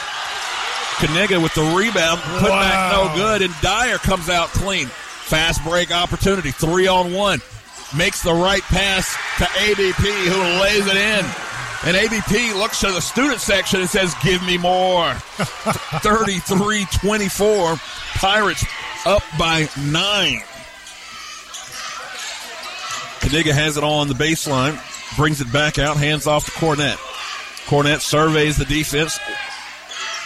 Kaniga 0.99 1.43
with 1.43 1.55
the 1.55 1.63
rebound. 1.77 2.21
Put 2.21 2.49
back 2.49 2.93
no 2.93 3.15
good. 3.15 3.43
And 3.43 3.55
Dyer 3.61 3.99
comes 3.99 4.29
out 4.29 4.49
clean. 4.49 4.87
Fast 4.87 5.63
break 5.65 5.91
opportunity. 5.91 6.51
Three 6.51 6.87
on 6.87 7.13
one. 7.13 7.41
Makes 7.97 8.23
the 8.23 8.33
right 8.33 8.63
pass 8.63 9.15
to 9.39 9.45
ABP 9.63 10.03
who 10.03 10.41
lays 10.63 10.87
it 10.87 10.97
in. 10.97 11.25
And 11.85 11.97
ABP 11.97 12.55
looks 12.55 12.81
to 12.81 12.87
the 12.93 13.01
student 13.01 13.41
section 13.41 13.81
and 13.81 13.89
says, 13.89 14.15
Give 14.23 14.43
me 14.45 14.57
more. 14.57 15.13
33 15.15 16.87
24. 17.01 17.77
Pirates 18.15 18.65
up 19.05 19.23
by 19.39 19.69
nine. 19.91 20.41
Kaniga 23.23 23.53
has 23.53 23.77
it 23.77 23.85
all 23.85 24.01
on 24.01 24.09
the 24.09 24.15
baseline, 24.15 24.79
brings 25.17 25.41
it 25.41 25.53
back 25.53 25.79
out, 25.79 25.97
hands 25.97 26.27
off 26.27 26.45
to 26.47 26.51
Cornett. 26.53 26.97
Cornett 27.67 28.01
surveys 28.01 28.57
the 28.57 28.65
defense, 28.65 29.19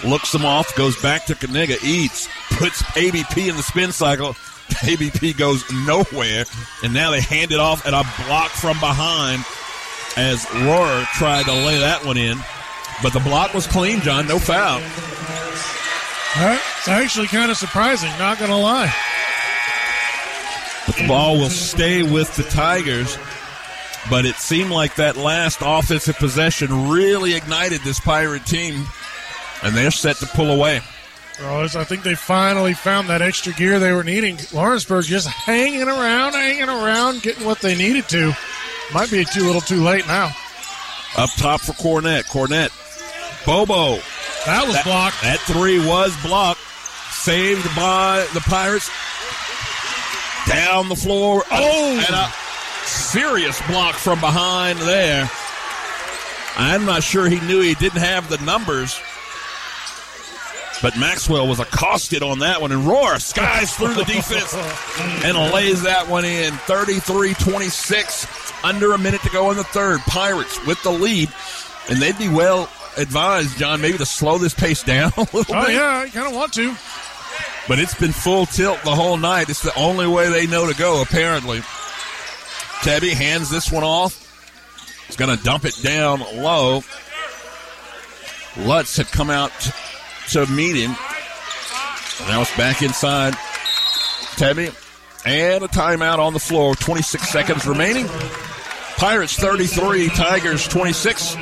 looks 0.04 0.32
them 0.32 0.44
off, 0.44 0.74
goes 0.76 1.00
back 1.02 1.26
to 1.26 1.34
Kaniga, 1.34 1.82
eats, 1.84 2.28
puts 2.52 2.82
ABP 2.96 3.48
in 3.48 3.56
the 3.56 3.62
spin 3.62 3.92
cycle. 3.92 4.34
ABP 4.82 5.34
goes 5.34 5.62
nowhere, 5.86 6.44
and 6.82 6.92
now 6.92 7.10
they 7.10 7.20
hand 7.20 7.52
it 7.52 7.60
off 7.60 7.86
at 7.86 7.94
a 7.94 8.02
block 8.26 8.50
from 8.50 8.80
behind 8.80 9.44
as 10.16 10.44
Rohr 10.46 11.04
tried 11.12 11.44
to 11.44 11.52
lay 11.52 11.78
that 11.78 12.04
one 12.04 12.16
in. 12.16 12.38
But 13.02 13.12
the 13.12 13.20
block 13.20 13.52
was 13.52 13.66
clean, 13.66 14.00
John, 14.00 14.26
no 14.26 14.38
foul. 14.38 14.80
That's 16.34 16.88
actually 16.88 17.28
kind 17.28 17.50
of 17.50 17.56
surprising, 17.56 18.10
not 18.18 18.38
going 18.38 18.50
to 18.50 18.56
lie. 18.56 18.92
But 20.86 20.96
the 20.96 21.08
ball 21.08 21.38
will 21.38 21.50
stay 21.50 22.02
with 22.02 22.34
the 22.36 22.44
Tigers. 22.44 23.18
But 24.08 24.24
it 24.24 24.36
seemed 24.36 24.70
like 24.70 24.94
that 24.96 25.16
last 25.16 25.58
offensive 25.60 26.16
possession 26.16 26.88
really 26.88 27.34
ignited 27.34 27.80
this 27.80 27.98
Pirate 27.98 28.46
team, 28.46 28.86
and 29.62 29.74
they're 29.74 29.90
set 29.90 30.16
to 30.18 30.26
pull 30.26 30.50
away. 30.52 30.80
Rose, 31.42 31.76
I 31.76 31.84
think 31.84 32.02
they 32.02 32.14
finally 32.14 32.72
found 32.72 33.08
that 33.08 33.20
extra 33.20 33.52
gear 33.52 33.78
they 33.78 33.92
were 33.92 34.04
needing. 34.04 34.38
Lawrenceburg 34.52 35.04
just 35.04 35.28
hanging 35.28 35.82
around, 35.82 36.32
hanging 36.32 36.68
around, 36.68 37.22
getting 37.22 37.44
what 37.44 37.60
they 37.60 37.76
needed 37.76 38.08
to. 38.10 38.32
Might 38.94 39.10
be 39.10 39.24
too 39.24 39.44
little 39.44 39.60
too 39.60 39.82
late 39.82 40.06
now. 40.06 40.30
Up 41.16 41.30
top 41.36 41.60
for 41.60 41.72
Cornett. 41.72 42.24
Cornett. 42.26 42.70
Bobo. 43.44 44.00
That 44.46 44.66
was 44.66 44.80
blocked. 44.84 45.20
That 45.22 45.40
three 45.40 45.84
was 45.84 46.16
blocked. 46.22 46.60
Saved 47.10 47.64
by 47.74 48.26
the 48.32 48.40
Pirates. 48.40 48.90
Down 50.46 50.88
the 50.88 50.96
floor. 50.96 51.42
Oh! 51.50 52.04
And 52.06 52.14
a 52.14 52.32
serious 52.86 53.60
block 53.68 53.94
from 53.96 54.20
behind 54.20 54.78
there. 54.80 55.28
I'm 56.56 56.84
not 56.86 57.02
sure 57.02 57.28
he 57.28 57.40
knew 57.40 57.60
he 57.60 57.74
didn't 57.74 58.00
have 58.00 58.28
the 58.30 58.38
numbers. 58.38 58.98
But 60.82 60.96
Maxwell 60.98 61.48
was 61.48 61.58
accosted 61.58 62.22
on 62.22 62.40
that 62.40 62.60
one, 62.60 62.70
and 62.70 62.82
Rohr 62.82 63.18
skies 63.20 63.74
through 63.74 63.94
the 63.94 64.04
defense 64.04 64.54
and 65.24 65.36
lays 65.52 65.82
that 65.82 66.06
one 66.08 66.24
in. 66.26 66.52
33 66.52 67.32
26, 67.34 68.26
under 68.62 68.92
a 68.92 68.98
minute 68.98 69.22
to 69.22 69.30
go 69.30 69.50
in 69.50 69.56
the 69.56 69.64
third. 69.64 70.00
Pirates 70.00 70.64
with 70.66 70.80
the 70.82 70.90
lead, 70.90 71.30
and 71.88 71.98
they'd 72.00 72.18
be 72.18 72.28
well 72.28 72.68
advised, 72.98 73.56
John, 73.58 73.80
maybe 73.80 73.96
to 73.98 74.06
slow 74.06 74.36
this 74.38 74.52
pace 74.54 74.82
down 74.82 75.12
a 75.16 75.20
little 75.32 75.54
Oh, 75.56 75.66
bit. 75.66 75.74
yeah, 75.74 76.04
you 76.04 76.10
kind 76.10 76.26
of 76.28 76.34
want 76.34 76.52
to. 76.54 76.74
But 77.68 77.80
it's 77.80 77.94
been 77.94 78.12
full 78.12 78.46
tilt 78.46 78.80
the 78.84 78.94
whole 78.94 79.16
night. 79.16 79.48
It's 79.48 79.62
the 79.62 79.74
only 79.76 80.06
way 80.06 80.28
they 80.28 80.46
know 80.46 80.70
to 80.70 80.76
go, 80.76 81.02
apparently. 81.02 81.60
Tebby 82.82 83.10
hands 83.10 83.50
this 83.50 83.72
one 83.72 83.82
off. 83.82 84.22
He's 85.06 85.16
going 85.16 85.36
to 85.36 85.42
dump 85.42 85.64
it 85.64 85.74
down 85.82 86.20
low. 86.20 86.82
Lutz 88.58 88.96
had 88.96 89.06
come 89.08 89.30
out 89.30 89.52
to 90.28 90.46
meet 90.46 90.76
him. 90.76 90.92
Now 92.28 92.42
it's 92.42 92.56
back 92.56 92.82
inside. 92.82 93.34
Tebby. 94.36 94.72
And 95.24 95.64
a 95.64 95.68
timeout 95.68 96.18
on 96.18 96.32
the 96.32 96.38
floor. 96.38 96.76
26 96.76 97.28
seconds 97.28 97.66
remaining. 97.66 98.06
Pirates 98.96 99.34
33, 99.36 100.08
Tigers 100.10 100.68
26. 100.68 101.36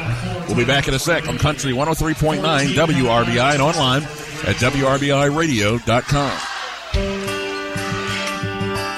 We'll 0.48 0.56
be 0.56 0.64
back 0.64 0.88
in 0.88 0.94
a 0.94 0.98
sec 0.98 1.28
on 1.28 1.38
Country 1.38 1.72
103.9 1.72 2.40
WRBI 2.40 3.52
and 3.52 3.62
online 3.62 4.02
at 4.46 4.56
WRBIRadio.com. 4.56 6.38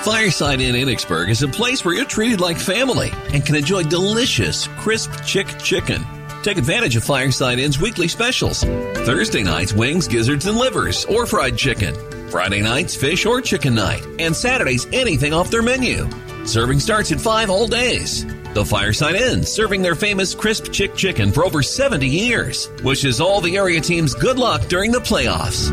Fireside 0.05 0.61
Inn 0.61 0.77
Enochsburg 0.77 1.31
is 1.31 1.43
a 1.43 1.49
place 1.49 1.85
where 1.85 1.93
you're 1.93 2.05
treated 2.05 2.41
like 2.41 2.59
family 2.59 3.11
and 3.33 3.45
can 3.45 3.57
enjoy 3.57 3.83
delicious, 3.83 4.69
crisp 4.79 5.11
chick 5.25 5.49
chicken. 5.59 6.05
Take 6.45 6.59
advantage 6.59 6.95
of 6.95 7.03
Fireside 7.03 7.59
Inn's 7.59 7.81
weekly 7.81 8.07
specials. 8.07 8.63
Thursday 8.63 9.43
nights, 9.43 9.73
wings, 9.73 10.07
gizzards, 10.07 10.47
and 10.47 10.57
livers, 10.57 11.05
or 11.07 11.27
fried 11.27 11.59
chicken. 11.59 11.93
Friday 12.31 12.63
nights, 12.63 12.95
fish 12.95 13.27
or 13.27 13.41
chicken 13.41 13.75
night. 13.75 14.07
And 14.21 14.37
Saturdays, 14.37 14.87
anything 14.93 15.33
off 15.35 15.51
their 15.51 15.63
menu. 15.63 16.09
Serving 16.45 16.79
starts 16.79 17.11
at 17.11 17.21
5 17.21 17.51
all 17.51 17.67
days. 17.67 18.25
The 18.57 18.65
Fireside 18.65 19.17
Inn, 19.17 19.43
serving 19.43 19.83
their 19.83 19.95
famous 19.95 20.35
crisp 20.35 20.73
chick 20.73 20.95
chicken 20.95 21.31
for 21.31 21.45
over 21.45 21.63
70 21.63 22.09
years. 22.09 22.71
Wishes 22.83 23.21
all 23.21 23.43
the 23.43 23.59
area 23.59 23.83
teams 23.83 24.15
good 24.15 24.39
luck 24.39 24.63
during 24.69 24.91
the 24.91 24.99
playoffs. 24.99 25.69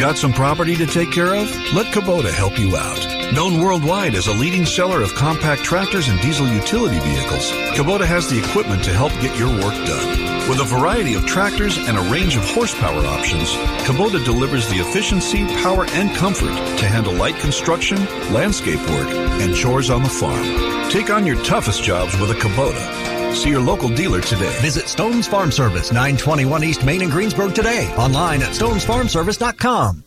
Got 0.00 0.16
some 0.16 0.32
property 0.32 0.74
to 0.76 0.86
take 0.86 1.12
care 1.12 1.34
of? 1.34 1.50
Let 1.74 1.92
Kubota 1.92 2.30
help 2.30 2.58
you 2.58 2.74
out. 2.78 3.34
Known 3.34 3.60
worldwide 3.60 4.14
as 4.14 4.28
a 4.28 4.32
leading 4.32 4.64
seller 4.64 5.02
of 5.02 5.14
compact 5.14 5.64
tractors 5.64 6.08
and 6.08 6.18
diesel 6.22 6.48
utility 6.48 6.98
vehicles, 7.00 7.50
Kubota 7.76 8.06
has 8.06 8.30
the 8.30 8.38
equipment 8.38 8.82
to 8.84 8.92
help 8.94 9.12
get 9.20 9.38
your 9.38 9.50
work 9.50 9.74
done. 9.86 10.37
With 10.48 10.60
a 10.60 10.64
variety 10.64 11.12
of 11.12 11.26
tractors 11.26 11.76
and 11.76 11.98
a 11.98 12.10
range 12.10 12.34
of 12.34 12.42
horsepower 12.42 13.04
options, 13.04 13.50
Kubota 13.84 14.24
delivers 14.24 14.66
the 14.68 14.76
efficiency, 14.76 15.44
power, 15.62 15.84
and 15.90 16.10
comfort 16.16 16.56
to 16.78 16.86
handle 16.86 17.12
light 17.12 17.36
construction, 17.36 18.02
landscape 18.32 18.80
work, 18.88 19.08
and 19.42 19.54
chores 19.54 19.90
on 19.90 20.02
the 20.02 20.08
farm. 20.08 20.42
Take 20.90 21.10
on 21.10 21.26
your 21.26 21.36
toughest 21.44 21.82
jobs 21.82 22.18
with 22.18 22.30
a 22.30 22.34
Kubota. 22.34 23.34
See 23.34 23.50
your 23.50 23.60
local 23.60 23.90
dealer 23.90 24.22
today. 24.22 24.50
Visit 24.62 24.88
Stone's 24.88 25.28
Farm 25.28 25.52
Service, 25.52 25.92
921 25.92 26.64
East 26.64 26.82
Main 26.82 27.02
in 27.02 27.10
Greensburg 27.10 27.54
today. 27.54 27.94
Online 27.96 28.40
at 28.40 28.52
stonesfarmservice.com. 28.52 30.02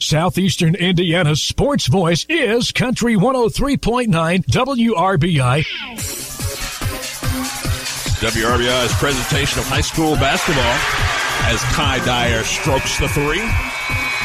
Southeastern 0.00 0.74
Indiana's 0.74 1.40
sports 1.40 1.86
voice 1.86 2.26
is 2.28 2.72
Country 2.72 3.14
103.9 3.14 4.44
WRBI. 4.44 6.27
WRBI's 8.18 8.92
presentation 8.94 9.60
of 9.60 9.66
high 9.66 9.80
school 9.80 10.16
basketball 10.16 10.74
as 11.46 11.62
Kai 11.74 12.04
Dyer 12.04 12.42
strokes 12.42 12.98
the 12.98 13.08
three. 13.08 13.46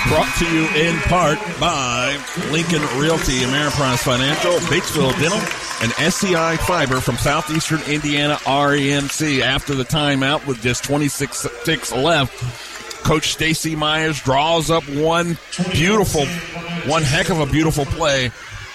Brought 0.07 0.33
to 0.39 0.45
you 0.51 0.65
in 0.75 0.99
part 1.01 1.37
by 1.59 2.17
Lincoln 2.49 2.81
Realty, 2.99 3.41
Ameriprise 3.41 3.99
Financial, 3.99 4.53
Batesville 4.67 5.13
Dental, 5.19 5.39
and 5.83 6.11
SEI 6.11 6.57
Fiber 6.65 7.01
from 7.01 7.17
Southeastern 7.17 7.81
Indiana 7.83 8.35
REMC. 8.45 9.41
After 9.41 9.75
the 9.75 9.85
timeout 9.85 10.45
with 10.47 10.59
just 10.61 10.83
26 10.83 11.45
ticks 11.63 11.91
left, 11.91 12.33
Coach 13.03 13.31
Stacy 13.31 13.75
Myers 13.75 14.19
draws 14.21 14.71
up 14.71 14.83
one 14.89 15.37
beautiful, 15.71 16.25
one 16.89 17.03
heck 17.03 17.29
of 17.29 17.39
a 17.39 17.45
beautiful 17.45 17.85
play 17.85 18.31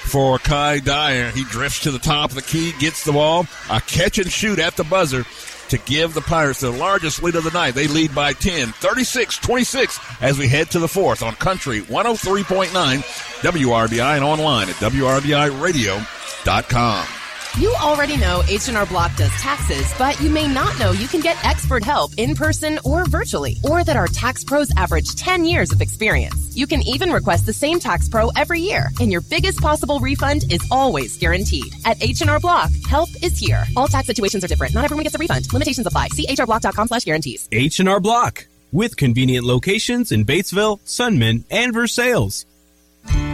for 0.08 0.38
Kai 0.38 0.80
Dyer. 0.80 1.30
He 1.30 1.44
drifts 1.44 1.80
to 1.80 1.90
the 1.90 1.98
top 1.98 2.30
of 2.30 2.36
the 2.36 2.42
key, 2.42 2.72
gets 2.78 3.04
the 3.04 3.12
ball, 3.12 3.46
a 3.70 3.80
catch 3.80 4.18
and 4.18 4.30
shoot 4.30 4.58
at 4.58 4.76
the 4.76 4.84
buzzer 4.84 5.24
to 5.68 5.78
give 5.78 6.12
the 6.14 6.20
Pirates 6.22 6.60
the 6.60 6.70
largest 6.70 7.22
lead 7.22 7.36
of 7.36 7.44
the 7.44 7.50
night. 7.50 7.74
They 7.74 7.86
lead 7.86 8.14
by 8.14 8.32
10, 8.32 8.68
36-26 8.68 10.22
as 10.22 10.38
we 10.38 10.48
head 10.48 10.70
to 10.70 10.78
the 10.78 10.88
fourth 10.88 11.22
on 11.22 11.34
Country 11.34 11.82
103.9 11.82 12.72
WRBI 12.72 14.16
and 14.16 14.24
online 14.24 14.70
at 14.70 14.76
WRBIRadio.com. 14.76 17.17
You 17.58 17.74
already 17.80 18.16
know 18.16 18.44
H&R 18.46 18.86
Block 18.86 19.16
does 19.16 19.32
taxes, 19.32 19.92
but 19.98 20.20
you 20.20 20.30
may 20.30 20.46
not 20.46 20.78
know 20.78 20.92
you 20.92 21.08
can 21.08 21.20
get 21.20 21.44
expert 21.44 21.82
help 21.82 22.12
in 22.16 22.36
person 22.36 22.78
or 22.84 23.04
virtually, 23.06 23.56
or 23.64 23.82
that 23.82 23.96
our 23.96 24.06
tax 24.06 24.44
pros 24.44 24.70
average 24.76 25.16
10 25.16 25.44
years 25.44 25.72
of 25.72 25.80
experience. 25.80 26.56
You 26.56 26.68
can 26.68 26.82
even 26.82 27.10
request 27.10 27.46
the 27.46 27.52
same 27.52 27.80
tax 27.80 28.08
pro 28.08 28.28
every 28.36 28.60
year, 28.60 28.90
and 29.00 29.10
your 29.10 29.22
biggest 29.22 29.60
possible 29.60 29.98
refund 29.98 30.52
is 30.52 30.64
always 30.70 31.18
guaranteed. 31.18 31.74
At 31.84 32.00
H&R 32.00 32.38
Block, 32.38 32.70
help 32.88 33.08
is 33.24 33.36
here. 33.36 33.64
All 33.76 33.88
tax 33.88 34.06
situations 34.06 34.44
are 34.44 34.48
different. 34.48 34.72
Not 34.72 34.84
everyone 34.84 35.02
gets 35.02 35.16
a 35.16 35.18
refund. 35.18 35.52
Limitations 35.52 35.84
apply. 35.84 36.10
See 36.10 36.28
hrblock.com 36.28 36.86
slash 36.86 37.02
guarantees. 37.02 37.48
H&R 37.50 37.98
Block, 37.98 38.46
with 38.70 38.96
convenient 38.96 39.44
locations 39.44 40.12
in 40.12 40.24
Batesville, 40.24 40.78
Sunman, 40.82 41.42
and 41.50 41.74
Versailles. 41.74 42.44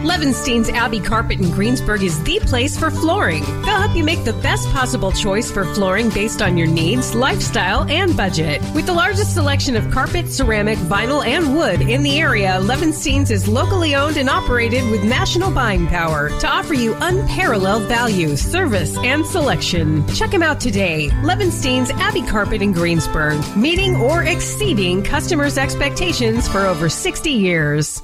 Levinstein's 0.04 0.68
Abbey 0.68 1.00
Carpet 1.00 1.40
in 1.40 1.50
Greensburg 1.50 2.02
is 2.02 2.22
the 2.24 2.38
place 2.40 2.78
for 2.78 2.90
flooring. 2.90 3.42
They'll 3.62 3.80
help 3.80 3.96
you 3.96 4.04
make 4.04 4.24
the 4.24 4.32
best 4.34 4.68
possible 4.70 5.12
choice 5.12 5.50
for 5.50 5.64
flooring 5.74 6.10
based 6.10 6.42
on 6.42 6.56
your 6.56 6.66
needs, 6.66 7.14
lifestyle, 7.14 7.88
and 7.90 8.16
budget. 8.16 8.60
With 8.74 8.86
the 8.86 8.92
largest 8.92 9.34
selection 9.34 9.76
of 9.76 9.90
carpet, 9.90 10.30
ceramic, 10.30 10.78
vinyl, 10.78 11.24
and 11.24 11.56
wood 11.56 11.80
in 11.80 12.02
the 12.02 12.18
area, 12.18 12.58
Levinstein's 12.60 13.30
is 13.30 13.48
locally 13.48 13.94
owned 13.94 14.16
and 14.16 14.28
operated 14.28 14.88
with 14.90 15.04
national 15.04 15.50
buying 15.50 15.86
power 15.86 16.28
to 16.40 16.48
offer 16.48 16.74
you 16.74 16.94
unparalleled 17.00 17.84
value, 17.84 18.36
service, 18.36 18.96
and 18.98 19.24
selection. 19.26 20.06
Check 20.08 20.30
them 20.30 20.42
out 20.42 20.60
today. 20.60 21.08
Levinstein's 21.22 21.90
Abbey 21.90 22.22
Carpet 22.22 22.62
in 22.62 22.72
Greensburg, 22.72 23.40
meeting 23.56 23.96
or 23.96 24.22
exceeding 24.22 25.02
customers' 25.02 25.58
expectations 25.58 26.46
for 26.48 26.60
over 26.60 26.88
60 26.88 27.30
years. 27.30 28.02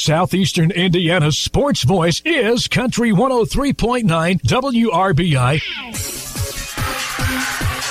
Southeastern 0.00 0.70
Indiana's 0.70 1.36
sports 1.36 1.82
voice 1.82 2.22
is 2.24 2.68
Country 2.68 3.12
103.9 3.12 4.04
WRBI. 4.40 5.60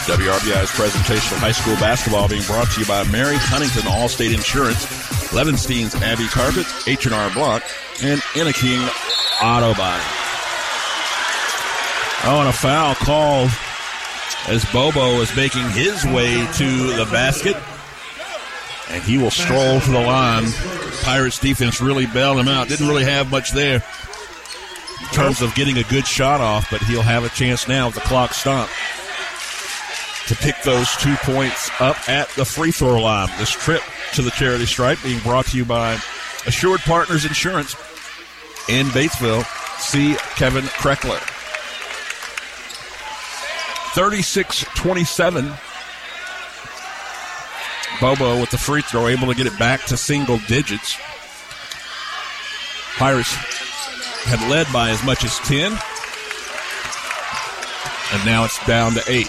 WRBI's 0.08 0.72
presentation 0.72 1.36
of 1.36 1.40
high 1.40 1.52
school 1.52 1.76
basketball 1.76 2.28
being 2.28 2.42
brought 2.44 2.68
to 2.72 2.80
you 2.80 2.88
by 2.88 3.04
Mary 3.12 3.36
Huntington 3.38 3.84
Allstate 3.84 4.34
Insurance, 4.34 4.88
Levinstein's 5.32 5.94
Abbey 6.02 6.26
Carpet, 6.30 6.66
H&R 6.88 7.30
Block, 7.32 7.62
and 8.02 8.20
Innaking 8.36 8.82
Auto 9.44 9.76
Body. 9.76 10.04
Oh, 12.26 12.40
and 12.40 12.50
a 12.50 12.54
foul 12.54 12.96
called 12.96 13.52
as 14.48 14.66
Bobo 14.74 15.22
is 15.22 15.34
making 15.36 15.70
his 15.70 16.04
way 16.06 16.34
to 16.54 16.94
the 16.96 17.08
basket. 17.12 17.56
And 18.90 19.04
he 19.04 19.20
will 19.20 19.30
stroll 19.30 19.80
to 19.80 19.92
the 19.92 20.02
line. 20.02 20.46
Pirates 21.04 21.40
defense 21.40 21.82
really 21.82 22.06
bailed 22.06 22.40
him 22.40 22.48
out. 22.48 22.68
Didn't 22.68 22.88
really 22.88 23.06
have 23.06 23.32
much 23.32 23.52
there 23.52 23.84
in 25.02 25.08
terms 25.14 25.42
of 25.42 25.54
getting 25.56 25.78
a 25.78 25.84
good 25.84 26.06
shot 26.06 26.42
off, 26.42 26.70
but 26.70 26.82
he'll 26.84 27.02
have 27.02 27.24
a 27.24 27.30
chance 27.30 27.68
now 27.68 27.88
with 27.88 27.96
the 27.96 28.02
clock 28.02 28.34
stopped 28.34 28.72
to 30.28 30.36
pick 30.36 30.62
those 30.62 30.96
two 30.98 31.16
points 31.16 31.72
up 31.80 32.08
at 32.08 32.30
the 32.30 32.46
free 32.46 32.72
throw 32.72 33.02
line. 33.02 33.30
This 33.40 33.50
trip 33.50 33.82
to 34.14 34.22
the 34.22 34.30
charity 34.30 34.68
stripe 34.68 35.00
being 35.04 35.20
brought 35.22 35.48
to 35.48 35.58
you 35.58 35.66
by 35.66 35.94
Assured 36.46 36.82
Partners 36.82 37.26
Insurance 37.26 37.76
in 38.70 38.86
Batesville. 38.88 39.44
See 39.80 40.16
Kevin 40.36 40.66
Kreckler. 40.66 41.20
36 43.96 44.66
27. 44.76 45.52
Bobo 48.02 48.40
with 48.40 48.50
the 48.52 48.58
free 48.58 48.82
throw, 48.82 49.08
able 49.08 49.28
to 49.28 49.36
get 49.36 49.46
it 49.48 49.58
back 49.60 49.86
to 49.86 49.98
single 49.98 50.38
digits. 50.48 50.98
Pirates 52.98 53.34
had 54.26 54.50
led 54.50 54.68
by 54.74 54.90
as 54.90 55.04
much 55.04 55.24
as 55.24 55.38
10. 55.40 55.72
And 58.12 58.26
now 58.26 58.44
it's 58.46 58.66
down 58.66 58.94
to 58.94 59.04
8. 59.08 59.28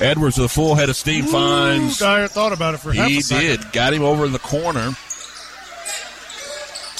Edwards 0.00 0.36
with 0.38 0.46
a 0.46 0.48
full 0.48 0.74
head 0.74 0.88
of 0.88 0.96
steam 0.96 1.24
finds. 1.26 1.98
Dyer 1.98 2.26
thought 2.28 2.52
about 2.52 2.74
it 2.74 2.78
for 2.78 2.92
half 2.92 3.08
He 3.08 3.18
a 3.18 3.22
second. 3.22 3.46
did. 3.62 3.72
Got 3.72 3.94
him 3.94 4.02
over 4.02 4.24
in 4.26 4.32
the 4.32 4.38
corner. 4.40 4.92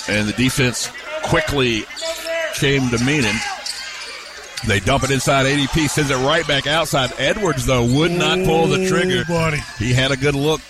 And 0.09 0.28
the 0.28 0.34
defense 0.36 0.90
quickly 1.24 1.84
came 2.55 2.88
to 2.90 3.05
meet 3.05 3.24
him. 3.24 3.36
They 4.67 4.81
dump 4.81 5.05
it 5.05 5.11
inside 5.11 5.47
ABP, 5.47 5.89
sends 5.89 6.11
it 6.11 6.17
right 6.17 6.47
back 6.47 6.67
outside. 6.67 7.12
Edwards, 7.19 7.67
though, 7.67 7.85
would 7.85 8.12
not 8.12 8.39
pull 8.45 8.67
the 8.67 8.89
trigger. 8.89 9.21
Ooh, 9.21 9.25
buddy. 9.25 9.59
He 9.79 9.93
had 9.93 10.11
a 10.11 10.17
good 10.17 10.35
look. 10.35 10.61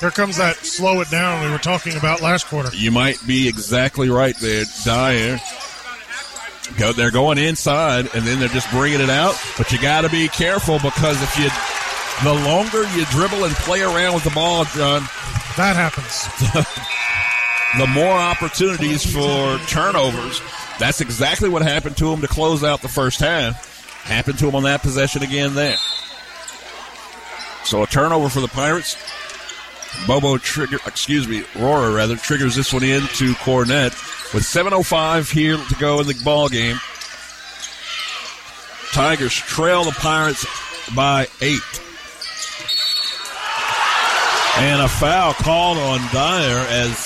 Here 0.00 0.10
comes 0.10 0.36
that 0.36 0.56
slow 0.56 1.00
it 1.00 1.10
down 1.10 1.44
we 1.44 1.50
were 1.50 1.58
talking 1.58 1.96
about 1.96 2.20
last 2.20 2.46
quarter. 2.46 2.74
You 2.74 2.90
might 2.90 3.24
be 3.26 3.48
exactly 3.48 4.10
right 4.10 4.36
there, 4.38 4.64
Dyer. 4.84 5.38
Go, 6.76 6.92
they're 6.92 7.10
going 7.10 7.38
inside, 7.38 8.08
and 8.14 8.24
then 8.24 8.40
they're 8.40 8.48
just 8.48 8.70
bringing 8.70 9.00
it 9.00 9.10
out. 9.10 9.40
But 9.56 9.70
you 9.70 9.80
got 9.80 10.00
to 10.00 10.08
be 10.08 10.28
careful 10.28 10.78
because 10.80 11.22
if 11.22 11.38
you, 11.38 11.48
the 12.24 12.34
longer 12.44 12.82
you 12.96 13.04
dribble 13.06 13.44
and 13.44 13.54
play 13.54 13.82
around 13.82 14.14
with 14.14 14.24
the 14.24 14.30
ball, 14.30 14.64
John, 14.64 15.02
that 15.56 15.76
happens. 15.76 16.26
the 17.78 17.86
more 17.88 18.12
opportunities 18.12 19.04
for 19.04 19.58
turnovers. 19.66 20.40
That's 20.78 21.00
exactly 21.00 21.48
what 21.48 21.62
happened 21.62 21.96
to 21.98 22.12
him 22.12 22.20
to 22.20 22.28
close 22.28 22.62
out 22.62 22.82
the 22.82 22.88
first 22.88 23.20
half. 23.20 24.02
Happened 24.04 24.38
to 24.38 24.48
him 24.48 24.54
on 24.54 24.64
that 24.64 24.82
possession 24.82 25.22
again 25.22 25.54
there. 25.54 25.76
So 27.64 27.82
a 27.82 27.86
turnover 27.86 28.28
for 28.28 28.40
the 28.40 28.48
Pirates. 28.48 28.96
Bobo 30.06 30.38
trigger, 30.38 30.78
excuse 30.86 31.26
me, 31.26 31.44
Aurora 31.56 31.92
rather 31.92 32.16
triggers 32.16 32.56
this 32.56 32.72
one 32.72 32.82
in 32.82 33.02
to 33.02 33.32
Cornett 33.34 33.92
with 34.34 34.44
7:05 34.44 35.30
here 35.30 35.56
to 35.56 35.74
go 35.76 36.00
in 36.00 36.06
the 36.06 36.20
ball 36.24 36.48
game. 36.48 36.78
Tigers 38.92 39.34
trail 39.34 39.84
the 39.84 39.92
Pirates 39.92 40.44
by 40.94 41.26
eight. 41.40 41.60
And 44.56 44.82
a 44.82 44.88
foul 44.88 45.32
called 45.34 45.78
on 45.78 46.00
Dyer 46.12 46.64
as 46.68 47.03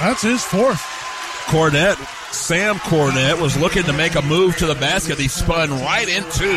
That's 0.00 0.22
his 0.22 0.42
fourth. 0.44 0.80
Cornett, 1.46 1.96
Sam 2.32 2.76
Cornett, 2.76 3.40
was 3.40 3.56
looking 3.56 3.84
to 3.84 3.92
make 3.92 4.14
a 4.14 4.22
move 4.22 4.56
to 4.56 4.66
the 4.66 4.74
basket. 4.74 5.18
He 5.18 5.28
spun 5.28 5.70
right 5.70 6.08
into 6.08 6.48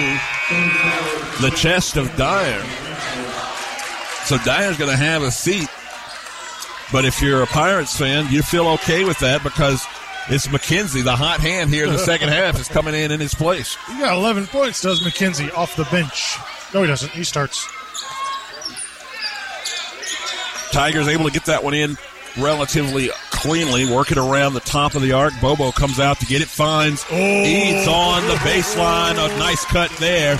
the 1.42 1.52
chest 1.56 1.98
of 1.98 2.16
Dyer. 2.16 2.64
So 4.26 4.38
Dyer's 4.40 4.78
going 4.78 4.90
to 4.92 4.98
have 4.98 5.24
a 5.24 5.32
seat. 5.32 5.70
But 6.92 7.06
if 7.06 7.22
you're 7.22 7.44
a 7.44 7.48
Pirates 7.48 7.98
fan, 7.98 8.32
you 8.32 8.42
feel 8.42 8.68
okay 8.70 9.04
with 9.04 9.20
that 9.20 9.44
because 9.44 9.86
it's 10.30 10.48
McKenzie, 10.48 11.04
the 11.04 11.16
hot 11.16 11.42
hand 11.42 11.70
here 11.70 11.86
in 11.86 11.94
the 11.94 12.00
second 12.12 12.30
half, 12.30 12.60
is 12.60 12.68
coming 12.68 12.96
in 12.96 13.12
in 13.12 13.20
his 13.20 13.36
place. 13.36 13.78
He 13.88 14.00
got 14.00 14.16
11 14.16 14.48
points, 14.48 14.82
does 14.82 15.02
McKenzie, 15.02 15.54
off 15.54 15.76
the 15.76 15.86
bench. 15.86 16.38
No, 16.74 16.82
he 16.82 16.88
doesn't. 16.88 17.12
He 17.12 17.24
starts. 17.24 17.68
Tigers 20.72 21.08
able 21.08 21.26
to 21.26 21.32
get 21.32 21.46
that 21.46 21.64
one 21.64 21.74
in 21.74 21.98
relatively 22.38 23.10
cleanly, 23.38 23.86
working 23.86 24.18
around 24.18 24.54
the 24.54 24.60
top 24.60 24.96
of 24.96 25.02
the 25.02 25.14
arc. 25.14 25.34
Bobo 25.40 25.72
comes 25.72 26.00
out 26.00 26.20
to 26.20 26.26
get 26.26 26.42
it, 26.42 26.48
finds 26.48 27.06
Eads 27.12 27.88
oh. 27.88 27.94
on 27.94 28.28
the 28.28 28.36
baseline. 28.36 29.14
A 29.14 29.38
nice 29.38 29.64
cut 29.66 29.92
there. 30.00 30.40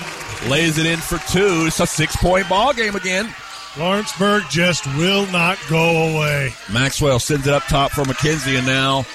Lays 0.50 0.78
it 0.78 0.86
in 0.86 1.00
for 1.00 1.18
two. 1.32 1.66
It's 1.68 1.80
a 1.80 1.88
six 1.88 2.16
point 2.16 2.50
ball 2.50 2.74
game 2.74 2.96
again. 2.96 3.34
Lawrenceburg 3.78 4.44
just 4.50 4.86
will 4.98 5.28
not 5.28 5.60
go 5.70 6.16
away. 6.16 6.54
Maxwell 6.72 7.20
sends 7.20 7.48
it 7.48 7.54
up 7.54 7.64
top 7.64 7.92
for 7.92 8.04
McKenzie, 8.04 8.58
and 8.58 8.66
now 8.66 9.06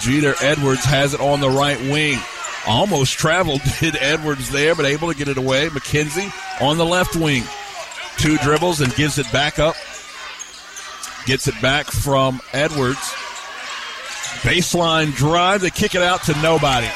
Jeter 0.00 0.34
Edwards 0.42 0.84
has 0.84 1.14
it 1.14 1.20
on 1.20 1.40
the 1.40 1.50
right 1.50 1.80
wing. 1.80 2.18
Almost 2.66 3.14
traveled, 3.14 3.62
did 3.80 3.96
Edwards 3.96 4.50
there, 4.50 4.74
but 4.74 4.84
able 4.84 5.10
to 5.10 5.16
get 5.16 5.28
it 5.28 5.38
away. 5.38 5.68
McKenzie 5.68 6.32
on 6.60 6.76
the 6.76 6.84
left 6.84 7.16
wing. 7.16 7.44
Two 8.18 8.36
dribbles 8.38 8.80
and 8.80 8.94
gives 8.94 9.18
it 9.18 9.30
back 9.32 9.58
up. 9.58 9.76
Gets 11.26 11.48
it 11.48 11.60
back 11.62 11.86
from 11.86 12.40
Edwards. 12.52 12.98
Baseline 14.42 15.14
drive. 15.14 15.62
They 15.62 15.70
kick 15.70 15.94
it 15.94 16.02
out 16.02 16.22
to 16.24 16.42
nobody. 16.42 16.88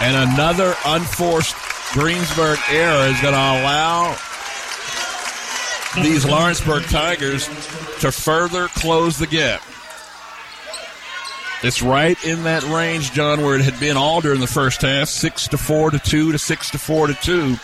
And 0.00 0.30
another 0.32 0.74
unforced 0.86 1.54
Greensburg 1.92 2.58
error 2.70 3.08
is 3.08 3.20
going 3.20 3.34
to 3.34 3.38
allow 3.38 4.16
these 5.96 6.24
Lawrenceburg 6.24 6.84
Tigers 6.84 7.46
to 8.00 8.10
further 8.10 8.68
close 8.68 9.18
the 9.18 9.26
gap. 9.26 9.62
It's 11.62 11.82
right 11.82 12.22
in 12.24 12.44
that 12.44 12.64
range, 12.64 13.12
John, 13.12 13.42
where 13.42 13.54
it 13.54 13.60
had 13.60 13.78
been 13.78 13.96
all 13.96 14.20
during 14.20 14.40
the 14.40 14.46
first 14.46 14.82
half, 14.82 15.08
six 15.08 15.46
to 15.48 15.58
four 15.58 15.90
to 15.90 15.98
two 15.98 16.32
to 16.32 16.38
six 16.38 16.70
to 16.70 16.78
four 16.78 17.06
to 17.06 17.14
two, 17.14 17.56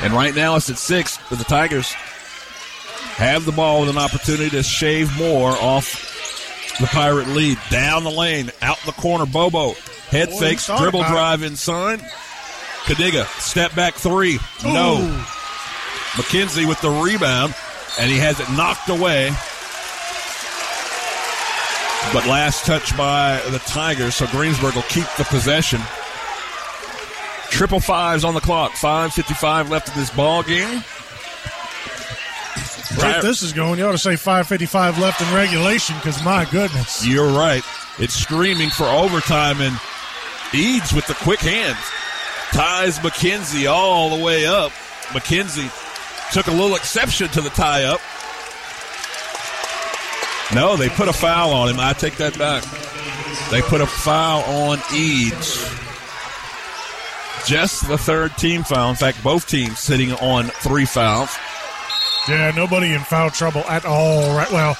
and 0.00 0.12
right 0.12 0.34
now 0.34 0.56
it's 0.56 0.70
at 0.70 0.78
six. 0.78 1.18
But 1.30 1.38
the 1.38 1.44
Tigers 1.44 1.94
have 3.16 3.44
the 3.44 3.52
ball 3.52 3.80
with 3.80 3.90
an 3.90 3.98
opportunity 3.98 4.50
to 4.50 4.62
shave 4.62 5.16
more 5.16 5.50
off 5.50 6.12
the 6.80 6.86
Pirate 6.86 7.28
lead. 7.28 7.58
Down 7.70 8.04
the 8.04 8.10
lane, 8.10 8.50
out 8.60 8.78
the 8.84 8.92
corner, 8.92 9.26
Bobo 9.26 9.74
head 10.08 10.30
Boy, 10.30 10.38
fakes, 10.38 10.66
dribble 10.66 11.00
it. 11.02 11.08
drive 11.08 11.42
inside. 11.42 12.00
Kaniga 12.84 13.26
step 13.40 13.74
back 13.74 13.94
three, 13.94 14.38
no. 14.64 14.98
Ooh. 14.98 15.24
McKenzie 16.14 16.68
with 16.68 16.80
the 16.80 16.90
rebound, 16.90 17.54
and 17.98 18.10
he 18.10 18.18
has 18.18 18.38
it 18.38 18.48
knocked 18.50 18.88
away. 18.88 19.30
But 22.12 22.26
last 22.26 22.66
touch 22.66 22.96
by 22.96 23.40
the 23.50 23.58
Tigers, 23.60 24.14
so 24.14 24.26
Greensburg 24.26 24.74
will 24.74 24.82
keep 24.82 25.06
the 25.16 25.24
possession. 25.24 25.80
Triple 27.50 27.80
fives 27.80 28.24
on 28.24 28.34
the 28.34 28.40
clock. 28.40 28.72
5.55 28.72 29.70
left 29.70 29.88
in 29.88 29.94
this 29.94 30.10
ball 30.10 30.42
game. 30.42 30.84
Right, 32.96 33.22
this 33.22 33.42
is 33.42 33.52
going. 33.52 33.78
You 33.78 33.86
ought 33.86 33.92
to 33.92 33.98
say 33.98 34.14
5:55 34.14 34.98
left 34.98 35.20
in 35.20 35.34
regulation 35.34 35.96
because 35.96 36.22
my 36.24 36.44
goodness. 36.44 37.06
You're 37.06 37.30
right. 37.30 37.62
It's 37.98 38.14
screaming 38.14 38.70
for 38.70 38.84
overtime, 38.84 39.60
and 39.60 39.78
Eads 40.52 40.92
with 40.92 41.06
the 41.06 41.14
quick 41.14 41.40
hands 41.40 41.78
ties 42.54 43.00
McKenzie 43.00 43.70
all 43.70 44.16
the 44.16 44.24
way 44.24 44.46
up. 44.46 44.70
McKenzie 45.08 45.70
took 46.32 46.46
a 46.46 46.52
little 46.52 46.76
exception 46.76 47.28
to 47.30 47.40
the 47.40 47.50
tie 47.50 47.84
up. 47.84 48.00
No, 50.54 50.76
they 50.76 50.88
put 50.88 51.08
a 51.08 51.12
foul 51.12 51.52
on 51.52 51.68
him. 51.68 51.80
I 51.80 51.94
take 51.94 52.16
that 52.18 52.38
back. 52.38 52.62
They 53.50 53.60
put 53.62 53.80
a 53.80 53.86
foul 53.86 54.42
on 54.44 54.78
Eads. 54.94 55.68
Just 57.44 57.88
the 57.88 57.98
third 57.98 58.36
team 58.36 58.62
foul. 58.62 58.90
In 58.90 58.96
fact, 58.96 59.22
both 59.24 59.48
teams 59.48 59.80
sitting 59.80 60.12
on 60.12 60.46
three 60.46 60.86
fouls. 60.86 61.36
Yeah, 62.28 62.52
nobody 62.54 62.94
in 62.94 63.00
foul 63.00 63.30
trouble 63.30 63.62
at 63.62 63.84
all. 63.84 64.34
Right. 64.34 64.50
Well, 64.50 64.76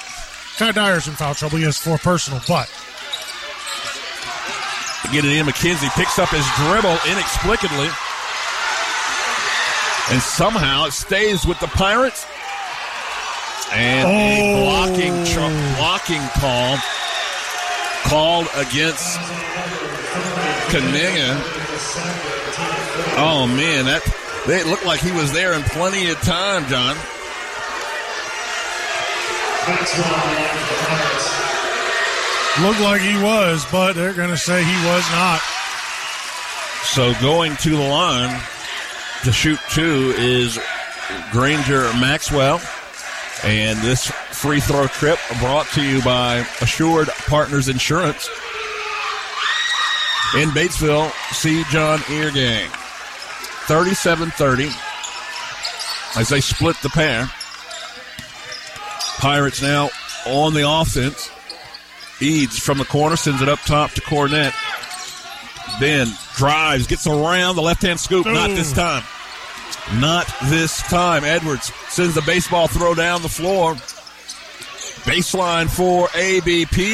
Ty 0.57 0.71
Dyer's 0.71 1.07
in 1.07 1.13
foul 1.13 1.35
trouble. 1.35 1.57
He 1.57 1.63
has 1.65 1.77
four 1.77 1.97
personal, 1.97 2.41
but 2.47 2.69
Get 5.11 5.23
it 5.23 5.31
in. 5.31 5.45
McKenzie 5.45 5.93
picks 5.95 6.17
up 6.17 6.29
his 6.29 6.45
dribble 6.57 6.97
inexplicably. 7.11 7.89
And 10.11 10.21
somehow 10.21 10.85
it 10.85 10.93
stays 10.93 11.45
with 11.45 11.59
the 11.59 11.67
Pirates. 11.67 12.25
And 13.71 14.07
a 14.07 14.11
oh. 14.11 14.63
blocking 14.63 15.25
tr- 15.25 15.77
blocking 15.77 16.21
call 16.39 16.77
called 18.05 18.47
against 18.55 19.17
Kaniga. 20.69 21.35
Oh 23.17 23.47
man, 23.47 23.85
that 23.85 24.01
it 24.47 24.67
looked 24.67 24.85
like 24.85 24.99
he 24.99 25.11
was 25.11 25.31
there 25.31 25.53
in 25.53 25.63
plenty 25.63 26.09
of 26.09 26.19
time, 26.21 26.67
John. 26.67 26.95
Looked 32.61 32.79
like 32.81 33.01
he 33.01 33.21
was, 33.21 33.65
but 33.71 33.93
they're 33.93 34.13
going 34.13 34.29
to 34.29 34.37
say 34.37 34.63
he 34.63 34.85
was 34.85 35.03
not. 35.11 35.41
So 36.83 37.13
going 37.21 37.55
to 37.57 37.71
the 37.71 37.87
line 37.89 38.41
to 39.23 39.31
shoot 39.31 39.59
two 39.71 40.13
is 40.17 40.59
Granger 41.31 41.81
Maxwell. 41.99 42.61
And 43.43 43.77
this 43.79 44.07
free 44.31 44.59
throw 44.59 44.87
trip 44.87 45.19
brought 45.39 45.67
to 45.73 45.83
you 45.83 46.01
by 46.03 46.45
Assured 46.61 47.07
Partners 47.27 47.67
Insurance. 47.67 48.29
In 50.35 50.49
Batesville, 50.49 51.11
see 51.33 51.63
John 51.71 51.99
Eargang. 51.99 52.69
37 53.67 54.29
30 54.29 54.69
as 56.17 56.29
they 56.29 56.39
split 56.39 56.77
the 56.83 56.89
pair. 56.89 57.29
Pirates 59.25 59.59
now 59.59 59.89
on 60.27 60.53
the 60.53 60.69
offense. 60.69 61.31
Eads 62.21 62.59
from 62.59 62.77
the 62.77 62.85
corner 62.85 63.15
sends 63.15 63.41
it 63.41 63.49
up 63.49 63.57
top 63.61 63.89
to 63.93 64.01
Cornett. 64.01 64.53
Ben 65.79 66.07
drives, 66.35 66.85
gets 66.85 67.07
around 67.07 67.55
the 67.55 67.61
left 67.63 67.81
hand 67.81 67.99
scoop. 67.99 68.27
Not 68.27 68.51
this 68.51 68.71
time. 68.71 69.01
Not 69.95 70.31
this 70.43 70.79
time. 70.83 71.23
Edwards 71.23 71.73
sends 71.89 72.13
the 72.13 72.21
baseball 72.21 72.67
throw 72.67 72.93
down 72.93 73.23
the 73.23 73.27
floor. 73.27 73.73
Baseline 75.09 75.71
for 75.71 76.07
ABP, 76.13 76.93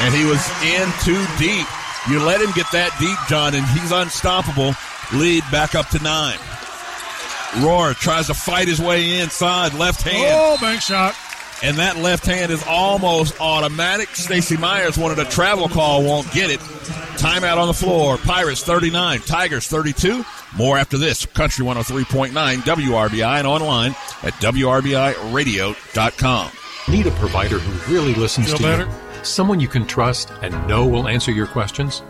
and 0.00 0.14
he 0.16 0.24
was 0.24 0.44
in 0.64 0.90
too 1.04 1.24
deep. 1.38 1.68
You 2.10 2.24
let 2.24 2.40
him 2.40 2.50
get 2.56 2.66
that 2.72 2.90
deep, 2.98 3.18
John, 3.28 3.54
and 3.54 3.64
he's 3.66 3.92
unstoppable. 3.92 4.74
Lead 5.12 5.44
back 5.52 5.76
up 5.76 5.88
to 5.90 6.02
nine. 6.02 6.38
Rohr 7.62 7.94
tries 7.94 8.26
to 8.26 8.34
fight 8.34 8.66
his 8.66 8.80
way 8.80 9.20
inside, 9.20 9.74
left 9.74 10.02
hand. 10.02 10.34
Oh, 10.36 10.58
bank 10.60 10.82
shot. 10.82 11.14
And 11.62 11.78
that 11.78 11.96
left 11.96 12.26
hand 12.26 12.52
is 12.52 12.62
almost 12.68 13.40
automatic. 13.40 14.08
Stacy 14.10 14.56
Myers 14.56 14.98
wanted 14.98 15.18
a 15.18 15.24
travel 15.24 15.68
call, 15.68 16.04
won't 16.04 16.30
get 16.32 16.50
it. 16.50 16.60
Timeout 17.16 17.56
on 17.56 17.66
the 17.66 17.74
floor. 17.74 18.18
Pirates 18.18 18.62
39, 18.62 19.20
Tigers 19.20 19.66
32. 19.66 20.22
More 20.54 20.76
after 20.76 20.98
this. 20.98 21.24
Country 21.26 21.64
103.9 21.64 22.32
WRBI 22.58 23.38
and 23.38 23.46
online 23.46 23.92
at 24.22 24.34
WRBIRadio.com. 24.34 26.50
Need 26.88 27.06
a 27.06 27.10
provider 27.12 27.58
who 27.58 27.94
really 27.94 28.14
listens 28.14 28.48
Feel 28.48 28.56
to 28.58 28.62
better? 28.62 28.84
you? 28.84 29.24
Someone 29.24 29.58
you 29.58 29.66
can 29.66 29.86
trust 29.86 30.30
and 30.42 30.68
know 30.68 30.86
will 30.86 31.08
answer 31.08 31.32
your 31.32 31.46
questions? 31.48 32.02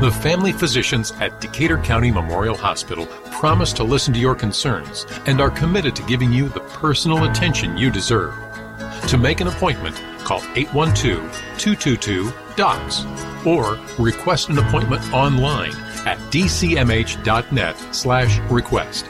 The 0.00 0.10
family 0.10 0.52
physicians 0.52 1.12
at 1.12 1.40
Decatur 1.40 1.78
County 1.78 2.10
Memorial 2.10 2.56
Hospital 2.56 3.06
promise 3.30 3.72
to 3.74 3.84
listen 3.84 4.12
to 4.12 4.20
your 4.20 4.34
concerns 4.34 5.06
and 5.26 5.40
are 5.40 5.50
committed 5.50 5.94
to 5.96 6.02
giving 6.02 6.32
you 6.32 6.48
the 6.48 6.60
personal 6.60 7.24
attention 7.30 7.78
you 7.78 7.90
deserve. 7.90 8.34
To 9.06 9.16
make 9.16 9.40
an 9.40 9.46
appointment, 9.46 9.94
call 10.24 10.40
812-222-DOCS 10.40 13.06
or 13.46 13.78
request 13.98 14.48
an 14.48 14.58
appointment 14.58 15.12
online 15.12 15.72
at 16.06 16.18
dcmh.net 16.30 17.76
slash 17.94 18.38
request. 18.50 19.06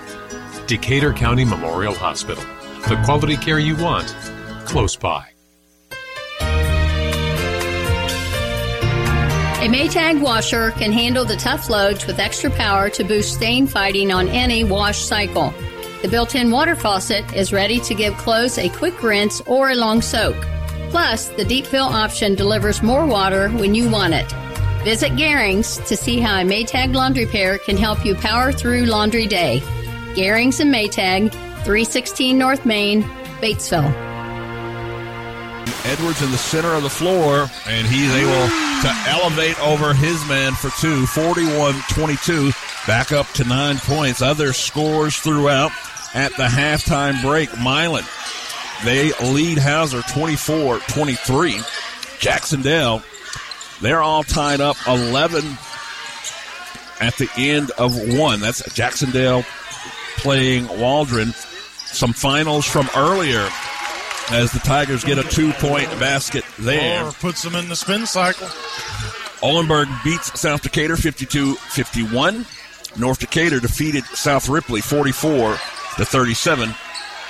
Decatur 0.67 1.13
County 1.13 1.45
Memorial 1.45 1.95
Hospital. 1.95 2.43
The 2.89 3.01
quality 3.05 3.37
care 3.37 3.59
you 3.59 3.77
want, 3.77 4.09
close 4.67 4.97
by. 4.97 5.27
A 9.61 9.71
Maytag 9.71 10.21
washer 10.21 10.71
can 10.71 10.93
handle 10.93 11.25
the 11.25 11.37
tough 11.37 11.69
loads 11.69 12.07
with 12.07 12.21
extra 12.21 12.49
power 12.51 12.89
to 12.91 13.03
boost 13.03 13.35
stain 13.35 13.67
fighting 13.67 14.13
on 14.13 14.29
any 14.29 14.63
wash 14.63 14.99
cycle. 14.99 15.53
The 16.03 16.09
built 16.09 16.37
in 16.37 16.53
water 16.53 16.77
faucet 16.77 17.35
is 17.35 17.53
ready 17.53 17.81
to 17.81 17.95
give 17.95 18.17
clothes 18.19 18.57
a 18.57 18.69
quick 18.69 19.03
rinse 19.03 19.41
or 19.43 19.71
a 19.71 19.75
long 19.75 20.01
soak. 20.01 20.37
Plus, 20.91 21.27
the 21.31 21.45
deep 21.45 21.67
fill 21.67 21.87
option 21.87 22.37
delivers 22.37 22.85
more 22.85 23.05
water 23.05 23.49
when 23.51 23.75
you 23.75 23.91
want 23.91 24.15
it. 24.15 24.31
Visit 24.85 25.13
Garings 25.17 25.85
to 25.89 25.97
see 25.97 26.21
how 26.21 26.41
a 26.41 26.45
Maytag 26.45 26.95
laundry 26.95 27.27
pair 27.27 27.59
can 27.59 27.77
help 27.77 28.05
you 28.05 28.15
power 28.15 28.53
through 28.53 28.87
laundry 28.87 29.27
day. 29.27 29.61
Garings 30.15 30.61
and 30.61 30.73
Maytag, 30.73 31.33
316 31.65 32.39
North 32.39 32.65
Main, 32.65 33.03
Batesville. 33.43 33.93
Edwards 35.85 36.23
in 36.23 36.31
the 36.31 36.39
center 36.39 36.75
of 36.75 36.85
the 36.85 36.91
floor, 36.91 37.49
and 37.67 37.87
he's 37.89 38.13
able 38.15 38.49
to 38.83 38.95
elevate 39.09 39.61
over 39.61 39.95
his 39.95 40.25
man 40.29 40.53
for 40.53 40.71
two, 40.81 41.07
41 41.07 41.75
22, 41.91 42.53
back 42.87 43.11
up 43.11 43.27
to 43.33 43.45
nine 43.45 43.79
points. 43.79 44.23
Other 44.23 44.53
scores 44.53 45.17
throughout 45.19 45.73
at 46.15 46.35
the 46.37 46.45
halftime 46.45 47.21
break. 47.23 47.51
Milan, 47.59 48.05
they 48.85 49.13
lead 49.33 49.59
Hauser 49.59 50.03
24 50.03 50.79
23. 50.81 51.61
Jacksonville, 52.19 53.03
they're 53.81 54.03
all 54.03 54.23
tied 54.25 54.61
up 54.61 54.77
11 54.87 55.45
at 57.01 57.17
the 57.17 57.31
end 57.37 57.71
of 57.73 57.95
one. 58.19 58.41
That's 58.41 58.73
Jacksonville 58.75 59.45
playing 60.17 60.67
Waldron. 60.81 61.33
Some 61.87 62.13
finals 62.13 62.67
from 62.67 62.89
earlier 62.95 63.49
as 64.31 64.53
the 64.53 64.59
Tigers 64.59 65.05
get 65.05 65.19
a 65.19 65.23
two 65.23 65.53
point 65.55 65.89
basket 65.99 66.45
there. 66.59 67.07
Or 67.07 67.13
puts 67.13 67.43
them 67.43 67.55
in 67.55 67.69
the 67.69 67.77
spin 67.77 68.07
cycle. 68.07 68.49
Oldenburg 69.43 69.89
beats 70.05 70.39
South 70.39 70.63
Decatur 70.63 70.97
52 70.97 71.55
51. 71.55 72.45
North 72.97 73.21
Decatur 73.21 73.61
defeated 73.61 74.05
South 74.05 74.49
Ripley 74.49 74.81
44 74.81 75.57
to 75.99 76.05
37. 76.05 76.75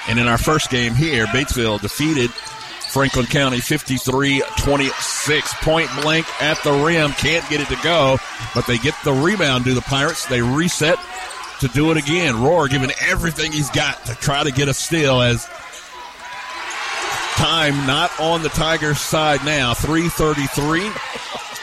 And 0.08 0.18
in 0.18 0.26
our 0.26 0.38
first 0.38 0.70
game 0.70 0.94
here, 0.94 1.26
Batesville 1.26 1.80
defeated 1.80 2.30
Franklin 2.30 3.26
County 3.26 3.60
53 3.60 4.42
26. 4.58 5.54
Point 5.62 5.90
blank 6.00 6.26
at 6.40 6.62
the 6.64 6.72
rim. 6.72 7.12
Can't 7.12 7.48
get 7.50 7.60
it 7.60 7.68
to 7.68 7.78
go, 7.82 8.18
but 8.54 8.66
they 8.66 8.78
get 8.78 8.94
the 9.04 9.12
rebound 9.12 9.64
to 9.64 9.74
the 9.74 9.82
Pirates. 9.82 10.26
They 10.26 10.40
reset 10.40 10.98
to 11.60 11.68
do 11.68 11.90
it 11.90 11.96
again. 11.96 12.36
Rohr 12.36 12.70
giving 12.70 12.90
everything 13.00 13.52
he's 13.52 13.70
got 13.70 14.04
to 14.06 14.14
try 14.14 14.44
to 14.44 14.50
get 14.50 14.68
a 14.68 14.74
steal 14.74 15.20
as 15.20 15.46
time 17.36 17.86
not 17.86 18.10
on 18.18 18.42
the 18.42 18.48
Tigers 18.48 19.00
side 19.00 19.44
now. 19.44 19.74
333. 19.74 20.90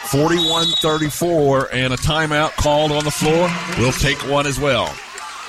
41-34 0.06 1.70
and 1.74 1.92
a 1.92 1.98
timeout 1.98 2.52
called 2.52 2.92
on 2.92 3.04
the 3.04 3.12
floor. 3.12 3.50
We'll 3.80 3.92
take 3.92 4.20
one 4.30 4.46
as 4.46 4.60
well. 4.60 4.96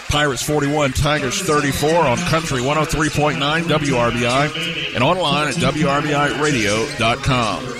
Pirates 0.08 0.42
41, 0.42 0.92
Tigers 0.92 1.40
34 1.42 2.06
on 2.06 2.18
Country 2.18 2.60
103.9 2.60 3.62
WRBI 3.62 4.94
and 4.94 5.02
online 5.02 5.48
at 5.48 5.54
WRBIRadio.com. 5.54 7.75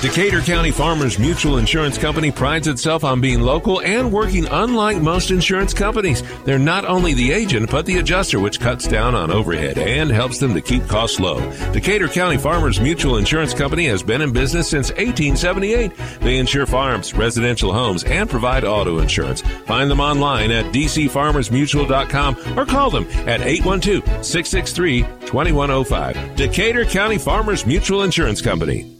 Decatur 0.00 0.40
County 0.40 0.70
Farmers 0.70 1.18
Mutual 1.18 1.58
Insurance 1.58 1.98
Company 1.98 2.30
prides 2.30 2.68
itself 2.68 3.04
on 3.04 3.20
being 3.20 3.42
local 3.42 3.82
and 3.82 4.10
working 4.10 4.46
unlike 4.46 4.96
most 4.96 5.30
insurance 5.30 5.74
companies. 5.74 6.22
They're 6.44 6.58
not 6.58 6.86
only 6.86 7.12
the 7.12 7.32
agent, 7.32 7.70
but 7.70 7.84
the 7.84 7.98
adjuster, 7.98 8.40
which 8.40 8.60
cuts 8.60 8.88
down 8.88 9.14
on 9.14 9.30
overhead 9.30 9.76
and 9.76 10.10
helps 10.10 10.38
them 10.38 10.54
to 10.54 10.62
keep 10.62 10.88
costs 10.88 11.20
low. 11.20 11.38
Decatur 11.72 12.08
County 12.08 12.38
Farmers 12.38 12.80
Mutual 12.80 13.18
Insurance 13.18 13.52
Company 13.52 13.84
has 13.88 14.02
been 14.02 14.22
in 14.22 14.32
business 14.32 14.70
since 14.70 14.88
1878. 14.92 15.92
They 16.22 16.38
insure 16.38 16.64
farms, 16.64 17.12
residential 17.12 17.70
homes, 17.70 18.02
and 18.04 18.30
provide 18.30 18.64
auto 18.64 19.00
insurance. 19.00 19.42
Find 19.42 19.90
them 19.90 20.00
online 20.00 20.50
at 20.50 20.72
dcfarmersmutual.com 20.72 22.58
or 22.58 22.64
call 22.64 22.88
them 22.88 23.04
at 23.28 23.40
812-663-2105. 23.40 26.36
Decatur 26.36 26.86
County 26.86 27.18
Farmers 27.18 27.66
Mutual 27.66 28.02
Insurance 28.02 28.40
Company. 28.40 28.99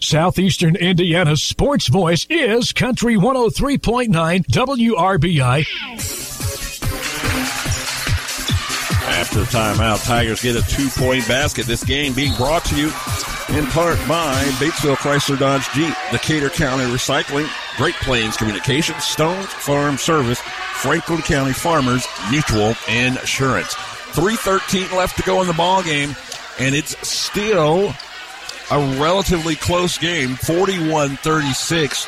Southeastern 0.00 0.76
Indiana's 0.76 1.42
sports 1.42 1.88
voice 1.88 2.24
is 2.30 2.72
Country 2.72 3.16
103.9 3.16 4.08
WRBI. 4.46 5.66
After 9.08 9.40
timeout, 9.40 10.04
Tigers 10.06 10.40
get 10.40 10.54
a 10.54 10.62
two 10.70 10.88
point 10.90 11.26
basket. 11.26 11.66
This 11.66 11.82
game 11.82 12.12
being 12.12 12.32
brought 12.36 12.64
to 12.66 12.76
you 12.76 12.86
in 13.48 13.66
part 13.66 13.98
by 14.06 14.44
Batesville 14.60 14.96
Chrysler 14.96 15.38
Dodge 15.38 15.68
Jeep, 15.72 15.92
Decatur 16.12 16.50
County 16.50 16.84
Recycling, 16.84 17.48
Great 17.76 17.96
Plains 17.96 18.36
Communications, 18.36 19.02
Stones 19.02 19.46
Farm 19.46 19.98
Service, 19.98 20.40
Franklin 20.74 21.22
County 21.22 21.52
Farmers 21.52 22.06
Mutual 22.30 22.74
Insurance. 22.88 23.74
313 24.12 24.96
left 24.96 25.16
to 25.16 25.24
go 25.24 25.40
in 25.40 25.48
the 25.48 25.54
ball 25.54 25.82
game, 25.82 26.14
and 26.60 26.74
it's 26.74 26.96
still 27.06 27.92
a 28.70 29.00
relatively 29.00 29.56
close 29.56 29.98
game, 29.98 30.30
41-36. 30.30 32.06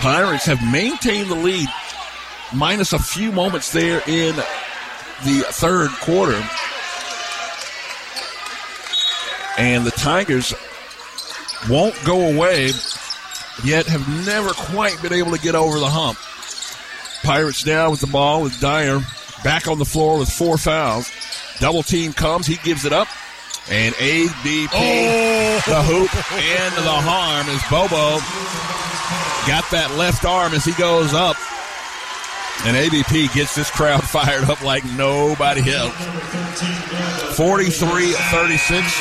Pirates 0.00 0.44
have 0.44 0.60
maintained 0.70 1.30
the 1.30 1.34
lead, 1.34 1.68
minus 2.54 2.92
a 2.92 2.98
few 2.98 3.32
moments 3.32 3.72
there 3.72 4.02
in 4.06 4.36
the 5.24 5.44
third 5.48 5.90
quarter. 6.00 6.42
And 9.58 9.86
the 9.86 9.90
Tigers 9.90 10.52
won't 11.70 11.96
go 12.04 12.34
away, 12.34 12.70
yet 13.64 13.86
have 13.86 14.26
never 14.26 14.50
quite 14.50 15.00
been 15.00 15.14
able 15.14 15.32
to 15.32 15.40
get 15.40 15.54
over 15.54 15.78
the 15.78 15.88
hump. 15.88 16.18
Pirates 17.22 17.62
down 17.62 17.90
with 17.90 18.00
the 18.00 18.06
ball 18.06 18.42
with 18.42 18.60
Dyer 18.60 19.00
back 19.42 19.66
on 19.66 19.78
the 19.78 19.84
floor 19.86 20.18
with 20.18 20.30
four 20.30 20.58
fouls. 20.58 21.10
Double 21.58 21.82
team 21.82 22.12
comes, 22.12 22.46
he 22.46 22.56
gives 22.56 22.84
it 22.84 22.92
up. 22.92 23.08
And 23.68 23.94
ABP, 23.98 24.68
oh. 24.72 25.62
the 25.66 25.82
hoop 25.82 26.14
and 26.32 26.74
the 26.76 26.98
harm 27.02 27.48
as 27.48 27.62
Bobo 27.68 28.18
got 29.46 29.68
that 29.72 29.96
left 29.96 30.24
arm 30.24 30.54
as 30.54 30.64
he 30.64 30.72
goes 30.72 31.14
up. 31.14 31.36
And 32.64 32.76
ABP 32.76 33.28
gets 33.34 33.54
this 33.54 33.70
crowd 33.70 34.02
fired 34.08 34.44
up 34.44 34.62
like 34.62 34.84
nobody 34.84 35.72
else. 35.72 35.94
43 37.36 38.12
36. 38.12 39.00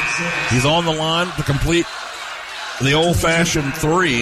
He's 0.50 0.66
on 0.66 0.86
the 0.86 0.94
line 0.94 1.28
to 1.36 1.44
complete 1.44 1.86
the 2.82 2.94
old 2.94 3.18
fashioned 3.18 3.74
three. 3.76 4.22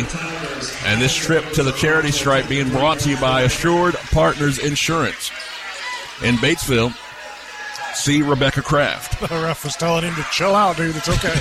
And 0.85 1.01
this 1.01 1.15
trip 1.15 1.51
to 1.53 1.63
the 1.63 1.71
charity 1.71 2.11
stripe 2.11 2.47
being 2.47 2.69
brought 2.69 2.99
to 2.99 3.09
you 3.09 3.17
by 3.19 3.41
Assured 3.41 3.95
Partners 4.11 4.59
Insurance 4.59 5.31
in 6.21 6.35
Batesville. 6.35 6.95
See 7.93 8.21
Rebecca 8.21 8.61
Kraft. 8.61 9.19
The 9.29 9.41
ref 9.41 9.63
was 9.63 9.75
telling 9.75 10.03
him 10.03 10.15
to 10.15 10.23
chill 10.31 10.55
out, 10.55 10.77
dude. 10.77 10.95
It's 10.95 11.07
okay. 11.07 11.29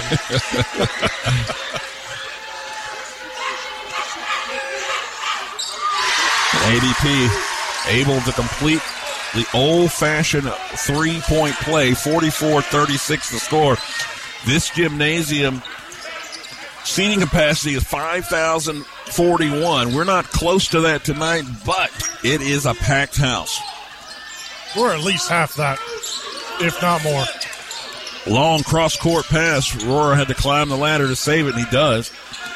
ABP 6.65 7.29
able 7.89 8.21
to 8.21 8.33
complete 8.33 8.81
the 9.35 9.47
old 9.55 9.91
fashioned 9.91 10.49
three 10.77 11.21
point 11.23 11.55
play, 11.57 11.95
44 11.95 12.63
36 12.63 13.31
the 13.31 13.39
score. 13.39 13.77
This 14.47 14.69
gymnasium 14.71 15.63
seating 16.85 17.21
capacity 17.21 17.75
is 17.75 17.83
5,041. 17.85 19.95
We're 19.95 20.05
not 20.05 20.27
close 20.27 20.69
to 20.69 20.81
that 20.83 21.05
tonight, 21.05 21.45
but 21.65 21.91
it 22.23 22.43
is 22.43 22.67
a 22.67 22.75
packed 22.75 23.17
house. 23.17 23.59
We're 24.77 24.95
at 24.95 25.01
least 25.01 25.29
half 25.29 25.55
that, 25.57 25.79
if 26.61 26.81
not 26.83 27.03
more. 27.05 27.25
Long 28.27 28.63
cross 28.63 28.97
court 28.97 29.27
pass. 29.27 29.71
Rohr 29.73 30.17
had 30.17 30.29
to 30.29 30.35
climb 30.35 30.69
the 30.69 30.77
ladder 30.77 31.09
to 31.09 31.17
save 31.17 31.47
it, 31.47 31.55
and 31.55 31.65
he 31.65 31.71
does. 31.71 32.11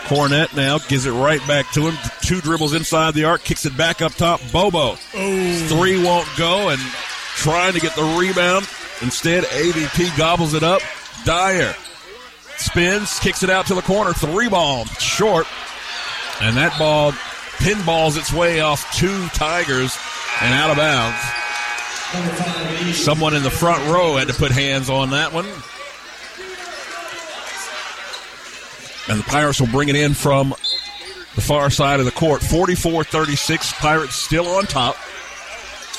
Cornett 0.04 0.54
now 0.54 0.78
gives 0.78 1.06
it 1.06 1.10
right 1.10 1.44
back 1.48 1.70
to 1.72 1.88
him. 1.88 1.94
Two 2.22 2.40
dribbles 2.40 2.74
inside 2.74 3.14
the 3.14 3.24
arc, 3.24 3.42
kicks 3.42 3.66
it 3.66 3.76
back 3.76 4.00
up 4.00 4.12
top. 4.12 4.40
Bobo. 4.52 4.96
Oh. 5.14 5.66
Three 5.68 6.02
won't 6.02 6.28
go, 6.36 6.68
and 6.68 6.80
trying 7.34 7.72
to 7.72 7.80
get 7.80 7.96
the 7.96 8.16
rebound. 8.18 8.68
Instead, 9.02 9.44
ABP 9.52 10.10
gobbles 10.16 10.54
it 10.54 10.62
up. 10.62 10.80
Dyer 11.24 11.74
spins, 12.56 13.18
kicks 13.18 13.42
it 13.42 13.50
out 13.50 13.66
to 13.66 13.74
the 13.74 13.82
corner. 13.82 14.12
Three 14.12 14.48
ball 14.48 14.84
short. 14.86 15.46
And 16.40 16.56
that 16.56 16.78
ball 16.78 17.12
pinballs 17.58 18.16
its 18.16 18.32
way 18.32 18.60
off 18.60 18.94
two 18.94 19.26
Tigers 19.28 19.96
and 20.40 20.54
out 20.54 20.70
of 20.70 20.76
bounds. 20.76 21.18
Someone 22.92 23.34
in 23.34 23.42
the 23.42 23.50
front 23.50 23.84
row 23.90 24.16
had 24.16 24.28
to 24.28 24.34
put 24.34 24.52
hands 24.52 24.88
on 24.88 25.10
that 25.10 25.32
one. 25.32 25.46
And 29.08 29.20
the 29.20 29.24
Pirates 29.24 29.60
will 29.60 29.68
bring 29.68 29.88
it 29.88 29.96
in 29.96 30.14
from 30.14 30.50
the 31.34 31.40
far 31.40 31.70
side 31.70 32.00
of 32.00 32.06
the 32.06 32.12
court. 32.12 32.42
44 32.42 33.04
36. 33.04 33.72
Pirates 33.74 34.14
still 34.14 34.46
on 34.48 34.64
top. 34.64 34.96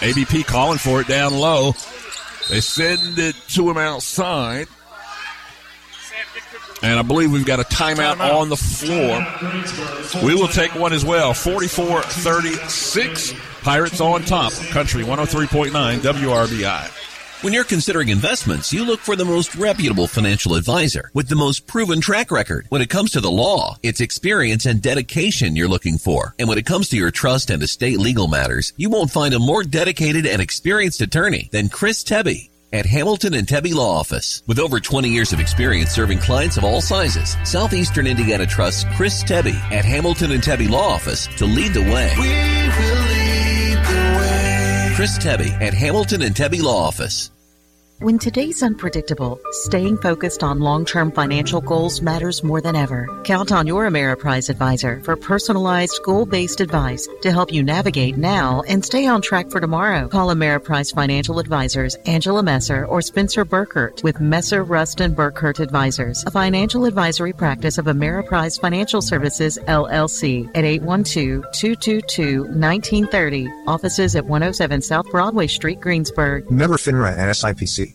ABP 0.01 0.43
calling 0.43 0.78
for 0.78 1.01
it 1.01 1.08
down 1.08 1.34
low. 1.34 1.74
They 2.49 2.62
send 2.62 3.20
it 3.20 3.36
to 3.49 3.70
him 3.70 3.78
outside. 3.78 4.68
And 6.84 6.99
I 6.99 7.01
believe 7.01 7.32
we've 7.32 7.45
got 7.45 7.59
a 7.59 7.63
timeout, 7.63 8.15
timeout. 8.15 8.34
on 8.34 8.49
the 8.49 8.57
floor. 8.57 10.23
We 10.23 10.36
will 10.36 10.47
take 10.47 10.75
one 10.75 10.93
as 10.93 11.03
well. 11.03 11.34
44 11.34 12.01
36. 12.01 13.34
Pirates 13.61 13.99
on 13.99 14.23
top. 14.23 14.53
Country 14.69 15.03
103.9 15.03 15.71
WRBI. 15.99 17.43
When 17.43 17.53
you're 17.53 17.63
considering 17.63 18.09
investments, 18.09 18.73
you 18.73 18.84
look 18.84 18.99
for 18.99 19.15
the 19.15 19.23
most 19.23 19.53
reputable 19.55 20.07
financial 20.07 20.55
advisor 20.55 21.11
with 21.13 21.30
the 21.30 21.36
most 21.36 21.67
proven 21.67 22.01
track 22.01 22.32
record. 22.32 22.65
When 22.69 22.82
it 22.82 22.89
comes 22.89 23.11
to 23.11 23.21
the 23.21 23.30
law, 23.30 23.78
it's 23.84 24.01
experience 24.01 24.65
and 24.65 24.82
dedication 24.82 25.55
you're 25.55 25.67
looking 25.67 25.99
for. 25.99 26.34
And 26.39 26.49
when 26.49 26.57
it 26.57 26.65
comes 26.65 26.89
to 26.89 26.97
your 26.97 27.11
trust 27.11 27.51
and 27.51 27.61
estate 27.61 27.99
legal 27.99 28.28
matters, 28.28 28.73
you 28.75 28.89
won't 28.89 29.11
find 29.11 29.36
a 29.36 29.39
more 29.39 29.63
dedicated 29.63 30.25
and 30.25 30.41
experienced 30.41 31.01
attorney 31.01 31.49
than 31.51 31.69
Chris 31.69 32.03
Tebby 32.03 32.49
at 32.74 32.86
Hamilton 32.86 33.34
and 33.34 33.47
Tebby 33.47 33.74
Law 33.74 33.99
Office. 33.99 34.43
With 34.47 34.59
over 34.59 34.80
20 34.80 35.09
years 35.09 35.34
of 35.34 35.39
experience 35.39 35.91
serving 35.91 36.20
clients 36.20 36.57
of 36.57 36.63
all 36.63 36.82
sizes, 36.82 37.38
Southeastern 37.43 38.07
Indiana 38.07 38.45
trusts 38.45 38.86
Chris 38.95 39.24
Tebby 39.24 39.55
at 39.72 39.86
Hamilton 39.86 40.32
and 40.32 40.43
Tebby 40.43 40.68
Law 40.68 40.88
Office 40.88 41.28
to 41.38 41.45
lead 41.45 41.74
the 41.74 41.82
way. 41.82 42.13
Chris 44.95 45.18
Tebby 45.20 45.51
at 45.61 45.74
Hamilton 45.74 46.24
and 46.24 46.36
Tebby 46.36 46.61
Law 46.61 46.88
Office. 46.88 47.32
When 48.00 48.20
today's 48.20 48.62
unpredictable, 48.62 49.39
staying 49.50 49.98
focused 49.98 50.43
on 50.43 50.60
long-term 50.60 51.14
financial 51.14 51.62
goals 51.62 52.00
matters 52.00 52.43
more 52.43 52.62
than 52.62 52.76
ever. 52.76 53.08
Count 53.24 53.52
on 53.52 53.66
your 53.66 53.89
Ameriprise 53.89 54.52
advisor 54.52 55.02
for 55.04 55.16
personalized, 55.16 56.00
goal-based 56.06 56.62
advice 56.62 57.10
to 57.24 57.32
help 57.32 57.52
you 57.52 57.64
navigate 57.64 58.16
now 58.16 58.62
and 58.68 58.86
stay 58.86 59.08
on 59.08 59.24
track 59.24 59.50
for 59.50 59.60
tomorrow. 59.60 60.08
Call 60.08 60.28
Ameriprise 60.28 60.93
Financial 60.93 61.39
Advisors 61.39 61.95
Angela 62.06 62.43
Messer 62.43 62.86
or 62.86 63.02
Spencer 63.02 63.43
Burkert 63.43 64.04
with 64.04 64.22
Messer, 64.22 64.64
Rust, 64.64 65.02
and 65.02 65.18
Burkert 65.18 65.60
Advisors, 65.60 66.24
a 66.28 66.32
financial 66.32 66.86
advisory 66.86 67.34
practice 67.34 67.80
of 67.80 67.86
Ameriprise 67.86 68.62
Financial 68.62 69.02
Services, 69.02 69.58
LLC 69.68 70.48
at 70.50 70.66
812-222-1930. 70.66 73.48
Offices 73.66 74.16
at 74.16 74.26
107 74.26 74.84
South 74.84 75.10
Broadway 75.10 75.48
Street, 75.48 75.80
Greensburg. 75.80 76.52
Member 76.52 76.78
FINRA 76.78 77.18
and 77.18 77.32
SIPC. 77.32 77.87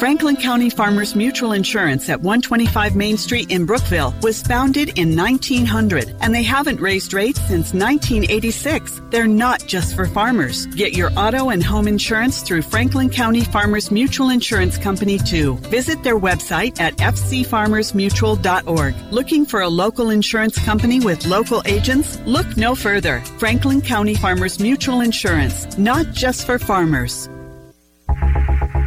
Franklin 0.00 0.36
County 0.36 0.70
Farmers 0.70 1.14
Mutual 1.14 1.52
Insurance 1.52 2.08
at 2.08 2.22
125 2.22 2.96
Main 2.96 3.18
Street 3.18 3.50
in 3.50 3.66
Brookville 3.66 4.14
was 4.22 4.40
founded 4.40 4.98
in 4.98 5.14
1900 5.14 6.16
and 6.22 6.34
they 6.34 6.42
haven't 6.42 6.80
raised 6.80 7.12
rates 7.12 7.38
since 7.40 7.74
1986. 7.74 9.02
They're 9.10 9.28
not 9.28 9.66
just 9.66 9.94
for 9.94 10.06
farmers. 10.06 10.64
Get 10.68 10.94
your 10.94 11.10
auto 11.18 11.50
and 11.50 11.62
home 11.62 11.86
insurance 11.86 12.40
through 12.40 12.62
Franklin 12.62 13.10
County 13.10 13.44
Farmers 13.44 13.90
Mutual 13.90 14.30
Insurance 14.30 14.78
Company 14.78 15.18
too. 15.18 15.56
Visit 15.68 16.02
their 16.02 16.18
website 16.18 16.80
at 16.80 16.96
fcfarmersmutual.org. 16.96 18.94
Looking 19.12 19.44
for 19.44 19.60
a 19.60 19.68
local 19.68 20.08
insurance 20.08 20.58
company 20.64 21.00
with 21.00 21.26
local 21.26 21.60
agents? 21.66 22.18
Look 22.24 22.56
no 22.56 22.74
further. 22.74 23.20
Franklin 23.38 23.82
County 23.82 24.14
Farmers 24.14 24.60
Mutual 24.60 25.02
Insurance, 25.02 25.76
not 25.76 26.06
just 26.12 26.46
for 26.46 26.58
farmers. 26.58 27.28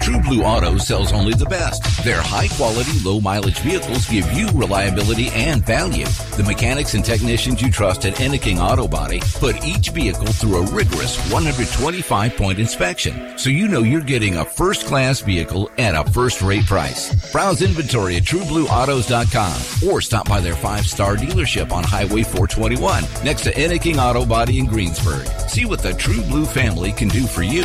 True 0.03 0.19
Blue 0.19 0.43
Auto 0.43 0.77
sells 0.77 1.13
only 1.13 1.33
the 1.33 1.45
best. 1.45 2.03
Their 2.03 2.21
high 2.21 2.49
quality, 2.49 2.91
low 3.05 3.21
mileage 3.21 3.59
vehicles 3.59 4.05
give 4.05 4.29
you 4.33 4.47
reliability 4.47 5.29
and 5.29 5.65
value. 5.65 6.03
The 6.35 6.43
mechanics 6.45 6.93
and 6.93 7.05
technicians 7.05 7.61
you 7.61 7.71
trust 7.71 8.03
at 8.03 8.19
Enneking 8.19 8.59
Auto 8.59 8.85
Body 8.85 9.21
put 9.35 9.65
each 9.65 9.91
vehicle 9.91 10.27
through 10.27 10.57
a 10.57 10.71
rigorous 10.73 11.17
125 11.31 12.35
point 12.35 12.59
inspection, 12.59 13.37
so 13.37 13.49
you 13.49 13.69
know 13.69 13.79
you're 13.79 14.01
getting 14.01 14.35
a 14.35 14.43
first 14.43 14.85
class 14.87 15.21
vehicle 15.21 15.71
at 15.77 15.95
a 15.95 16.03
first 16.11 16.41
rate 16.41 16.65
price. 16.65 17.31
Browse 17.31 17.61
inventory 17.61 18.17
at 18.17 18.23
trueblueautos.com 18.23 19.89
or 19.89 20.01
stop 20.01 20.27
by 20.27 20.41
their 20.41 20.55
five 20.57 20.85
star 20.85 21.15
dealership 21.15 21.71
on 21.71 21.85
Highway 21.85 22.23
421 22.23 23.05
next 23.23 23.43
to 23.43 23.57
Enneking 23.57 23.99
Auto 23.99 24.25
Body 24.25 24.59
in 24.59 24.65
Greensburg. 24.65 25.25
See 25.47 25.63
what 25.63 25.79
the 25.79 25.93
True 25.93 26.21
Blue 26.23 26.45
family 26.45 26.91
can 26.91 27.07
do 27.07 27.25
for 27.25 27.43
you 27.43 27.63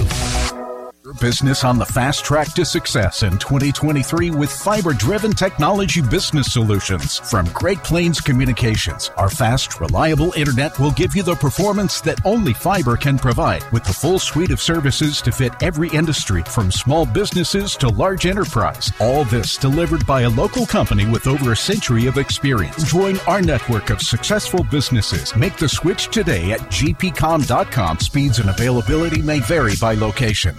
business 1.14 1.64
on 1.64 1.78
the 1.78 1.86
fast 1.86 2.24
track 2.24 2.52
to 2.54 2.64
success 2.64 3.22
in 3.22 3.38
2023 3.38 4.30
with 4.30 4.52
fiber 4.52 4.92
driven 4.92 5.32
technology 5.32 6.02
business 6.02 6.52
solutions 6.52 7.18
from 7.18 7.46
Great 7.52 7.78
Plains 7.84 8.20
Communications. 8.20 9.10
Our 9.16 9.30
fast, 9.30 9.80
reliable 9.80 10.32
internet 10.34 10.78
will 10.78 10.90
give 10.90 11.14
you 11.14 11.22
the 11.22 11.34
performance 11.34 12.00
that 12.02 12.24
only 12.24 12.52
fiber 12.52 12.96
can 12.96 13.18
provide 13.18 13.64
with 13.70 13.84
the 13.84 13.92
full 13.92 14.18
suite 14.18 14.50
of 14.50 14.60
services 14.60 15.22
to 15.22 15.32
fit 15.32 15.52
every 15.62 15.88
industry 15.90 16.42
from 16.42 16.70
small 16.70 17.06
businesses 17.06 17.76
to 17.76 17.88
large 17.88 18.26
enterprise. 18.26 18.92
All 19.00 19.24
this 19.24 19.56
delivered 19.56 20.06
by 20.06 20.22
a 20.22 20.30
local 20.30 20.66
company 20.66 21.06
with 21.06 21.26
over 21.26 21.52
a 21.52 21.56
century 21.56 22.06
of 22.06 22.18
experience. 22.18 22.82
Join 22.84 23.18
our 23.26 23.40
network 23.40 23.90
of 23.90 24.02
successful 24.02 24.64
businesses. 24.64 25.34
Make 25.36 25.56
the 25.56 25.68
switch 25.68 26.08
today 26.08 26.52
at 26.52 26.60
gpcom.com. 26.60 28.00
Speeds 28.00 28.38
and 28.40 28.50
availability 28.50 29.22
may 29.22 29.40
vary 29.40 29.74
by 29.80 29.94
location. 29.94 30.56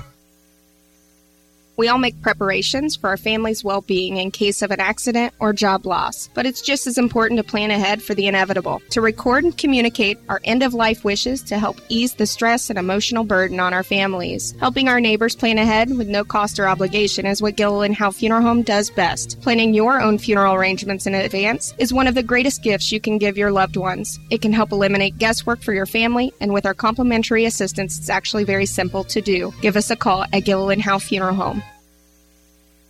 We 1.80 1.88
all 1.88 1.97
make 1.97 2.21
preparations 2.21 2.97
for 2.97 3.07
our 3.07 3.15
family's 3.15 3.63
well 3.63 3.80
being 3.80 4.17
in 4.17 4.32
case 4.32 4.61
of 4.61 4.71
an 4.71 4.82
accident 4.82 5.34
or 5.39 5.53
job 5.53 5.86
loss, 5.86 6.30
but 6.34 6.45
it's 6.45 6.59
just 6.59 6.88
as 6.88 6.97
important 6.97 7.38
to 7.38 7.43
plan 7.45 7.71
ahead 7.71 8.03
for 8.03 8.13
the 8.13 8.27
inevitable, 8.27 8.82
to 8.89 8.99
record 8.99 9.45
and 9.45 9.57
communicate 9.57 10.17
our 10.27 10.41
end 10.43 10.61
of 10.61 10.73
life 10.73 11.05
wishes 11.05 11.41
to 11.43 11.57
help 11.57 11.80
ease 11.88 12.15
the 12.15 12.25
stress 12.25 12.69
and 12.69 12.77
emotional 12.77 13.23
burden 13.23 13.61
on 13.61 13.73
our 13.73 13.84
families. 13.84 14.53
Helping 14.59 14.89
our 14.89 14.99
neighbors 14.99 15.38
plan 15.38 15.57
ahead 15.57 15.89
with 15.97 16.09
no 16.09 16.25
cost 16.25 16.59
or 16.59 16.67
obligation 16.67 17.25
is 17.25 17.41
what 17.41 17.55
Gilliland 17.55 17.95
Howe 17.95 18.11
Funeral 18.11 18.41
Home 18.41 18.61
does 18.61 18.89
best. 18.89 19.39
Planning 19.41 19.73
your 19.73 20.01
own 20.01 20.17
funeral 20.17 20.55
arrangements 20.55 21.07
in 21.07 21.15
advance 21.15 21.73
is 21.77 21.93
one 21.93 22.07
of 22.07 22.15
the 22.15 22.21
greatest 22.21 22.61
gifts 22.61 22.91
you 22.91 22.99
can 22.99 23.17
give 23.17 23.38
your 23.38 23.53
loved 23.53 23.77
ones. 23.77 24.19
It 24.30 24.41
can 24.41 24.51
help 24.51 24.73
eliminate 24.73 25.17
guesswork 25.17 25.61
for 25.61 25.71
your 25.71 25.86
family, 25.86 26.34
and 26.41 26.51
with 26.51 26.65
our 26.65 26.73
complimentary 26.73 27.45
assistance, 27.45 27.97
it's 27.97 28.10
actually 28.10 28.43
very 28.43 28.65
simple 28.65 29.06
to 29.06 29.22
do. 29.22 29.53
Give 29.61 29.77
us 29.77 29.89
a 29.89 29.95
call 29.95 30.26
at 30.34 30.43
Gilliland 30.43 30.81
Howe 30.81 30.99
Funeral 30.99 31.35
Home. 31.35 31.64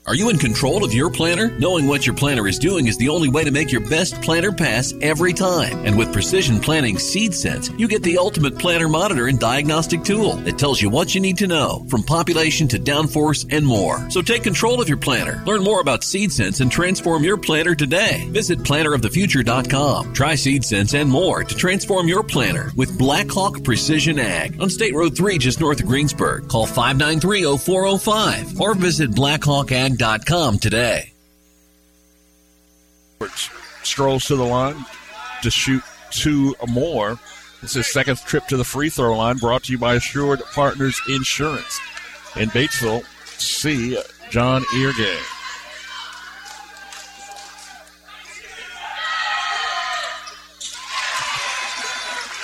Are 0.09 0.15
you 0.15 0.31
in 0.31 0.39
control 0.39 0.83
of 0.83 0.91
your 0.91 1.11
planter? 1.11 1.51
Knowing 1.59 1.85
what 1.85 2.07
your 2.07 2.15
planter 2.15 2.47
is 2.47 2.57
doing 2.57 2.87
is 2.87 2.97
the 2.97 3.09
only 3.09 3.29
way 3.29 3.43
to 3.43 3.51
make 3.51 3.71
your 3.71 3.87
best 3.87 4.19
planter 4.23 4.51
pass 4.51 4.91
every 5.01 5.33
time. 5.33 5.85
And 5.85 5.95
with 5.95 6.11
Precision 6.11 6.59
Planting 6.59 6.97
Seed 6.97 7.31
Sense, 7.31 7.69
you 7.77 7.87
get 7.87 8.01
the 8.01 8.17
ultimate 8.17 8.57
planter 8.57 8.87
monitor 8.87 9.27
and 9.27 9.39
diagnostic 9.39 10.03
tool 10.03 10.37
that 10.37 10.57
tells 10.57 10.81
you 10.81 10.89
what 10.89 11.13
you 11.13 11.21
need 11.21 11.37
to 11.37 11.45
know, 11.45 11.85
from 11.89 12.01
population 12.01 12.67
to 12.69 12.79
downforce 12.79 13.45
and 13.55 13.63
more. 13.63 14.09
So 14.09 14.23
take 14.23 14.41
control 14.41 14.81
of 14.81 14.89
your 14.89 14.97
planter. 14.97 15.43
Learn 15.45 15.63
more 15.63 15.79
about 15.79 16.03
Seed 16.03 16.31
Sense 16.31 16.59
and 16.59 16.71
transform 16.71 17.23
your 17.23 17.37
planter 17.37 17.75
today. 17.75 18.27
Visit 18.31 18.63
planterofthefuture.com. 18.63 20.13
Try 20.15 20.33
Seed 20.33 20.65
Sense 20.65 20.95
and 20.95 21.07
more 21.11 21.43
to 21.43 21.53
transform 21.53 22.07
your 22.07 22.23
planter 22.23 22.71
with 22.75 22.97
Blackhawk 22.97 23.63
Precision 23.63 24.17
Ag 24.17 24.59
on 24.59 24.71
State 24.71 24.95
Road 24.95 25.15
3 25.15 25.37
just 25.37 25.59
north 25.59 25.81
of 25.81 25.85
Greensburg. 25.85 26.47
Call 26.47 26.65
593-0405 26.65 28.59
or 28.59 28.73
visit 28.73 29.11
blackhawkag.com 29.99 30.59
today. 30.59 31.13
Strolls 33.83 34.25
to 34.27 34.35
the 34.35 34.43
line 34.43 34.85
to 35.43 35.51
shoot 35.51 35.83
two 36.11 36.55
more. 36.67 37.19
It's 37.61 37.73
his 37.73 37.91
second 37.91 38.17
trip 38.19 38.47
to 38.47 38.57
the 38.57 38.63
free 38.63 38.89
throw 38.89 39.17
line, 39.17 39.37
brought 39.37 39.63
to 39.63 39.73
you 39.73 39.77
by 39.77 39.95
Assured 39.95 40.41
Partners 40.53 40.99
Insurance. 41.09 41.79
In 42.37 42.49
Batesville, 42.49 43.03
see 43.25 43.97
John 44.29 44.63
Eargay. 44.73 45.19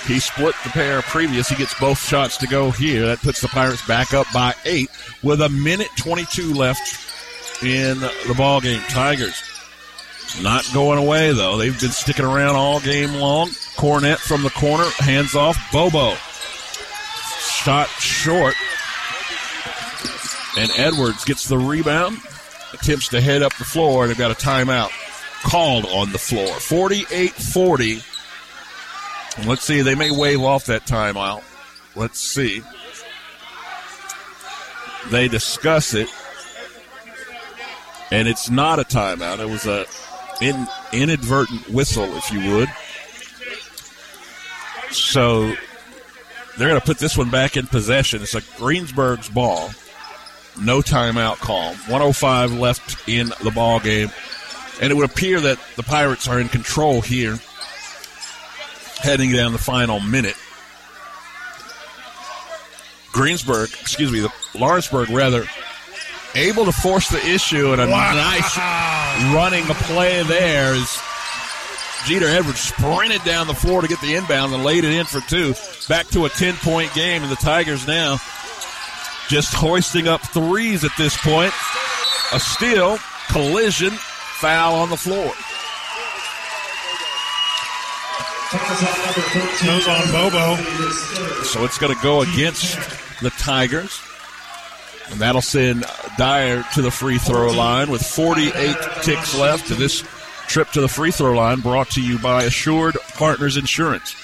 He 0.07 0.19
split 0.19 0.53
the 0.63 0.69
pair 0.69 1.01
previous. 1.01 1.49
He 1.49 1.55
gets 1.55 1.73
both 1.79 1.99
shots 1.99 2.37
to 2.37 2.47
go 2.47 2.69
here. 2.69 3.07
That 3.07 3.21
puts 3.21 3.41
the 3.41 3.47
Pirates 3.47 3.85
back 3.87 4.13
up 4.13 4.27
by 4.31 4.53
eight 4.65 4.89
with 5.23 5.41
a 5.41 5.49
minute 5.49 5.89
22 5.97 6.53
left 6.53 7.04
in 7.63 7.99
the 7.99 8.35
ball 8.37 8.61
game. 8.61 8.81
Tigers 8.89 9.41
not 10.41 10.65
going 10.73 10.99
away 10.99 11.31
though. 11.31 11.57
They've 11.57 11.79
been 11.79 11.91
sticking 11.91 12.25
around 12.25 12.55
all 12.55 12.79
game 12.79 13.13
long. 13.15 13.49
Cornett 13.77 14.17
from 14.17 14.43
the 14.43 14.49
corner, 14.51 14.85
hands 14.99 15.35
off. 15.35 15.57
Bobo 15.71 16.15
shot 17.65 17.89
short, 17.99 18.53
and 20.57 20.69
Edwards 20.77 21.25
gets 21.25 21.47
the 21.47 21.57
rebound. 21.57 22.19
Attempts 22.73 23.07
to 23.09 23.19
head 23.21 23.41
up 23.41 23.55
the 23.55 23.63
floor, 23.63 24.03
and 24.03 24.11
they've 24.11 24.17
got 24.17 24.29
a 24.31 24.35
timeout 24.35 24.91
called 25.43 25.85
on 25.85 26.11
the 26.11 26.19
floor. 26.19 26.47
48-40. 26.47 28.03
Let's 29.47 29.63
see. 29.63 29.81
They 29.81 29.95
may 29.95 30.11
wave 30.11 30.41
off 30.41 30.65
that 30.65 30.85
timeout. 30.85 31.41
Let's 31.95 32.19
see. 32.19 32.61
They 35.09 35.27
discuss 35.27 35.93
it, 35.93 36.09
and 38.15 38.29
it's 38.29 38.49
not 38.49 38.79
a 38.79 38.83
timeout. 38.83 39.39
It 39.39 39.49
was 39.49 39.65
a 39.65 39.85
in, 40.41 40.67
inadvertent 40.93 41.67
whistle, 41.69 42.15
if 42.15 42.31
you 42.31 42.55
would. 42.55 42.69
So 44.91 45.53
they're 46.57 46.69
going 46.69 46.79
to 46.79 46.85
put 46.85 46.97
this 46.97 47.17
one 47.17 47.29
back 47.29 47.57
in 47.57 47.67
possession. 47.67 48.21
It's 48.21 48.33
a 48.33 48.41
Greensburg's 48.57 49.27
ball. 49.27 49.71
No 50.61 50.79
timeout 50.79 51.37
call. 51.39 51.73
105 51.73 52.53
left 52.53 53.07
in 53.09 53.33
the 53.43 53.51
ball 53.51 53.81
game. 53.81 54.09
And 54.81 54.91
it 54.91 54.95
would 54.95 55.09
appear 55.09 55.41
that 55.41 55.59
the 55.75 55.83
Pirates 55.83 56.29
are 56.29 56.39
in 56.39 56.47
control 56.47 57.01
here, 57.01 57.37
heading 58.99 59.33
down 59.33 59.51
the 59.51 59.57
final 59.57 59.99
minute. 59.99 60.37
Greensburg, 63.11 63.69
excuse 63.81 64.11
me, 64.11 64.21
the 64.21 64.31
Lawrenceburg 64.53 65.09
rather, 65.09 65.45
able 66.35 66.65
to 66.65 66.71
force 66.71 67.09
the 67.09 67.25
issue 67.27 67.71
and 67.73 67.81
a 67.81 67.87
Wow. 67.87 68.13
nice 68.13 68.57
running 69.33 69.63
play 69.65 70.21
there 70.23 70.73
is 70.75 70.99
Jeter 72.05 72.27
Edwards 72.27 72.59
sprinted 72.59 73.23
down 73.23 73.47
the 73.47 73.53
floor 73.55 73.81
to 73.81 73.87
get 73.87 73.99
the 74.01 74.15
inbound 74.15 74.53
and 74.53 74.63
laid 74.63 74.83
it 74.83 74.93
in 74.93 75.05
for 75.05 75.21
two. 75.21 75.55
Back 75.89 76.07
to 76.09 76.25
a 76.25 76.29
10 76.29 76.55
point 76.57 76.93
game, 76.93 77.23
and 77.23 77.31
the 77.31 77.35
Tigers 77.35 77.87
now 77.87 78.17
just 79.27 79.53
hoisting 79.55 80.07
up 80.07 80.21
threes 80.21 80.83
at 80.83 80.91
this 80.97 81.17
point. 81.17 81.53
A 82.33 82.39
steal, 82.39 82.99
collision, 83.29 83.91
foul 83.91 84.75
on 84.75 84.89
the 84.91 84.97
floor. 84.97 85.31
Goes 89.65 89.87
on 89.87 90.11
Bobo. 90.11 90.55
So 91.43 91.65
it's 91.65 91.77
going 91.77 91.95
to 91.95 92.01
go 92.03 92.21
against 92.21 92.77
the 93.21 93.31
Tigers. 93.31 93.99
And 95.11 95.19
that'll 95.19 95.41
send 95.41 95.85
Dyer 96.17 96.63
to 96.73 96.81
the 96.81 96.91
free 96.91 97.17
throw 97.17 97.51
line 97.51 97.89
with 97.89 98.05
48 98.05 98.53
ticks 99.03 99.37
left. 99.37 99.69
And 99.69 99.79
this 99.79 100.03
trip 100.47 100.69
to 100.71 100.81
the 100.81 100.87
free 100.87 101.11
throw 101.11 101.33
line 101.33 101.59
brought 101.61 101.89
to 101.91 102.01
you 102.01 102.19
by 102.19 102.43
Assured 102.43 102.97
Partners 103.13 103.57
Insurance. 103.57 104.15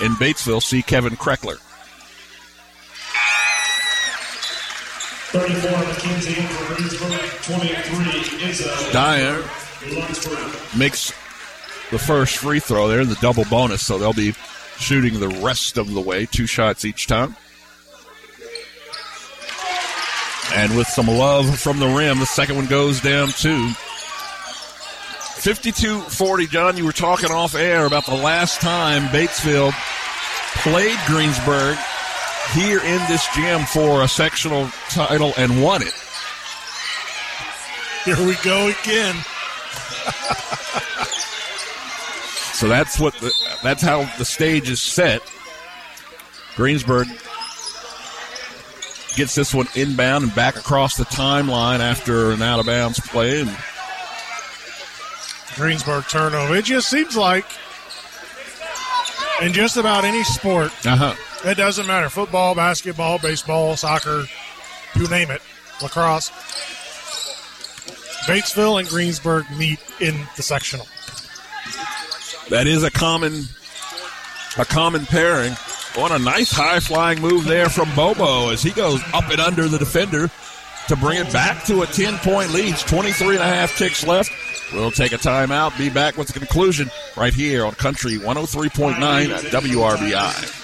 In 0.00 0.12
Batesville, 0.12 0.62
see 0.62 0.82
Kevin 0.82 1.16
Kreckler. 1.16 1.58
34 5.34 5.70
McKenzie 5.70 6.46
for 6.46 6.74
Greensburg. 6.74 7.24
23 7.42 8.48
Izzo. 8.48 8.92
Dyer 8.92 9.42
makes 10.78 11.12
the 11.90 11.98
first 11.98 12.38
free 12.38 12.60
throw 12.60 12.88
there 12.88 13.00
in 13.00 13.08
the 13.08 13.16
double 13.16 13.44
bonus, 13.46 13.84
so 13.84 13.98
they'll 13.98 14.12
be 14.12 14.32
shooting 14.78 15.20
the 15.20 15.28
rest 15.28 15.76
of 15.76 15.92
the 15.92 16.00
way, 16.00 16.26
two 16.26 16.46
shots 16.46 16.84
each 16.84 17.06
time. 17.06 17.36
And 20.54 20.76
with 20.76 20.86
some 20.86 21.08
love 21.08 21.58
from 21.58 21.80
the 21.80 21.88
rim, 21.88 22.20
the 22.20 22.26
second 22.26 22.56
one 22.56 22.66
goes 22.66 23.00
down 23.00 23.28
too. 23.28 23.70
52 25.36 26.00
40. 26.00 26.46
John, 26.46 26.76
you 26.76 26.84
were 26.84 26.92
talking 26.92 27.30
off 27.30 27.54
air 27.54 27.86
about 27.86 28.06
the 28.06 28.14
last 28.14 28.60
time 28.60 29.02
Batesville 29.08 29.72
played 30.62 30.98
Greensburg 31.06 31.76
here 32.52 32.78
in 32.78 33.00
this 33.08 33.26
gym 33.34 33.64
for 33.66 34.02
a 34.02 34.08
sectional 34.08 34.68
title 34.90 35.32
and 35.36 35.62
won 35.62 35.82
it. 35.82 35.94
Here 38.04 38.26
we 38.26 38.36
go 38.42 38.68
again. 38.68 39.16
So 42.54 42.68
that's 42.68 43.00
what 43.00 43.14
the, 43.14 43.32
that's 43.62 43.82
how 43.82 44.04
the 44.16 44.24
stage 44.24 44.70
is 44.70 44.80
set. 44.80 45.20
Greensburg 46.54 47.08
gets 49.14 49.34
this 49.34 49.54
one 49.54 49.68
inbound 49.74 50.24
and 50.24 50.34
back 50.34 50.56
across 50.56 50.96
the 50.96 51.04
timeline 51.04 51.80
after 51.80 52.32
an 52.32 52.42
out 52.42 52.60
of 52.60 52.66
bounds 52.66 53.00
play. 53.00 53.40
And 53.40 53.56
Greensburg 55.54 56.04
turnover. 56.08 56.56
It 56.56 56.64
just 56.64 56.88
seems 56.88 57.16
like 57.16 57.46
in 59.42 59.52
just 59.52 59.76
about 59.76 60.04
any 60.04 60.24
sport, 60.24 60.72
uh-huh. 60.86 61.14
it 61.48 61.56
doesn't 61.56 61.86
matter 61.86 62.08
football, 62.08 62.54
basketball, 62.54 63.18
baseball, 63.18 63.76
soccer, 63.76 64.24
you 64.94 65.08
name 65.08 65.30
it, 65.30 65.42
lacrosse. 65.82 66.30
Batesville 68.26 68.80
and 68.80 68.88
Greensburg 68.88 69.44
meet 69.58 69.78
in 70.00 70.14
the 70.36 70.42
sectional. 70.42 70.86
that 72.48 72.66
is 72.66 72.82
a 72.82 72.90
common 72.90 73.44
a 74.56 74.64
common 74.64 75.04
pairing. 75.06 75.54
On 75.96 76.10
a 76.10 76.18
nice 76.18 76.50
high 76.50 76.80
flying 76.80 77.20
move 77.20 77.44
there 77.44 77.68
from 77.68 77.94
Bobo 77.94 78.50
as 78.50 78.62
he 78.62 78.70
goes 78.72 79.00
up 79.12 79.30
and 79.30 79.40
under 79.40 79.68
the 79.68 79.78
defender 79.78 80.28
to 80.88 80.96
bring 80.96 81.18
it 81.18 81.32
back 81.32 81.64
to 81.66 81.82
a 81.82 81.86
10 81.86 82.18
point 82.18 82.50
lead. 82.50 82.76
23 82.76 83.36
and 83.36 83.44
a 83.44 83.46
half 83.46 83.76
ticks 83.78 84.04
left. 84.04 84.32
We'll 84.72 84.90
take 84.90 85.12
a 85.12 85.18
timeout, 85.18 85.78
be 85.78 85.90
back 85.90 86.16
with 86.16 86.28
the 86.28 86.38
conclusion 86.38 86.90
right 87.16 87.32
here 87.32 87.64
on 87.64 87.72
Country 87.74 88.18
103.9 88.18 88.96
WRBI. 89.50 90.63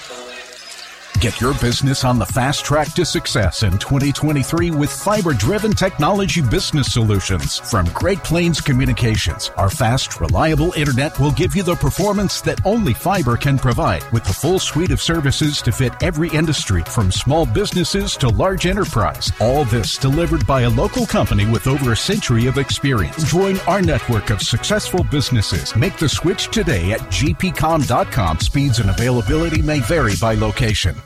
Get 1.20 1.38
your 1.38 1.52
business 1.60 2.02
on 2.02 2.18
the 2.18 2.24
fast 2.24 2.64
track 2.64 2.94
to 2.94 3.04
success 3.04 3.62
in 3.62 3.72
2023 3.72 4.70
with 4.70 4.90
fiber 4.90 5.34
driven 5.34 5.72
technology 5.72 6.40
business 6.40 6.94
solutions 6.94 7.58
from 7.58 7.84
Great 7.92 8.24
Plains 8.24 8.62
Communications. 8.62 9.50
Our 9.58 9.68
fast, 9.68 10.18
reliable 10.18 10.72
internet 10.72 11.20
will 11.20 11.32
give 11.32 11.54
you 11.54 11.62
the 11.62 11.74
performance 11.74 12.40
that 12.40 12.64
only 12.64 12.94
fiber 12.94 13.36
can 13.36 13.58
provide 13.58 14.02
with 14.12 14.24
the 14.24 14.32
full 14.32 14.58
suite 14.58 14.92
of 14.92 15.02
services 15.02 15.60
to 15.60 15.72
fit 15.72 15.92
every 16.02 16.30
industry 16.30 16.82
from 16.84 17.12
small 17.12 17.44
businesses 17.44 18.16
to 18.16 18.30
large 18.30 18.64
enterprise. 18.64 19.30
All 19.42 19.66
this 19.66 19.98
delivered 19.98 20.46
by 20.46 20.62
a 20.62 20.70
local 20.70 21.04
company 21.04 21.44
with 21.44 21.66
over 21.66 21.92
a 21.92 21.96
century 21.96 22.46
of 22.46 22.56
experience. 22.56 23.30
Join 23.30 23.58
our 23.68 23.82
network 23.82 24.30
of 24.30 24.40
successful 24.40 25.04
businesses. 25.04 25.76
Make 25.76 25.98
the 25.98 26.08
switch 26.08 26.48
today 26.48 26.92
at 26.92 27.00
gpcom.com. 27.00 28.40
Speeds 28.40 28.78
and 28.78 28.88
availability 28.88 29.60
may 29.60 29.80
vary 29.80 30.14
by 30.18 30.34
location. 30.34 30.96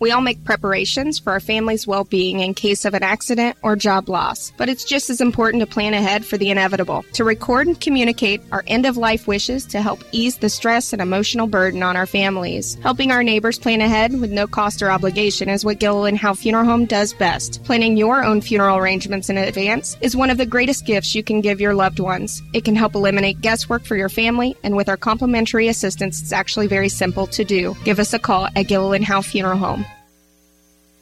We 0.00 0.12
all 0.12 0.20
make 0.20 0.44
preparations 0.44 1.18
for 1.18 1.32
our 1.32 1.40
family's 1.40 1.86
well 1.86 2.04
being 2.04 2.40
in 2.40 2.54
case 2.54 2.84
of 2.84 2.94
an 2.94 3.02
accident 3.02 3.56
or 3.62 3.74
job 3.74 4.08
loss, 4.08 4.52
but 4.56 4.68
it's 4.68 4.84
just 4.84 5.10
as 5.10 5.20
important 5.20 5.60
to 5.60 5.66
plan 5.66 5.92
ahead 5.92 6.24
for 6.24 6.36
the 6.36 6.50
inevitable. 6.50 7.04
To 7.14 7.24
record 7.24 7.66
and 7.66 7.80
communicate 7.80 8.40
our 8.52 8.62
end 8.68 8.86
of 8.86 8.96
life 8.96 9.26
wishes 9.26 9.66
to 9.66 9.82
help 9.82 10.04
ease 10.12 10.36
the 10.36 10.48
stress 10.48 10.92
and 10.92 11.02
emotional 11.02 11.48
burden 11.48 11.82
on 11.82 11.96
our 11.96 12.06
families. 12.06 12.76
Helping 12.82 13.10
our 13.10 13.24
neighbors 13.24 13.58
plan 13.58 13.80
ahead 13.80 14.18
with 14.20 14.30
no 14.30 14.46
cost 14.46 14.82
or 14.82 14.90
obligation 14.90 15.48
is 15.48 15.64
what 15.64 15.80
Gilliland 15.80 16.18
Howe 16.18 16.34
Funeral 16.34 16.64
Home 16.64 16.86
does 16.86 17.12
best. 17.12 17.64
Planning 17.64 17.96
your 17.96 18.24
own 18.24 18.40
funeral 18.40 18.78
arrangements 18.78 19.28
in 19.28 19.36
advance 19.36 19.96
is 20.00 20.14
one 20.14 20.30
of 20.30 20.38
the 20.38 20.46
greatest 20.46 20.86
gifts 20.86 21.14
you 21.14 21.24
can 21.24 21.40
give 21.40 21.60
your 21.60 21.74
loved 21.74 21.98
ones. 21.98 22.40
It 22.52 22.64
can 22.64 22.76
help 22.76 22.94
eliminate 22.94 23.40
guesswork 23.40 23.84
for 23.84 23.96
your 23.96 24.08
family, 24.08 24.56
and 24.62 24.76
with 24.76 24.88
our 24.88 24.96
complimentary 24.96 25.66
assistance, 25.66 26.22
it's 26.22 26.32
actually 26.32 26.68
very 26.68 26.88
simple 26.88 27.26
to 27.28 27.44
do. 27.44 27.74
Give 27.84 27.98
us 27.98 28.14
a 28.14 28.18
call 28.18 28.48
at 28.54 28.68
Gilliland 28.68 29.04
Howe 29.04 29.22
Funeral 29.22 29.58
Home. 29.58 29.84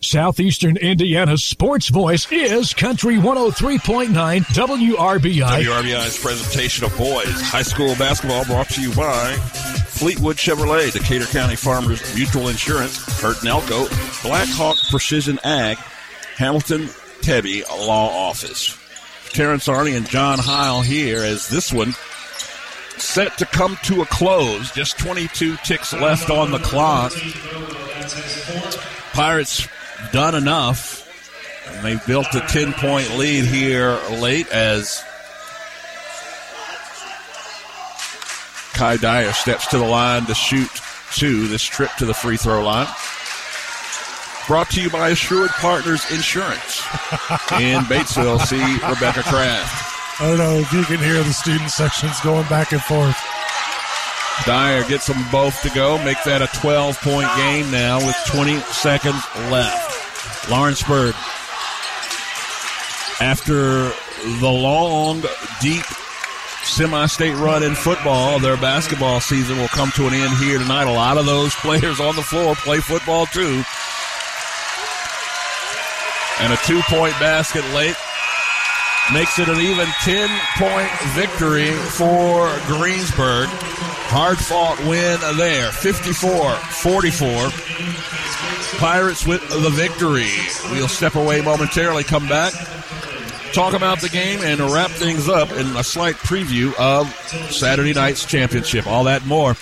Southeastern 0.06 0.76
Indiana's 0.76 1.42
sports 1.42 1.88
voice 1.88 2.30
is 2.30 2.72
Country 2.72 3.16
103.9 3.16 4.08
WRBI. 4.40 5.64
WRBI's 5.64 6.22
presentation 6.22 6.84
of 6.84 6.96
boys 6.96 7.40
high 7.42 7.62
school 7.62 7.96
basketball 7.96 8.44
brought 8.44 8.68
to 8.68 8.80
you 8.80 8.94
by 8.94 9.32
Fleetwood 9.88 10.36
Chevrolet, 10.36 10.92
Decatur 10.92 11.24
County 11.26 11.56
Farmers 11.56 12.14
Mutual 12.14 12.48
Insurance, 12.48 13.02
Kurt 13.20 13.38
Nelco, 13.38 13.88
Black 14.22 14.48
Hawk 14.50 14.76
Precision 14.90 15.40
Ag, 15.42 15.76
Hamilton 16.36 16.88
Tebby 17.22 17.64
Law 17.68 18.28
Office. 18.28 18.78
Terrence 19.30 19.66
Arney 19.66 19.96
and 19.96 20.08
John 20.08 20.38
Heil 20.38 20.82
here 20.82 21.24
as 21.24 21.48
this 21.48 21.72
one 21.72 21.94
set 22.96 23.36
to 23.38 23.44
come 23.44 23.76
to 23.82 24.02
a 24.02 24.06
close. 24.06 24.70
Just 24.70 24.98
22 24.98 25.56
ticks 25.64 25.92
left 25.92 26.30
on 26.30 26.52
the 26.52 26.60
clock. 26.60 27.12
Pirates 29.12 29.66
done 30.12 30.34
enough. 30.34 31.04
And 31.68 31.84
they've 31.84 32.06
built 32.06 32.34
a 32.34 32.40
10 32.40 32.72
point 32.74 33.16
lead 33.16 33.44
here 33.44 33.98
late 34.10 34.48
as 34.52 35.02
Kai 38.74 38.98
Dyer 38.98 39.32
steps 39.32 39.66
to 39.68 39.78
the 39.78 39.86
line 39.86 40.26
to 40.26 40.34
shoot 40.34 40.70
two 41.12 41.48
this 41.48 41.62
trip 41.62 41.90
to 41.98 42.04
the 42.04 42.14
free 42.14 42.36
throw 42.36 42.62
line. 42.62 42.86
Brought 44.46 44.70
to 44.70 44.82
you 44.82 44.90
by 44.90 45.08
Assured 45.08 45.50
Partners 45.50 46.04
Insurance. 46.12 46.80
In 47.58 47.82
Batesville, 47.90 48.40
see 48.46 48.62
Rebecca 48.86 49.22
Kraft. 49.24 50.20
I 50.20 50.28
don't 50.28 50.38
know 50.38 50.58
if 50.58 50.72
you 50.72 50.84
can 50.84 50.98
hear 50.98 51.22
the 51.22 51.32
student 51.32 51.70
sections 51.70 52.20
going 52.20 52.46
back 52.48 52.72
and 52.72 52.80
forth. 52.80 53.16
Dyer 54.44 54.84
gets 54.86 55.06
them 55.06 55.24
both 55.32 55.60
to 55.62 55.70
go, 55.70 56.02
make 56.04 56.22
that 56.24 56.42
a 56.42 56.58
12 56.58 57.00
point 57.00 57.28
game 57.36 57.70
now 57.70 57.98
with 57.98 58.16
20 58.26 58.58
seconds 58.60 59.22
left. 59.50 60.50
Lawrenceburg, 60.50 61.14
after 63.20 63.90
the 64.40 64.50
long, 64.50 65.22
deep 65.60 65.84
semi 66.62 67.06
state 67.06 67.34
run 67.36 67.62
in 67.62 67.74
football, 67.74 68.38
their 68.38 68.56
basketball 68.56 69.20
season 69.20 69.56
will 69.58 69.68
come 69.68 69.90
to 69.92 70.06
an 70.06 70.14
end 70.14 70.36
here 70.36 70.58
tonight. 70.58 70.84
A 70.84 70.92
lot 70.92 71.16
of 71.16 71.26
those 71.26 71.54
players 71.54 72.00
on 72.00 72.14
the 72.16 72.22
floor 72.22 72.54
play 72.56 72.78
football 72.78 73.26
too. 73.26 73.64
And 76.40 76.52
a 76.52 76.56
two 76.64 76.82
point 76.82 77.18
basket 77.18 77.64
late 77.74 77.96
makes 79.12 79.38
it 79.38 79.48
an 79.48 79.60
even 79.60 79.86
10 80.02 80.28
point 80.56 80.90
victory 81.14 81.70
for 81.70 82.48
Greensburg. 82.66 83.48
Hard 84.08 84.38
fought 84.38 84.78
win 84.80 85.18
there, 85.36 85.70
54 85.72 86.54
44. 86.54 87.50
Pirates 88.78 89.26
with 89.26 89.46
the 89.48 89.70
victory. 89.70 90.28
We'll 90.70 90.88
step 90.88 91.14
away 91.14 91.40
momentarily, 91.40 92.04
come 92.04 92.28
back, 92.28 92.52
talk 93.52 93.74
about 93.74 94.00
the 94.00 94.08
game, 94.08 94.40
and 94.42 94.60
wrap 94.60 94.90
things 94.90 95.28
up 95.28 95.50
in 95.52 95.66
a 95.76 95.84
slight 95.84 96.16
preview 96.16 96.74
of 96.78 97.12
Saturday 97.50 97.94
night's 97.94 98.24
championship. 98.24 98.86
All 98.86 99.04
that 99.04 99.24
more 99.24 99.54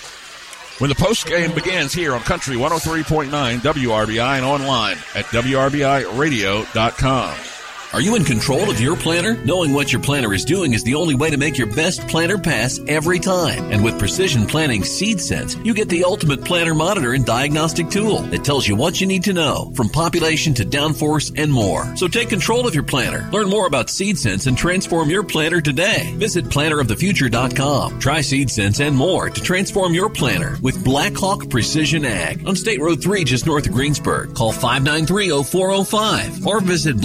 when 0.79 0.89
the 0.89 0.95
post 0.95 1.27
game 1.27 1.53
begins 1.53 1.93
here 1.93 2.13
on 2.13 2.21
Country 2.21 2.57
103.9 2.57 3.29
WRBI 3.59 4.37
and 4.37 4.45
online 4.45 4.97
at 5.15 5.25
WRBIRadio.com. 5.25 7.54
Are 7.93 8.01
you 8.01 8.15
in 8.15 8.25
control 8.25 8.69
of 8.69 8.81
your 8.81 8.97
planter? 8.97 9.37
Knowing 9.45 9.71
what 9.71 9.93
your 9.93 10.01
planter 10.01 10.33
is 10.33 10.43
doing 10.43 10.73
is 10.73 10.83
the 10.83 10.95
only 10.95 11.15
way 11.15 11.29
to 11.29 11.37
make 11.37 11.57
your 11.57 11.73
best 11.73 12.05
planter 12.09 12.37
pass 12.37 12.79
every 12.87 13.19
time. 13.19 13.71
And 13.71 13.83
with 13.83 13.97
Precision 13.99 14.45
Planting 14.47 14.83
Seed 14.83 15.21
Sense, 15.21 15.55
you 15.63 15.73
get 15.73 15.87
the 15.87 16.03
ultimate 16.03 16.43
planter 16.43 16.73
monitor 16.73 17.13
and 17.13 17.25
diagnostic 17.25 17.89
tool 17.89 18.17
that 18.23 18.43
tells 18.43 18.67
you 18.67 18.75
what 18.75 18.99
you 18.99 19.07
need 19.07 19.23
to 19.25 19.33
know, 19.33 19.71
from 19.75 19.87
population 19.87 20.53
to 20.55 20.65
downforce 20.65 21.31
and 21.41 21.53
more. 21.53 21.95
So 21.95 22.09
take 22.09 22.27
control 22.27 22.67
of 22.67 22.73
your 22.73 22.83
planter. 22.83 23.29
Learn 23.31 23.49
more 23.49 23.65
about 23.65 23.89
Seed 23.89 24.17
Sense 24.17 24.47
and 24.47 24.57
transform 24.57 25.09
your 25.09 25.23
planter 25.23 25.61
today. 25.61 26.13
Visit 26.17 26.45
planterofthefuture.com. 26.45 27.99
Try 27.99 28.19
Seed 28.21 28.49
Sense 28.49 28.81
and 28.81 28.95
more 28.95 29.29
to 29.29 29.41
transform 29.41 29.93
your 29.93 30.09
planter 30.09 30.57
with 30.61 30.83
Blackhawk 30.83 31.49
Precision 31.49 32.03
Ag 32.03 32.45
on 32.45 32.57
State 32.57 32.81
Road 32.81 33.01
3 33.01 33.23
just 33.23 33.45
north 33.45 33.67
of 33.67 33.73
Greensburg. 33.73 34.35
Call 34.35 34.51
593-0405 34.51 36.45
or 36.45 36.59
visit 36.59 36.97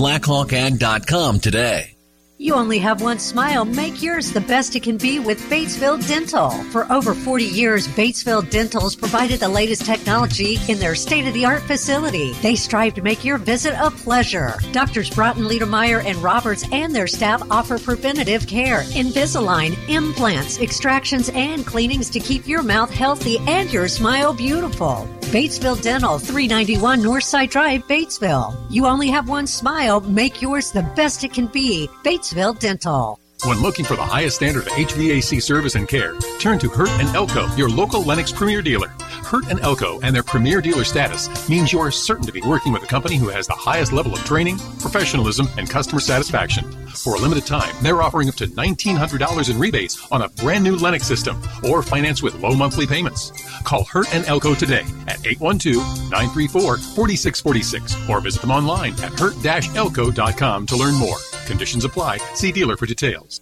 blackhawkag.com 0.79 1.41
today. 1.41 1.97
You 2.39 2.55
only 2.55 2.79
have 2.79 3.03
one 3.03 3.19
smile. 3.19 3.67
Make 3.67 4.03
yours 4.03 4.33
the 4.33 4.41
best 4.41 4.75
it 4.75 4.83
can 4.83 4.97
be 4.97 5.19
with 5.19 5.39
Batesville 5.51 6.09
Dental. 6.09 6.49
For 6.73 6.91
over 6.91 7.13
40 7.13 7.45
years, 7.45 7.87
Batesville 7.87 8.49
Dental's 8.49 8.97
provided 8.97 9.41
the 9.41 9.49
latest 9.51 9.85
technology 9.85 10.57
in 10.67 10.79
their 10.79 10.95
state 10.95 11.27
of 11.27 11.35
the 11.35 11.45
art 11.45 11.61
facility. 11.61 12.33
They 12.41 12.57
strive 12.57 12.95
to 12.95 13.03
make 13.03 13.27
your 13.27 13.37
visit 13.37 13.75
a 13.79 13.91
pleasure. 13.91 14.55
Doctors 14.73 15.11
Broughton, 15.11 15.45
Liedermeyer, 15.45 16.03
and 16.03 16.17
Roberts 16.23 16.65
and 16.73 16.95
their 16.95 17.07
staff 17.07 17.43
offer 17.51 17.79
preventative 17.79 18.47
care, 18.47 18.85
Invisalign, 18.85 19.77
implants, 19.91 20.61
extractions, 20.61 21.29
and 21.35 21.67
cleanings 21.67 22.09
to 22.09 22.21
keep 22.21 22.49
your 22.49 22.63
mouth 22.63 22.91
healthy 22.91 23.37
and 23.49 23.71
your 23.71 23.87
smile 23.87 24.33
beautiful. 24.33 25.07
Batesville 25.31 25.81
Dental, 25.81 26.19
391 26.19 27.01
Northside 27.01 27.51
Drive, 27.51 27.87
Batesville. 27.87 28.61
You 28.69 28.87
only 28.87 29.09
have 29.11 29.29
one 29.29 29.47
smile. 29.47 30.01
Make 30.01 30.43
yours 30.43 30.73
the 30.73 30.83
best 30.97 31.23
it 31.23 31.33
can 31.33 31.47
be. 31.47 31.89
Batesville 32.05 32.59
Dental. 32.59 33.17
When 33.45 33.61
looking 33.61 33.85
for 33.85 33.95
the 33.95 34.03
highest 34.03 34.37
standard 34.37 34.67
of 34.67 34.73
HVAC 34.73 35.41
service 35.41 35.77
and 35.77 35.89
care, 35.89 36.17
turn 36.41 36.59
to 36.59 36.69
Hurt 36.69 36.91
and 36.99 37.09
Elko, 37.15 37.47
your 37.55 37.69
local 37.69 38.03
Lennox 38.03 38.33
Premier 38.33 38.61
dealer. 38.61 38.93
Hurt 39.25 39.47
and 39.49 39.61
Elko 39.61 40.01
and 40.01 40.15
their 40.15 40.23
Premier 40.23 40.61
dealer 40.61 40.85
status 40.85 41.49
means 41.49 41.73
you 41.73 41.81
are 41.81 41.91
certain 41.91 42.27
to 42.27 42.33
be 42.33 42.43
working 42.43 42.73
with 42.73 42.83
a 42.83 42.87
company 42.87 43.17
who 43.17 43.29
has 43.29 43.47
the 43.47 43.55
highest 43.55 43.93
level 43.93 44.13
of 44.13 44.23
training, 44.25 44.59
professionalism, 44.79 45.49
and 45.57 45.69
customer 45.69 46.01
satisfaction. 46.01 46.71
For 46.89 47.15
a 47.15 47.19
limited 47.19 47.47
time, 47.47 47.75
they're 47.83 48.03
offering 48.03 48.29
up 48.29 48.35
to 48.37 48.47
$1,900 48.47 49.51
in 49.51 49.59
rebates 49.59 50.07
on 50.11 50.23
a 50.23 50.29
brand 50.29 50.65
new 50.65 50.77
Lennox 50.77 51.07
system 51.07 51.41
or 51.69 51.83
finance 51.83 52.23
with 52.23 52.41
low 52.41 52.55
monthly 52.55 52.87
payments. 52.87 53.33
Call 53.63 53.85
Hurt 53.85 54.15
and 54.15 54.25
Elko 54.27 54.55
today 54.55 54.85
at 55.07 55.19
812-934-4646 55.21 58.09
or 58.09 58.21
visit 58.21 58.41
them 58.41 58.51
online 58.51 58.93
at 59.03 59.19
hurt-elko.com 59.19 60.67
to 60.67 60.77
learn 60.77 60.95
more. 60.95 61.19
Conditions 61.47 61.85
apply. 61.85 62.19
See 62.35 62.53
dealer 62.53 62.77
for 62.77 62.87
details. 62.87 63.41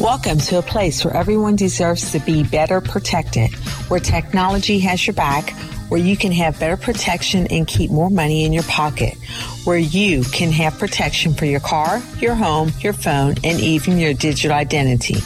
Welcome 0.00 0.38
to 0.38 0.56
a 0.56 0.62
place 0.62 1.04
where 1.04 1.14
everyone 1.14 1.56
deserves 1.56 2.12
to 2.12 2.20
be 2.20 2.42
better 2.42 2.80
protected, 2.80 3.52
where 3.90 4.00
technology 4.00 4.78
has 4.78 5.06
your 5.06 5.12
back, 5.12 5.50
where 5.90 6.00
you 6.00 6.16
can 6.16 6.32
have 6.32 6.58
better 6.58 6.78
protection 6.78 7.46
and 7.48 7.66
keep 7.66 7.90
more 7.90 8.08
money 8.08 8.46
in 8.46 8.54
your 8.54 8.62
pocket, 8.62 9.18
where 9.64 9.76
you 9.76 10.22
can 10.24 10.52
have 10.52 10.78
protection 10.78 11.34
for 11.34 11.44
your 11.44 11.60
car, 11.60 12.00
your 12.18 12.34
home, 12.34 12.72
your 12.80 12.94
phone, 12.94 13.34
and 13.44 13.60
even 13.60 13.98
your 13.98 14.14
digital 14.14 14.56
identity. 14.56 15.16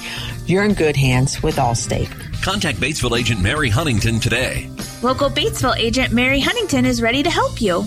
You're 0.47 0.65
in 0.65 0.75
good 0.75 0.97
hands 0.97 1.41
with 1.41 1.55
Allstate. 1.55 2.11
Contact 2.43 2.81
Batesville 2.81 3.17
agent 3.17 3.41
Mary 3.41 3.71
Huntington 3.71 4.19
today. 4.19 4.69
Local 5.03 5.31
Batesville 5.31 5.79
agent 5.79 6.13
Mary 6.13 6.41
Huntington 6.41 6.85
is 6.85 7.01
ready 7.01 7.23
to 7.23 7.31
help 7.31 7.63
you. 7.63 7.83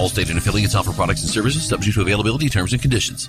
Allstate 0.00 0.30
and 0.30 0.38
affiliates 0.38 0.74
offer 0.74 0.92
products 0.92 1.20
and 1.20 1.30
services 1.30 1.68
subject 1.68 1.94
to 1.96 2.00
availability, 2.00 2.48
terms, 2.48 2.72
and 2.72 2.80
conditions. 2.80 3.28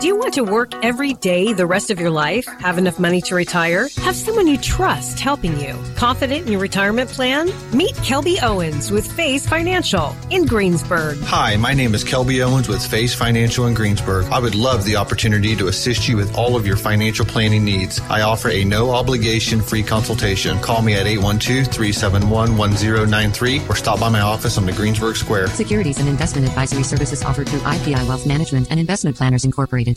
Do 0.00 0.06
you 0.06 0.16
want 0.16 0.34
to 0.34 0.44
work 0.44 0.72
every 0.82 1.12
day 1.12 1.52
the 1.52 1.66
rest 1.66 1.90
of 1.90 2.00
your 2.00 2.08
life? 2.08 2.46
Have 2.60 2.78
enough 2.78 2.98
money 2.98 3.20
to 3.20 3.34
retire? 3.34 3.86
Have 3.98 4.16
someone 4.16 4.46
you 4.46 4.56
trust 4.56 5.20
helping 5.20 5.60
you? 5.60 5.78
Confident 5.94 6.46
in 6.46 6.52
your 6.52 6.60
retirement 6.62 7.10
plan? 7.10 7.50
Meet 7.76 7.96
Kelby 7.96 8.42
Owens 8.42 8.90
with 8.90 9.06
Phase 9.12 9.46
Financial 9.46 10.16
in 10.30 10.46
Greensburg. 10.46 11.18
Hi, 11.24 11.58
my 11.58 11.74
name 11.74 11.94
is 11.94 12.02
Kelby 12.02 12.42
Owens 12.42 12.66
with 12.66 12.82
Phase 12.82 13.14
Financial 13.14 13.66
in 13.66 13.74
Greensburg. 13.74 14.24
I 14.32 14.38
would 14.38 14.54
love 14.54 14.86
the 14.86 14.96
opportunity 14.96 15.54
to 15.56 15.68
assist 15.68 16.08
you 16.08 16.16
with 16.16 16.34
all 16.34 16.56
of 16.56 16.66
your 16.66 16.78
financial 16.78 17.26
planning 17.26 17.62
needs. 17.62 18.00
I 18.08 18.22
offer 18.22 18.48
a 18.48 18.64
no 18.64 18.92
obligation 18.92 19.60
free 19.60 19.82
consultation. 19.82 20.58
Call 20.60 20.80
me 20.80 20.94
at 20.94 21.04
812-371-1093 21.04 23.68
or 23.68 23.76
stop 23.76 24.00
by 24.00 24.08
my 24.08 24.22
office 24.22 24.56
on 24.56 24.64
the 24.64 24.72
Greensburg 24.72 25.16
Square. 25.16 25.48
Securities 25.48 25.98
and 25.98 26.08
investment 26.08 26.48
advisory 26.48 26.84
services 26.84 27.22
offered 27.22 27.50
through 27.50 27.60
IPI 27.60 28.08
Wealth 28.08 28.26
Management 28.26 28.68
and 28.70 28.80
Investment 28.80 29.14
Planners 29.14 29.44
Incorporated. 29.44 29.89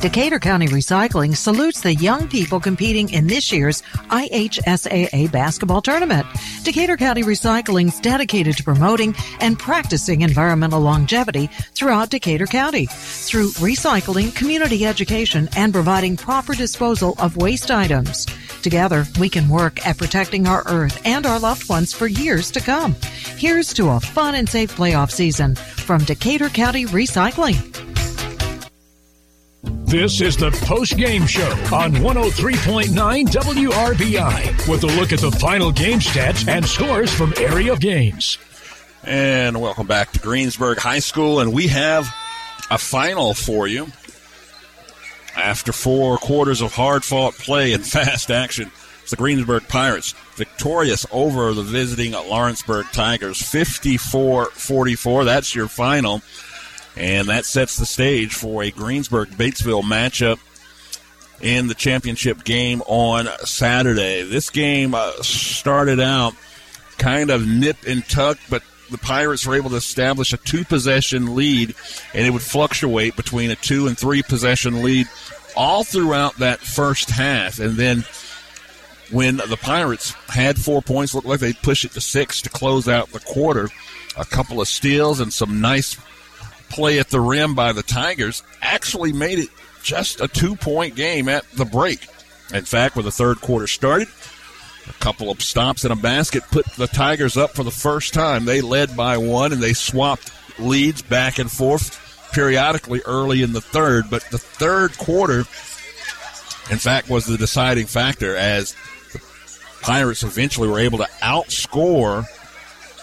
Decatur 0.00 0.38
County 0.38 0.68
Recycling 0.68 1.36
salutes 1.36 1.80
the 1.80 1.92
young 1.92 2.28
people 2.28 2.60
competing 2.60 3.12
in 3.12 3.26
this 3.26 3.50
year's 3.50 3.82
IHSAA 4.10 5.30
basketball 5.32 5.82
tournament. 5.82 6.24
Decatur 6.62 6.96
County 6.96 7.24
Recycling 7.24 7.88
is 7.88 7.98
dedicated 7.98 8.56
to 8.56 8.62
promoting 8.62 9.16
and 9.40 9.58
practicing 9.58 10.20
environmental 10.20 10.80
longevity 10.80 11.48
throughout 11.74 12.10
Decatur 12.10 12.46
County 12.46 12.86
through 12.86 13.50
recycling, 13.54 14.32
community 14.36 14.86
education, 14.86 15.48
and 15.56 15.72
providing 15.72 16.16
proper 16.16 16.54
disposal 16.54 17.16
of 17.18 17.36
waste 17.36 17.72
items. 17.72 18.24
Together, 18.62 19.04
we 19.18 19.28
can 19.28 19.48
work 19.48 19.84
at 19.84 19.98
protecting 19.98 20.46
our 20.46 20.62
earth 20.66 21.02
and 21.04 21.26
our 21.26 21.40
loved 21.40 21.68
ones 21.68 21.92
for 21.92 22.06
years 22.06 22.52
to 22.52 22.60
come. 22.60 22.94
Here's 23.36 23.74
to 23.74 23.88
a 23.88 24.00
fun 24.00 24.36
and 24.36 24.48
safe 24.48 24.76
playoff 24.76 25.10
season 25.10 25.56
from 25.56 26.04
Decatur 26.04 26.50
County 26.50 26.86
Recycling. 26.86 27.87
This 29.62 30.20
is 30.20 30.36
the 30.36 30.52
post 30.62 30.96
game 30.96 31.26
show 31.26 31.50
on 31.74 31.92
103.9 31.94 33.26
WRBI 33.26 34.68
with 34.68 34.84
a 34.84 34.86
look 34.86 35.12
at 35.12 35.18
the 35.18 35.32
final 35.32 35.72
game 35.72 35.98
stats 35.98 36.46
and 36.46 36.64
scores 36.64 37.12
from 37.12 37.34
area 37.36 37.74
games. 37.76 38.38
And 39.02 39.60
welcome 39.60 39.88
back 39.88 40.12
to 40.12 40.20
Greensburg 40.20 40.78
High 40.78 41.00
School. 41.00 41.40
And 41.40 41.52
we 41.52 41.66
have 41.68 42.06
a 42.70 42.78
final 42.78 43.34
for 43.34 43.66
you. 43.66 43.88
After 45.34 45.72
four 45.72 46.18
quarters 46.18 46.60
of 46.60 46.74
hard 46.74 47.04
fought 47.04 47.34
play 47.34 47.72
and 47.72 47.84
fast 47.86 48.30
action, 48.30 48.70
it's 49.02 49.10
the 49.10 49.16
Greensburg 49.16 49.66
Pirates 49.66 50.14
victorious 50.36 51.04
over 51.10 51.52
the 51.52 51.62
visiting 51.62 52.12
Lawrenceburg 52.12 52.92
Tigers 52.92 53.42
54 53.42 54.50
44. 54.50 55.24
That's 55.24 55.52
your 55.52 55.66
final. 55.66 56.22
And 56.98 57.28
that 57.28 57.44
sets 57.44 57.76
the 57.76 57.86
stage 57.86 58.34
for 58.34 58.62
a 58.62 58.70
Greensburg 58.70 59.28
Batesville 59.30 59.84
matchup 59.84 60.40
in 61.40 61.68
the 61.68 61.74
championship 61.74 62.42
game 62.42 62.82
on 62.86 63.28
Saturday. 63.44 64.22
This 64.24 64.50
game 64.50 64.94
uh, 64.94 65.12
started 65.22 66.00
out 66.00 66.34
kind 66.98 67.30
of 67.30 67.46
nip 67.46 67.76
and 67.86 68.06
tuck, 68.08 68.38
but 68.50 68.62
the 68.90 68.98
Pirates 68.98 69.46
were 69.46 69.54
able 69.54 69.70
to 69.70 69.76
establish 69.76 70.32
a 70.32 70.38
two 70.38 70.64
possession 70.64 71.36
lead, 71.36 71.74
and 72.14 72.26
it 72.26 72.30
would 72.30 72.42
fluctuate 72.42 73.14
between 73.14 73.50
a 73.50 73.56
two 73.56 73.86
and 73.86 73.96
three 73.96 74.22
possession 74.22 74.82
lead 74.82 75.06
all 75.56 75.84
throughout 75.84 76.36
that 76.38 76.58
first 76.58 77.10
half. 77.10 77.60
And 77.60 77.76
then 77.76 78.04
when 79.10 79.36
the 79.36 79.58
Pirates 79.60 80.12
had 80.28 80.58
four 80.58 80.82
points, 80.82 81.14
looked 81.14 81.26
like 81.26 81.40
they'd 81.40 81.62
push 81.62 81.84
it 81.84 81.92
to 81.92 82.00
six 82.00 82.42
to 82.42 82.50
close 82.50 82.88
out 82.88 83.10
the 83.10 83.20
quarter. 83.20 83.68
A 84.16 84.24
couple 84.24 84.60
of 84.60 84.66
steals 84.66 85.20
and 85.20 85.32
some 85.32 85.60
nice 85.60 85.96
play 86.68 86.98
at 86.98 87.10
the 87.10 87.20
rim 87.20 87.54
by 87.54 87.72
the 87.72 87.82
Tigers 87.82 88.42
actually 88.62 89.12
made 89.12 89.38
it 89.38 89.48
just 89.82 90.20
a 90.20 90.28
two 90.28 90.56
point 90.56 90.94
game 90.94 91.28
at 91.28 91.50
the 91.52 91.64
break. 91.64 92.06
In 92.52 92.64
fact, 92.64 92.96
when 92.96 93.04
the 93.04 93.12
third 93.12 93.40
quarter 93.40 93.66
started, 93.66 94.08
a 94.88 94.92
couple 94.94 95.30
of 95.30 95.42
stops 95.42 95.84
in 95.84 95.92
a 95.92 95.96
basket 95.96 96.42
put 96.50 96.66
the 96.76 96.86
Tigers 96.86 97.36
up 97.36 97.50
for 97.52 97.62
the 97.62 97.70
first 97.70 98.14
time. 98.14 98.44
They 98.44 98.60
led 98.60 98.96
by 98.96 99.18
one 99.18 99.52
and 99.52 99.62
they 99.62 99.74
swapped 99.74 100.32
leads 100.58 101.02
back 101.02 101.38
and 101.38 101.50
forth 101.50 102.04
periodically 102.32 103.00
early 103.06 103.42
in 103.42 103.52
the 103.52 103.60
third, 103.60 104.10
but 104.10 104.22
the 104.30 104.38
third 104.38 104.96
quarter, 104.98 105.40
in 106.70 106.78
fact, 106.78 107.08
was 107.08 107.26
the 107.26 107.38
deciding 107.38 107.86
factor 107.86 108.36
as 108.36 108.74
the 109.12 109.20
Pirates 109.80 110.22
eventually 110.22 110.68
were 110.68 110.80
able 110.80 110.98
to 110.98 111.08
outscore 111.22 112.26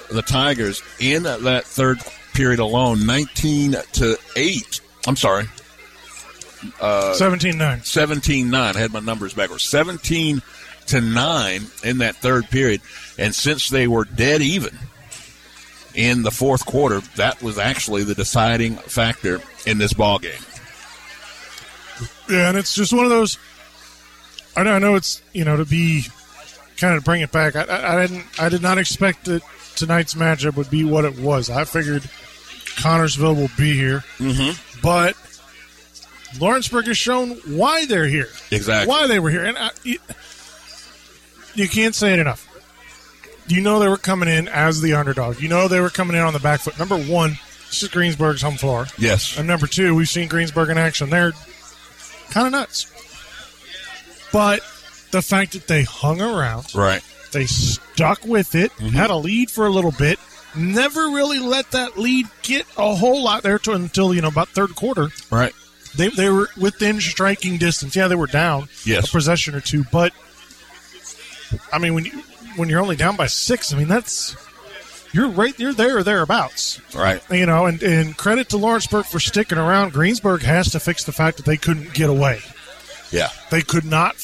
the 0.09 0.21
Tigers 0.21 0.81
in 0.99 1.23
that 1.23 1.63
third 1.65 1.99
period 2.35 2.59
alone, 2.59 3.05
19 3.05 3.75
to 3.93 4.17
8. 4.35 4.81
I'm 5.07 5.15
sorry. 5.15 5.45
Uh, 6.79 7.13
17 7.13 7.57
9. 7.57 7.83
17 7.83 8.49
9. 8.49 8.75
I 8.75 8.79
had 8.79 8.91
my 8.91 8.99
numbers 8.99 9.33
backwards. 9.33 9.63
17 9.63 10.41
to 10.87 11.01
9 11.01 11.61
in 11.83 11.97
that 11.99 12.15
third 12.17 12.49
period. 12.49 12.81
And 13.17 13.33
since 13.33 13.69
they 13.69 13.87
were 13.87 14.05
dead 14.05 14.41
even 14.41 14.77
in 15.93 16.23
the 16.23 16.31
fourth 16.31 16.65
quarter, 16.65 16.99
that 17.15 17.41
was 17.41 17.57
actually 17.57 18.03
the 18.03 18.15
deciding 18.15 18.75
factor 18.75 19.41
in 19.65 19.77
this 19.77 19.93
ball 19.93 20.19
game. 20.19 20.33
Yeah, 22.29 22.49
and 22.49 22.57
it's 22.57 22.75
just 22.75 22.91
one 22.91 23.05
of 23.05 23.11
those. 23.11 23.37
I 24.57 24.63
know, 24.63 24.73
I 24.73 24.79
know 24.79 24.95
it's 24.95 25.21
you 25.33 25.45
know 25.45 25.57
to 25.57 25.65
be 25.65 26.05
kind 26.77 26.95
of 26.95 27.03
bring 27.03 27.21
it 27.21 27.31
back. 27.31 27.55
I, 27.55 27.63
I, 27.63 27.95
I 27.95 28.07
didn't. 28.07 28.25
I 28.39 28.49
did 28.49 28.61
not 28.61 28.77
expect 28.77 29.25
that 29.25 29.43
tonight's 29.75 30.13
matchup 30.13 30.55
would 30.55 30.69
be 30.69 30.83
what 30.83 31.05
it 31.05 31.19
was. 31.19 31.49
I 31.49 31.65
figured 31.65 32.03
Connersville 32.75 33.35
will 33.35 33.51
be 33.57 33.73
here, 33.73 34.03
mm-hmm. 34.17 34.79
but 34.81 35.15
Lawrenceburg 36.39 36.87
has 36.87 36.97
shown 36.97 37.31
why 37.45 37.85
they're 37.85 38.07
here. 38.07 38.29
Exactly 38.51 38.89
why 38.89 39.07
they 39.07 39.19
were 39.19 39.29
here, 39.29 39.45
and 39.45 39.57
I, 39.57 39.71
you, 39.83 39.97
you 41.53 41.67
can't 41.67 41.95
say 41.95 42.13
it 42.13 42.19
enough. 42.19 42.51
You 43.47 43.61
know 43.61 43.79
they 43.79 43.87
were 43.87 43.97
coming 43.97 44.27
in 44.27 44.47
as 44.47 44.81
the 44.81 44.93
underdog. 44.95 45.39
You 45.39 45.49
know 45.49 45.67
they 45.67 45.79
were 45.79 45.89
coming 45.89 46.15
in 46.15 46.23
on 46.23 46.33
the 46.33 46.39
back 46.39 46.61
foot. 46.61 46.79
Number 46.79 46.97
one, 46.97 47.37
this 47.67 47.83
is 47.83 47.89
Greensburg's 47.89 48.41
home 48.41 48.55
floor. 48.55 48.87
Yes. 48.97 49.37
And 49.37 49.47
number 49.47 49.67
two, 49.67 49.93
we've 49.93 50.09
seen 50.09 50.27
Greensburg 50.27 50.69
in 50.69 50.77
action. 50.77 51.09
They're 51.09 51.33
kind 52.31 52.47
of 52.47 52.53
nuts. 52.53 52.91
But 54.33 54.61
the 55.11 55.21
fact 55.21 55.53
that 55.53 55.67
they 55.67 55.83
hung 55.83 56.21
around, 56.21 56.73
right? 56.73 57.03
They 57.35 57.47
stuck 57.47 58.23
with 58.23 58.55
it, 58.55 58.71
mm-hmm. 58.71 58.95
had 58.95 59.09
a 59.09 59.15
lead 59.17 59.51
for 59.51 59.65
a 59.65 59.69
little 59.69 59.91
bit, 59.91 60.19
never 60.55 61.09
really 61.09 61.37
let 61.37 61.69
that 61.71 61.97
lead 61.97 62.27
get 62.43 62.65
a 62.77 62.95
whole 62.95 63.21
lot 63.21 63.43
there 63.43 63.59
to, 63.59 63.73
until 63.73 64.13
you 64.13 64.21
know 64.21 64.29
about 64.29 64.47
third 64.47 64.73
quarter. 64.73 65.09
Right. 65.29 65.51
They 65.97 66.07
they 66.07 66.29
were 66.29 66.47
within 66.57 67.01
striking 67.01 67.57
distance. 67.57 67.93
Yeah, 67.93 68.07
they 68.07 68.15
were 68.15 68.27
down 68.27 68.69
yes. 68.85 69.09
a 69.09 69.11
possession 69.11 69.53
or 69.53 69.59
two, 69.59 69.83
but 69.91 70.13
I 71.73 71.77
mean 71.77 71.93
when 71.93 72.05
you 72.05 72.23
when 72.55 72.69
you're 72.69 72.79
only 72.79 72.95
down 72.95 73.17
by 73.17 73.27
six, 73.27 73.73
I 73.73 73.77
mean 73.77 73.89
that's 73.89 74.37
you're 75.11 75.27
right 75.27 75.59
you're 75.59 75.73
there 75.73 75.97
or 75.97 76.03
thereabouts. 76.03 76.79
Right. 76.95 77.21
You 77.29 77.47
know, 77.47 77.65
and, 77.65 77.83
and 77.83 78.15
credit 78.15 78.47
to 78.51 78.57
Lawrenceburg 78.57 79.07
for 79.07 79.19
sticking 79.19 79.57
around. 79.57 79.91
Greensburg 79.91 80.41
has 80.43 80.71
to 80.71 80.79
fix 80.79 81.03
the 81.03 81.11
fact 81.11 81.35
that 81.35 81.45
they 81.45 81.57
couldn't 81.57 81.93
get 81.93 82.09
away. 82.09 82.39
Yeah. 83.11 83.27
They 83.51 83.61
could 83.61 83.83
not 83.83 84.15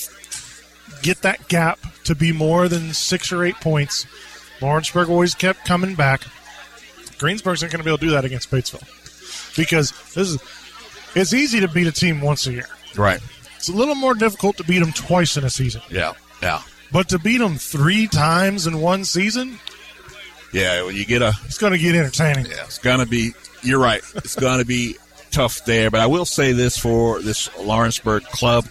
get 1.01 1.21
that 1.21 1.47
gap 1.47 1.79
to 2.05 2.15
be 2.15 2.31
more 2.31 2.67
than 2.67 2.93
six 2.93 3.31
or 3.31 3.43
eight 3.43 3.55
points. 3.55 4.05
Lawrenceburg 4.61 5.09
always 5.09 5.35
kept 5.35 5.65
coming 5.65 5.95
back. 5.95 6.21
Greensburg's 7.17 7.61
not 7.61 7.71
going 7.71 7.79
to 7.79 7.83
be 7.83 7.89
able 7.89 7.99
to 7.99 8.05
do 8.05 8.11
that 8.11 8.25
against 8.25 8.49
Batesville 8.49 8.85
because 9.55 9.91
this 10.13 10.29
is 10.29 10.41
it's 11.15 11.33
easy 11.33 11.59
to 11.59 11.67
beat 11.67 11.87
a 11.87 11.91
team 11.91 12.21
once 12.21 12.47
a 12.47 12.53
year. 12.53 12.67
Right. 12.95 13.19
It's 13.57 13.69
a 13.69 13.73
little 13.73 13.95
more 13.95 14.13
difficult 14.13 14.57
to 14.57 14.63
beat 14.63 14.79
them 14.79 14.91
twice 14.93 15.37
in 15.37 15.43
a 15.43 15.49
season. 15.49 15.81
Yeah. 15.89 16.13
Yeah. 16.41 16.61
But 16.91 17.09
to 17.09 17.19
beat 17.19 17.37
them 17.37 17.57
three 17.57 18.07
times 18.07 18.67
in 18.67 18.81
one 18.81 19.05
season, 19.05 19.59
yeah, 20.51 20.83
when 20.83 20.95
you 20.95 21.05
get 21.05 21.21
a, 21.21 21.33
it's 21.45 21.57
going 21.57 21.73
to 21.73 21.79
get 21.79 21.95
entertaining. 21.95 22.45
Yeah, 22.47 22.63
it's 22.63 22.79
going 22.79 22.99
to 22.99 23.05
be. 23.05 23.33
You're 23.61 23.79
right. 23.79 24.01
It's 24.15 24.35
going 24.35 24.59
to 24.59 24.65
be 24.65 24.97
tough 25.31 25.65
there. 25.65 25.89
But 25.89 26.01
I 26.01 26.07
will 26.07 26.25
say 26.25 26.51
this 26.51 26.77
for 26.77 27.21
this 27.21 27.49
Lawrenceburg 27.57 28.23
club, 28.25 28.65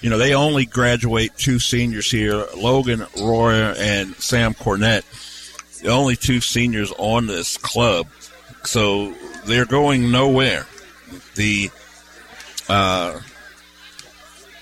you 0.00 0.10
know, 0.10 0.18
they 0.18 0.34
only 0.34 0.66
graduate 0.66 1.36
two 1.36 1.58
seniors 1.58 2.10
here: 2.10 2.46
Logan 2.56 3.06
Royer 3.20 3.74
and 3.76 4.14
Sam 4.16 4.54
Cornett. 4.54 5.02
The 5.80 5.90
only 5.90 6.16
two 6.16 6.40
seniors 6.40 6.92
on 6.96 7.26
this 7.26 7.58
club, 7.58 8.06
so 8.64 9.12
they're 9.44 9.66
going 9.66 10.10
nowhere. 10.10 10.66
The 11.34 11.70
uh, 12.68 13.20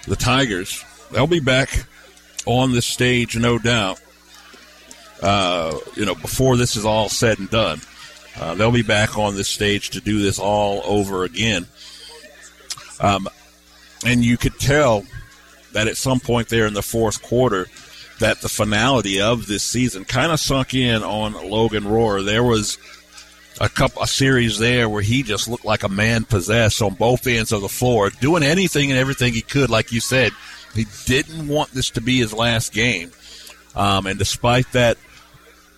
the 0.06 0.16
Tigers, 0.16 0.84
they'll 1.12 1.26
be 1.26 1.40
back 1.40 1.86
on 2.46 2.72
this 2.72 2.86
stage, 2.86 3.36
no 3.36 3.58
doubt. 3.58 4.00
Uh, 5.22 5.78
you 5.94 6.04
know, 6.04 6.16
before 6.16 6.56
this 6.56 6.74
is 6.74 6.84
all 6.84 7.08
said 7.08 7.38
and 7.38 7.48
done, 7.48 7.80
uh, 8.40 8.54
they'll 8.54 8.72
be 8.72 8.82
back 8.82 9.18
on 9.18 9.34
this 9.34 9.48
stage 9.48 9.90
to 9.90 10.00
do 10.00 10.20
this 10.20 10.38
all 10.38 10.82
over 10.84 11.24
again. 11.24 11.66
Um, 13.00 13.28
and 14.04 14.24
you 14.24 14.36
could 14.36 14.58
tell 14.58 15.04
that 15.72 15.88
at 15.88 15.96
some 15.96 16.20
point 16.20 16.48
there 16.48 16.66
in 16.66 16.74
the 16.74 16.82
fourth 16.82 17.22
quarter, 17.22 17.66
that 18.20 18.40
the 18.40 18.48
finality 18.48 19.20
of 19.20 19.46
this 19.46 19.64
season 19.64 20.04
kind 20.04 20.30
of 20.30 20.38
sunk 20.38 20.74
in 20.74 21.02
on 21.02 21.32
Logan 21.50 21.84
Rohr. 21.84 22.24
There 22.24 22.44
was 22.44 22.78
a 23.60 23.68
couple 23.68 24.02
a 24.02 24.06
series 24.06 24.58
there 24.58 24.88
where 24.88 25.02
he 25.02 25.22
just 25.22 25.48
looked 25.48 25.64
like 25.64 25.82
a 25.82 25.88
man 25.88 26.24
possessed 26.24 26.80
on 26.82 26.94
both 26.94 27.26
ends 27.26 27.52
of 27.52 27.62
the 27.62 27.68
floor, 27.68 28.10
doing 28.10 28.42
anything 28.42 28.90
and 28.90 28.98
everything 28.98 29.32
he 29.34 29.42
could, 29.42 29.70
like 29.70 29.92
you 29.92 30.00
said, 30.00 30.32
he 30.74 30.86
didn't 31.04 31.48
want 31.48 31.70
this 31.72 31.90
to 31.90 32.00
be 32.00 32.18
his 32.18 32.32
last 32.32 32.72
game. 32.72 33.10
Um, 33.74 34.06
and 34.06 34.18
despite 34.18 34.70
that 34.72 34.98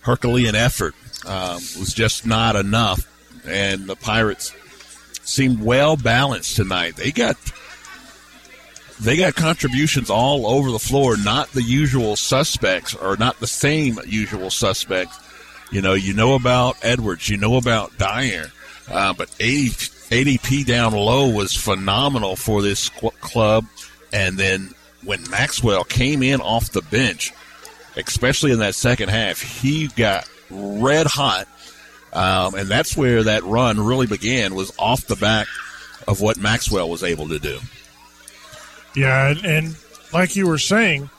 Herculean 0.01 0.55
effort, 0.55 0.93
um, 1.25 1.55
was 1.79 1.93
just 1.93 2.25
not 2.25 2.55
enough. 2.55 3.11
And 3.47 3.87
the 3.87 3.95
Pirates 3.95 4.53
seemed 5.23 5.61
well 5.61 5.97
balanced 5.97 6.55
tonight. 6.55 6.95
They 6.95 7.11
got 7.11 7.37
they 9.01 9.17
got 9.17 9.35
contributions 9.35 10.09
all 10.09 10.47
over 10.47 10.71
the 10.71 10.79
floor, 10.79 11.17
not 11.17 11.51
the 11.51 11.61
usual 11.61 12.15
suspects 12.15 12.95
or 12.95 13.17
not 13.17 13.39
the 13.39 13.47
same 13.47 13.99
usual 14.05 14.49
suspects. 14.49 15.19
You 15.71 15.81
know, 15.81 15.93
you 15.93 16.13
know 16.13 16.35
about 16.35 16.77
Edwards, 16.81 17.27
you 17.29 17.37
know 17.37 17.57
about 17.57 17.97
Dyer, 17.97 18.51
uh, 18.89 19.13
but 19.13 19.29
ABP 19.39 20.63
down 20.63 20.93
low 20.93 21.29
was 21.29 21.55
phenomenal 21.55 22.35
for 22.35 22.61
this 22.61 22.89
club. 22.89 23.65
And 24.13 24.37
then 24.37 24.69
when 25.03 25.29
Maxwell 25.29 25.83
came 25.83 26.23
in 26.23 26.39
off 26.39 26.71
the 26.71 26.81
bench, 26.83 27.33
especially 27.97 28.51
in 28.51 28.59
that 28.59 28.75
second 28.75 29.09
half, 29.09 29.41
he 29.41 29.87
got 29.87 30.29
red 30.49 31.07
hot. 31.07 31.47
Um, 32.13 32.55
and 32.55 32.69
that's 32.69 32.95
where 32.95 33.23
that 33.23 33.43
run 33.43 33.79
really 33.79 34.07
began 34.07 34.55
was 34.55 34.71
off 34.79 35.05
the 35.05 35.17
back 35.17 35.47
of 36.07 36.21
what 36.21 36.37
Maxwell 36.37 36.89
was 36.89 37.03
able 37.03 37.27
to 37.29 37.39
do. 37.39 37.59
Yeah, 38.95 39.29
and, 39.29 39.45
and 39.45 39.75
like 40.13 40.35
you 40.35 40.47
were 40.47 40.57
saying, 40.57 41.09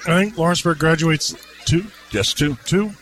I 0.00 0.22
think 0.22 0.36
Lawrenceburg 0.36 0.78
graduates 0.78 1.34
two. 1.64 1.86
Just 2.10 2.38
two. 2.38 2.56
Two. 2.64 2.92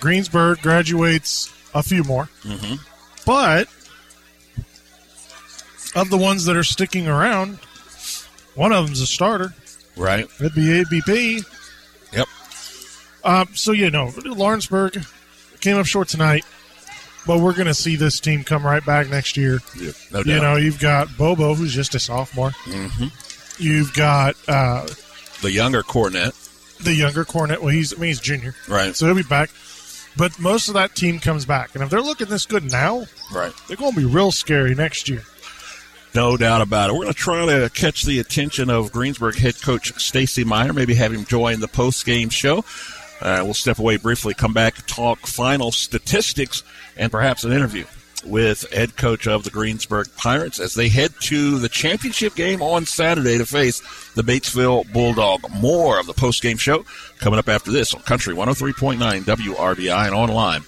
Greensburg 0.00 0.60
graduates 0.62 1.52
a 1.74 1.82
few 1.82 2.02
more. 2.02 2.28
Mm-hmm. 2.42 2.74
But 3.24 3.68
of 5.94 6.10
the 6.10 6.16
ones 6.16 6.44
that 6.46 6.56
are 6.56 6.64
sticking 6.64 7.06
around, 7.06 7.58
one 8.54 8.72
of 8.72 8.84
them's 8.84 9.00
a 9.00 9.06
starter. 9.06 9.54
Right. 9.96 10.28
It'd 10.40 10.54
be 10.54 10.80
ABP. 10.80 11.42
Um, 13.24 13.48
so, 13.54 13.72
you 13.72 13.90
know, 13.90 14.12
Lawrenceburg 14.24 15.04
came 15.60 15.78
up 15.78 15.86
short 15.86 16.08
tonight, 16.08 16.44
but 17.26 17.40
we're 17.40 17.54
going 17.54 17.66
to 17.66 17.74
see 17.74 17.96
this 17.96 18.20
team 18.20 18.44
come 18.44 18.64
right 18.64 18.84
back 18.84 19.08
next 19.08 19.36
year. 19.36 19.60
Yeah, 19.80 19.92
no 20.12 20.20
you 20.20 20.40
know, 20.40 20.56
you've 20.56 20.78
got 20.78 21.16
Bobo, 21.16 21.54
who's 21.54 21.74
just 21.74 21.94
a 21.94 21.98
sophomore. 21.98 22.50
Mm-hmm. 22.64 23.06
You've 23.62 23.94
got 23.94 24.36
uh, 24.46 24.86
the 25.40 25.50
younger 25.50 25.82
Cornett. 25.82 26.40
The 26.82 26.94
younger 26.94 27.24
Cornett. 27.24 27.60
Well, 27.60 27.68
he's 27.68 27.94
I 27.94 27.96
mean 27.96 28.08
he's 28.08 28.20
junior, 28.20 28.54
right? 28.68 28.94
So 28.94 29.06
he'll 29.06 29.14
be 29.14 29.22
back. 29.22 29.50
But 30.16 30.38
most 30.38 30.68
of 30.68 30.74
that 30.74 30.94
team 30.94 31.18
comes 31.18 31.44
back, 31.44 31.74
and 31.74 31.82
if 31.82 31.90
they're 31.90 32.00
looking 32.00 32.28
this 32.28 32.46
good 32.46 32.70
now, 32.70 33.06
right, 33.32 33.52
they're 33.66 33.76
going 33.76 33.94
to 33.94 33.98
be 33.98 34.04
real 34.04 34.30
scary 34.30 34.74
next 34.74 35.08
year. 35.08 35.22
No 36.14 36.36
doubt 36.36 36.62
about 36.62 36.90
it. 36.90 36.92
We're 36.92 37.02
going 37.02 37.12
to 37.12 37.18
try 37.18 37.46
to 37.46 37.70
catch 37.70 38.04
the 38.04 38.20
attention 38.20 38.70
of 38.70 38.92
Greensburg 38.92 39.36
head 39.36 39.60
coach 39.60 39.92
Stacy 40.00 40.44
Meyer, 40.44 40.72
maybe 40.72 40.94
have 40.94 41.12
him 41.12 41.24
join 41.24 41.58
the 41.58 41.66
post 41.66 42.06
game 42.06 42.28
show. 42.28 42.64
Uh, 43.20 43.40
we'll 43.44 43.54
step 43.54 43.78
away 43.78 43.96
briefly, 43.96 44.34
come 44.34 44.52
back, 44.52 44.86
talk 44.86 45.26
final 45.26 45.72
statistics, 45.72 46.62
and 46.96 47.10
perhaps 47.10 47.44
an 47.44 47.52
interview 47.52 47.84
with 48.26 48.70
head 48.72 48.96
coach 48.96 49.26
of 49.26 49.44
the 49.44 49.50
Greensburg 49.50 50.08
Pirates 50.16 50.58
as 50.58 50.72
they 50.74 50.88
head 50.88 51.12
to 51.20 51.58
the 51.58 51.68
championship 51.68 52.34
game 52.34 52.62
on 52.62 52.86
Saturday 52.86 53.36
to 53.38 53.46
face 53.46 53.80
the 54.14 54.22
Batesville 54.22 54.90
Bulldog. 54.92 55.48
More 55.50 56.00
of 56.00 56.06
the 56.06 56.14
post-game 56.14 56.56
show 56.56 56.84
coming 57.18 57.38
up 57.38 57.48
after 57.48 57.70
this 57.70 57.94
on 57.94 58.02
Country 58.02 58.34
103.9 58.34 58.98
WRBI 59.22 60.06
and 60.06 60.14
online 60.14 60.62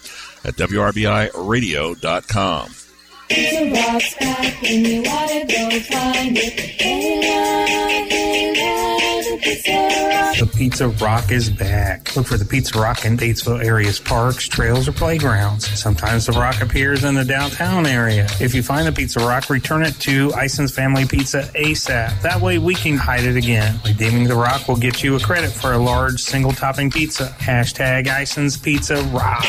at 0.44 0.54
WRBIRadio.com. 0.56 2.85
It's 3.28 4.14
a 4.14 4.26
rock 4.26 4.62
and 4.62 4.86
you 4.86 5.02
wanna 5.02 5.44
go 5.46 5.80
find 5.80 6.36
it. 6.36 6.60
Hey, 6.60 7.20
hey, 7.22 7.56
the 9.30 9.38
pizza 9.42 10.08
rock. 10.10 10.36
The 10.38 10.46
Pizza 10.46 10.88
Rock 10.88 11.30
is 11.30 11.50
back. 11.50 12.14
Look 12.14 12.26
for 12.26 12.36
the 12.36 12.44
Pizza 12.44 12.78
Rock 12.78 13.04
in 13.04 13.16
Batesville 13.16 13.64
area's 13.64 13.98
parks, 13.98 14.46
trails, 14.48 14.86
or 14.88 14.92
playgrounds. 14.92 15.66
Sometimes 15.78 16.26
the 16.26 16.32
rock 16.32 16.60
appears 16.60 17.04
in 17.04 17.14
the 17.14 17.24
downtown 17.24 17.86
area. 17.86 18.26
If 18.40 18.54
you 18.54 18.62
find 18.62 18.86
the 18.86 18.92
Pizza 18.92 19.20
Rock, 19.20 19.48
return 19.50 19.82
it 19.82 19.98
to 20.00 20.32
Ison's 20.34 20.74
Family 20.74 21.06
Pizza 21.06 21.42
ASAP. 21.54 22.20
That 22.22 22.40
way 22.40 22.58
we 22.58 22.74
can 22.74 22.96
hide 22.96 23.24
it 23.24 23.36
again. 23.36 23.80
Redeeming 23.84 24.24
the 24.24 24.36
rock 24.36 24.68
will 24.68 24.76
get 24.76 25.02
you 25.02 25.16
a 25.16 25.20
credit 25.20 25.50
for 25.50 25.72
a 25.72 25.78
large 25.78 26.20
single 26.20 26.52
topping 26.52 26.90
pizza. 26.90 27.34
Hashtag 27.38 28.08
Ison's 28.08 28.56
Pizza 28.56 29.02
Rocks. 29.04 29.46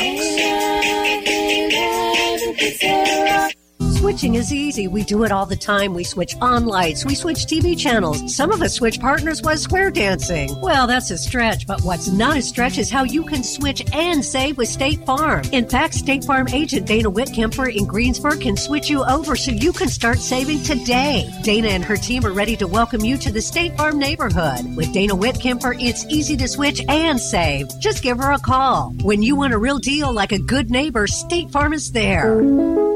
Switching 3.98 4.36
is 4.36 4.52
easy. 4.52 4.86
We 4.86 5.02
do 5.02 5.24
it 5.24 5.32
all 5.32 5.44
the 5.44 5.56
time. 5.56 5.92
We 5.92 6.04
switch 6.04 6.36
on 6.40 6.66
lights. 6.66 7.04
We 7.04 7.16
switch 7.16 7.46
TV 7.46 7.76
channels. 7.76 8.32
Some 8.32 8.52
of 8.52 8.62
us 8.62 8.74
switch 8.74 9.00
partners 9.00 9.42
while 9.42 9.56
square 9.56 9.90
dancing. 9.90 10.56
Well, 10.60 10.86
that's 10.86 11.10
a 11.10 11.18
stretch, 11.18 11.66
but 11.66 11.82
what's 11.82 12.06
not 12.06 12.36
a 12.36 12.42
stretch 12.42 12.78
is 12.78 12.90
how 12.90 13.02
you 13.02 13.24
can 13.24 13.42
switch 13.42 13.82
and 13.92 14.24
save 14.24 14.56
with 14.56 14.68
State 14.68 15.04
Farm. 15.04 15.42
In 15.50 15.68
fact, 15.68 15.94
State 15.94 16.22
Farm 16.22 16.46
agent 16.50 16.86
Dana 16.86 17.10
Whitkemper 17.10 17.74
in 17.74 17.86
Greensburg 17.86 18.40
can 18.40 18.56
switch 18.56 18.88
you 18.88 19.02
over 19.02 19.34
so 19.34 19.50
you 19.50 19.72
can 19.72 19.88
start 19.88 20.18
saving 20.18 20.62
today. 20.62 21.28
Dana 21.42 21.66
and 21.66 21.84
her 21.84 21.96
team 21.96 22.24
are 22.24 22.32
ready 22.32 22.56
to 22.56 22.68
welcome 22.68 23.04
you 23.04 23.18
to 23.18 23.32
the 23.32 23.42
State 23.42 23.76
Farm 23.76 23.98
neighborhood. 23.98 24.76
With 24.76 24.92
Dana 24.92 25.16
Whitkemper, 25.16 25.76
it's 25.82 26.04
easy 26.04 26.36
to 26.36 26.46
switch 26.46 26.80
and 26.88 27.20
save. 27.20 27.66
Just 27.80 28.04
give 28.04 28.18
her 28.18 28.30
a 28.30 28.38
call. 28.38 28.94
When 29.02 29.24
you 29.24 29.34
want 29.34 29.54
a 29.54 29.58
real 29.58 29.78
deal 29.78 30.12
like 30.12 30.30
a 30.30 30.38
good 30.38 30.70
neighbor, 30.70 31.08
State 31.08 31.50
Farm 31.50 31.72
is 31.72 31.90
there. 31.90 32.87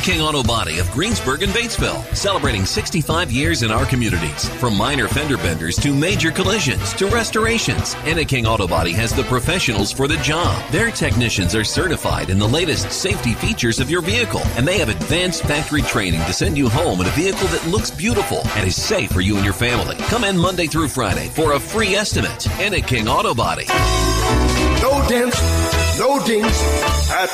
King 0.00 0.20
Auto 0.22 0.42
Body 0.42 0.78
of 0.78 0.90
Greensburg 0.92 1.42
and 1.42 1.52
Batesville, 1.52 2.04
celebrating 2.14 2.64
65 2.64 3.30
years 3.30 3.62
in 3.62 3.70
our 3.70 3.84
communities. 3.84 4.48
From 4.58 4.76
minor 4.76 5.08
fender 5.08 5.36
benders 5.36 5.76
to 5.76 5.94
major 5.94 6.30
collisions 6.30 6.92
to 6.94 7.06
restorations, 7.08 7.94
King 8.28 8.46
Auto 8.46 8.66
Body 8.66 8.92
has 8.92 9.12
the 9.12 9.24
professionals 9.24 9.92
for 9.92 10.08
the 10.08 10.16
job. 10.18 10.62
Their 10.70 10.90
technicians 10.90 11.54
are 11.54 11.64
certified 11.64 12.30
in 12.30 12.38
the 12.38 12.48
latest 12.48 12.92
safety 12.92 13.34
features 13.34 13.78
of 13.78 13.90
your 13.90 14.00
vehicle, 14.00 14.42
and 14.56 14.66
they 14.66 14.78
have 14.78 14.88
advanced 14.88 15.42
factory 15.42 15.82
training 15.82 16.20
to 16.24 16.32
send 16.32 16.56
you 16.56 16.68
home 16.68 17.00
in 17.00 17.06
a 17.06 17.10
vehicle 17.10 17.48
that 17.48 17.66
looks 17.66 17.90
beautiful 17.90 18.42
and 18.56 18.66
is 18.66 18.80
safe 18.80 19.10
for 19.10 19.20
you 19.20 19.36
and 19.36 19.44
your 19.44 19.54
family. 19.54 19.96
Come 20.08 20.24
in 20.24 20.36
Monday 20.36 20.66
through 20.66 20.88
Friday 20.88 21.28
for 21.28 21.52
a 21.52 21.60
free 21.60 21.94
estimate. 21.94 22.46
King 22.86 23.08
Auto 23.08 23.34
Body. 23.34 23.66
No 24.82 25.06
dents, 25.08 25.40
no 25.98 26.24
dings 26.24 26.62
at 27.10 27.28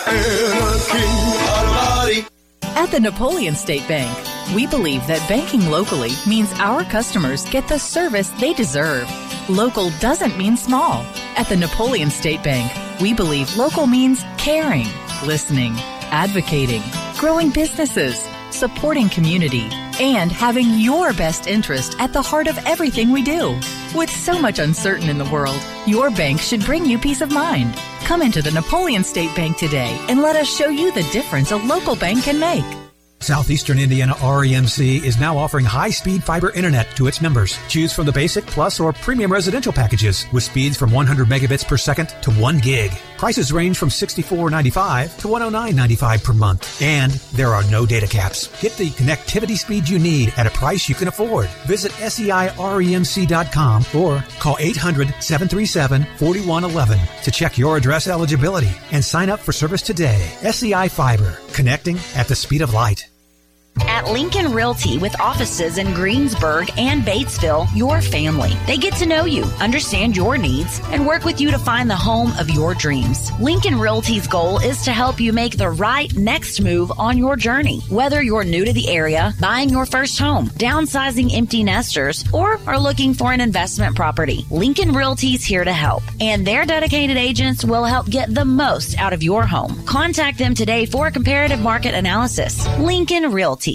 King 0.91 1.11
Auto 1.49 1.73
Body. 1.75 2.36
At 2.77 2.91
the 2.91 3.01
Napoleon 3.01 3.55
State 3.55 3.89
Bank, 3.89 4.15
we 4.55 4.67
believe 4.67 5.07
that 5.07 5.27
banking 5.31 5.71
locally 5.71 6.11
means 6.29 6.53
our 6.59 6.85
customers 6.85 7.43
get 7.49 7.67
the 7.69 7.79
service 7.79 8.29
they 8.29 8.53
deserve. 8.53 9.11
Local 9.49 9.89
doesn't 9.99 10.37
mean 10.37 10.59
small. 10.59 11.01
At 11.39 11.49
the 11.49 11.57
Napoleon 11.57 12.11
State 12.11 12.43
Bank, 12.43 12.71
we 13.01 13.15
believe 13.15 13.57
local 13.57 13.87
means 13.87 14.23
caring, 14.37 14.89
listening, 15.25 15.73
advocating, 16.11 16.83
growing 17.17 17.49
businesses, 17.49 18.29
supporting 18.51 19.09
community, 19.09 19.71
and 19.99 20.31
having 20.31 20.75
your 20.75 21.15
best 21.15 21.47
interest 21.47 21.97
at 21.99 22.13
the 22.13 22.21
heart 22.21 22.47
of 22.47 22.59
everything 22.67 23.11
we 23.11 23.23
do. 23.23 23.59
With 23.95 24.11
so 24.11 24.39
much 24.39 24.59
uncertain 24.59 25.09
in 25.09 25.17
the 25.17 25.31
world, 25.31 25.63
your 25.87 26.11
bank 26.11 26.43
should 26.43 26.63
bring 26.63 26.85
you 26.85 26.99
peace 26.99 27.23
of 27.23 27.33
mind. 27.33 27.75
Come 28.07 28.23
into 28.23 28.41
the 28.41 28.53
Napoleon 28.53 29.03
State 29.03 29.35
Bank 29.35 29.57
today 29.57 29.99
and 30.09 30.23
let 30.23 30.37
us 30.37 30.47
show 30.47 30.69
you 30.69 30.93
the 30.93 31.03
difference 31.11 31.51
a 31.51 31.57
local 31.57 31.97
bank 31.97 32.23
can 32.23 32.39
make. 32.39 32.65
Southeastern 33.19 33.81
Indiana 33.81 34.13
REMC 34.15 35.03
is 35.03 35.19
now 35.19 35.37
offering 35.37 35.65
high-speed 35.65 36.23
fiber 36.23 36.53
internet 36.53 36.95
to 36.95 37.09
its 37.09 37.21
members. 37.21 37.59
Choose 37.67 37.93
from 37.93 38.07
the 38.07 38.13
basic, 38.13 38.47
plus, 38.47 38.79
or 38.79 38.93
premium 38.93 39.33
residential 39.33 39.73
packages 39.73 40.25
with 40.33 40.45
speeds 40.45 40.77
from 40.77 40.93
100 40.93 41.27
megabits 41.27 41.67
per 41.67 41.77
second 41.77 42.11
to 42.23 42.31
1 42.31 42.59
gig. 42.59 42.93
Prices 43.17 43.53
range 43.53 43.79
from 43.79 43.91
$64.95 43.91 45.19
to 45.19 45.29
$109.95 45.29 46.25
per 46.25 46.33
month. 46.33 46.83
And 46.83 47.13
there 47.33 47.55
are 47.55 47.63
no 47.71 47.87
data 47.87 48.07
caps. 48.07 48.49
Get 48.61 48.77
the 48.77 48.91
connectivity 48.91 49.57
speed 49.57 49.89
you 49.89 49.99
need 49.99 50.35
at 50.37 50.47
a 50.47 50.51
price 50.51 50.89
you 50.89 50.95
can 50.95 51.09
afford. 51.09 51.49
Visit 51.67 51.91
SEIREMC.com 51.93 53.83
or 53.95 54.25
call 54.41 54.57
800-737-4111 54.57 57.23
to 57.23 57.31
check 57.31 57.57
your 57.59 57.77
address 57.77 58.09
eligibility 58.09 58.71
and 58.93 59.05
sign 59.05 59.29
up 59.31 59.41
for 59.41 59.53
service 59.53 59.83
today. 59.83 60.31
SEI 60.51 60.89
Fiber, 60.89 61.39
connecting 61.53 61.99
at 62.15 62.29
the 62.29 62.35
speed 62.35 62.63
of 62.63 62.73
light. 62.75 63.16
At 63.83 64.09
Lincoln 64.09 64.53
Realty, 64.53 64.99
with 64.99 65.19
offices 65.21 65.79
in 65.79 65.93
Greensburg 65.93 66.71
and 66.79 67.03
Batesville, 67.03 67.69
your 67.75 68.01
family. 68.01 68.53
They 68.67 68.79
get 68.79 68.95
to 68.95 69.07
know 69.07 69.25
you, 69.25 69.45
understand 69.61 70.17
your 70.17 70.39
needs, 70.39 70.81
and 70.91 71.07
work 71.07 71.25
with 71.25 71.41
you 71.41 71.51
to 71.51 71.59
find 71.59 71.91
the 71.91 71.97
home 71.97 72.33
of 72.39 72.51
your 72.51 72.75
dreams. 72.75 73.31
Lincoln 73.41 73.79
Realty's 73.79 74.27
goal 74.27 74.59
is 74.59 74.83
to 74.83 74.93
help 74.93 75.21
you 75.21 75.33
make 75.33 75.57
the 75.57 75.69
right 75.71 76.15
next 76.17 76.61
move 76.61 76.91
on 76.99 77.19
your 77.19 77.37
journey. 77.37 77.81
Whether 77.89 78.23
you're 78.23 78.45
new 78.45 78.65
to 78.65 78.73
the 78.73 78.89
area, 78.89 79.35
buying 79.41 79.69
your 79.69 79.87
first 79.87 80.19
home, 80.19 80.49
downsizing 80.51 81.35
empty 81.35 81.63
nesters, 81.63 82.25
or 82.33 82.59
are 82.67 82.81
looking 82.81 83.13
for 83.13 83.33
an 83.33 83.41
investment 83.41 83.95
property, 83.95 84.47
Lincoln 84.51 84.93
Realty's 84.93 85.45
here 85.45 85.65
to 85.65 85.73
help. 85.73 86.03
And 86.21 86.47
their 86.47 86.65
dedicated 86.65 87.17
agents 87.17 87.65
will 87.65 87.85
help 87.85 88.09
get 88.09 88.35
the 88.35 88.45
most 88.45 88.97
out 88.99 89.13
of 89.13 89.23
your 89.23 89.45
home. 89.47 89.85
Contact 89.85 90.39
them 90.39 90.55
today 90.55 90.87
for 90.87 91.09
a 91.09 91.13
comparative 91.13 91.61
market 91.61 91.95
analysis. 91.95 92.67
Lincoln 92.79 93.33
Realty. 93.33 93.66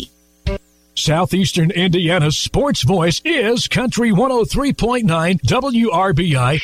Southeastern 0.96 1.72
Indiana's 1.72 2.38
sports 2.38 2.84
voice 2.84 3.22
is 3.24 3.68
Country 3.68 4.12
103.9 4.12 5.04
WRBI. 5.42 6.60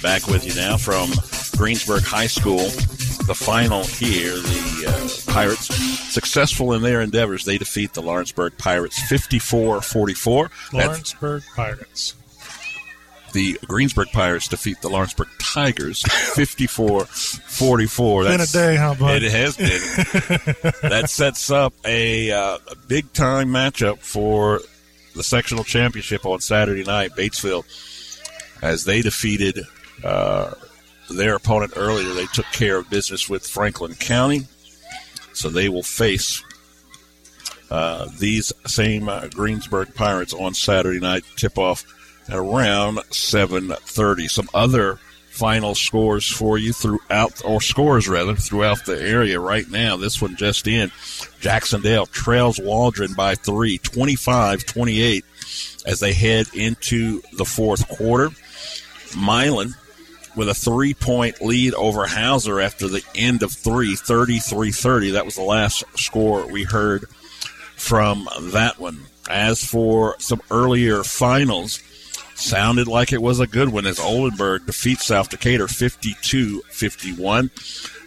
Back 0.00 0.26
with 0.28 0.46
you 0.46 0.54
now 0.54 0.76
from 0.76 1.10
Greensburg 1.56 2.04
High 2.04 2.28
School. 2.28 2.68
The 3.26 3.34
final 3.34 3.84
here, 3.84 4.34
the 4.34 4.84
uh, 4.86 5.32
Pirates 5.32 5.74
successful 6.12 6.74
in 6.74 6.82
their 6.82 7.00
endeavors. 7.00 7.44
They 7.44 7.58
defeat 7.58 7.94
the 7.94 8.02
Lawrenceburg 8.02 8.56
Pirates 8.58 9.00
54 9.08 9.80
44. 9.80 10.50
Lawrenceburg 10.72 11.42
Pirates. 11.56 12.14
The 13.34 13.58
Greensburg 13.66 14.12
Pirates 14.12 14.46
defeat 14.46 14.80
the 14.80 14.88
Lawrenceburg 14.88 15.26
Tigers 15.40 16.02
54 16.34 17.04
44. 17.06 18.22
Been 18.22 18.40
a 18.40 18.46
day, 18.46 18.76
huh, 18.76 18.94
bud? 18.94 19.22
It 19.24 19.32
has 19.32 19.56
been. 19.56 19.68
that 20.88 21.10
sets 21.10 21.50
up 21.50 21.74
a, 21.84 22.30
uh, 22.30 22.58
a 22.68 22.76
big 22.86 23.12
time 23.12 23.48
matchup 23.48 23.98
for 23.98 24.60
the 25.16 25.24
sectional 25.24 25.64
championship 25.64 26.24
on 26.24 26.40
Saturday 26.40 26.84
night. 26.84 27.16
Batesville, 27.16 27.64
as 28.62 28.84
they 28.84 29.02
defeated 29.02 29.66
uh, 30.04 30.54
their 31.10 31.34
opponent 31.34 31.72
earlier, 31.74 32.14
they 32.14 32.26
took 32.26 32.46
care 32.46 32.76
of 32.78 32.88
business 32.88 33.28
with 33.28 33.44
Franklin 33.44 33.96
County. 33.96 34.42
So 35.32 35.48
they 35.48 35.68
will 35.68 35.82
face 35.82 36.40
uh, 37.68 38.08
these 38.16 38.52
same 38.68 39.08
uh, 39.08 39.26
Greensburg 39.26 39.92
Pirates 39.96 40.32
on 40.32 40.54
Saturday 40.54 41.00
night. 41.00 41.24
Tip 41.34 41.58
off 41.58 41.84
around 42.30 42.98
7:30. 43.10 44.28
Some 44.28 44.48
other 44.54 44.98
final 45.30 45.74
scores 45.74 46.28
for 46.28 46.58
you 46.58 46.72
throughout, 46.72 47.42
or 47.44 47.60
scores 47.60 48.08
rather, 48.08 48.36
throughout 48.36 48.84
the 48.86 49.00
area 49.00 49.40
right 49.40 49.68
now. 49.68 49.96
This 49.96 50.22
one 50.22 50.36
just 50.36 50.68
in. 50.68 50.92
Jacksonville 51.40 52.06
trails 52.06 52.60
Waldron 52.60 53.14
by 53.14 53.34
three, 53.34 53.78
25-28 53.78 55.24
as 55.86 56.00
they 56.00 56.12
head 56.12 56.46
into 56.54 57.20
the 57.32 57.44
fourth 57.44 57.88
quarter. 57.88 58.30
Milan 59.16 59.74
with 60.36 60.48
a 60.48 60.54
three 60.54 60.94
point 60.94 61.40
lead 61.40 61.74
over 61.74 62.06
Hauser 62.06 62.60
after 62.60 62.88
the 62.88 63.02
end 63.14 63.42
of 63.42 63.52
three, 63.52 63.96
33 63.96 64.70
30. 64.70 65.10
That 65.12 65.24
was 65.24 65.36
the 65.36 65.42
last 65.42 65.84
score 65.96 66.46
we 66.46 66.64
heard 66.64 67.08
from 67.76 68.28
that 68.40 68.78
one. 68.78 69.00
As 69.28 69.64
for 69.64 70.16
some 70.18 70.42
earlier 70.50 71.02
finals, 71.02 71.80
sounded 72.34 72.88
like 72.88 73.12
it 73.12 73.22
was 73.22 73.40
a 73.40 73.46
good 73.46 73.68
one 73.68 73.86
as 73.86 73.98
Oldenburg 73.98 74.66
defeats 74.66 75.06
South 75.06 75.30
Decatur 75.30 75.68
52 75.68 76.62
51. 76.68 77.50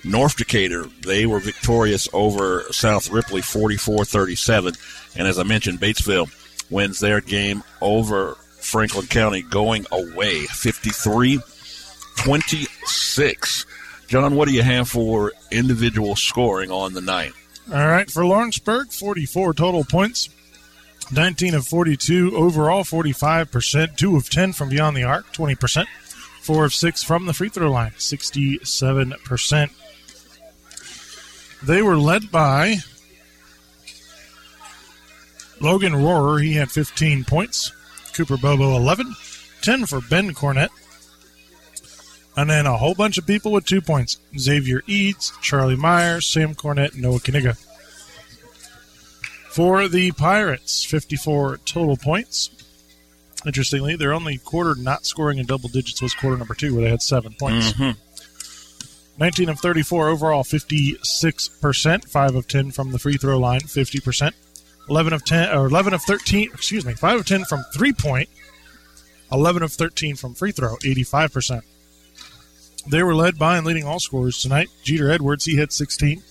North 0.03 0.37
Decatur, 0.37 0.85
they 1.01 1.25
were 1.25 1.39
victorious 1.39 2.07
over 2.13 2.63
South 2.71 3.09
Ripley 3.09 3.41
44 3.41 4.05
37. 4.05 4.73
And 5.15 5.27
as 5.27 5.39
I 5.39 5.43
mentioned, 5.43 5.79
Batesville 5.79 6.31
wins 6.69 6.99
their 6.99 7.21
game 7.21 7.63
over 7.81 8.35
Franklin 8.59 9.07
County 9.07 9.41
going 9.41 9.85
away 9.91 10.45
53 10.45 11.39
26. 12.17 13.65
John, 14.07 14.35
what 14.35 14.47
do 14.47 14.53
you 14.53 14.63
have 14.63 14.89
for 14.89 15.33
individual 15.51 16.15
scoring 16.15 16.71
on 16.71 16.93
the 16.93 17.01
night? 17.01 17.33
All 17.71 17.85
right, 17.85 18.09
for 18.09 18.25
Lawrenceburg, 18.25 18.91
44 18.91 19.53
total 19.53 19.83
points, 19.83 20.29
19 21.11 21.55
of 21.55 21.65
42 21.65 22.35
overall, 22.35 22.83
45%, 22.83 23.95
2 23.95 24.15
of 24.15 24.29
10 24.29 24.53
from 24.53 24.69
beyond 24.69 24.97
the 24.97 25.03
arc, 25.03 25.31
20%, 25.33 25.85
4 26.41 26.65
of 26.65 26.73
6 26.73 27.03
from 27.03 27.25
the 27.25 27.33
free 27.33 27.49
throw 27.49 27.71
line, 27.71 27.91
67%. 27.91 29.69
They 31.63 31.81
were 31.81 31.97
led 31.97 32.29
by 32.31 32.77
Logan 35.59 35.93
Rohrer. 35.93 36.43
He 36.43 36.53
had 36.53 36.69
15 36.69 37.23
points, 37.23 37.71
Cooper 38.13 38.37
Bobo 38.37 38.75
11, 38.75 39.15
10 39.61 39.85
for 39.85 40.01
Ben 40.01 40.33
Cornett, 40.33 40.69
and 42.35 42.49
then 42.49 42.65
a 42.65 42.77
whole 42.77 42.93
bunch 42.93 43.17
of 43.17 43.25
people 43.25 43.51
with 43.51 43.65
two 43.65 43.81
points 43.81 44.19
Xavier 44.37 44.83
Eads, 44.87 45.33
Charlie 45.41 45.75
Myers, 45.75 46.25
Sam 46.25 46.53
Cornett, 46.53 46.95
Noah 46.95 47.19
Kaniga. 47.19 47.57
For 49.57 49.87
the 49.87 50.11
Pirates, 50.11 50.85
54 50.85 51.57
total 51.65 51.97
points. 51.97 52.51
Interestingly, 53.43 53.95
their 53.95 54.13
only 54.13 54.37
quarter 54.37 54.75
not 54.79 55.07
scoring 55.07 55.39
in 55.39 55.47
double 55.47 55.67
digits 55.67 55.99
was 55.99 56.13
quarter 56.13 56.37
number 56.37 56.53
two, 56.53 56.75
where 56.75 56.83
they 56.83 56.91
had 56.91 57.01
seven 57.01 57.33
points. 57.39 57.71
Mm-hmm. 57.71 59.19
19 59.19 59.49
of 59.49 59.59
34 59.59 60.09
overall, 60.09 60.43
56%. 60.43 62.07
5 62.07 62.35
of 62.35 62.47
10 62.47 62.69
from 62.69 62.91
the 62.91 62.99
free 62.99 63.17
throw 63.17 63.39
line, 63.39 63.61
50%. 63.61 64.31
11 64.91 65.13
of 65.13 65.25
10, 65.25 65.57
or 65.57 65.65
11 65.65 65.95
of 65.95 66.03
13, 66.03 66.51
excuse 66.53 66.85
me, 66.85 66.93
5 66.93 67.21
of 67.21 67.25
10 67.25 67.45
from 67.45 67.63
three 67.73 67.93
point, 67.93 68.29
11 69.31 69.63
of 69.63 69.73
13 69.73 70.17
from 70.17 70.35
free 70.35 70.51
throw, 70.51 70.75
85%. 70.75 71.61
They 72.87 73.01
were 73.01 73.15
led 73.15 73.39
by 73.39 73.57
and 73.57 73.65
leading 73.65 73.85
all 73.85 73.99
scorers 73.99 74.39
tonight. 74.39 74.69
Jeter 74.83 75.09
Edwards, 75.09 75.45
he 75.45 75.55
hit 75.55 75.73
16. 75.73 76.21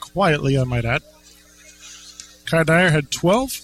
Quietly, 0.00 0.58
I 0.58 0.64
might 0.64 0.86
add. 0.86 1.02
Kai 2.46 2.62
Dyer 2.62 2.90
had 2.90 3.10
12. 3.10 3.60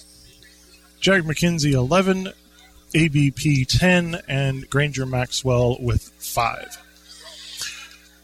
Jack 1.00 1.22
McKenzie, 1.22 1.72
11. 1.72 2.32
ABP, 2.94 3.64
10. 3.64 4.20
And 4.28 4.68
Granger 4.68 5.06
Maxwell 5.06 5.76
with 5.80 6.02
5. 6.18 6.78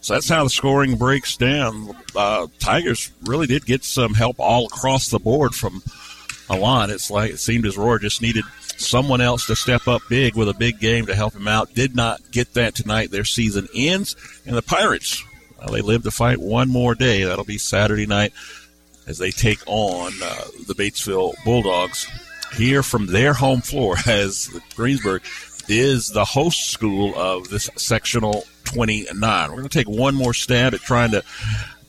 So 0.01 0.13
that's 0.13 0.29
how 0.29 0.43
the 0.43 0.49
scoring 0.49 0.95
breaks 0.95 1.35
down. 1.35 1.95
Uh, 2.15 2.47
Tigers 2.59 3.11
really 3.23 3.47
did 3.47 3.65
get 3.65 3.83
some 3.83 4.13
help 4.13 4.39
all 4.39 4.65
across 4.67 5.09
the 5.09 5.19
board 5.19 5.53
from 5.53 5.83
Alon. 6.49 6.91
It's 6.91 7.11
like 7.11 7.31
it 7.31 7.39
seemed 7.39 7.65
as 7.65 7.75
Rohr 7.75 7.99
just 7.99 8.21
needed 8.21 8.45
someone 8.77 9.21
else 9.21 9.47
to 9.47 9.55
step 9.55 9.87
up 9.87 10.01
big 10.09 10.35
with 10.35 10.47
a 10.47 10.53
big 10.53 10.79
game 10.79 11.07
to 11.07 11.15
help 11.15 11.33
him 11.33 11.47
out. 11.47 11.73
Did 11.73 11.95
not 11.95 12.21
get 12.31 12.53
that 12.53 12.73
tonight. 12.73 13.11
Their 13.11 13.25
season 13.25 13.67
ends, 13.75 14.15
and 14.45 14.55
the 14.55 14.61
Pirates 14.61 15.23
well, 15.59 15.73
they 15.73 15.81
live 15.81 16.03
to 16.03 16.11
fight 16.11 16.39
one 16.39 16.69
more 16.69 16.95
day. 16.95 17.23
That'll 17.23 17.45
be 17.45 17.57
Saturday 17.57 18.05
night 18.05 18.33
as 19.07 19.17
they 19.17 19.31
take 19.31 19.59
on 19.65 20.11
uh, 20.21 20.35
the 20.67 20.75
Batesville 20.75 21.33
Bulldogs 21.43 22.07
here 22.55 22.83
from 22.83 23.07
their 23.07 23.33
home 23.33 23.61
floor 23.61 23.95
as 24.05 24.49
Greensburg 24.75 25.23
is 25.67 26.11
the 26.11 26.25
host 26.25 26.69
school 26.69 27.13
of 27.15 27.49
this 27.49 27.69
sectional 27.75 28.45
29. 28.65 29.49
We're 29.49 29.55
going 29.55 29.67
to 29.67 29.77
take 29.77 29.89
one 29.89 30.15
more 30.15 30.33
stab 30.33 30.73
at 30.73 30.81
trying 30.81 31.11
to 31.11 31.23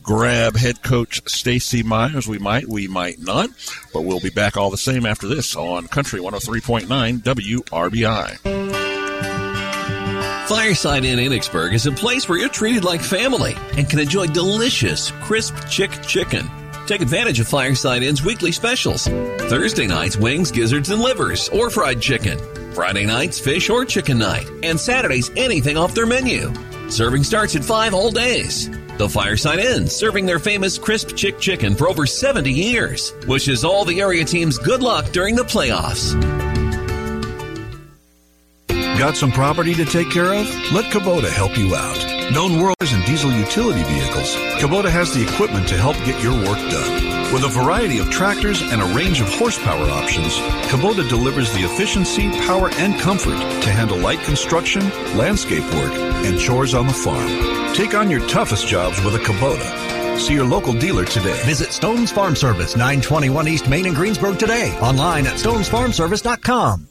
grab 0.01 0.55
head 0.55 0.81
coach 0.81 1.21
Stacy 1.29 1.83
Myers. 1.83 2.27
We 2.27 2.39
might, 2.39 2.67
we 2.67 2.87
might 2.87 3.19
not, 3.19 3.49
but 3.93 4.01
we'll 4.01 4.19
be 4.19 4.29
back 4.29 4.57
all 4.57 4.69
the 4.69 4.77
same 4.77 5.05
after 5.05 5.27
this 5.27 5.55
on 5.55 5.87
Country 5.87 6.19
103.9 6.19 7.19
WRBI. 7.19 8.79
Fireside 10.47 11.05
Inn 11.05 11.19
Enochsburg 11.19 11.73
is 11.73 11.85
a 11.85 11.91
place 11.91 12.27
where 12.27 12.39
you're 12.39 12.49
treated 12.49 12.83
like 12.83 13.01
family 13.01 13.55
and 13.77 13.87
can 13.87 13.99
enjoy 13.99 14.25
delicious, 14.25 15.11
crisp 15.21 15.55
chick 15.69 15.91
chicken. 16.01 16.49
Take 16.89 17.01
advantage 17.01 17.39
of 17.39 17.47
Fireside 17.47 18.01
Inn's 18.01 18.25
weekly 18.25 18.51
specials. 18.51 19.05
Thursday 19.05 19.85
nights, 19.85 20.17
wings, 20.17 20.49
gizzards, 20.49 20.89
and 20.89 20.99
livers, 20.99 21.47
or 21.49 21.69
fried 21.69 22.01
chicken. 22.01 22.39
Friday 22.73 23.05
nights, 23.05 23.39
fish 23.39 23.69
or 23.69 23.85
chicken 23.85 24.17
night. 24.17 24.49
And 24.63 24.79
Saturdays, 24.79 25.29
anything 25.37 25.77
off 25.77 25.93
their 25.93 26.07
menu. 26.07 26.51
Serving 26.89 27.23
starts 27.23 27.55
at 27.55 27.63
5 27.63 27.93
all 27.93 28.09
days. 28.09 28.71
The 28.97 29.07
Fireside 29.07 29.59
Inn, 29.59 29.85
serving 29.85 30.25
their 30.25 30.39
famous 30.39 30.79
crisp 30.79 31.15
chick 31.15 31.39
chicken 31.39 31.75
for 31.75 31.87
over 31.87 32.07
70 32.07 32.51
years. 32.51 33.13
Wishes 33.27 33.63
all 33.63 33.85
the 33.85 34.01
area 34.01 34.25
teams 34.25 34.57
good 34.57 34.81
luck 34.81 35.11
during 35.11 35.35
the 35.35 35.43
playoffs. 35.43 36.19
Got 38.97 39.15
some 39.15 39.31
property 39.31 39.75
to 39.75 39.85
take 39.85 40.09
care 40.09 40.33
of? 40.33 40.47
Let 40.73 40.85
Kubota 40.85 41.29
help 41.29 41.55
you 41.55 41.75
out. 41.75 42.18
Known 42.31 42.61
worlders 42.61 42.93
in 42.93 43.01
diesel 43.05 43.31
utility 43.31 43.81
vehicles, 43.83 44.35
Kubota 44.61 44.89
has 44.91 45.11
the 45.11 45.23
equipment 45.23 45.67
to 45.69 45.77
help 45.77 45.95
get 46.05 46.21
your 46.21 46.33
work 46.33 46.59
done. 46.69 47.33
With 47.33 47.43
a 47.43 47.47
variety 47.47 47.97
of 47.97 48.11
tractors 48.11 48.61
and 48.61 48.81
a 48.81 48.85
range 48.95 49.19
of 49.19 49.27
horsepower 49.29 49.89
options, 49.89 50.37
Kubota 50.69 51.07
delivers 51.09 51.51
the 51.53 51.63
efficiency, 51.63 52.29
power, 52.45 52.69
and 52.75 52.99
comfort 52.99 53.39
to 53.63 53.71
handle 53.71 53.97
light 53.97 54.19
construction, 54.19 54.81
landscape 55.17 55.63
work, 55.73 55.93
and 56.25 56.39
chores 56.39 56.75
on 56.75 56.85
the 56.85 56.93
farm. 56.93 57.73
Take 57.73 57.95
on 57.95 58.11
your 58.11 58.25
toughest 58.27 58.67
jobs 58.67 59.01
with 59.03 59.15
a 59.15 59.19
Kubota. 59.19 60.19
See 60.19 60.35
your 60.35 60.45
local 60.45 60.73
dealer 60.73 61.05
today. 61.05 61.41
Visit 61.45 61.71
Stone's 61.71 62.11
Farm 62.11 62.35
Service, 62.35 62.75
921 62.75 63.47
East 63.47 63.67
Main 63.67 63.87
in 63.87 63.95
Greensburg 63.95 64.37
today. 64.37 64.77
Online 64.81 65.25
at 65.25 65.33
stonesfarmservice.com. 65.33 66.88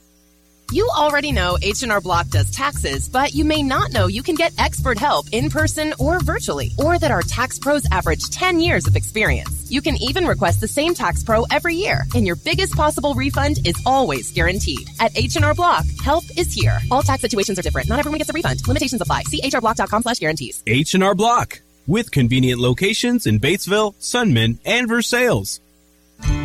You 0.71 0.87
already 0.95 1.31
know 1.31 1.57
H&R 1.63 1.99
Block 1.99 2.27
does 2.27 2.51
taxes, 2.51 3.09
but 3.09 3.33
you 3.33 3.43
may 3.43 3.63
not 3.63 3.91
know 3.91 4.05
you 4.05 4.21
can 4.21 4.35
get 4.35 4.53
expert 4.59 4.99
help 4.99 5.25
in 5.31 5.49
person 5.49 5.95
or 5.97 6.19
virtually, 6.19 6.71
or 6.77 6.99
that 6.99 7.09
our 7.09 7.23
tax 7.23 7.57
pros 7.57 7.87
average 7.91 8.29
10 8.29 8.59
years 8.59 8.85
of 8.85 8.95
experience. 8.95 9.71
You 9.71 9.81
can 9.81 9.95
even 9.97 10.25
request 10.27 10.61
the 10.61 10.67
same 10.67 10.93
tax 10.93 11.23
pro 11.23 11.43
every 11.49 11.73
year, 11.73 12.03
and 12.13 12.27
your 12.27 12.35
biggest 12.35 12.75
possible 12.75 13.15
refund 13.15 13.65
is 13.65 13.81
always 13.83 14.31
guaranteed. 14.31 14.87
At 14.99 15.17
H&R 15.17 15.55
Block, 15.55 15.85
help 16.03 16.23
is 16.37 16.53
here. 16.53 16.77
All 16.91 17.01
tax 17.01 17.21
situations 17.21 17.57
are 17.57 17.63
different. 17.63 17.89
Not 17.89 17.97
everyone 17.97 18.19
gets 18.19 18.29
a 18.29 18.33
refund. 18.33 18.67
Limitations 18.67 19.01
apply. 19.01 19.23
See 19.23 19.41
hrblock.com 19.41 20.03
slash 20.03 20.19
guarantees. 20.19 20.61
H&R 20.67 21.15
Block, 21.15 21.61
with 21.87 22.11
convenient 22.11 22.61
locations 22.61 23.25
in 23.25 23.39
Batesville, 23.39 23.95
Sunman, 23.95 24.59
and 24.65 24.87
Versailles. 24.87 25.61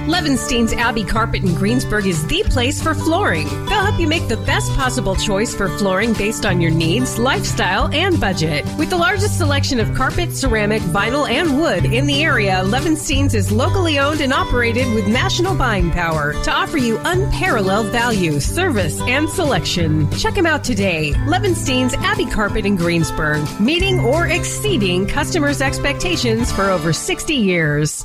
Levenstein's 0.04 0.74
Abbey 0.74 1.02
Carpet 1.02 1.42
in 1.44 1.54
Greensburg 1.54 2.06
is 2.06 2.26
the 2.26 2.42
place 2.44 2.82
for 2.82 2.94
flooring. 2.94 3.48
They'll 3.64 3.86
help 3.86 3.98
you 3.98 4.06
make 4.06 4.28
the 4.28 4.36
best 4.36 4.70
possible 4.74 5.16
choice 5.16 5.54
for 5.54 5.66
flooring 5.78 6.12
based 6.12 6.44
on 6.44 6.60
your 6.60 6.70
needs, 6.70 7.18
lifestyle, 7.18 7.88
and 7.92 8.20
budget. 8.20 8.66
With 8.76 8.90
the 8.90 8.98
largest 8.98 9.38
selection 9.38 9.80
of 9.80 9.94
carpet, 9.94 10.36
ceramic, 10.36 10.82
vinyl, 10.82 11.26
and 11.26 11.58
wood 11.58 11.86
in 11.86 12.06
the 12.06 12.22
area, 12.22 12.62
Levenstein's 12.64 13.34
is 13.34 13.50
locally 13.50 13.98
owned 13.98 14.20
and 14.20 14.34
operated 14.34 14.92
with 14.94 15.08
national 15.08 15.54
buying 15.54 15.90
power 15.90 16.34
to 16.44 16.52
offer 16.52 16.76
you 16.76 17.00
unparalleled 17.04 17.86
value, 17.86 18.40
service, 18.40 19.00
and 19.02 19.26
selection. 19.30 20.10
Check 20.12 20.34
them 20.34 20.44
out 20.44 20.62
today. 20.62 21.12
Levenstein's 21.26 21.94
Abbey 21.94 22.26
Carpet 22.26 22.66
in 22.66 22.76
Greensburg, 22.76 23.42
meeting 23.58 24.00
or 24.00 24.26
exceeding 24.26 25.06
customers' 25.06 25.62
expectations 25.62 26.52
for 26.52 26.64
over 26.64 26.92
60 26.92 27.34
years. 27.34 28.04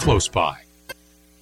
close 0.00 0.28
by. 0.28 0.56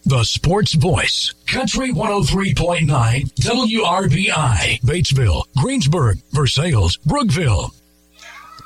The 0.04 0.24
Sports 0.24 0.74
Voice, 0.74 1.32
Country 1.46 1.92
103.9, 1.92 2.86
WRBI, 3.34 4.80
Batesville, 4.80 5.44
Greensburg, 5.56 6.18
Versailles, 6.32 6.96
Brookville. 7.04 7.72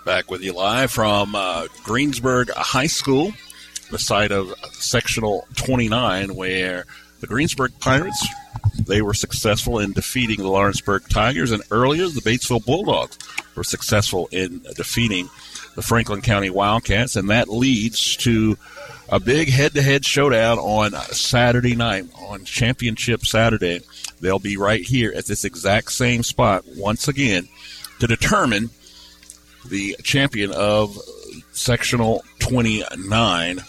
Back 0.05 0.31
with 0.31 0.43
you 0.43 0.53
live 0.53 0.91
from 0.91 1.35
uh, 1.35 1.67
Greensburg 1.85 2.51
High 2.51 2.87
School, 2.87 3.33
the 3.91 3.99
site 3.99 4.33
of 4.33 4.53
sectional 4.73 5.47
29, 5.57 6.35
where 6.35 6.87
the 7.21 7.27
Greensburg 7.27 7.73
Pirates 7.81 8.27
they 8.87 9.03
were 9.03 9.15
successful 9.15 9.79
in 9.79 9.93
defeating 9.93 10.39
the 10.39 10.49
Lawrenceburg 10.49 11.09
Tigers, 11.09 11.51
and 11.51 11.63
earlier 11.71 12.09
the 12.09 12.21
Batesville 12.21 12.65
Bulldogs 12.65 13.19
were 13.55 13.65
successful 13.65 14.29
in 14.33 14.61
defeating 14.77 15.29
the 15.75 15.83
Franklin 15.83 16.21
County 16.21 16.51
Wildcats, 16.51 17.17
and 17.17 17.31
that 17.31 17.49
leads 17.49 18.17
to 18.19 18.57
a 19.09 19.21
big 19.21 19.51
head-to-head 19.51 20.05
showdown 20.05 20.59
on 20.59 20.93
Saturday 21.13 21.77
night 21.77 22.07
on 22.29 22.45
Championship 22.45 23.27
Saturday. 23.27 23.81
They'll 24.21 24.39
be 24.39 24.57
right 24.57 24.83
here 24.83 25.13
at 25.15 25.27
this 25.27 25.45
exact 25.45 25.93
same 25.93 26.23
spot 26.23 26.65
once 26.77 27.09
again 27.09 27.49
to 27.99 28.07
determine 28.07 28.71
the 29.69 29.97
champion 30.03 30.51
of 30.53 30.99
sectional 31.53 32.25
29. 32.41 33.61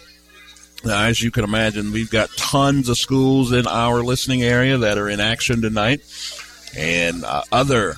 Now, 0.86 1.06
as 1.06 1.22
you 1.22 1.32
can 1.32 1.44
imagine, 1.44 1.92
we've 1.92 2.10
got 2.10 2.30
tons 2.36 2.90
of 2.90 2.98
schools 2.98 3.52
in 3.52 3.68
our 3.68 4.02
listening 4.04 4.44
area 4.44 4.78
that 4.78 4.98
are 4.98 5.08
in 5.08 5.20
action 5.20 5.62
tonight, 5.62 6.02
and 6.76 7.24
uh, 7.24 7.44
other 7.52 7.96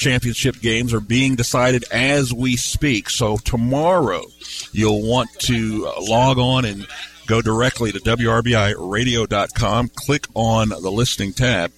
championship 0.00 0.60
games 0.60 0.92
are 0.92 1.00
being 1.00 1.36
decided 1.36 1.84
as 1.92 2.34
we 2.34 2.56
speak. 2.56 3.10
So 3.10 3.36
tomorrow, 3.36 4.24
you'll 4.72 5.06
want 5.06 5.30
to 5.40 5.86
uh, 5.86 6.00
log 6.00 6.38
on 6.38 6.64
and 6.64 6.86
go 7.26 7.40
directly 7.42 7.92
to 7.92 8.00
WRBIRadio.com, 8.00 9.90
click 9.94 10.26
on 10.34 10.70
the 10.70 10.90
listing 10.90 11.32
tab, 11.32 11.70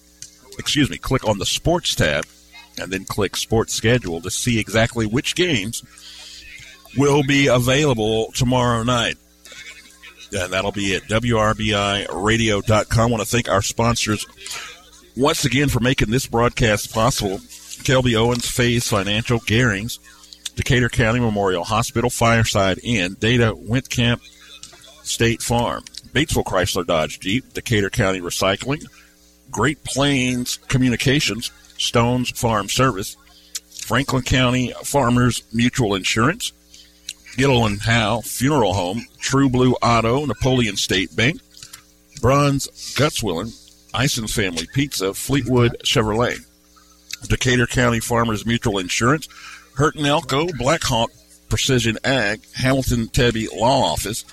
excuse 0.57 0.89
me, 0.89 0.97
click 0.97 1.27
on 1.27 1.37
the 1.37 1.45
sports 1.45 1.93
tab, 1.93 2.25
and 2.79 2.91
then 2.91 3.05
click 3.05 3.35
sports 3.35 3.73
schedule 3.73 4.21
to 4.21 4.31
see 4.31 4.57
exactly 4.57 5.05
which 5.05 5.35
games 5.35 5.83
will 6.97 7.23
be 7.23 7.47
available 7.47 8.31
tomorrow 8.31 8.81
night. 8.83 9.17
And 10.35 10.51
that'll 10.51 10.71
be 10.71 10.95
at 10.95 11.03
WRBIRadio.com. 11.03 12.99
I 12.99 13.11
want 13.11 13.21
to 13.21 13.29
thank 13.29 13.49
our 13.49 13.61
sponsors 13.61 14.25
once 15.15 15.45
again 15.45 15.69
for 15.69 15.79
making 15.81 16.09
this 16.09 16.25
broadcast 16.25 16.91
possible. 16.91 17.39
Kelby 17.83 18.15
Owens, 18.15 18.49
Phase 18.49 18.87
Financial, 18.87 19.39
Garings, 19.39 19.99
Decatur 20.55 20.89
County 20.89 21.19
Memorial 21.19 21.63
Hospital, 21.63 22.09
Fireside 22.09 22.79
Inn, 22.83 23.15
Data 23.19 23.53
Wentcamp 23.53 24.21
State 25.03 25.41
Farm, 25.41 25.83
Batesville 26.13 26.45
Chrysler 26.45 26.85
Dodge 26.85 27.19
Jeep, 27.19 27.53
Decatur 27.53 27.89
County 27.89 28.21
Recycling, 28.21 28.85
Great 29.51 29.83
Plains 29.83 30.57
Communications, 30.67 31.51
Stones 31.77 32.29
Farm 32.29 32.69
Service, 32.69 33.17
Franklin 33.85 34.23
County 34.23 34.73
Farmers 34.83 35.43
Mutual 35.53 35.95
Insurance, 35.95 36.53
Gilliland-Howe 37.35 38.21
Funeral 38.21 38.73
Home, 38.73 39.05
True 39.19 39.49
Blue 39.49 39.73
Auto, 39.81 40.25
Napoleon 40.25 40.77
State 40.77 41.15
Bank, 41.15 41.41
Bronze 42.21 42.67
Gutswillen, 42.95 43.51
Ison 43.99 44.27
Family 44.27 44.67
Pizza, 44.73 45.13
Fleetwood 45.13 45.75
Chevrolet, 45.83 46.39
Decatur 47.27 47.67
County 47.67 47.99
Farmers 47.99 48.45
Mutual 48.45 48.79
Insurance, 48.79 49.27
Hurton 49.77 50.05
Elko, 50.05 50.47
Blackhawk 50.57 51.11
Precision 51.49 51.97
Ag, 52.03 52.41
Hamilton 52.53 53.07
Tebby 53.07 53.47
Law 53.55 53.93
Office, 53.93 54.25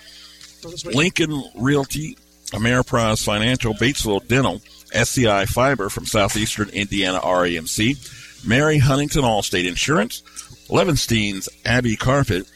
Lincoln 0.85 1.43
Realty, 1.55 2.17
Ameriprise 2.51 3.25
Financial, 3.25 3.75
Batesville 3.75 4.27
Dental, 4.27 4.61
SEI 4.93 5.47
Fiber 5.47 5.89
from 5.89 6.07
Southeastern 6.07 6.69
Indiana 6.71 7.21
REMC, 7.21 8.47
Mary 8.47 8.79
Huntington 8.79 9.23
Allstate 9.23 9.69
Insurance, 9.69 10.23
Levenstein's 10.69 11.49
Abbey 11.65 11.97
Carpet, 11.97 12.51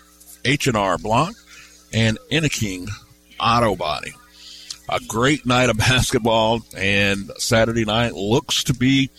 H&R 0.45 0.99
Block, 0.99 1.35
and 1.93 2.19
Enneking 2.31 2.89
Auto 3.39 3.77
Body. 3.77 4.13
A 4.89 5.01
great 5.07 5.47
night 5.47 5.71
of 5.71 5.77
basketball, 5.79 6.61
and 6.77 7.31
Saturday 7.39 7.85
night 7.85 8.15
looks 8.15 8.65
to 8.65 8.75
be 8.75 9.11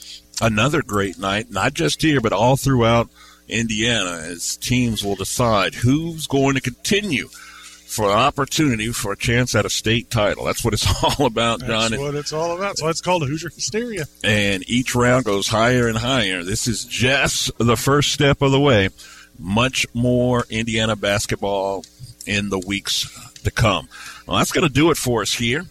another 0.42 0.82
great 0.82 1.18
night, 1.18 1.50
not 1.52 1.74
just 1.74 2.02
here, 2.02 2.22
but 2.22 2.34
all 2.34 2.58
throughout 2.58 3.10
Indiana, 3.48 4.22
as 4.24 4.58
teams 4.58 5.04
will 5.04 5.16
decide 5.16 5.76
who's 5.76 6.28
going 6.28 6.56
to 6.56 6.62
continue 6.62 7.28
for 7.28 8.06
an 8.06 8.18
opportunity 8.18 8.92
for 8.92 9.14
a 9.14 9.18
chance 9.18 9.56
at 9.56 9.66
a 9.66 9.70
state 9.70 10.10
title. 10.10 10.44
That's 10.46 10.66
what 10.66 10.74
it's 10.74 11.04
all 11.20 11.26
about, 11.28 11.62
John. 11.62 11.92
That's 11.92 12.02
what 12.02 12.16
it's 12.16 12.34
all 12.34 12.56
about. 12.58 12.78
Why 12.80 12.90
it's 12.90 13.02
called 13.02 13.28
Hoosier 13.28 13.50
Hysteria. 13.50 14.06
and 14.24 14.68
each 14.70 14.96
round 14.96 15.26
goes 15.26 15.48
higher 15.48 15.88
and 15.88 15.98
higher. 15.98 16.44
This 16.44 16.68
is 16.68 16.84
just 16.86 17.52
the 17.58 17.78
first 17.78 18.12
step 18.12 18.42
of 18.42 18.52
the 18.52 18.60
way. 18.60 18.90
Much 19.38 19.86
more 19.94 20.46
Indiana 20.50 20.96
basketball 20.96 21.84
in 22.26 22.50
the 22.50 22.60
weeks 22.60 23.08
to 23.44 23.52
come. 23.52 23.88
Well, 24.26 24.38
that's 24.38 24.52
going 24.52 24.68
to 24.68 24.74
do 24.74 24.92
it 24.92 24.98
for 24.98 25.22
us 25.22 25.34
here 25.34 25.66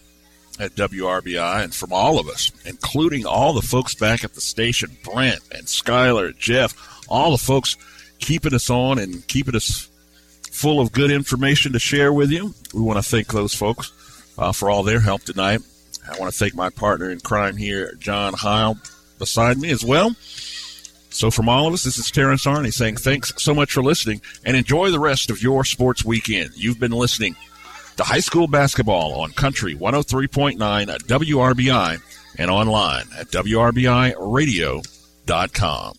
at 0.59 0.75
WRBI 0.75 1.63
and 1.63 1.73
from 1.73 1.91
all 1.91 2.19
of 2.19 2.27
us, 2.27 2.51
including 2.65 3.25
all 3.25 3.53
the 3.53 3.61
folks 3.61 3.95
back 3.95 4.23
at 4.23 4.33
the 4.33 4.41
station, 4.41 4.97
Brent 5.03 5.41
and 5.51 5.65
Skylar, 5.65 6.37
Jeff, 6.37 6.73
all 7.09 7.31
the 7.31 7.37
folks 7.37 7.77
keeping 8.19 8.53
us 8.53 8.69
on 8.69 8.99
and 8.99 9.27
keeping 9.27 9.55
us 9.55 9.89
full 10.51 10.79
of 10.79 10.91
good 10.91 11.11
information 11.11 11.73
to 11.73 11.79
share 11.79 12.13
with 12.13 12.31
you. 12.31 12.53
We 12.73 12.81
want 12.81 12.97
to 12.97 13.09
thank 13.09 13.27
those 13.27 13.53
folks 13.53 13.91
uh, 14.37 14.51
for 14.51 14.69
all 14.69 14.83
their 14.83 15.01
help 15.01 15.23
tonight. 15.23 15.61
I 16.09 16.17
want 16.19 16.31
to 16.31 16.37
thank 16.37 16.55
my 16.55 16.69
partner 16.69 17.09
in 17.09 17.19
crime 17.19 17.57
here, 17.57 17.93
John 17.95 18.33
Heil, 18.33 18.77
beside 19.17 19.57
me 19.57 19.71
as 19.71 19.83
well. 19.83 20.15
So, 21.09 21.31
from 21.31 21.47
all 21.47 21.67
of 21.67 21.73
us, 21.73 21.83
this 21.83 21.97
is 21.97 22.11
Terrence 22.11 22.45
Arney 22.45 22.73
saying 22.73 22.97
thanks 22.97 23.31
so 23.37 23.53
much 23.53 23.71
for 23.71 23.81
listening 23.81 24.21
and 24.43 24.57
enjoy 24.57 24.91
the 24.91 24.99
rest 24.99 25.29
of 25.29 25.41
your 25.41 25.63
sports 25.63 26.03
weekend. 26.03 26.51
You've 26.55 26.79
been 26.79 26.91
listening 26.91 27.37
to 27.97 28.03
high 28.03 28.19
school 28.19 28.47
basketball 28.47 29.21
on 29.21 29.31
Country 29.31 29.75
103.9 29.75 30.93
at 30.93 31.01
WRBI 31.01 32.01
and 32.37 32.51
online 32.51 33.05
at 33.17 33.27
WRBIRadio.com. 33.27 35.93